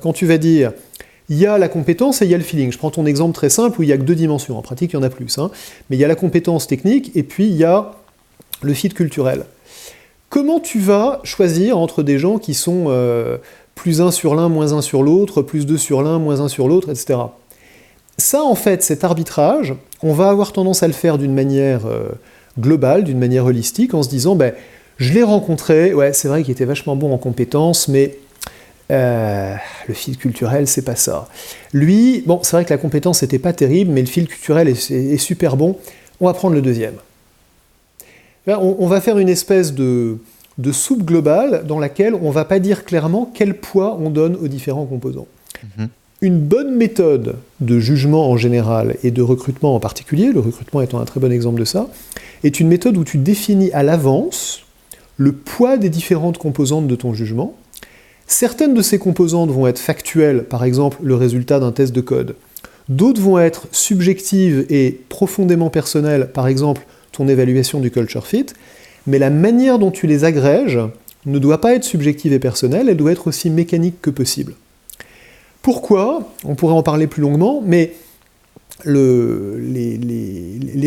quand 0.02 0.12
tu 0.12 0.26
vas 0.26 0.38
dire 0.38 0.72
il 1.28 1.38
y 1.38 1.46
a 1.46 1.58
la 1.58 1.68
compétence 1.68 2.22
et 2.22 2.24
il 2.24 2.30
y 2.30 2.34
a 2.34 2.38
le 2.38 2.44
feeling. 2.44 2.70
Je 2.70 2.78
prends 2.78 2.90
ton 2.90 3.04
exemple 3.04 3.34
très 3.34 3.48
simple 3.48 3.80
où 3.80 3.82
il 3.82 3.86
n'y 3.86 3.92
a 3.92 3.96
que 3.96 4.02
deux 4.02 4.14
dimensions. 4.14 4.56
En 4.56 4.62
pratique, 4.62 4.92
il 4.92 4.94
y 4.94 4.98
en 4.98 5.02
a 5.02 5.10
plus. 5.10 5.38
Hein. 5.38 5.50
Mais 5.90 5.96
il 5.96 5.98
y 5.98 6.04
a 6.04 6.08
la 6.08 6.14
compétence 6.14 6.68
technique 6.68 7.10
et 7.16 7.24
puis 7.24 7.46
il 7.46 7.56
y 7.56 7.64
a 7.64 7.92
le 8.62 8.72
fit 8.74 8.90
culturel. 8.90 9.44
Comment 10.28 10.60
tu 10.60 10.78
vas 10.78 11.20
choisir 11.24 11.78
entre 11.78 12.02
des 12.02 12.18
gens 12.18 12.38
qui 12.38 12.54
sont 12.54 12.86
euh, 12.88 13.38
plus 13.74 14.00
un 14.00 14.10
sur 14.10 14.34
l'un, 14.34 14.48
moins 14.48 14.72
un 14.72 14.82
sur 14.82 15.02
l'autre, 15.02 15.42
plus 15.42 15.66
deux 15.66 15.78
sur 15.78 16.02
l'un, 16.02 16.18
moins 16.18 16.40
un 16.40 16.48
sur 16.48 16.68
l'autre, 16.68 16.90
etc. 16.90 17.18
Ça, 18.18 18.42
en 18.42 18.54
fait, 18.54 18.82
cet 18.82 19.04
arbitrage, 19.04 19.74
on 20.02 20.12
va 20.12 20.28
avoir 20.28 20.52
tendance 20.52 20.82
à 20.82 20.86
le 20.86 20.94
faire 20.94 21.18
d'une 21.18 21.34
manière 21.34 21.86
euh, 21.86 22.08
globale, 22.58 23.04
d'une 23.04 23.18
manière 23.18 23.44
holistique, 23.44 23.92
en 23.94 24.02
se 24.02 24.08
disant, 24.08 24.36
ben, 24.36 24.54
je 24.96 25.12
l'ai 25.12 25.22
rencontré, 25.22 25.92
ouais, 25.92 26.12
c'est 26.12 26.28
vrai 26.28 26.42
qu'il 26.42 26.52
était 26.52 26.64
vachement 26.64 26.96
bon 26.96 27.12
en 27.12 27.18
compétences, 27.18 27.88
mais 27.88 28.16
euh, 28.90 29.54
le 29.88 29.94
fil 29.94 30.16
culturel, 30.16 30.66
c'est 30.66 30.82
pas 30.82 30.96
ça. 30.96 31.28
Lui, 31.72 32.22
bon, 32.26 32.40
c'est 32.42 32.56
vrai 32.56 32.64
que 32.64 32.72
la 32.72 32.78
compétence 32.78 33.22
n'était 33.22 33.38
pas 33.38 33.52
terrible, 33.52 33.92
mais 33.92 34.00
le 34.00 34.06
fil 34.06 34.28
culturel 34.28 34.68
est, 34.68 35.18
super 35.18 35.56
bon. 35.56 35.76
On 36.20 36.26
va 36.26 36.34
prendre 36.34 36.54
le 36.54 36.62
deuxième. 36.62 36.94
On, 38.46 38.86
va 38.86 39.00
faire 39.00 39.18
une 39.18 39.28
espèce 39.28 39.74
de, 39.74 40.18
soupe 40.70 41.02
globale 41.04 41.64
dans 41.66 41.80
laquelle 41.80 42.14
on 42.14 42.30
va 42.30 42.44
pas 42.44 42.60
dire 42.60 42.84
clairement 42.84 43.30
quel 43.34 43.54
poids 43.54 43.98
on 44.00 44.08
donne 44.08 44.36
aux 44.36 44.46
différents 44.46 44.86
composants. 44.86 45.26
Mhm. 45.76 45.88
Une 46.22 46.38
bonne 46.38 46.74
méthode 46.74 47.36
de 47.60 47.78
jugement 47.78 48.30
en 48.30 48.38
général 48.38 48.96
et 49.02 49.10
de 49.10 49.20
recrutement 49.20 49.74
en 49.74 49.80
particulier, 49.80 50.32
le 50.32 50.40
recrutement 50.40 50.80
étant 50.80 50.98
un 50.98 51.04
très 51.04 51.20
bon 51.20 51.30
exemple 51.30 51.60
de 51.60 51.66
ça, 51.66 51.88
est 52.42 52.58
une 52.58 52.68
méthode 52.68 52.96
où 52.96 53.04
tu 53.04 53.18
définis 53.18 53.70
à 53.72 53.82
l'avance 53.82 54.62
le 55.18 55.32
poids 55.32 55.76
des 55.76 55.90
différentes 55.90 56.38
composantes 56.38 56.86
de 56.86 56.96
ton 56.96 57.12
jugement 57.12 57.54
Certaines 58.26 58.72
de 58.72 58.80
ces 58.80 58.98
composantes 58.98 59.50
vont 59.50 59.66
être 59.66 59.78
factuelles, 59.78 60.44
par 60.44 60.64
exemple 60.64 60.96
le 61.02 61.14
résultat 61.14 61.60
d'un 61.60 61.70
test 61.70 61.94
de 61.94 62.00
code. 62.00 62.34
D'autres 62.88 63.20
vont 63.20 63.38
être 63.38 63.68
subjectives 63.70 64.64
et 64.70 64.98
profondément 65.10 65.68
personnelles, 65.68 66.30
par 66.32 66.48
exemple 66.48 66.86
ton 67.12 67.28
évaluation 67.28 67.78
du 67.78 67.90
culture 67.90 68.26
fit, 68.26 68.46
mais 69.06 69.18
la 69.18 69.30
manière 69.30 69.78
dont 69.78 69.90
tu 69.90 70.06
les 70.06 70.24
agrèges 70.24 70.80
ne 71.26 71.38
doit 71.38 71.60
pas 71.60 71.74
être 71.74 71.84
subjective 71.84 72.32
et 72.32 72.38
personnelle, 72.38 72.88
elle 72.88 72.96
doit 72.96 73.12
être 73.12 73.26
aussi 73.26 73.50
mécanique 73.50 74.00
que 74.00 74.10
possible. 74.10 74.54
Pourquoi 75.66 76.30
On 76.44 76.54
pourrait 76.54 76.74
en 76.74 76.84
parler 76.84 77.08
plus 77.08 77.22
longuement, 77.22 77.60
mais 77.60 77.94
les, 78.84 79.98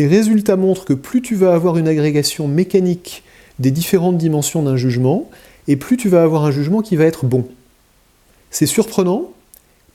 résultats 0.06 0.56
montrent 0.56 0.86
que 0.86 0.94
plus 0.94 1.20
tu 1.20 1.34
vas 1.34 1.52
avoir 1.52 1.76
une 1.76 1.86
agrégation 1.86 2.48
mécanique 2.48 3.22
des 3.58 3.72
différentes 3.72 4.16
dimensions 4.16 4.62
d'un 4.62 4.78
jugement, 4.78 5.28
et 5.68 5.76
plus 5.76 5.98
tu 5.98 6.08
vas 6.08 6.22
avoir 6.22 6.46
un 6.46 6.50
jugement 6.50 6.80
qui 6.80 6.96
va 6.96 7.04
être 7.04 7.26
bon. 7.26 7.46
C'est 8.50 8.64
surprenant, 8.64 9.32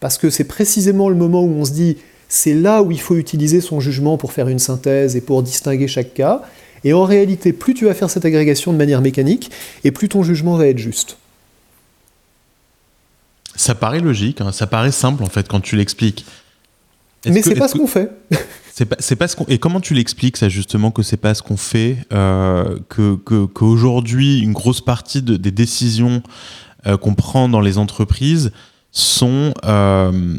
parce 0.01 0.19
que 0.19 0.29
c'est 0.29 0.43
précisément 0.43 1.09
le 1.09 1.15
moment 1.15 1.43
où 1.43 1.49
on 1.49 1.65
se 1.65 1.71
dit, 1.71 1.97
c'est 2.29 2.53
là 2.53 2.83
où 2.83 2.91
il 2.91 3.01
faut 3.01 3.15
utiliser 3.15 3.61
son 3.61 3.79
jugement 3.79 4.17
pour 4.17 4.33
faire 4.33 4.49
une 4.49 4.59
synthèse 4.59 5.15
et 5.15 5.21
pour 5.21 5.41
distinguer 5.41 5.88
chaque 5.88 6.13
cas, 6.13 6.43
et 6.83 6.93
en 6.93 7.05
réalité, 7.05 7.53
plus 7.53 7.73
tu 7.73 7.86
vas 7.86 7.95
faire 7.95 8.11
cette 8.11 8.25
agrégation 8.25 8.71
de 8.71 8.77
manière 8.77 9.01
mécanique, 9.01 9.49
et 9.83 9.89
plus 9.89 10.09
ton 10.09 10.21
jugement 10.21 10.57
va 10.57 10.67
être 10.67 10.77
juste. 10.77 11.17
Ça 13.56 13.76
paraît 13.76 14.01
logique, 14.01 14.41
hein. 14.41 14.51
ça 14.51 14.68
paraît 14.68 14.91
simple 14.91 15.24
en 15.24 15.30
fait 15.30 15.47
quand 15.47 15.62
tu 15.62 15.76
l'expliques. 15.76 16.26
Mais 17.26 17.41
c'est 17.41 17.56
pas 17.56 17.68
ce 17.68 17.76
qu'on 17.76 17.88
fait. 17.88 18.12
C'est 18.99 19.16
pas, 19.16 19.28
ce 19.30 19.38
qu'on. 19.38 19.45
Et 19.45 19.58
comment 19.58 19.80
tu 19.80 19.93
l'expliques 19.93 20.36
ça 20.36 20.49
justement 20.49 20.91
que 20.91 21.01
c'est 21.01 21.16
pas 21.16 21.34
ce 21.34 21.41
qu'on 21.41 21.56
fait, 21.56 21.97
euh, 22.12 22.78
que 22.89 23.16
qu'aujourd'hui 23.16 24.39
une 24.39 24.51
grosse 24.51 24.82
partie 24.82 25.22
des 25.22 25.51
décisions 25.51 26.22
euh, 26.86 26.97
qu'on 26.97 27.16
prend 27.16 27.47
dans 27.47 27.62
les 27.62 27.78
entreprises 27.78 28.51
sont 28.91 29.53
euh, 29.64 30.38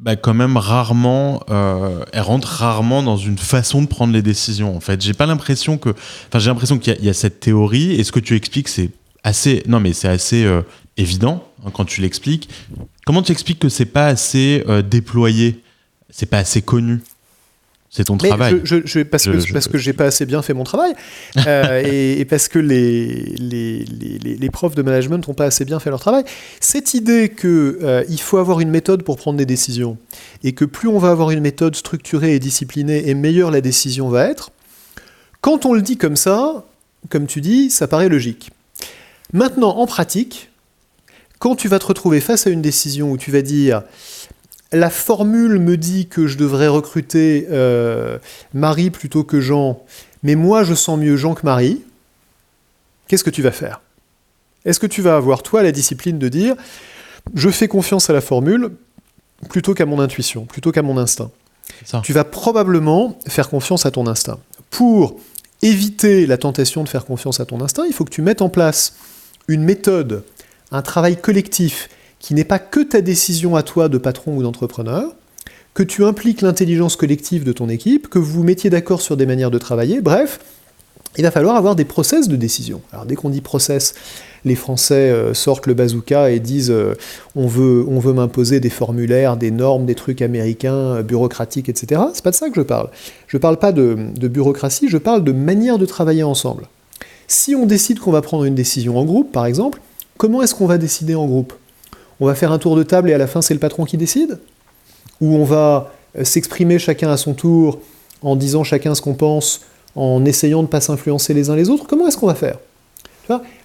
bah, 0.00 0.16
quand 0.16 0.32
même 0.32 0.56
rarement, 0.56 1.42
elles 1.48 2.22
rentrent 2.22 2.48
rarement 2.48 3.02
dans 3.02 3.18
une 3.18 3.36
façon 3.36 3.82
de 3.82 3.88
prendre 3.88 4.14
les 4.14 4.22
décisions. 4.22 4.74
En 4.74 4.80
fait, 4.80 5.02
j'ai 5.02 5.12
pas 5.12 5.26
l'impression 5.26 5.76
que, 5.76 5.90
enfin 5.90 6.38
j'ai 6.38 6.48
l'impression 6.48 6.78
qu'il 6.78 7.04
y, 7.04 7.10
a 7.10 7.14
cette 7.14 7.40
théorie 7.40 7.92
et 7.92 8.04
ce 8.04 8.12
que 8.12 8.20
tu 8.20 8.36
expliques 8.36 8.68
c'est 8.68 8.90
assez, 9.22 9.62
non 9.68 9.80
mais 9.80 9.92
c'est 9.92 10.08
assez 10.08 10.48
évident 10.96 11.44
hein, 11.64 11.70
quand 11.72 11.84
tu 11.84 12.00
l'expliques. 12.00 12.48
Comment 13.06 13.22
tu 13.22 13.32
expliques 13.32 13.58
que 13.58 13.68
c'est 13.68 13.84
pas 13.84 14.06
assez 14.06 14.64
déployé, 14.88 15.62
c'est 16.10 16.26
pas 16.26 16.38
assez 16.38 16.62
connu? 16.62 17.00
C'est 17.94 18.02
ton 18.02 18.16
travail. 18.16 18.60
Je, 18.64 19.02
parce, 19.02 19.26
que, 19.26 19.52
parce 19.52 19.68
que 19.68 19.78
j'ai 19.78 19.92
pas 19.92 20.06
assez 20.06 20.26
bien 20.26 20.42
fait 20.42 20.52
mon 20.52 20.64
travail 20.64 20.94
euh, 21.46 21.80
et, 21.84 22.24
parce 22.24 22.48
que 22.48 22.58
les, 22.58 23.36
les, 23.38 23.84
les, 23.84 24.50
profs 24.50 24.74
de 24.74 24.82
management 24.82 25.28
n'ont 25.28 25.34
pas 25.34 25.44
assez 25.44 25.64
bien 25.64 25.78
fait 25.78 25.90
leur 25.90 26.00
travail. 26.00 26.24
Cette 26.58 26.94
idée 26.94 27.28
qu'il 27.28 27.48
euh, 27.48 28.16
faut 28.18 28.38
avoir 28.38 28.58
une 28.58 28.70
méthode 28.70 29.04
pour 29.04 29.16
prendre 29.16 29.38
des 29.38 29.46
décisions 29.46 29.96
et 30.42 30.54
que 30.54 30.64
plus 30.64 30.88
on 30.88 30.98
va 30.98 31.12
avoir 31.12 31.30
une 31.30 31.38
méthode 31.38 31.76
structurée 31.76 32.34
et 32.34 32.40
disciplinée 32.40 33.08
et 33.08 33.14
meilleure 33.14 33.52
la 33.52 33.60
décision 33.60 34.08
va 34.08 34.26
être, 34.26 34.50
quand 35.40 35.64
on 35.64 35.72
le 35.72 35.80
dit 35.80 35.96
comme 35.96 36.16
ça, 36.16 36.64
comme 37.10 37.28
tu 37.28 37.40
dis, 37.40 37.70
ça 37.70 37.86
paraît 37.86 38.08
logique. 38.08 38.50
Maintenant, 39.32 39.76
en 39.76 39.86
pratique, 39.86 40.50
quand 41.44 41.56
tu 41.56 41.68
vas 41.68 41.78
te 41.78 41.84
retrouver 41.84 42.22
face 42.22 42.46
à 42.46 42.50
une 42.50 42.62
décision 42.62 43.10
où 43.10 43.18
tu 43.18 43.30
vas 43.30 43.42
dire 43.42 43.82
la 44.72 44.88
formule 44.88 45.58
me 45.58 45.76
dit 45.76 46.06
que 46.06 46.26
je 46.26 46.38
devrais 46.38 46.68
recruter 46.68 47.46
euh, 47.50 48.18
Marie 48.54 48.88
plutôt 48.88 49.24
que 49.24 49.42
Jean, 49.42 49.84
mais 50.22 50.36
moi 50.36 50.64
je 50.64 50.72
sens 50.72 50.98
mieux 50.98 51.18
Jean 51.18 51.34
que 51.34 51.44
Marie, 51.44 51.82
qu'est-ce 53.08 53.22
que 53.22 53.28
tu 53.28 53.42
vas 53.42 53.50
faire? 53.50 53.82
Est-ce 54.64 54.80
que 54.80 54.86
tu 54.86 55.02
vas 55.02 55.16
avoir, 55.16 55.42
toi, 55.42 55.62
la 55.62 55.70
discipline 55.70 56.18
de 56.18 56.30
dire 56.30 56.56
je 57.34 57.50
fais 57.50 57.68
confiance 57.68 58.08
à 58.08 58.14
la 58.14 58.22
formule 58.22 58.70
plutôt 59.50 59.74
qu'à 59.74 59.84
mon 59.84 60.00
intuition, 60.00 60.46
plutôt 60.46 60.72
qu'à 60.72 60.80
mon 60.80 60.96
instinct? 60.96 61.30
Tu 62.04 62.14
vas 62.14 62.24
probablement 62.24 63.18
faire 63.28 63.50
confiance 63.50 63.84
à 63.84 63.90
ton 63.90 64.06
instinct. 64.06 64.38
Pour 64.70 65.20
éviter 65.60 66.26
la 66.26 66.38
tentation 66.38 66.84
de 66.84 66.88
faire 66.88 67.04
confiance 67.04 67.38
à 67.38 67.44
ton 67.44 67.60
instinct, 67.60 67.84
il 67.86 67.92
faut 67.92 68.06
que 68.06 68.10
tu 68.10 68.22
mettes 68.22 68.40
en 68.40 68.48
place 68.48 68.94
une 69.46 69.62
méthode, 69.62 70.24
un 70.74 70.82
travail 70.82 71.16
collectif 71.16 71.88
qui 72.18 72.34
n'est 72.34 72.44
pas 72.44 72.58
que 72.58 72.80
ta 72.80 73.00
décision 73.00 73.54
à 73.54 73.62
toi 73.62 73.88
de 73.88 73.96
patron 73.96 74.36
ou 74.36 74.42
d'entrepreneur, 74.42 75.14
que 75.72 75.82
tu 75.82 76.04
impliques 76.04 76.42
l'intelligence 76.42 76.96
collective 76.96 77.44
de 77.44 77.52
ton 77.52 77.68
équipe, 77.68 78.08
que 78.08 78.18
vous 78.18 78.32
vous 78.32 78.42
mettiez 78.42 78.70
d'accord 78.70 79.00
sur 79.00 79.16
des 79.16 79.26
manières 79.26 79.52
de 79.52 79.58
travailler, 79.58 80.00
bref, 80.00 80.40
il 81.16 81.22
va 81.22 81.30
falloir 81.30 81.54
avoir 81.54 81.76
des 81.76 81.84
process 81.84 82.26
de 82.26 82.34
décision. 82.34 82.80
Alors 82.92 83.06
dès 83.06 83.14
qu'on 83.14 83.30
dit 83.30 83.40
process, 83.40 83.94
les 84.44 84.56
Français 84.56 85.10
euh, 85.10 85.32
sortent 85.32 85.68
le 85.68 85.74
bazooka 85.74 86.30
et 86.30 86.40
disent 86.40 86.72
euh, 86.72 86.94
on 87.36 87.46
veut, 87.46 87.84
on 87.88 88.00
veut 88.00 88.12
m'imposer 88.12 88.58
des 88.58 88.70
formulaires, 88.70 89.36
des 89.36 89.52
normes, 89.52 89.86
des 89.86 89.94
trucs 89.94 90.22
américains, 90.22 90.74
euh, 90.74 91.02
bureaucratiques, 91.02 91.68
etc. 91.68 92.02
C'est 92.14 92.24
pas 92.24 92.32
de 92.32 92.36
ça 92.36 92.48
que 92.48 92.56
je 92.56 92.62
parle. 92.62 92.88
Je 93.28 93.38
parle 93.38 93.58
pas 93.58 93.70
de, 93.70 93.96
de 94.16 94.28
bureaucratie, 94.28 94.88
je 94.88 94.98
parle 94.98 95.22
de 95.22 95.32
manière 95.32 95.78
de 95.78 95.86
travailler 95.86 96.24
ensemble. 96.24 96.66
Si 97.28 97.54
on 97.54 97.64
décide 97.64 98.00
qu'on 98.00 98.12
va 98.12 98.22
prendre 98.22 98.44
une 98.44 98.56
décision 98.56 98.98
en 98.98 99.04
groupe, 99.04 99.30
par 99.30 99.46
exemple, 99.46 99.80
comment 100.16 100.42
est-ce 100.42 100.54
qu'on 100.54 100.66
va 100.66 100.78
décider 100.78 101.14
en 101.14 101.26
groupe? 101.26 101.52
On 102.20 102.26
va 102.26 102.34
faire 102.34 102.52
un 102.52 102.58
tour 102.58 102.76
de 102.76 102.82
table 102.82 103.10
et 103.10 103.12
à 103.12 103.18
la 103.18 103.26
fin 103.26 103.42
c'est 103.42 103.54
le 103.54 103.60
patron 103.60 103.84
qui 103.84 103.96
décide? 103.96 104.38
Ou 105.20 105.34
on 105.34 105.44
va 105.44 105.92
euh, 106.18 106.24
s'exprimer 106.24 106.78
chacun 106.78 107.10
à 107.10 107.16
son 107.16 107.34
tour 107.34 107.80
en 108.22 108.36
disant 108.36 108.64
chacun 108.64 108.94
ce 108.94 109.02
qu'on 109.02 109.14
pense, 109.14 109.62
en 109.94 110.24
essayant 110.24 110.58
de 110.58 110.66
ne 110.66 110.70
pas 110.70 110.80
s'influencer 110.80 111.34
les 111.34 111.50
uns 111.50 111.56
les 111.56 111.70
autres? 111.70 111.86
Comment 111.86 112.08
est-ce 112.08 112.16
qu'on 112.16 112.26
va 112.26 112.34
faire? 112.34 112.58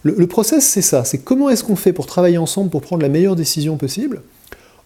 Le, 0.04 0.16
le 0.18 0.28
process 0.28 0.66
c'est 0.66 0.82
ça, 0.82 1.04
c'est 1.04 1.18
comment 1.18 1.50
est-ce 1.50 1.66
qu'on 1.66 1.76
fait 1.76 1.92
pour 1.92 2.06
travailler 2.06 2.38
ensemble 2.38 2.70
pour 2.70 2.82
prendre 2.82 3.02
la 3.02 3.10
meilleure 3.10 3.36
décision 3.36 3.76
possible 3.76 4.22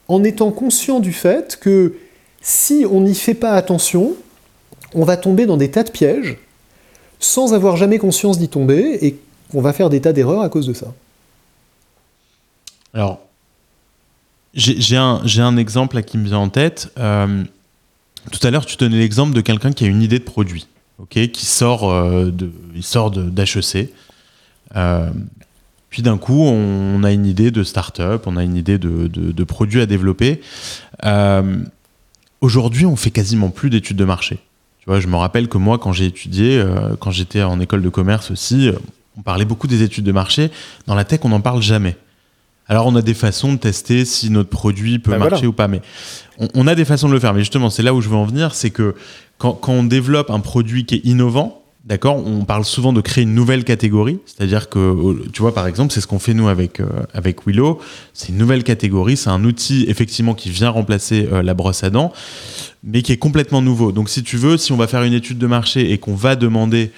en 0.07 0.23
étant 0.23 0.51
conscient 0.51 0.99
du 0.99 1.13
fait 1.13 1.57
que 1.61 1.93
si 2.41 2.85
on 2.89 3.01
n'y 3.01 3.15
fait 3.15 3.35
pas 3.35 3.51
attention, 3.51 4.13
on 4.93 5.05
va 5.05 5.15
tomber 5.17 5.45
dans 5.45 5.57
des 5.57 5.71
tas 5.71 5.83
de 5.83 5.91
pièges 5.91 6.37
sans 7.19 7.53
avoir 7.53 7.77
jamais 7.77 7.99
conscience 7.99 8.37
d'y 8.37 8.49
tomber 8.49 8.97
et 9.01 9.17
qu'on 9.51 9.61
va 9.61 9.73
faire 9.73 9.89
des 9.89 10.01
tas 10.01 10.11
d'erreurs 10.11 10.41
à 10.41 10.49
cause 10.49 10.67
de 10.67 10.73
ça. 10.73 10.93
Alors, 12.93 13.21
j'ai 14.53 14.97
un, 14.97 15.57
exemple 15.57 16.01
qui 16.03 16.17
me 16.17 16.25
vient 16.25 16.37
en 16.37 16.49
tête. 16.49 16.91
Euh, 16.99 17.43
tout 18.31 18.45
à 18.45 18.51
l'heure, 18.51 18.65
tu 18.65 18.77
donnais 18.77 18.99
l'exemple 18.99 19.33
de 19.33 19.41
quelqu'un 19.41 19.71
qui 19.71 19.83
a 19.83 19.87
une 19.87 20.01
idée 20.01 20.19
de 20.19 20.23
produit, 20.23 20.67
ok, 20.99 21.27
qui 21.31 21.45
sort 21.45 21.91
euh, 21.91 22.31
d'HEC. 22.31 23.89
Euh, 24.75 25.09
puis 25.89 26.01
d'un 26.01 26.17
coup, 26.17 26.41
on, 26.43 27.03
a 27.03 27.11
une 27.11 27.25
idée 27.25 27.51
de 27.51 27.63
start-up, 27.63 28.23
on 28.25 28.37
a 28.37 28.43
une 28.43 28.55
idée 28.55 28.77
de, 28.77 29.43
produit 29.43 29.81
à 29.81 29.85
développer. 29.85 30.41
Aujourd'hui, 32.41 32.85
on 32.85 32.95
fait 32.95 33.11
quasiment 33.11 33.49
plus 33.49 33.69
d'études 33.69 33.97
de 33.97 34.05
marché. 34.05 34.37
Tu 34.79 34.85
vois, 34.87 34.99
je 34.99 35.07
me 35.07 35.15
rappelle 35.15 35.47
que 35.47 35.57
moi, 35.57 35.77
quand 35.77 35.93
j'ai 35.93 36.05
étudié, 36.05 36.63
quand 36.99 37.11
j'étais 37.11 37.43
en 37.43 37.59
école 37.59 37.83
de 37.83 37.89
commerce 37.89 38.31
aussi, 38.31 38.71
on 39.17 39.21
parlait 39.21 39.45
beaucoup 39.45 39.67
des 39.67 39.83
études 39.83 40.03
de 40.03 40.11
marché. 40.11 40.49
Dans 40.87 40.95
la 40.95 41.05
tech, 41.05 41.19
on 41.23 41.29
n'en 41.29 41.41
parle 41.41 41.61
jamais. 41.61 41.95
Alors, 42.67 42.87
on 42.87 42.95
a 42.95 43.01
des 43.01 43.13
façons 43.13 43.53
de 43.53 43.57
tester 43.57 44.05
si 44.05 44.29
notre 44.29 44.49
produit 44.49 44.99
peut 44.99 45.11
ben 45.11 45.17
marcher 45.17 45.47
ou 45.47 45.53
pas, 45.53 45.67
mais 45.67 45.81
on, 46.55 46.65
a 46.67 46.75
des 46.75 46.85
façons 46.85 47.07
de 47.07 47.13
le 47.13 47.19
faire. 47.19 47.33
Mais 47.33 47.41
justement, 47.41 47.69
c'est 47.69 47.83
là 47.83 47.93
où 47.93 48.01
je 48.01 48.09
veux 48.09 48.15
en 48.15 48.25
venir, 48.25 48.55
c'est 48.55 48.69
que 48.69 48.95
quand, 49.37 49.53
quand 49.53 49.73
on 49.73 49.83
développe 49.83 50.29
un 50.29 50.39
produit 50.39 50.85
qui 50.85 50.95
est 50.95 51.05
innovant, 51.05 51.63
D'accord 51.85 52.25
On 52.25 52.45
parle 52.45 52.63
souvent 52.63 52.93
de 52.93 53.01
créer 53.01 53.25
une 53.25 53.35
nouvelle 53.35 53.65
catégorie, 53.65 54.19
c'est-à-dire 54.25 54.69
que, 54.69 55.27
tu 55.33 55.41
vois, 55.41 55.53
par 55.53 55.67
exemple, 55.67 55.93
c'est 55.93 55.99
ce 55.99 56.07
qu'on 56.07 56.19
fait 56.19 56.33
nous 56.33 56.47
avec, 56.47 56.79
euh, 56.79 56.87
avec 57.13 57.45
Willow. 57.45 57.77
C'est 58.13 58.29
une 58.29 58.37
nouvelle 58.37 58.63
catégorie, 58.63 59.17
c'est 59.17 59.29
un 59.29 59.43
outil 59.43 59.83
effectivement 59.89 60.33
qui 60.33 60.49
vient 60.49 60.69
remplacer 60.69 61.27
euh, 61.29 61.43
la 61.43 61.53
brosse 61.53 61.83
à 61.83 61.89
dents, 61.89 62.13
mais 62.85 63.01
qui 63.01 63.11
est 63.11 63.17
complètement 63.17 63.61
nouveau. 63.61 63.91
Donc, 63.91 64.09
si 64.09 64.23
tu 64.23 64.37
veux, 64.37 64.55
si 64.55 64.71
on 64.71 64.77
va 64.77 64.87
faire 64.87 65.03
une 65.03 65.11
étude 65.11 65.37
de 65.37 65.47
marché 65.47 65.91
et 65.91 65.97
qu'on 65.97 66.15
va 66.15 66.37
demander 66.37 66.91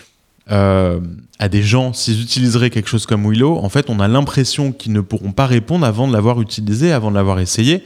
euh, 0.51 0.99
à 1.39 1.49
des 1.49 1.63
gens 1.63 1.93
s'ils 1.93 2.21
utiliseraient 2.21 2.69
quelque 2.69 2.89
chose 2.89 3.05
comme 3.05 3.29
Willow, 3.29 3.57
en 3.57 3.69
fait, 3.69 3.89
on 3.89 3.99
a 3.99 4.07
l'impression 4.07 4.71
qu'ils 4.71 4.93
ne 4.93 5.01
pourront 5.01 5.31
pas 5.31 5.45
répondre 5.45 5.85
avant 5.85 6.07
de 6.07 6.13
l'avoir 6.13 6.41
utilisé, 6.41 6.91
avant 6.91 7.09
de 7.11 7.15
l'avoir 7.15 7.39
essayé, 7.39 7.83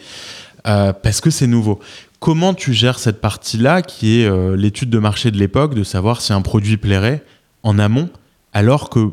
parce 0.64 1.22
que 1.22 1.30
c'est 1.30 1.48
nouveau. 1.48 1.80
Comment 2.20 2.54
tu 2.54 2.74
gères 2.74 3.00
cette 3.00 3.22
partie-là, 3.22 3.82
qui 3.82 4.22
est 4.22 4.26
euh, 4.26 4.58
l'étude 4.58 4.90
de 4.90 5.00
marché 5.00 5.32
de 5.32 5.38
l'époque, 5.38 5.74
de 5.74 5.84
savoir 5.84 6.22
si 6.22 6.34
un 6.34 6.42
produit 6.42 6.76
plairait 6.76 7.24
en 7.64 7.80
amont, 7.80 8.10
alors 8.52 8.90
que 8.90 9.10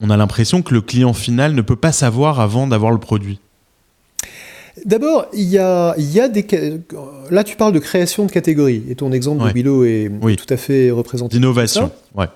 on 0.00 0.10
a 0.10 0.16
l'impression 0.16 0.62
que 0.62 0.74
le 0.74 0.80
client 0.80 1.12
final 1.12 1.54
ne 1.54 1.62
peut 1.62 1.76
pas 1.76 1.92
savoir 1.92 2.40
avant 2.40 2.66
d'avoir 2.66 2.90
le 2.90 2.98
produit? 2.98 3.38
D'abord, 4.84 5.26
il 5.32 5.44
y 5.44 5.58
a, 5.58 5.94
des. 6.28 6.44
Là, 7.30 7.44
tu 7.44 7.56
parles 7.56 7.72
de 7.72 7.78
création 7.78 8.24
de 8.26 8.32
catégories, 8.32 8.82
et 8.88 8.96
ton 8.96 9.12
exemple 9.12 9.44
de 9.46 9.52
Willow 9.52 9.84
est, 9.84 10.10
tout 10.36 10.52
à 10.52 10.56
fait 10.56 10.90
représenté. 10.90 11.36
D'innovation, 11.36 11.92
ouais. 12.16 12.26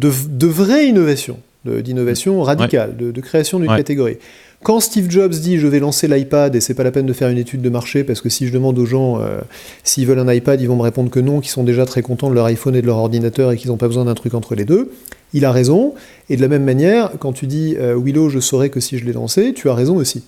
De, 0.00 0.10
de 0.28 0.46
vraie 0.46 0.86
innovation, 0.86 1.38
d'innovation 1.64 2.42
radicale, 2.42 2.96
de, 2.96 3.10
de, 3.10 3.20
création 3.20 3.60
d'une 3.60 3.68
catégorie. 3.68 4.16
Quand 4.62 4.80
Steve 4.80 5.10
Jobs 5.10 5.32
dit 5.32 5.58
je 5.58 5.66
vais 5.66 5.80
lancer 5.80 6.06
l'iPad 6.06 6.54
et 6.54 6.60
c'est 6.60 6.74
pas 6.74 6.84
la 6.84 6.90
peine 6.90 7.06
de 7.06 7.12
faire 7.14 7.30
une 7.30 7.38
étude 7.38 7.62
de 7.62 7.70
marché 7.70 8.04
parce 8.04 8.20
que 8.20 8.28
si 8.28 8.46
je 8.46 8.52
demande 8.52 8.78
aux 8.78 8.84
gens 8.84 9.18
euh, 9.20 9.40
s'ils 9.84 10.06
veulent 10.06 10.18
un 10.18 10.30
iPad, 10.30 10.60
ils 10.60 10.68
vont 10.68 10.76
me 10.76 10.82
répondre 10.82 11.10
que 11.10 11.20
non, 11.20 11.40
qu'ils 11.40 11.50
sont 11.50 11.64
déjà 11.64 11.86
très 11.86 12.02
contents 12.02 12.28
de 12.28 12.34
leur 12.34 12.44
iPhone 12.44 12.76
et 12.76 12.82
de 12.82 12.86
leur 12.86 12.98
ordinateur 12.98 13.52
et 13.52 13.56
qu'ils 13.56 13.70
n'ont 13.70 13.78
pas 13.78 13.86
besoin 13.86 14.04
d'un 14.04 14.14
truc 14.14 14.34
entre 14.34 14.54
les 14.54 14.66
deux, 14.66 14.92
il 15.32 15.46
a 15.46 15.52
raison. 15.52 15.94
Et 16.28 16.36
de 16.36 16.42
la 16.42 16.48
même 16.48 16.64
manière, 16.64 17.12
quand 17.18 17.32
tu 17.32 17.46
dis 17.46 17.76
euh, 17.78 17.98
Willow, 17.98 18.28
je 18.28 18.38
saurais 18.38 18.68
que 18.68 18.80
si 18.80 18.98
je 18.98 19.06
l'ai 19.06 19.14
lancé, 19.14 19.54
tu 19.54 19.70
as 19.70 19.74
raison 19.74 19.96
aussi. 19.96 20.24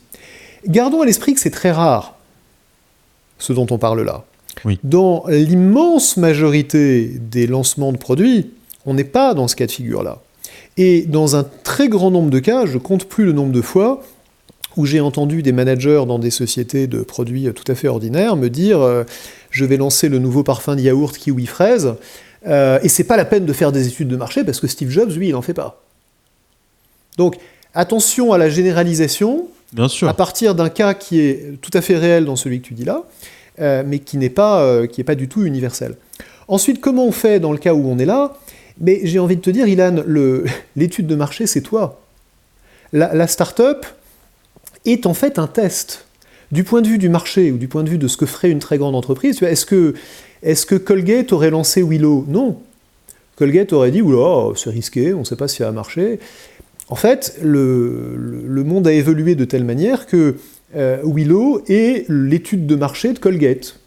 Gardons 0.67 1.03
à 1.03 1.07
l'esprit 1.07 1.35
que 1.35 1.41
c'est 1.41 1.51
très 1.51 1.73
rare 1.73 2.17
ce 3.39 3.53
dont 3.53 3.67
on 3.71 3.79
parle 3.79 4.03
là. 4.03 4.25
Dans 4.85 5.25
l'immense 5.29 6.17
majorité 6.17 7.11
des 7.19 7.47
lancements 7.47 7.93
de 7.93 7.97
produits, 7.97 8.51
on 8.87 8.95
n'est 8.95 9.05
pas 9.05 9.35
dans 9.35 9.49
ce 9.49 9.57
cas 9.57 9.67
de 9.67 9.73
figure-là. 9.73 10.19
Et 10.77 11.03
dans 11.03 11.37
un 11.37 11.45
très 11.45 11.89
grand 11.89 12.11
nombre 12.11 12.31
de 12.31 12.39
cas, 12.39 12.67
je 12.67 12.79
compte 12.79 13.05
plus 13.05 13.25
le 13.25 13.33
nombre 13.33 13.53
de 13.53 13.61
fois 13.61 14.03
où 14.77 14.87
j'ai 14.87 15.01
entendu 15.01 15.43
des 15.43 15.53
managers 15.53 16.05
dans 16.07 16.19
des 16.19 16.31
sociétés 16.31 16.87
de 16.87 17.03
produits 17.03 17.49
tout 17.55 17.71
à 17.71 17.75
fait 17.75 17.89
ordinaires 17.89 18.37
me 18.37 18.49
dire 18.49 18.81
euh, 18.81 19.05
je 19.51 19.65
vais 19.65 19.77
lancer 19.77 20.09
le 20.09 20.19
nouveau 20.19 20.43
parfum 20.43 20.77
de 20.77 20.81
yaourt 20.81 21.17
kiwi 21.17 21.47
fraise 21.47 21.95
euh, 22.47 22.79
et 22.83 22.89
c'est 22.89 23.05
pas 23.05 23.17
la 23.17 23.25
peine 23.25 23.45
de 23.45 23.53
faire 23.53 23.73
des 23.73 23.87
études 23.87 24.09
de 24.09 24.17
marché 24.17 24.45
parce 24.45 24.61
que 24.61 24.67
Steve 24.67 24.91
Jobs 24.91 25.11
lui 25.11 25.29
il 25.29 25.33
n'en 25.33 25.43
fait 25.43 25.55
pas. 25.55 25.83
Donc 27.19 27.37
attention 27.75 28.33
à 28.33 28.39
la 28.39 28.49
généralisation 28.49 29.49
Bien 29.73 29.89
sûr. 29.89 30.09
à 30.09 30.15
partir 30.15 30.55
d'un 30.55 30.69
cas 30.69 30.95
qui 30.95 31.21
est 31.21 31.61
tout 31.61 31.71
à 31.75 31.81
fait 31.81 31.97
réel 31.97 32.25
dans 32.25 32.37
celui 32.37 32.61
que 32.61 32.67
tu 32.69 32.75
dis 32.75 32.85
là, 32.85 33.05
euh, 33.61 33.83
mais 33.87 33.99
qui 33.99 34.17
n'est 34.17 34.31
pas 34.31 34.87
qui 34.87 35.01
est 35.01 35.05
pas 35.05 35.15
du 35.15 35.29
tout 35.29 35.45
universel. 35.45 35.97
Ensuite 36.49 36.81
comment 36.81 37.05
on 37.07 37.13
fait 37.13 37.41
dans 37.41 37.53
le 37.53 37.59
cas 37.59 37.75
où 37.75 37.87
on 37.87 37.99
est 37.99 38.07
là? 38.07 38.35
Mais 38.83 39.01
j'ai 39.05 39.21
envie 39.21 39.37
de 39.37 39.41
te 39.41 39.51
dire 39.51 39.67
Ilan, 39.67 40.05
l'étude 40.77 41.07
de 41.07 41.15
marché 41.15 41.47
c'est 41.47 41.63
toi. 41.63 42.01
La, 42.93 43.27
start-up, 43.27 43.87
est 44.85 45.07
en 45.07 45.15
fait 45.15 45.39
un 45.39 45.47
test. 45.47 46.05
Du 46.51 46.65
point 46.65 46.83
de 46.83 46.89
vue 46.89 46.99
du 46.99 47.09
marché 47.09 47.51
ou 47.51 47.57
du 47.57 47.67
point 47.67 47.83
de 47.83 47.89
vue 47.89 47.97
de 47.97 48.07
ce 48.07 48.19
que 48.19 48.27
ferait 48.27 48.51
une 48.51 48.59
très 48.59 48.77
grande 48.77 48.95
entreprise, 48.95 49.43
est-ce 49.43 49.65
que, 49.65 50.77
Colgate 50.77 51.33
aurait 51.33 51.49
lancé 51.49 51.83
Willow? 51.83 52.27
Non. 52.29 52.59
Colgate 53.37 53.73
aurait 53.73 53.93
dit 53.93 54.03
Oula, 54.03 54.53
c'est 54.57 54.69
risqué, 54.69 55.15
on 55.15 55.21
ne 55.21 55.25
sait 55.25 55.37
pas 55.37 55.49
si 55.49 55.59
ça 55.59 55.65
va 55.65 55.73
marcher. 55.73 56.19
En 56.89 56.97
fait, 56.97 57.39
le, 57.43 58.15
le, 58.19 58.65
monde 58.65 58.87
a 58.87 58.93
évolué 58.93 59.35
de 59.35 59.47
telle 59.47 59.65
manière 59.65 60.07
que 60.07 60.37
euh, 60.77 60.99
Willow 61.03 61.63
est 61.69 62.05
l'étude 62.11 62.67
de 62.67 62.77
marché 62.77 63.15
de 63.15 63.19
Colgate. 63.19 63.79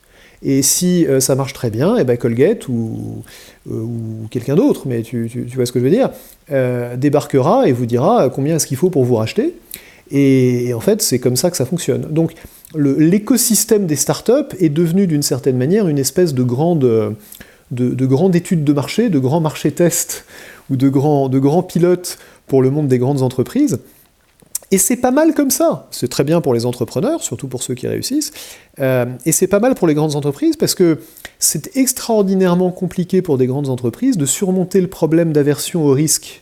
Et 0.47 0.61
si 0.61 1.07
euh, 1.07 1.19
ça 1.19 1.33
marche 1.33 1.53
très 1.53 1.71
bien, 1.71 1.97
et 1.97 2.01
eh 2.01 2.03
ben 2.03 2.17
Colgate 2.17 2.67
ou, 2.69 3.23
euh, 3.69 3.73
ou 3.73 4.27
quelqu'un 4.29 4.55
d'autre, 4.55 4.83
mais 4.85 5.01
tu, 5.01 5.27
tu, 5.29 5.55
vois 5.55 5.65
ce 5.65 5.71
que 5.71 5.79
je 5.79 5.83
veux 5.83 5.89
dire, 5.89 6.11
débarquera 6.97 7.67
et 7.67 7.71
vous 7.71 7.87
dira 7.87 8.29
combien 8.29 8.55
est-ce 8.55 8.67
qu'il 8.67 8.77
faut 8.77 8.91
pour 8.91 9.03
vous 9.03 9.15
racheter. 9.15 9.55
Et, 10.11 10.71
en 10.75 10.79
fait, 10.79 11.01
c'est 11.01 11.17
comme 11.17 11.35
ça 11.35 11.49
que 11.49 11.57
ça 11.57 11.65
fonctionne. 11.65 12.01
Donc, 12.11 12.33
l'écosystème 12.75 13.87
des 13.87 13.95
startups 13.95 14.55
est 14.59 14.69
devenu 14.69 15.07
d'une 15.07 15.23
certaine 15.23 15.57
manière 15.57 15.87
une 15.87 15.97
espèce 15.97 16.35
de 16.35 16.43
grande, 16.43 17.15
de, 17.71 18.37
étude 18.37 18.63
de 18.63 18.73
marché, 18.73 19.09
de 19.09 19.17
grand 19.17 19.41
marché 19.41 19.71
test 19.71 20.25
ou 20.69 20.75
de 20.75 20.89
de 20.89 21.39
grand 21.39 21.63
pilotes 21.63 22.19
pour 22.45 22.61
le 22.61 22.69
monde 22.69 22.87
des 22.87 22.99
grandes 22.99 23.23
entreprises. 23.23 23.79
Et 24.75 24.77
c'est 24.77 24.97
pas 24.97 25.11
mal 25.11 25.33
comme 25.33 25.51
ça. 25.51 25.87
C'est 25.89 26.09
très 26.09 26.25
bien 26.25 26.41
pour 26.41 26.53
les 26.53 26.65
entrepreneurs, 26.65 27.23
surtout 27.23 27.47
pour 27.47 27.63
ceux 27.63 27.75
qui 27.75 27.87
réussissent. 27.87 28.33
Euh, 28.81 29.05
et 29.25 29.31
c'est 29.31 29.47
pas 29.47 29.61
mal 29.61 29.73
pour 29.73 29.87
les 29.87 29.93
grandes 29.93 30.17
entreprises 30.17 30.57
parce 30.57 30.75
que 30.75 30.99
c'est 31.39 31.77
extraordinairement 31.77 32.71
compliqué 32.71 33.21
pour 33.21 33.37
des 33.37 33.47
grandes 33.47 33.69
entreprises 33.69 34.17
de 34.17 34.25
surmonter 34.25 34.81
le 34.81 34.87
problème 34.87 35.31
d'aversion 35.31 35.85
au 35.85 35.93
risque 35.93 36.41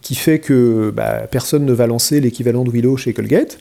qui 0.00 0.14
fait 0.14 0.38
que 0.38 0.90
bah, 0.96 1.26
personne 1.30 1.66
ne 1.66 1.72
va 1.74 1.86
lancer 1.86 2.18
l'équivalent 2.18 2.64
de 2.64 2.70
Willow 2.70 2.96
chez 2.96 3.12
Colgate. 3.12 3.58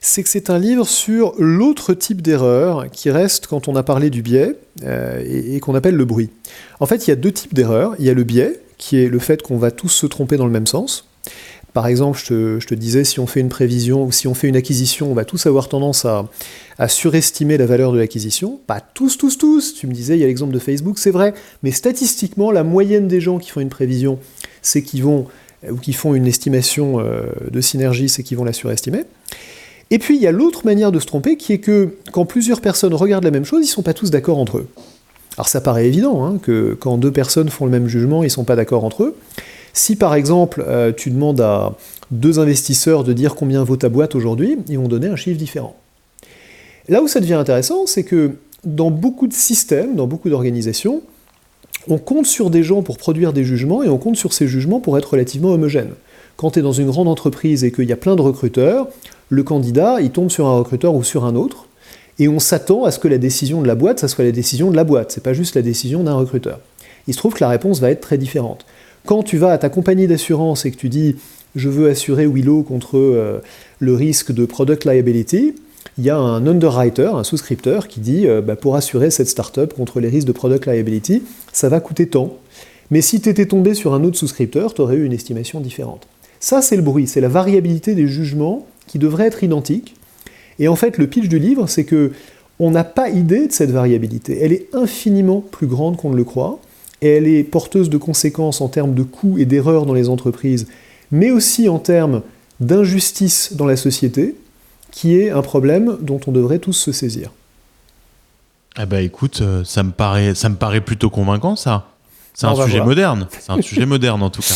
c'est 0.00 0.24
que 0.24 0.28
c'est 0.28 0.50
un 0.50 0.58
livre 0.58 0.88
sur 0.88 1.34
l'autre 1.38 1.94
type 1.94 2.20
d'erreur 2.20 2.90
qui 2.90 3.10
reste 3.10 3.46
quand 3.46 3.68
on 3.68 3.76
a 3.76 3.84
parlé 3.84 4.10
du 4.10 4.22
biais 4.22 4.56
euh, 4.82 5.22
et, 5.24 5.60
qu'on 5.60 5.76
appelle 5.76 5.94
le 5.94 6.04
bruit. 6.04 6.30
En 6.80 6.86
fait, 6.86 7.06
il 7.06 7.10
y 7.10 7.12
a 7.12 7.16
deux 7.16 7.30
types 7.30 7.54
d'erreurs. 7.54 7.94
Il 8.00 8.04
y 8.04 8.10
a 8.10 8.14
le 8.14 8.24
biais, 8.24 8.60
qui 8.76 8.98
est 8.98 9.08
le 9.08 9.20
fait 9.20 9.40
qu'on 9.40 9.56
va 9.56 9.70
tous 9.70 9.88
se 9.88 10.06
tromper 10.06 10.36
dans 10.36 10.46
le 10.46 10.52
même 10.52 10.66
sens. 10.66 11.06
Par 11.72 11.86
exemple, 11.86 12.18
je 12.18 12.66
te, 12.66 12.74
disais, 12.74 13.02
si 13.04 13.18
on 13.18 13.26
fait 13.26 13.40
une 13.40 13.48
prévision 13.48 14.04
ou 14.04 14.12
si 14.12 14.28
on 14.28 14.34
fait 14.34 14.48
une 14.48 14.56
acquisition, 14.56 15.10
on 15.10 15.14
va 15.14 15.24
tous 15.24 15.46
avoir 15.46 15.68
tendance 15.68 16.04
à, 16.04 16.28
surestimer 16.88 17.56
la 17.56 17.66
valeur 17.66 17.92
de 17.92 17.98
l'acquisition. 17.98 18.60
Pas 18.66 18.80
tous, 18.80 19.16
tous, 19.16 19.38
tous. 19.38 19.74
Tu 19.74 19.86
me 19.86 19.92
disais, 19.92 20.16
il 20.16 20.20
y 20.20 20.24
a 20.24 20.26
l'exemple 20.26 20.52
de 20.52 20.58
Facebook, 20.58 20.98
c'est 20.98 21.10
vrai. 21.10 21.32
Mais 21.62 21.70
statistiquement, 21.70 22.50
la 22.50 22.64
moyenne 22.64 23.08
des 23.08 23.20
gens 23.20 23.38
qui 23.38 23.50
font 23.50 23.60
une 23.60 23.68
prévision, 23.68 24.18
c'est 24.60 24.82
qu'ils 24.82 25.02
vont, 25.02 25.26
ou 25.70 25.76
qui 25.76 25.92
font 25.92 26.14
une 26.14 26.26
estimation 26.26 27.00
euh, 27.00 27.22
de 27.50 27.60
synergie, 27.60 28.08
c'est 28.08 28.22
qu'ils 28.22 28.36
vont 28.36 28.44
la 28.44 28.52
surestimer. 28.52 29.04
Et 29.90 29.98
puis, 29.98 30.16
il 30.16 30.22
y 30.22 30.26
a 30.26 30.32
l'autre 30.32 30.66
manière 30.66 30.92
de 30.92 30.98
se 30.98 31.06
tromper, 31.06 31.36
qui 31.36 31.52
est 31.52 31.58
que 31.58 31.96
quand 32.12 32.24
plusieurs 32.24 32.60
personnes 32.60 32.94
regardent 32.94 33.24
la 33.24 33.30
même 33.30 33.44
chose, 33.44 33.60
ils 33.60 33.68
ne 33.68 33.74
sont 33.74 33.82
pas 33.82 33.94
tous 33.94 34.10
d'accord 34.10 34.38
entre 34.38 34.58
eux. 34.58 34.68
Alors 35.36 35.48
ça 35.48 35.60
paraît 35.60 35.86
évident, 35.86 36.24
hein, 36.24 36.38
que 36.42 36.76
quand 36.78 36.98
deux 36.98 37.10
personnes 37.10 37.48
font 37.48 37.64
le 37.64 37.70
même 37.70 37.88
jugement, 37.88 38.22
ils 38.22 38.26
ne 38.26 38.30
sont 38.30 38.44
pas 38.44 38.56
d'accord 38.56 38.84
entre 38.84 39.04
eux. 39.04 39.16
Si 39.72 39.96
par 39.96 40.14
exemple 40.14 40.64
euh, 40.66 40.92
tu 40.94 41.10
demandes 41.10 41.40
à 41.40 41.74
deux 42.10 42.38
investisseurs 42.38 43.04
de 43.04 43.12
dire 43.12 43.34
combien 43.34 43.64
vaut 43.64 43.76
ta 43.76 43.88
boîte 43.88 44.14
aujourd'hui, 44.14 44.58
ils 44.68 44.78
vont 44.78 44.88
donner 44.88 45.08
un 45.08 45.16
chiffre 45.16 45.38
différent. 45.38 45.76
Là 46.88 47.02
où 47.02 47.08
ça 47.08 47.20
devient 47.20 47.34
intéressant, 47.34 47.86
c'est 47.86 48.04
que 48.04 48.32
dans 48.64 48.90
beaucoup 48.90 49.26
de 49.26 49.32
systèmes, 49.32 49.96
dans 49.96 50.06
beaucoup 50.06 50.28
d'organisations, 50.28 51.02
on 51.88 51.98
compte 51.98 52.26
sur 52.26 52.50
des 52.50 52.62
gens 52.62 52.82
pour 52.82 52.98
produire 52.98 53.32
des 53.32 53.44
jugements 53.44 53.82
et 53.82 53.88
on 53.88 53.98
compte 53.98 54.16
sur 54.16 54.32
ces 54.32 54.46
jugements 54.46 54.80
pour 54.80 54.98
être 54.98 55.10
relativement 55.10 55.50
homogènes. 55.50 55.92
Quand 56.36 56.52
tu 56.52 56.58
es 56.60 56.62
dans 56.62 56.72
une 56.72 56.86
grande 56.86 57.08
entreprise 57.08 57.64
et 57.64 57.72
qu'il 57.72 57.88
y 57.88 57.92
a 57.92 57.96
plein 57.96 58.16
de 58.16 58.22
recruteurs, 58.22 58.88
le 59.28 59.42
candidat, 59.42 60.00
il 60.00 60.10
tombe 60.10 60.30
sur 60.30 60.46
un 60.46 60.58
recruteur 60.58 60.94
ou 60.94 61.02
sur 61.02 61.24
un 61.24 61.34
autre, 61.34 61.66
et 62.18 62.28
on 62.28 62.38
s'attend 62.38 62.84
à 62.84 62.90
ce 62.90 62.98
que 62.98 63.08
la 63.08 63.18
décision 63.18 63.62
de 63.62 63.66
la 63.66 63.74
boîte, 63.74 63.98
ça 63.98 64.08
soit 64.08 64.24
la 64.24 64.32
décision 64.32 64.70
de 64.70 64.76
la 64.76 64.84
boîte, 64.84 65.12
c'est 65.12 65.22
pas 65.22 65.32
juste 65.32 65.56
la 65.56 65.62
décision 65.62 66.04
d'un 66.04 66.14
recruteur. 66.14 66.60
Il 67.08 67.14
se 67.14 67.18
trouve 67.18 67.34
que 67.34 67.40
la 67.40 67.48
réponse 67.48 67.80
va 67.80 67.90
être 67.90 68.00
très 68.00 68.18
différente. 68.18 68.64
Quand 69.04 69.22
tu 69.22 69.36
vas 69.36 69.52
à 69.52 69.58
ta 69.58 69.68
compagnie 69.68 70.06
d'assurance 70.06 70.64
et 70.64 70.70
que 70.70 70.76
tu 70.76 70.88
dis 70.88 71.16
je 71.54 71.68
veux 71.68 71.88
assurer 71.90 72.26
Willow 72.26 72.62
contre 72.62 72.96
euh, 72.96 73.40
le 73.78 73.94
risque 73.94 74.32
de 74.32 74.46
product 74.46 74.84
liability, 74.84 75.54
il 75.98 76.04
y 76.04 76.10
a 76.10 76.16
un 76.16 76.46
underwriter, 76.46 77.10
un 77.14 77.24
souscripteur, 77.24 77.88
qui 77.88 78.00
dit 78.00 78.26
euh, 78.26 78.40
bah, 78.40 78.56
pour 78.56 78.76
assurer 78.76 79.10
cette 79.10 79.28
startup 79.28 79.74
contre 79.74 80.00
les 80.00 80.08
risques 80.08 80.26
de 80.26 80.32
product 80.32 80.66
liability, 80.66 81.22
ça 81.52 81.68
va 81.68 81.80
coûter 81.80 82.06
tant. 82.06 82.36
Mais 82.90 83.00
si 83.00 83.20
tu 83.20 83.28
étais 83.28 83.46
tombé 83.46 83.74
sur 83.74 83.92
un 83.94 84.04
autre 84.04 84.16
souscripteur, 84.18 84.74
tu 84.74 84.80
aurais 84.80 84.96
eu 84.96 85.04
une 85.04 85.12
estimation 85.12 85.60
différente. 85.60 86.06
Ça, 86.40 86.62
c'est 86.62 86.76
le 86.76 86.82
bruit, 86.82 87.06
c'est 87.06 87.20
la 87.20 87.28
variabilité 87.28 87.94
des 87.94 88.06
jugements 88.06 88.66
qui 88.86 88.98
devrait 88.98 89.26
être 89.26 89.44
identique. 89.44 89.94
Et 90.58 90.68
en 90.68 90.76
fait, 90.76 90.98
le 90.98 91.06
pitch 91.06 91.28
du 91.28 91.38
livre, 91.38 91.68
c'est 91.68 91.84
que 91.84 92.12
on 92.58 92.70
n'a 92.70 92.84
pas 92.84 93.08
idée 93.08 93.48
de 93.48 93.52
cette 93.52 93.70
variabilité. 93.70 94.38
Elle 94.42 94.52
est 94.52 94.68
infiniment 94.74 95.40
plus 95.40 95.66
grande 95.66 95.96
qu'on 95.96 96.10
ne 96.10 96.16
le 96.16 96.24
croit 96.24 96.60
et 97.02 97.08
elle 97.08 97.26
est 97.26 97.42
porteuse 97.42 97.90
de 97.90 97.98
conséquences 97.98 98.60
en 98.60 98.68
termes 98.68 98.94
de 98.94 99.02
coûts 99.02 99.36
et 99.36 99.44
d'erreurs 99.44 99.84
dans 99.84 99.92
les 99.92 100.08
entreprises, 100.08 100.68
mais 101.10 101.30
aussi 101.30 101.68
en 101.68 101.78
termes 101.78 102.22
d'injustice 102.60 103.54
dans 103.54 103.66
la 103.66 103.76
société, 103.76 104.36
qui 104.92 105.18
est 105.18 105.30
un 105.30 105.42
problème 105.42 105.98
dont 106.00 106.20
on 106.26 106.32
devrait 106.32 106.60
tous 106.60 106.74
se 106.74 106.92
saisir. 106.92 107.32
Eh 108.80 108.86
ben 108.86 109.04
écoute, 109.04 109.40
euh, 109.42 109.64
ça 109.64 109.82
me 109.82 109.90
paraît, 109.90 110.34
ça 110.34 110.48
me 110.48 110.54
paraît 110.54 110.80
plutôt 110.80 111.10
convaincant 111.10 111.56
ça. 111.56 111.88
C'est 112.34 112.46
un 112.46 112.54
sujet 112.54 112.80
moderne. 112.80 113.26
C'est 113.38 113.50
un 113.50 113.60
sujet 113.62 113.84
moderne 113.84 114.22
en 114.22 114.30
tout 114.30 114.40
cas. 114.40 114.54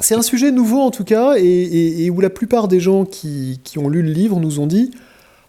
C'est 0.00 0.14
un 0.14 0.22
sujet 0.22 0.50
nouveau 0.50 0.80
en 0.80 0.90
tout 0.90 1.04
cas, 1.04 1.34
et, 1.38 2.10
où 2.10 2.20
la 2.20 2.30
plupart 2.30 2.68
des 2.68 2.80
gens 2.80 3.04
qui, 3.04 3.60
qui, 3.64 3.78
ont 3.78 3.88
lu 3.88 4.02
le 4.02 4.10
livre 4.10 4.40
nous 4.40 4.58
ont 4.58 4.66
dit 4.66 4.90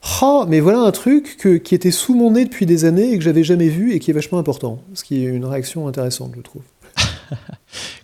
ah, 0.04 0.46
mais 0.48 0.60
voilà 0.60 0.80
un 0.80 0.92
truc 0.92 1.38
qui 1.64 1.76
était 1.76 1.92
sous 1.92 2.16
mon 2.16 2.32
nez 2.32 2.46
depuis 2.46 2.66
des 2.66 2.86
années 2.86 3.12
et 3.12 3.18
que 3.18 3.24
j'avais 3.24 3.44
jamais 3.44 3.70
vu 3.70 3.94
et 3.94 4.00
qui 4.00 4.12
est 4.12 4.14
vachement 4.14 4.40
important. 4.40 4.82
Ce 4.94 5.04
qui 5.04 5.24
est 5.24 5.28
une 5.28 5.46
réaction 5.46 5.88
intéressante, 5.88 6.32
je 6.36 6.42
trouve. 6.42 6.64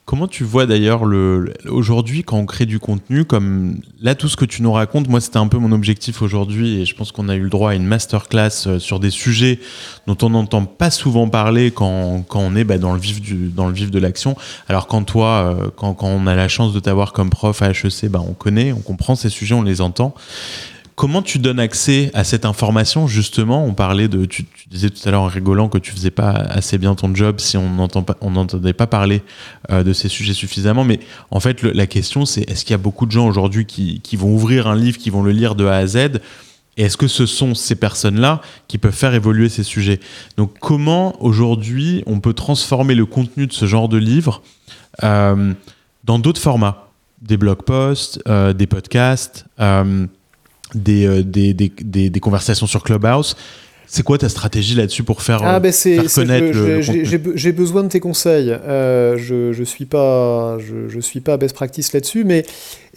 Comment 0.06 0.28
tu 0.28 0.46
vois 0.46 0.66
d'ailleurs 0.66 1.04
le, 1.04 1.54
aujourd'hui 1.68 2.24
quand 2.24 2.38
on 2.38 2.46
crée 2.46 2.66
du 2.66 2.80
contenu 2.80 3.26
comme 3.26 3.82
là 4.00 4.16
tout 4.16 4.30
ce 4.30 4.38
que 4.38 4.46
tu 4.46 4.62
nous 4.62 4.72
racontes 4.72 5.10
moi 5.10 5.20
c'était 5.20 5.38
un 5.38 5.50
peu 5.50 5.58
mon 5.58 5.74
objectif 5.74 6.22
aujourd'hui 6.22 6.80
et 6.80 6.86
je 6.86 6.96
pense 6.96 7.12
qu'on 7.12 7.28
a 7.28 7.36
eu 7.36 7.42
le 7.42 7.50
droit 7.50 7.72
à 7.72 7.76
une 7.76 7.86
masterclass 7.86 8.68
euh, 8.68 8.80
sur 8.80 9.02
des 9.02 9.10
sujets 9.10 9.60
dont 10.08 10.18
on 10.22 10.30
n'entend 10.30 10.64
pas 10.64 10.92
souvent 10.92 11.28
parler 11.28 11.72
quand, 11.72 12.24
on 12.34 12.56
est 12.56 12.64
bah, 12.64 12.78
dans 12.78 12.94
le 12.94 13.00
vif 13.00 13.22
de 13.22 14.00
l'action 14.00 14.38
alors 14.70 14.88
quand 14.88 15.04
toi 15.04 15.28
euh, 15.28 15.70
quand, 15.76 15.94
quand, 15.94 16.08
on 16.08 16.26
a 16.26 16.36
la 16.36 16.48
chance 16.48 16.72
de 16.72 16.80
t'avoir 16.80 17.12
comme 17.12 17.30
prof 17.30 17.62
à 17.62 17.72
HEC 17.72 18.06
bah, 18.10 18.24
on 18.26 18.34
connaît 18.34 18.72
on 18.72 18.80
comprend 18.80 19.16
ces 19.16 19.30
sujets 19.30 19.56
on 19.56 19.64
les 19.64 19.82
entend 19.82 20.16
Comment 20.98 21.22
tu 21.22 21.38
donnes 21.38 21.60
accès 21.60 22.10
à 22.16 22.24
cette 22.24 22.44
information 22.44 23.06
justement? 23.06 23.64
On 23.64 23.76
parlait 23.76 24.08
de, 24.08 24.26
tu, 24.26 24.48
disais 24.72 24.90
tout 24.90 25.08
à 25.08 25.12
l'heure 25.12 25.22
en 25.22 25.28
rigolant 25.28 25.70
que 25.70 25.78
tu 25.78 25.92
faisais 25.92 26.10
pas 26.10 26.32
assez 26.32 26.80
bien 26.80 26.96
ton 26.96 27.14
job 27.14 27.40
si 27.40 27.56
on 27.56 27.70
n'entendait 27.70 28.74
pas 28.74 28.88
parler 28.88 29.22
euh, 29.70 29.84
de 29.84 29.94
ces 29.94 30.10
sujets 30.10 30.34
suffisamment. 30.34 30.84
Mais 30.84 31.00
en 31.30 31.40
fait, 31.40 31.62
la 31.62 31.86
question 31.86 32.26
c'est 32.26 32.50
est-ce 32.50 32.66
qu'il 32.66 32.72
y 32.72 32.74
a 32.74 32.80
beaucoup 32.80 33.06
de 33.06 33.12
gens 33.12 33.28
aujourd'hui 33.28 33.68
qui, 33.68 34.16
vont 34.16 34.34
ouvrir 34.34 34.66
un 34.66 34.76
livre, 34.76 34.98
qui 34.98 35.12
vont 35.12 35.22
le 35.22 35.30
lire 35.30 35.54
de 35.54 35.68
A 35.68 35.76
à 35.76 35.86
Z? 35.86 35.98
Et 36.78 36.82
est-ce 36.86 36.98
que 36.98 37.08
ce 37.08 37.28
sont 37.28 37.54
ces 37.54 37.76
personnes-là 37.76 38.42
qui 38.68 38.80
peuvent 38.80 38.92
faire 38.92 39.14
évoluer 39.14 39.50
ces 39.50 39.62
sujets? 39.62 40.00
Donc 40.36 40.56
comment 40.60 41.24
aujourd'hui 41.24 42.02
on 42.08 42.20
peut 42.20 42.34
transformer 42.34 42.96
le 42.96 43.06
contenu 43.06 43.46
de 43.46 43.54
ce 43.54 43.68
genre 43.68 43.88
de 43.88 43.98
livre 43.98 44.42
euh, 45.04 45.54
dans 46.06 46.18
d'autres 46.18 46.42
formats? 46.42 46.88
Des 47.22 47.38
blog 47.38 47.62
posts, 47.64 48.20
euh, 48.28 48.54
des 48.54 48.66
podcasts 48.66 49.46
des, 50.76 51.24
des, 51.24 51.54
des, 51.54 52.10
des, 52.10 52.20
conversations 52.20 52.68
sur 52.68 52.84
Clubhouse. 52.84 53.36
C'est 53.90 54.04
quoi 54.04 54.18
ta 54.18 54.28
stratégie 54.28 54.76
là-dessus 54.76 55.04
pour 55.04 55.22
faire, 55.22 55.42
ah, 55.44 55.62
ben 55.62 55.74
connaître 56.14 56.58
le, 56.58 56.82
J'ai 57.36 57.52
besoin 57.54 57.84
de 57.84 57.88
tes 57.88 58.02
conseils. 58.02 58.52
Euh, 58.52 59.16
je 59.18 59.58
ne 59.58 59.66
suis, 59.66 59.86
pas, 59.86 60.58
je, 60.60 60.90
je, 60.90 61.00
suis 61.00 61.22
pas 61.22 61.38
best 61.38 61.56
practice 61.56 61.94
là-dessus, 61.94 62.26
mais 62.26 62.46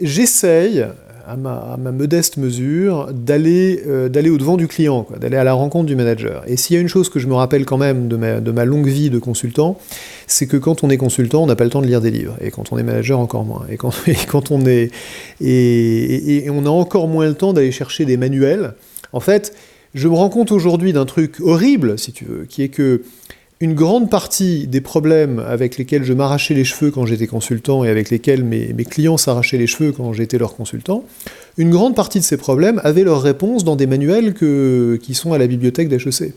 j'essaye, 0.00 0.84
à 1.30 1.36
ma, 1.36 1.92
modeste 1.92 2.38
mesure, 2.38 3.08
d'aller 3.12 3.82
euh, 3.86 4.08
au-devant 4.08 4.56
du 4.56 4.66
client, 4.66 5.06
d'aller 5.20 5.36
à 5.36 5.44
la 5.44 5.52
rencontre 5.52 5.86
du 5.86 5.94
manager. 5.94 6.42
Et 6.46 6.56
s'il 6.56 6.74
y 6.74 6.78
a 6.78 6.82
une 6.82 6.88
chose 6.88 7.08
que 7.08 7.20
je 7.20 7.28
me 7.28 7.34
rappelle 7.34 7.64
quand 7.64 7.78
même 7.78 8.08
de 8.08 8.16
ma, 8.16 8.64
longue 8.64 8.88
vie 8.88 9.10
de 9.10 9.18
consultant, 9.18 9.78
c'est 10.26 10.46
que 10.46 10.56
quand 10.56 10.82
on 10.82 10.90
est 10.90 10.96
consultant, 10.96 11.44
on 11.44 11.46
n'a 11.46 11.56
pas 11.56 11.64
le 11.64 11.70
temps 11.70 11.82
de 11.82 11.86
lire 11.86 12.00
des 12.00 12.10
livres, 12.10 12.36
et 12.40 12.50
quand 12.50 12.72
on 12.72 12.78
est 12.78 12.82
manager, 12.82 13.20
encore 13.20 13.44
moins. 13.44 13.64
Et 13.70 13.76
quand, 13.76 13.92
on 14.50 14.66
est... 14.66 14.90
Et, 15.40 16.48
on 16.50 16.66
a 16.66 16.70
encore 16.70 17.06
moins 17.06 17.26
le 17.26 17.34
temps 17.34 17.52
d'aller 17.52 17.72
chercher 17.72 18.04
des 18.04 18.16
manuels. 18.16 18.74
En 19.12 19.20
fait, 19.20 19.54
je 19.94 20.08
me 20.08 20.14
rends 20.14 20.30
compte 20.30 20.50
aujourd'hui 20.50 20.92
d'un 20.92 21.06
truc 21.06 21.40
horrible, 21.40 21.98
si 21.98 22.12
tu 22.12 22.24
veux, 22.24 22.44
qui 22.44 22.62
est 22.62 22.68
que 22.68 23.02
une 23.62 23.74
grande 23.74 24.08
partie 24.08 24.66
des 24.66 24.80
problèmes 24.80 25.38
avec 25.38 25.76
lesquels 25.76 26.02
je 26.04 26.14
m'arrachais 26.14 26.54
les 26.54 26.64
cheveux 26.64 26.90
quand 26.90 27.04
j'étais 27.04 27.26
consultant 27.26 27.84
et 27.84 27.90
avec 27.90 28.08
lesquels 28.08 28.42
mes, 28.42 28.72
clients 28.84 29.18
s'arrachaient 29.18 29.58
les 29.58 29.66
cheveux 29.66 29.92
quand 29.92 30.14
j'étais 30.14 30.38
leur 30.38 30.56
consultant, 30.56 31.04
une 31.58 31.70
grande 31.70 31.94
partie 31.94 32.20
de 32.20 32.24
ces 32.24 32.38
problèmes 32.38 32.80
avaient 32.84 33.04
leur 33.04 33.20
réponse 33.20 33.62
dans 33.62 33.76
des 33.76 33.86
manuels 33.86 34.32
qui 34.32 35.14
sont 35.14 35.34
à 35.34 35.38
la 35.38 35.46
bibliothèque 35.46 35.90
d'HEC. 35.90 36.32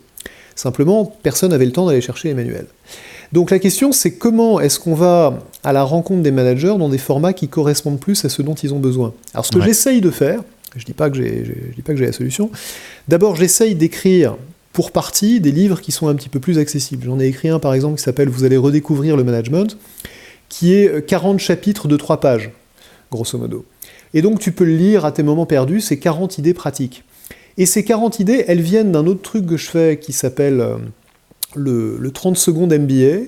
Simplement, 0.55 1.15
personne 1.23 1.51
n'avait 1.51 1.65
le 1.65 1.71
temps 1.71 1.87
d'aller 1.87 2.01
chercher 2.01 2.27
les 2.27 2.33
manuels. 2.33 2.67
Donc 3.31 3.51
la 3.51 3.57
question, 3.57 3.93
c'est 3.93 4.11
comment 4.11 4.59
est-ce 4.59 4.79
qu'on 4.79 4.93
va 4.93 5.39
à 5.63 5.71
la 5.71 5.83
rencontre 5.83 6.21
des 6.21 6.31
managers 6.31 6.75
dans 6.77 6.89
des 6.89 6.97
formats 6.97 7.33
qui 7.33 7.47
correspondent 7.47 7.99
plus 7.99 8.23
à 8.25 8.29
ce 8.29 8.41
dont 8.41 8.53
ils 8.53 8.73
ont 8.73 8.79
besoin. 8.79 9.13
Alors 9.33 9.45
ce 9.45 9.51
que 9.51 9.61
j'essaye 9.61 10.01
de 10.01 10.11
faire, 10.11 10.43
je 10.75 10.81
ne 10.81 10.85
dis 10.85 10.93
pas 10.93 11.09
que 11.09 11.15
j'ai 11.15 12.05
la 12.05 12.11
solution, 12.11 12.51
d'abord 13.07 13.37
j'essaye 13.37 13.75
d'écrire 13.75 14.35
pour 14.73 14.91
partie 14.91 15.39
des 15.39 15.51
livres 15.51 15.79
qui 15.79 15.91
sont 15.91 16.07
un 16.07 16.15
petit 16.15 16.29
peu 16.29 16.39
plus 16.39 16.57
accessibles. 16.57 17.05
J'en 17.05 17.19
ai 17.19 17.27
écrit 17.27 17.49
un 17.49 17.59
par 17.59 17.73
exemple 17.73 17.97
qui 17.97 18.03
s'appelle 18.03 18.27
Vous 18.27 18.43
allez 18.43 18.57
redécouvrir 18.57 19.15
le 19.15 19.23
management, 19.23 19.77
qui 20.49 20.73
est 20.73 21.05
40 21.05 21.39
chapitres 21.39 21.87
de 21.87 21.95
3 21.95 22.19
pages, 22.19 22.51
grosso 23.11 23.37
modo. 23.37 23.65
Et 24.13 24.21
donc 24.21 24.39
tu 24.39 24.51
peux 24.51 24.65
le 24.65 24.75
lire 24.75 25.05
à 25.05 25.11
tes 25.11 25.23
moments 25.23 25.45
perdus, 25.45 25.79
c'est 25.79 25.97
40 25.97 26.37
idées 26.37 26.53
pratiques. 26.53 27.03
Et 27.57 27.65
ces 27.65 27.83
40 27.83 28.19
idées, 28.19 28.45
elles 28.47 28.61
viennent 28.61 28.91
d'un 28.91 29.05
autre 29.05 29.21
truc 29.21 29.45
que 29.45 29.57
je 29.57 29.69
fais 29.69 29.99
qui 29.99 30.11
s'appelle 30.11 30.59
euh, 30.59 30.77
le, 31.55 31.97
le, 31.99 32.11
30 32.11 32.35
secondes 32.35 32.73
MBA, 32.73 33.27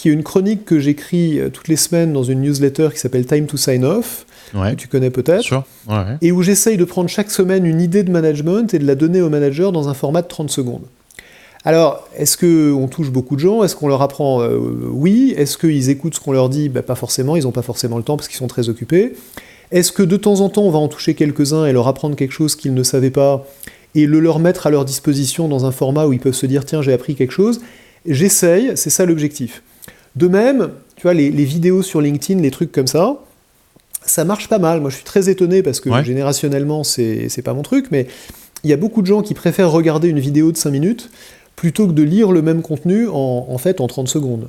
qui 0.00 0.08
est 0.08 0.12
une 0.12 0.22
chronique 0.22 0.64
que 0.64 0.78
j'écris 0.78 1.38
euh, 1.38 1.50
toutes 1.50 1.68
les 1.68 1.76
semaines 1.76 2.14
dans 2.14 2.22
une 2.22 2.40
newsletter 2.40 2.88
qui 2.90 2.98
s'appelle 2.98 3.26
Time 3.26 3.44
to 3.46 3.58
Sign 3.58 3.84
Off, 3.84 4.24
Ouais. 4.54 4.70
que 4.70 4.76
tu 4.76 4.88
connais 4.88 5.10
peut-être. 5.10 5.52
Ouais, 5.86 5.94
et 6.22 6.32
où 6.32 6.40
j'essaye 6.42 6.78
de 6.78 6.84
prendre 6.84 7.10
chaque 7.10 7.30
semaine 7.30 7.66
une 7.66 7.82
idée 7.82 8.02
de 8.02 8.10
management 8.10 8.72
et 8.72 8.78
de 8.78 8.86
la 8.86 8.94
donner 8.94 9.20
au 9.20 9.28
manager 9.28 9.72
dans 9.72 9.90
un 9.90 9.94
format 9.94 10.22
de 10.22 10.26
30 10.28 10.50
secondes. 10.50 10.82
Alors, 11.66 12.08
est-ce 12.16 12.38
qu'on 12.38 12.88
touche 12.88 13.10
beaucoup 13.10 13.34
de 13.36 13.40
gens? 13.40 13.62
Est-ce 13.62 13.76
qu'on 13.76 13.88
leur 13.88 14.00
apprend 14.00 14.40
euh, 14.40 14.58
Oui? 14.90 15.34
Est-ce 15.36 15.58
qu'ils 15.58 15.90
écoutent 15.90 16.14
ce 16.14 16.20
qu'on 16.20 16.32
leur 16.32 16.48
dit? 16.48 16.70
Ben, 16.70 16.82
Pas 16.82 16.94
forcément, 16.94 17.36
ils 17.36 17.42
n'ont 17.42 17.52
pas 17.52 17.60
forcément 17.62 17.98
le 17.98 18.02
temps 18.02 18.16
parce 18.16 18.28
qu'ils 18.28 18.38
sont 18.38 18.46
très 18.46 18.70
occupés. 18.70 19.12
Est-ce 19.70 19.92
que 19.92 20.02
de 20.02 20.16
temps 20.16 20.40
en 20.40 20.48
temps, 20.48 20.62
on 20.62 20.70
va 20.70 20.78
en 20.78 20.88
toucher 20.88 21.12
quelques-uns 21.14 21.66
et 21.66 21.72
leur 21.74 21.86
apprendre 21.86 22.16
quelque 22.16 22.32
chose 22.32 22.56
qu'ils 22.56 22.72
ne 22.72 22.82
savaient 22.82 23.10
pas 23.10 23.46
et 23.94 24.06
le 24.06 24.18
leur 24.20 24.38
mettre 24.38 24.66
à 24.66 24.70
leur 24.70 24.86
disposition 24.86 25.46
dans 25.48 25.66
un 25.66 25.70
format 25.70 26.06
où 26.06 26.12
ils 26.14 26.18
peuvent 26.20 26.32
se 26.32 26.46
dire 26.46 26.64
tiens, 26.64 26.80
j'ai 26.80 26.94
appris 26.94 27.14
quelque 27.14 27.32
chose? 27.32 27.60
J'essaye, 28.06 28.72
c'est 28.76 28.90
ça 28.90 29.04
l'objectif. 29.04 29.62
De 30.16 30.28
même, 30.28 30.70
tu 30.96 31.02
vois, 31.02 31.14
les, 31.14 31.30
les 31.30 31.44
vidéos 31.44 31.82
sur 31.82 32.00
LinkedIn, 32.00 32.40
les 32.40 32.50
trucs 32.50 32.72
comme 32.72 32.86
ça, 32.86 33.16
ça 34.04 34.24
marche 34.24 34.48
pas 34.48 34.58
mal. 34.58 34.80
Moi, 34.80 34.90
je 34.90 34.96
suis 34.96 35.04
très 35.04 35.28
étonné 35.28 35.62
parce 35.62 35.80
que 35.80 35.88
Ouais. 35.90 36.04
générationnellement, 36.04 36.84
c'est 36.84 37.42
pas 37.44 37.54
mon 37.54 37.62
truc, 37.62 37.86
mais 37.90 38.06
il 38.64 38.70
y 38.70 38.72
a 38.72 38.76
beaucoup 38.76 39.02
de 39.02 39.06
gens 39.06 39.22
qui 39.22 39.34
préfèrent 39.34 39.70
regarder 39.70 40.08
une 40.08 40.18
vidéo 40.20 40.52
de 40.52 40.56
5 40.56 40.70
minutes 40.70 41.10
plutôt 41.56 41.86
que 41.86 41.92
de 41.92 42.02
lire 42.02 42.32
le 42.32 42.40
même 42.40 42.62
contenu 42.62 43.06
en, 43.08 43.46
en 43.48 43.58
fait 43.58 43.80
en 43.82 43.86
30 43.86 44.08
secondes. 44.08 44.48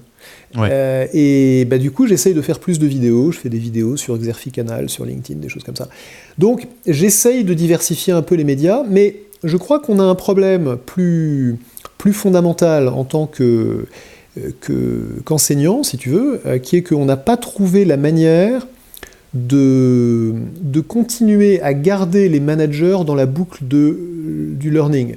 Ouais. 0.55 0.69
Euh, 0.71 1.07
et 1.13 1.65
bah, 1.65 1.77
du 1.77 1.91
coup, 1.91 2.07
j'essaye 2.07 2.33
de 2.33 2.41
faire 2.41 2.59
plus 2.59 2.79
de 2.79 2.87
vidéos. 2.87 3.31
Je 3.31 3.39
fais 3.39 3.49
des 3.49 3.57
vidéos 3.57 3.97
sur 3.97 4.15
Exerfi 4.15 4.51
Canal, 4.51 4.89
sur 4.89 5.05
LinkedIn, 5.05 5.39
des 5.41 5.49
choses 5.49 5.63
comme 5.63 5.75
ça. 5.75 5.89
Donc, 6.37 6.67
j'essaye 6.87 7.43
de 7.43 7.53
diversifier 7.53 8.13
un 8.13 8.21
peu 8.21 8.35
les 8.35 8.45
médias, 8.45 8.83
mais 8.89 9.17
je 9.43 9.57
crois 9.57 9.79
qu'on 9.79 9.99
a 9.99 10.03
un 10.03 10.15
problème 10.15 10.77
plus, 10.85 11.57
plus 11.97 12.13
fondamental 12.13 12.87
en 12.87 13.03
tant 13.03 13.27
que 13.27 13.85
que- 14.61 15.21
qu'enseignant, 15.25 15.83
si 15.83 15.97
tu 15.97 16.09
veux, 16.09 16.41
euh, 16.45 16.57
qui 16.57 16.77
est 16.77 16.81
qu'on 16.83 17.05
n'a 17.05 17.17
pas 17.17 17.37
trouvé 17.37 17.85
la 17.85 17.97
manière 17.97 18.67
de, 19.33 20.33
de 20.61 20.79
continuer 20.81 21.61
à 21.61 21.73
garder 21.73 22.27
les 22.29 22.39
managers 22.39 22.97
dans 23.05 23.15
la 23.15 23.25
boucle 23.25 23.59
de, 23.67 23.97
du 24.53 24.71
learning. 24.71 25.15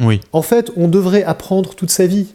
Oui. 0.00 0.20
En 0.32 0.42
fait, 0.42 0.70
on 0.76 0.88
devrait 0.88 1.24
apprendre 1.24 1.74
toute 1.74 1.90
sa 1.90 2.06
vie. 2.06 2.26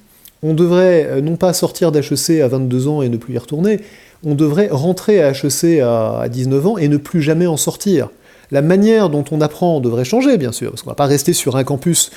On 0.43 0.53
devrait 0.53 1.07
euh, 1.09 1.21
non 1.21 1.35
pas 1.35 1.53
sortir 1.53 1.91
d'HEC 1.91 2.41
à 2.41 2.47
22 2.47 2.87
ans 2.87 3.01
et 3.01 3.09
ne 3.09 3.17
plus 3.17 3.35
y 3.35 3.37
retourner, 3.37 3.79
on 4.23 4.35
devrait 4.35 4.67
rentrer 4.71 5.21
à 5.21 5.31
HEC 5.31 5.79
à 5.81 6.27
19 6.29 6.67
ans 6.67 6.77
et 6.77 6.87
ne 6.87 6.97
plus 6.97 7.21
jamais 7.21 7.47
en 7.47 7.57
sortir. 7.57 8.09
La 8.51 8.61
manière 8.61 9.09
dont 9.09 9.23
on 9.31 9.39
apprend 9.39 9.79
devrait 9.79 10.03
changer, 10.03 10.37
bien 10.37 10.51
sûr, 10.51 10.71
parce 10.71 10.81
qu'on 10.81 10.89
ne 10.89 10.93
va 10.93 10.95
pas 10.97 11.05
rester 11.05 11.31
sur 11.33 11.55
un 11.55 11.63
campus 11.63 12.11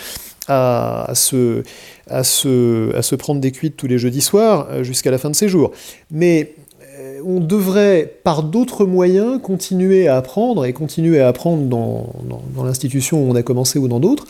à, 0.49 1.11
se, 1.15 1.63
à, 2.09 2.25
se, 2.25 2.95
à 2.95 3.03
se 3.03 3.15
prendre 3.15 3.41
des 3.41 3.53
cuites 3.53 3.77
tous 3.77 3.87
les 3.87 3.99
jeudis 3.99 4.21
soirs 4.21 4.69
euh, 4.71 4.83
jusqu'à 4.83 5.11
la 5.11 5.19
fin 5.19 5.31
de 5.31 5.37
ses 5.37 5.49
jours. 5.49 5.73
Mais 6.11 6.55
euh, 6.99 7.21
on 7.25 7.41
devrait, 7.41 8.19
par 8.23 8.43
d'autres 8.43 8.85
moyens, 8.85 9.41
continuer 9.43 10.09
à 10.09 10.17
apprendre 10.17 10.65
et 10.65 10.73
continuer 10.73 11.21
à 11.21 11.29
apprendre 11.29 11.65
dans, 11.65 12.13
dans, 12.29 12.43
dans 12.55 12.65
l'institution 12.65 13.25
où 13.25 13.31
on 13.31 13.35
a 13.35 13.43
commencé 13.43 13.79
ou 13.79 13.89
dans 13.89 14.01
d'autres. 14.01 14.27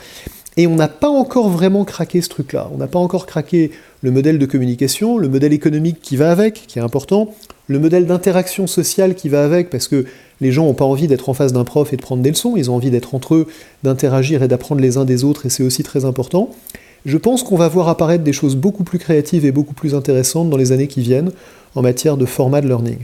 Et 0.57 0.66
on 0.66 0.77
n'a 0.77 0.89
pas 0.89 1.09
encore 1.09 1.49
vraiment 1.49 1.85
craqué 1.85 2.20
ce 2.20 2.28
truc-là. 2.28 2.70
On 2.73 2.78
n'a 2.78 2.86
pas 2.86 3.01
encore 3.01 3.27
craqué 3.27 3.73
le 4.05 4.11
modèle 4.11 4.39
de 4.39 4.45
communication, 4.45 5.17
le 5.17 5.31
modèle 5.31 5.55
économique 5.55 5.97
qui 6.03 6.17
va 6.17 6.31
avec, 6.31 6.67
qui 6.67 6.79
est 6.79 6.83
important, 6.83 7.33
le 7.69 7.79
modèle 7.79 8.05
d'interaction 8.05 8.67
sociale 8.67 9.15
qui 9.15 9.31
va 9.31 9.43
avec, 9.43 9.71
parce 9.71 9.89
que 9.89 10.05
les 10.43 10.53
gens 10.53 10.67
n'ont 10.67 10.75
pas 10.75 10.85
envie 10.85 11.07
d'être 11.07 11.31
en 11.31 11.33
face 11.33 11.55
d'un 11.55 11.65
prof 11.65 11.91
et 11.95 11.97
de 11.97 12.03
prendre 12.03 12.23
des 12.23 12.29
leçons, 12.29 12.53
ils 12.55 12.71
ont 12.71 12.75
envie 12.75 12.91
d'être 12.91 13.15
entre 13.15 13.35
eux, 13.35 13.47
d'interagir 13.83 14.43
et 14.43 14.49
d'apprendre 14.49 14.83
les 14.83 14.99
uns 14.99 15.07
des 15.07 15.25
autres, 15.25 15.47
et 15.47 15.49
c'est 15.49 15.63
aussi 15.63 15.83
très 15.83 16.05
important. 16.05 16.51
Je 17.07 17.17
pense 17.17 17.43
qu'on 17.43 17.57
va 17.57 17.67
voir 17.69 17.89
apparaître 17.89 18.25
des 18.25 18.35
choses 18.35 18.57
beaucoup 18.57 18.85
plus 18.85 18.99
créatives 18.99 19.47
et 19.47 19.53
beaucoup 19.53 19.73
plus 19.73 19.95
intéressantes 19.95 20.51
dans 20.51 20.59
les 20.59 20.73
années 20.73 20.87
qui 20.87 21.01
viennent 21.01 21.31
en 21.75 21.81
matière 21.81 22.19
de 22.19 22.27
format 22.27 22.61
de 22.61 22.69
learning. 22.69 22.99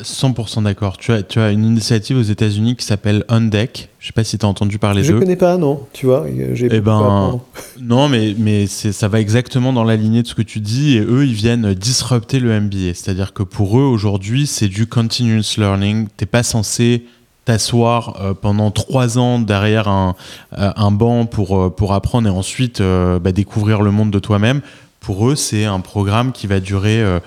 100% 0.00 0.62
d'accord. 0.62 0.96
Tu 0.96 1.12
as, 1.12 1.22
tu 1.22 1.38
as 1.38 1.50
une 1.50 1.64
initiative 1.64 2.16
aux 2.16 2.22
États-Unis 2.22 2.76
qui 2.76 2.84
s'appelle 2.84 3.24
On 3.28 3.40
Deck. 3.42 3.90
Je 3.98 4.06
sais 4.06 4.12
pas 4.12 4.24
si 4.24 4.38
tu 4.38 4.46
as 4.46 4.48
entendu 4.48 4.78
parler 4.78 5.02
Je 5.04 5.12
d'eux. 5.12 5.18
connais 5.18 5.36
pas, 5.36 5.56
non, 5.58 5.80
tu 5.92 6.06
vois, 6.06 6.26
j'ai 6.54 6.68
Eh 6.70 6.80
ben. 6.80 7.40
Non, 7.80 8.08
mais, 8.08 8.34
mais 8.38 8.66
ça 8.66 9.08
va 9.08 9.20
exactement 9.20 9.72
dans 9.72 9.84
la 9.84 9.96
lignée 9.96 10.22
de 10.22 10.26
ce 10.26 10.34
que 10.34 10.42
tu 10.42 10.60
dis. 10.60 10.96
Et 10.96 11.00
eux, 11.00 11.26
ils 11.26 11.34
viennent 11.34 11.74
disrupter 11.74 12.40
le 12.40 12.58
MBA. 12.60 12.94
C'est-à-dire 12.94 13.32
que 13.32 13.42
pour 13.42 13.78
eux, 13.78 13.84
aujourd'hui, 13.84 14.46
c'est 14.46 14.68
du 14.68 14.86
continuous 14.86 15.56
learning. 15.58 16.08
T'es 16.16 16.26
pas 16.26 16.42
censé 16.42 17.04
t'asseoir 17.44 18.20
euh, 18.22 18.34
pendant 18.34 18.70
trois 18.70 19.18
ans 19.18 19.40
derrière 19.40 19.88
un, 19.88 20.14
euh, 20.56 20.70
un 20.76 20.92
banc 20.92 21.26
pour, 21.26 21.58
euh, 21.58 21.70
pour 21.70 21.92
apprendre 21.92 22.28
et 22.28 22.30
ensuite 22.30 22.80
euh, 22.80 23.18
bah, 23.18 23.32
découvrir 23.32 23.82
le 23.82 23.90
monde 23.90 24.12
de 24.12 24.20
toi-même. 24.20 24.60
Pour 25.02 25.28
eux, 25.28 25.34
c'est 25.36 25.64
un 25.64 25.80
programme 25.80 26.32
qui 26.32 26.46
va 26.46 26.60
durer 26.60 27.02
euh, 27.02 27.18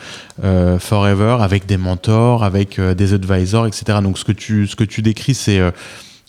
euh, 0.43 0.79
forever 0.79 1.37
avec 1.41 1.65
des 1.65 1.77
mentors, 1.77 2.43
avec 2.43 2.79
euh, 2.79 2.93
des 2.95 3.13
advisors, 3.13 3.67
etc. 3.67 3.99
Donc 4.01 4.17
ce 4.17 4.23
que 4.25 4.31
tu, 4.31 4.65
ce 4.67 4.75
que 4.75 4.83
tu 4.85 5.01
décris, 5.01 5.33
c'est 5.33 5.61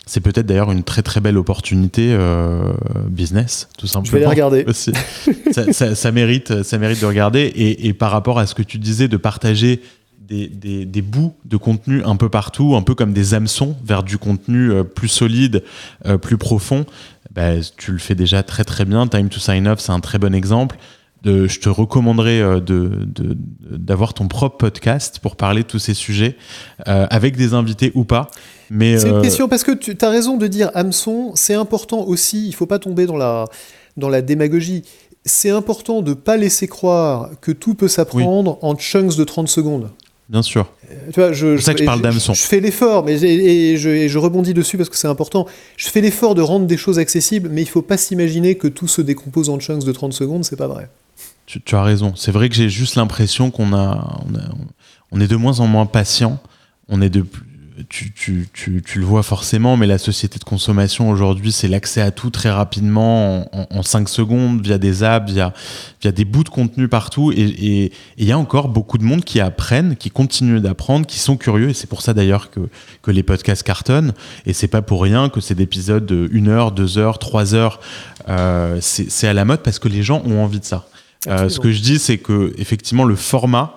c'est 0.05 0.21
peut-être 0.21 0.45
d'ailleurs 0.45 0.71
une 0.71 0.83
très 0.83 1.01
très 1.01 1.19
belle 1.19 1.37
opportunité 1.37 2.09
euh, 2.13 2.71
business, 3.09 3.67
tout 3.77 3.87
simplement. 3.87 4.05
Je 4.05 4.11
vais 4.13 4.19
les 4.19 4.25
regarder. 4.25 4.65
ça, 5.51 5.73
ça- 5.73 5.95
ça 5.95 6.11
mérite, 6.11 6.63
ça 6.63 6.77
mérite 6.77 7.01
de 7.01 7.05
regarder. 7.05 7.41
Et, 7.41 7.87
et 7.87 7.93
par 7.93 8.11
rapport 8.11 8.39
à 8.39 8.45
ce 8.47 8.55
que 8.55 8.63
tu 8.63 8.77
disais, 8.77 9.07
de 9.09 9.17
partager 9.17 9.81
des, 10.21 10.47
des- 10.47 10.85
des 10.85 11.01
bouts 11.01 11.33
de 11.45 11.55
contenu 11.57 12.03
un 12.03 12.15
peu 12.17 12.29
partout, 12.29 12.75
un 12.75 12.81
peu 12.83 12.95
comme 12.95 13.11
des 13.13 13.33
hameçons 13.33 13.75
vers 13.85 14.03
du 14.03 14.17
contenu 14.17 14.71
plus 14.95 15.07
solide, 15.09 15.63
plus 16.21 16.37
profond, 16.37 16.85
bah, 17.33 17.51
tu 17.77 17.91
le 17.91 17.97
fais 17.99 18.15
déjà 18.15 18.43
très 18.43 18.63
très 18.63 18.85
bien. 18.85 19.07
Time 19.07 19.27
to 19.29 19.39
Sign 19.39 19.67
Off, 19.67 19.79
c'est 19.79 19.91
un 19.91 19.99
très 20.01 20.19
bon 20.19 20.33
exemple. 20.33 20.77
De, 21.23 21.47
je 21.47 21.59
te 21.59 21.67
recommanderais 21.67 22.39
euh, 22.41 22.59
de- 22.59 22.91
de- 23.05 23.35
d'avoir 23.75 24.13
ton 24.13 24.27
propre 24.27 24.57
podcast 24.57 25.19
pour 25.19 25.35
parler 25.35 25.63
de 25.63 25.67
tous 25.67 25.79
ces 25.79 25.93
sujets, 25.95 26.37
euh, 26.87 27.07
avec 27.09 27.35
des 27.35 27.53
invités 27.53 27.91
ou 27.95 28.03
pas. 28.03 28.29
Mais 28.69 28.97
C'est 28.99 29.09
une 29.09 29.15
euh, 29.15 29.21
question 29.21 29.47
parce 29.47 29.63
que 29.63 29.71
tu 29.71 29.97
as 29.99 30.09
raison 30.09 30.37
de 30.37 30.45
dire 30.47 30.69
hameçon, 30.75 31.31
c'est 31.35 31.55
important 31.55 32.03
aussi, 32.05 32.47
il 32.47 32.53
faut 32.53 32.67
pas 32.67 32.79
tomber 32.79 33.05
dans 33.07 33.17
la, 33.17 33.45
dans 33.97 34.09
la 34.09 34.21
démagogie. 34.21 34.83
C'est 35.25 35.49
important 35.49 36.01
de 36.01 36.13
pas 36.13 36.37
laisser 36.37 36.67
croire 36.67 37.31
que 37.41 37.51
tout 37.51 37.73
peut 37.73 37.87
s'apprendre 37.87 38.59
en 38.61 38.75
chunks 38.77 39.17
de 39.17 39.23
30 39.23 39.47
secondes. 39.49 39.89
bien 40.29 40.43
sûr. 40.43 40.71
Euh, 40.91 40.95
Tu 41.11 41.19
vois, 41.19 41.33
je, 41.33 41.57
ça 41.57 41.73
que 41.73 41.79
je 41.79 41.85
parle 41.85 42.01
d'hameçon. 42.01 42.33
Je, 42.33 42.41
je 42.43 42.45
fais 42.47 42.59
l'effort, 42.59 43.03
mais 43.03 43.19
et, 43.23 43.71
et 43.73 43.77
je, 43.77 43.89
et 43.89 44.07
je 44.07 44.17
rebondis 44.19 44.53
dessus 44.53 44.77
parce 44.77 44.89
que 44.89 44.95
c'est 44.95 45.07
important. 45.09 45.45
Je 45.77 45.87
fais 45.89 45.99
l'effort 46.01 46.35
de 46.35 46.41
rendre 46.43 46.67
des 46.67 46.77
choses 46.77 46.99
accessibles, 46.99 47.49
mais 47.51 47.63
il 47.63 47.67
faut 47.67 47.81
pas 47.81 47.97
s'imaginer 47.97 48.55
que 48.55 48.67
tout 48.67 48.87
se 48.87 49.01
décompose 49.01 49.49
en 49.49 49.59
chunks 49.59 49.83
de 49.83 49.91
30 49.91 50.13
secondes, 50.13 50.45
c'est 50.45 50.55
pas 50.55 50.67
vrai. 50.67 50.89
Tu, 51.47 51.75
as 51.75 51.81
raison. 51.81 52.13
C'est 52.15 52.31
vrai 52.31 52.49
que 52.49 52.55
j'ai 52.55 52.69
juste 52.69 52.95
l'impression 52.95 53.51
qu'on 53.51 53.73
a, 53.73 54.19
on 55.11 55.21
est 55.21 55.27
de 55.27 55.35
moins 55.37 55.61
en 55.61 55.67
moins 55.67 55.85
patient. 55.85 56.39
On 56.89 57.01
est 57.01 57.09
de 57.09 57.25
tu, 57.89 58.11
tu, 58.11 58.49
tu, 58.53 58.99
le 58.99 59.05
vois 59.05 59.23
forcément, 59.23 59.77
mais 59.77 59.85
la 59.85 59.97
société 59.97 60.39
de 60.39 60.43
consommation 60.43 61.09
aujourd'hui, 61.09 61.51
c'est 61.51 61.67
l'accès 61.67 62.01
à 62.01 62.11
tout 62.11 62.29
très 62.29 62.49
rapidement, 62.49 63.49
en, 63.53 63.83
5 63.83 64.09
secondes, 64.09 64.61
via 64.61 64.77
des 64.77 65.03
apps, 65.03 65.31
via, 65.31 65.53
des 66.03 66.25
bouts 66.25 66.43
de 66.43 66.49
contenu 66.49 66.87
partout. 66.87 67.31
Et 67.31 67.91
il 68.17 68.25
y 68.25 68.31
a 68.31 68.37
encore 68.37 68.69
beaucoup 68.69 68.97
de 68.97 69.03
monde 69.03 69.23
qui 69.23 69.39
apprennent, 69.39 69.95
qui 69.95 70.09
continuent 70.09 70.59
d'apprendre, 70.59 71.05
qui 71.05 71.19
sont 71.19 71.37
curieux. 71.37 71.69
Et 71.69 71.73
c'est 71.73 71.87
pour 71.87 72.01
ça 72.01 72.13
d'ailleurs 72.13 72.49
que, 72.49 72.61
les 73.11 73.23
podcasts 73.23 73.63
cartonnent. 73.63 74.13
Et 74.45 74.53
c'est 74.53 74.67
pas 74.67 74.81
pour 74.81 75.01
rien 75.01 75.29
que 75.29 75.39
c'est 75.39 75.55
d'épisodes 75.55 76.05
de 76.05 76.29
1 76.33 76.47
heure, 76.47 76.71
2 76.71 76.97
heures, 76.97 77.19
3 77.19 77.53
heures. 77.53 77.79
Euh, 78.27 78.79
c'est 78.81 79.27
à 79.27 79.33
la 79.33 79.45
mode 79.45 79.61
parce 79.61 79.79
que 79.79 79.87
les 79.87 80.03
gens 80.03 80.21
ont 80.25 80.43
envie 80.43 80.59
de 80.59 80.65
ça. 80.65 80.87
Euh, 81.27 81.49
ce 81.49 81.59
que 81.59 81.71
je 81.71 81.81
dis, 81.81 81.99
c'est 81.99 82.17
que 82.19 82.53
effectivement, 82.57 83.03
le 83.03 83.15
format, 83.15 83.75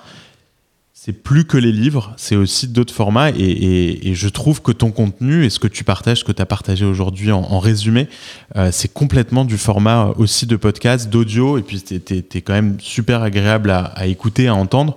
c'est 0.92 1.12
plus 1.14 1.46
que 1.46 1.56
les 1.56 1.72
livres, 1.72 2.12
c'est 2.18 2.36
aussi 2.36 2.68
d'autres 2.68 2.92
formats. 2.92 3.30
Et, 3.30 3.34
et- 3.40 4.08
et 4.10 4.14
je 4.14 4.28
trouve 4.28 4.60
que 4.60 4.70
ton 4.70 4.90
contenu 4.90 5.44
et 5.46 5.50
ce 5.50 5.58
que 5.58 5.66
tu 5.66 5.82
partages, 5.82 6.18
ce 6.18 6.24
que 6.24 6.32
tu 6.32 6.42
as 6.42 6.46
partagé 6.46 6.84
aujourd'hui 6.84 7.32
en, 7.32 7.40
en 7.40 7.58
résumé, 7.58 8.08
euh, 8.56 8.68
c'est 8.70 8.92
complètement 8.92 9.46
du 9.46 9.56
format 9.56 10.12
aussi 10.18 10.44
de 10.46 10.56
podcast, 10.56 11.08
d'audio. 11.08 11.56
Et 11.56 11.62
puis, 11.62 11.80
tu 11.82 11.94
es, 11.96 12.40
quand 12.42 12.52
même 12.52 12.76
super 12.80 13.22
agréable 13.22 13.70
à, 13.70 13.84
à 13.86 14.06
écouter, 14.06 14.46
à 14.48 14.54
entendre. 14.54 14.96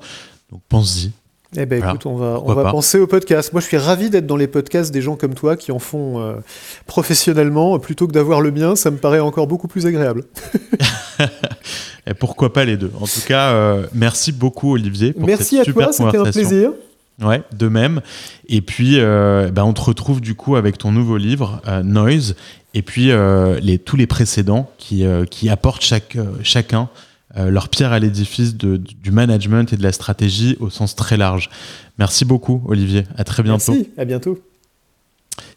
Donc, 0.52 0.61
pense-y. 0.68 1.11
Eh 1.56 1.66
ben 1.66 1.78
Voilà. 1.78 1.94
écoute, 1.94 2.06
on 2.06 2.16
va, 2.16 2.42
on 2.44 2.54
va 2.54 2.72
penser 2.72 3.00
au 3.00 3.08
podcast. 3.08 3.54
Moi, 3.54 3.62
je 3.62 3.68
suis 3.68 3.78
ravi 3.78 4.10
d'être 4.10 4.26
dans 4.26 4.36
les 4.36 4.48
podcasts 4.48 4.94
des 4.94 5.02
gens 5.02 5.16
comme 5.16 5.34
toi 5.34 5.56
qui 5.56 5.72
en 5.72 5.80
font 5.80 6.20
euh, 6.20 6.36
professionnellement 6.88 7.78
plutôt 7.80 8.08
que 8.08 8.14
d'avoir 8.14 8.42
le 8.42 8.52
mien. 8.52 8.76
Ça 8.76 8.92
me 8.92 8.98
paraît 8.98 9.20
encore 9.20 9.48
beaucoup 9.48 9.68
plus 9.68 9.86
agréable. 9.86 10.24
Et 12.08 12.14
pourquoi 12.14 12.52
pas 12.52 12.66
les 12.66 12.78
deux 12.78 12.92
En 13.00 13.06
tout 13.06 13.22
cas, 13.26 13.52
euh, 13.52 13.86
merci 13.94 14.32
beaucoup, 14.32 14.74
Olivier. 14.74 15.14
Pour 15.14 15.26
Merci 15.26 15.58
cette 15.58 15.60
à 15.60 15.64
super 15.64 15.84
toi, 15.86 15.94
c'était 15.94 16.18
un 16.18 16.32
plaisir. 16.32 16.72
Ouais, 17.22 17.44
de 17.54 17.68
même. 17.68 18.02
Et 18.50 18.62
puis, 18.62 18.96
euh, 19.00 19.50
bah, 19.52 19.64
on 19.66 19.74
te 19.74 19.82
retrouve 19.82 20.20
du 20.20 20.36
coup 20.36 20.56
avec 20.56 20.78
ton 20.78 20.92
nouveau 20.92 21.18
livre, 21.18 21.62
euh, 21.68 21.84
Noise, 21.84 22.36
et 22.74 22.82
puis 22.82 23.12
les, 23.62 23.78
tous 23.78 23.96
les 23.96 24.08
précédents 24.08 24.70
qui, 24.80 25.06
qui 25.30 25.50
apportent 25.50 25.84
chaque, 25.84 26.18
chacun 26.42 26.90
euh, 27.38 27.49
leur 27.49 27.69
pierre 27.69 27.91
à 27.91 27.99
l'édifice 27.99 28.55
du 28.55 29.11
management 29.11 29.72
et 29.73 29.77
de 29.77 29.84
la 29.84 29.91
stratégie 29.91 30.55
au 30.60 30.69
sens 30.69 30.95
très 30.95 31.18
large. 31.18 31.49
Merci 31.97 32.26
beaucoup, 32.26 32.61
Olivier. 32.68 33.05
À 33.18 33.23
très 33.23 33.43
bientôt. 33.43 33.73
Merci, 33.73 33.89
à 33.97 34.05
bientôt. 34.05 34.39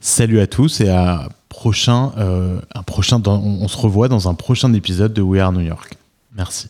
Salut 0.00 0.40
à 0.40 0.46
tous 0.46 0.80
et 0.80 0.88
à 0.88 1.28
prochain, 1.48 2.12
euh, 2.18 2.60
un 2.74 2.82
prochain 2.82 3.18
dans- 3.18 3.36
on 3.42 3.62
on 3.62 3.68
se 3.68 3.76
revoit 3.76 4.08
dans 4.08 4.28
un 4.28 4.34
prochain 4.34 4.72
épisode 4.72 5.12
de 5.12 5.22
We 5.22 5.40
Are 5.40 5.52
New 5.52 5.60
York. 5.60 5.96
Merci. 6.34 6.68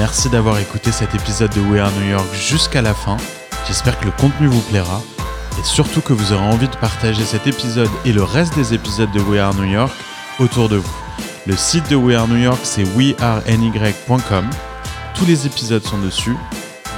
Merci 0.00 0.30
d'avoir 0.30 0.58
écouté 0.58 0.92
cet 0.92 1.14
épisode 1.14 1.54
de 1.54 1.60
We 1.60 1.78
Are 1.78 1.92
New 1.92 2.08
York 2.08 2.24
jusqu'à 2.34 2.80
la 2.80 2.94
fin. 2.94 3.18
J'espère 3.68 4.00
que 4.00 4.06
le 4.06 4.12
contenu 4.12 4.46
vous 4.46 4.62
plaira 4.62 5.02
et 5.58 5.62
surtout 5.62 6.00
que 6.00 6.14
vous 6.14 6.32
aurez 6.32 6.42
envie 6.42 6.68
de 6.68 6.76
partager 6.76 7.22
cet 7.22 7.46
épisode 7.46 7.90
et 8.06 8.14
le 8.14 8.22
reste 8.22 8.54
des 8.54 8.72
épisodes 8.72 9.12
de 9.12 9.20
We 9.20 9.38
Are 9.38 9.54
New 9.54 9.70
York 9.70 9.92
autour 10.38 10.70
de 10.70 10.76
vous. 10.76 10.96
Le 11.46 11.54
site 11.54 11.90
de 11.90 11.96
We 11.96 12.16
Are 12.16 12.26
New 12.26 12.38
York, 12.38 12.60
c'est 12.62 12.84
weareny.com. 12.96 14.48
Tous 15.16 15.26
les 15.26 15.44
épisodes 15.44 15.84
sont 15.84 15.98
dessus. 15.98 16.34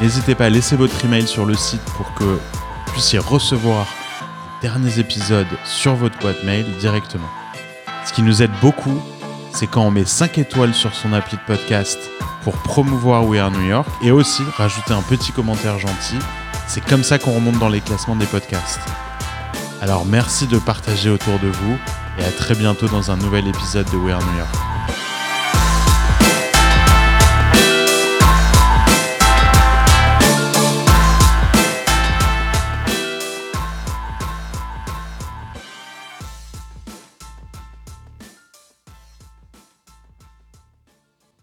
N'hésitez 0.00 0.36
pas 0.36 0.44
à 0.44 0.50
laisser 0.50 0.76
votre 0.76 1.04
email 1.04 1.26
sur 1.26 1.44
le 1.44 1.56
site 1.56 1.82
pour 1.96 2.14
que 2.14 2.22
vous 2.22 2.40
puissiez 2.92 3.18
recevoir 3.18 3.88
les 4.62 4.68
derniers 4.68 5.00
épisodes 5.00 5.58
sur 5.64 5.96
votre 5.96 6.20
boîte 6.20 6.44
mail 6.44 6.66
directement. 6.78 7.28
Ce 8.04 8.12
qui 8.12 8.22
nous 8.22 8.42
aide 8.42 8.52
beaucoup, 8.60 9.02
c'est 9.52 9.66
quand 9.66 9.82
on 9.82 9.90
met 9.90 10.04
5 10.04 10.38
étoiles 10.38 10.72
sur 10.72 10.94
son 10.94 11.12
appli 11.12 11.36
de 11.36 11.42
podcast 11.52 11.98
pour 12.42 12.54
promouvoir 12.54 13.26
We 13.26 13.40
Are 13.40 13.50
New 13.50 13.66
York 13.68 13.88
et 14.02 14.10
aussi 14.10 14.42
rajouter 14.56 14.92
un 14.92 15.02
petit 15.02 15.32
commentaire 15.32 15.78
gentil. 15.78 16.18
C'est 16.66 16.84
comme 16.84 17.04
ça 17.04 17.18
qu'on 17.18 17.32
remonte 17.32 17.58
dans 17.58 17.68
les 17.68 17.80
classements 17.80 18.16
des 18.16 18.26
podcasts. 18.26 18.80
Alors 19.80 20.04
merci 20.06 20.46
de 20.46 20.58
partager 20.58 21.10
autour 21.10 21.38
de 21.38 21.48
vous 21.48 21.76
et 22.18 22.24
à 22.24 22.30
très 22.30 22.54
bientôt 22.54 22.86
dans 22.86 23.10
un 23.10 23.16
nouvel 23.16 23.48
épisode 23.48 23.90
de 23.90 23.96
We 23.96 24.14
Are 24.14 24.22
New 24.22 24.38
York. 24.38 24.71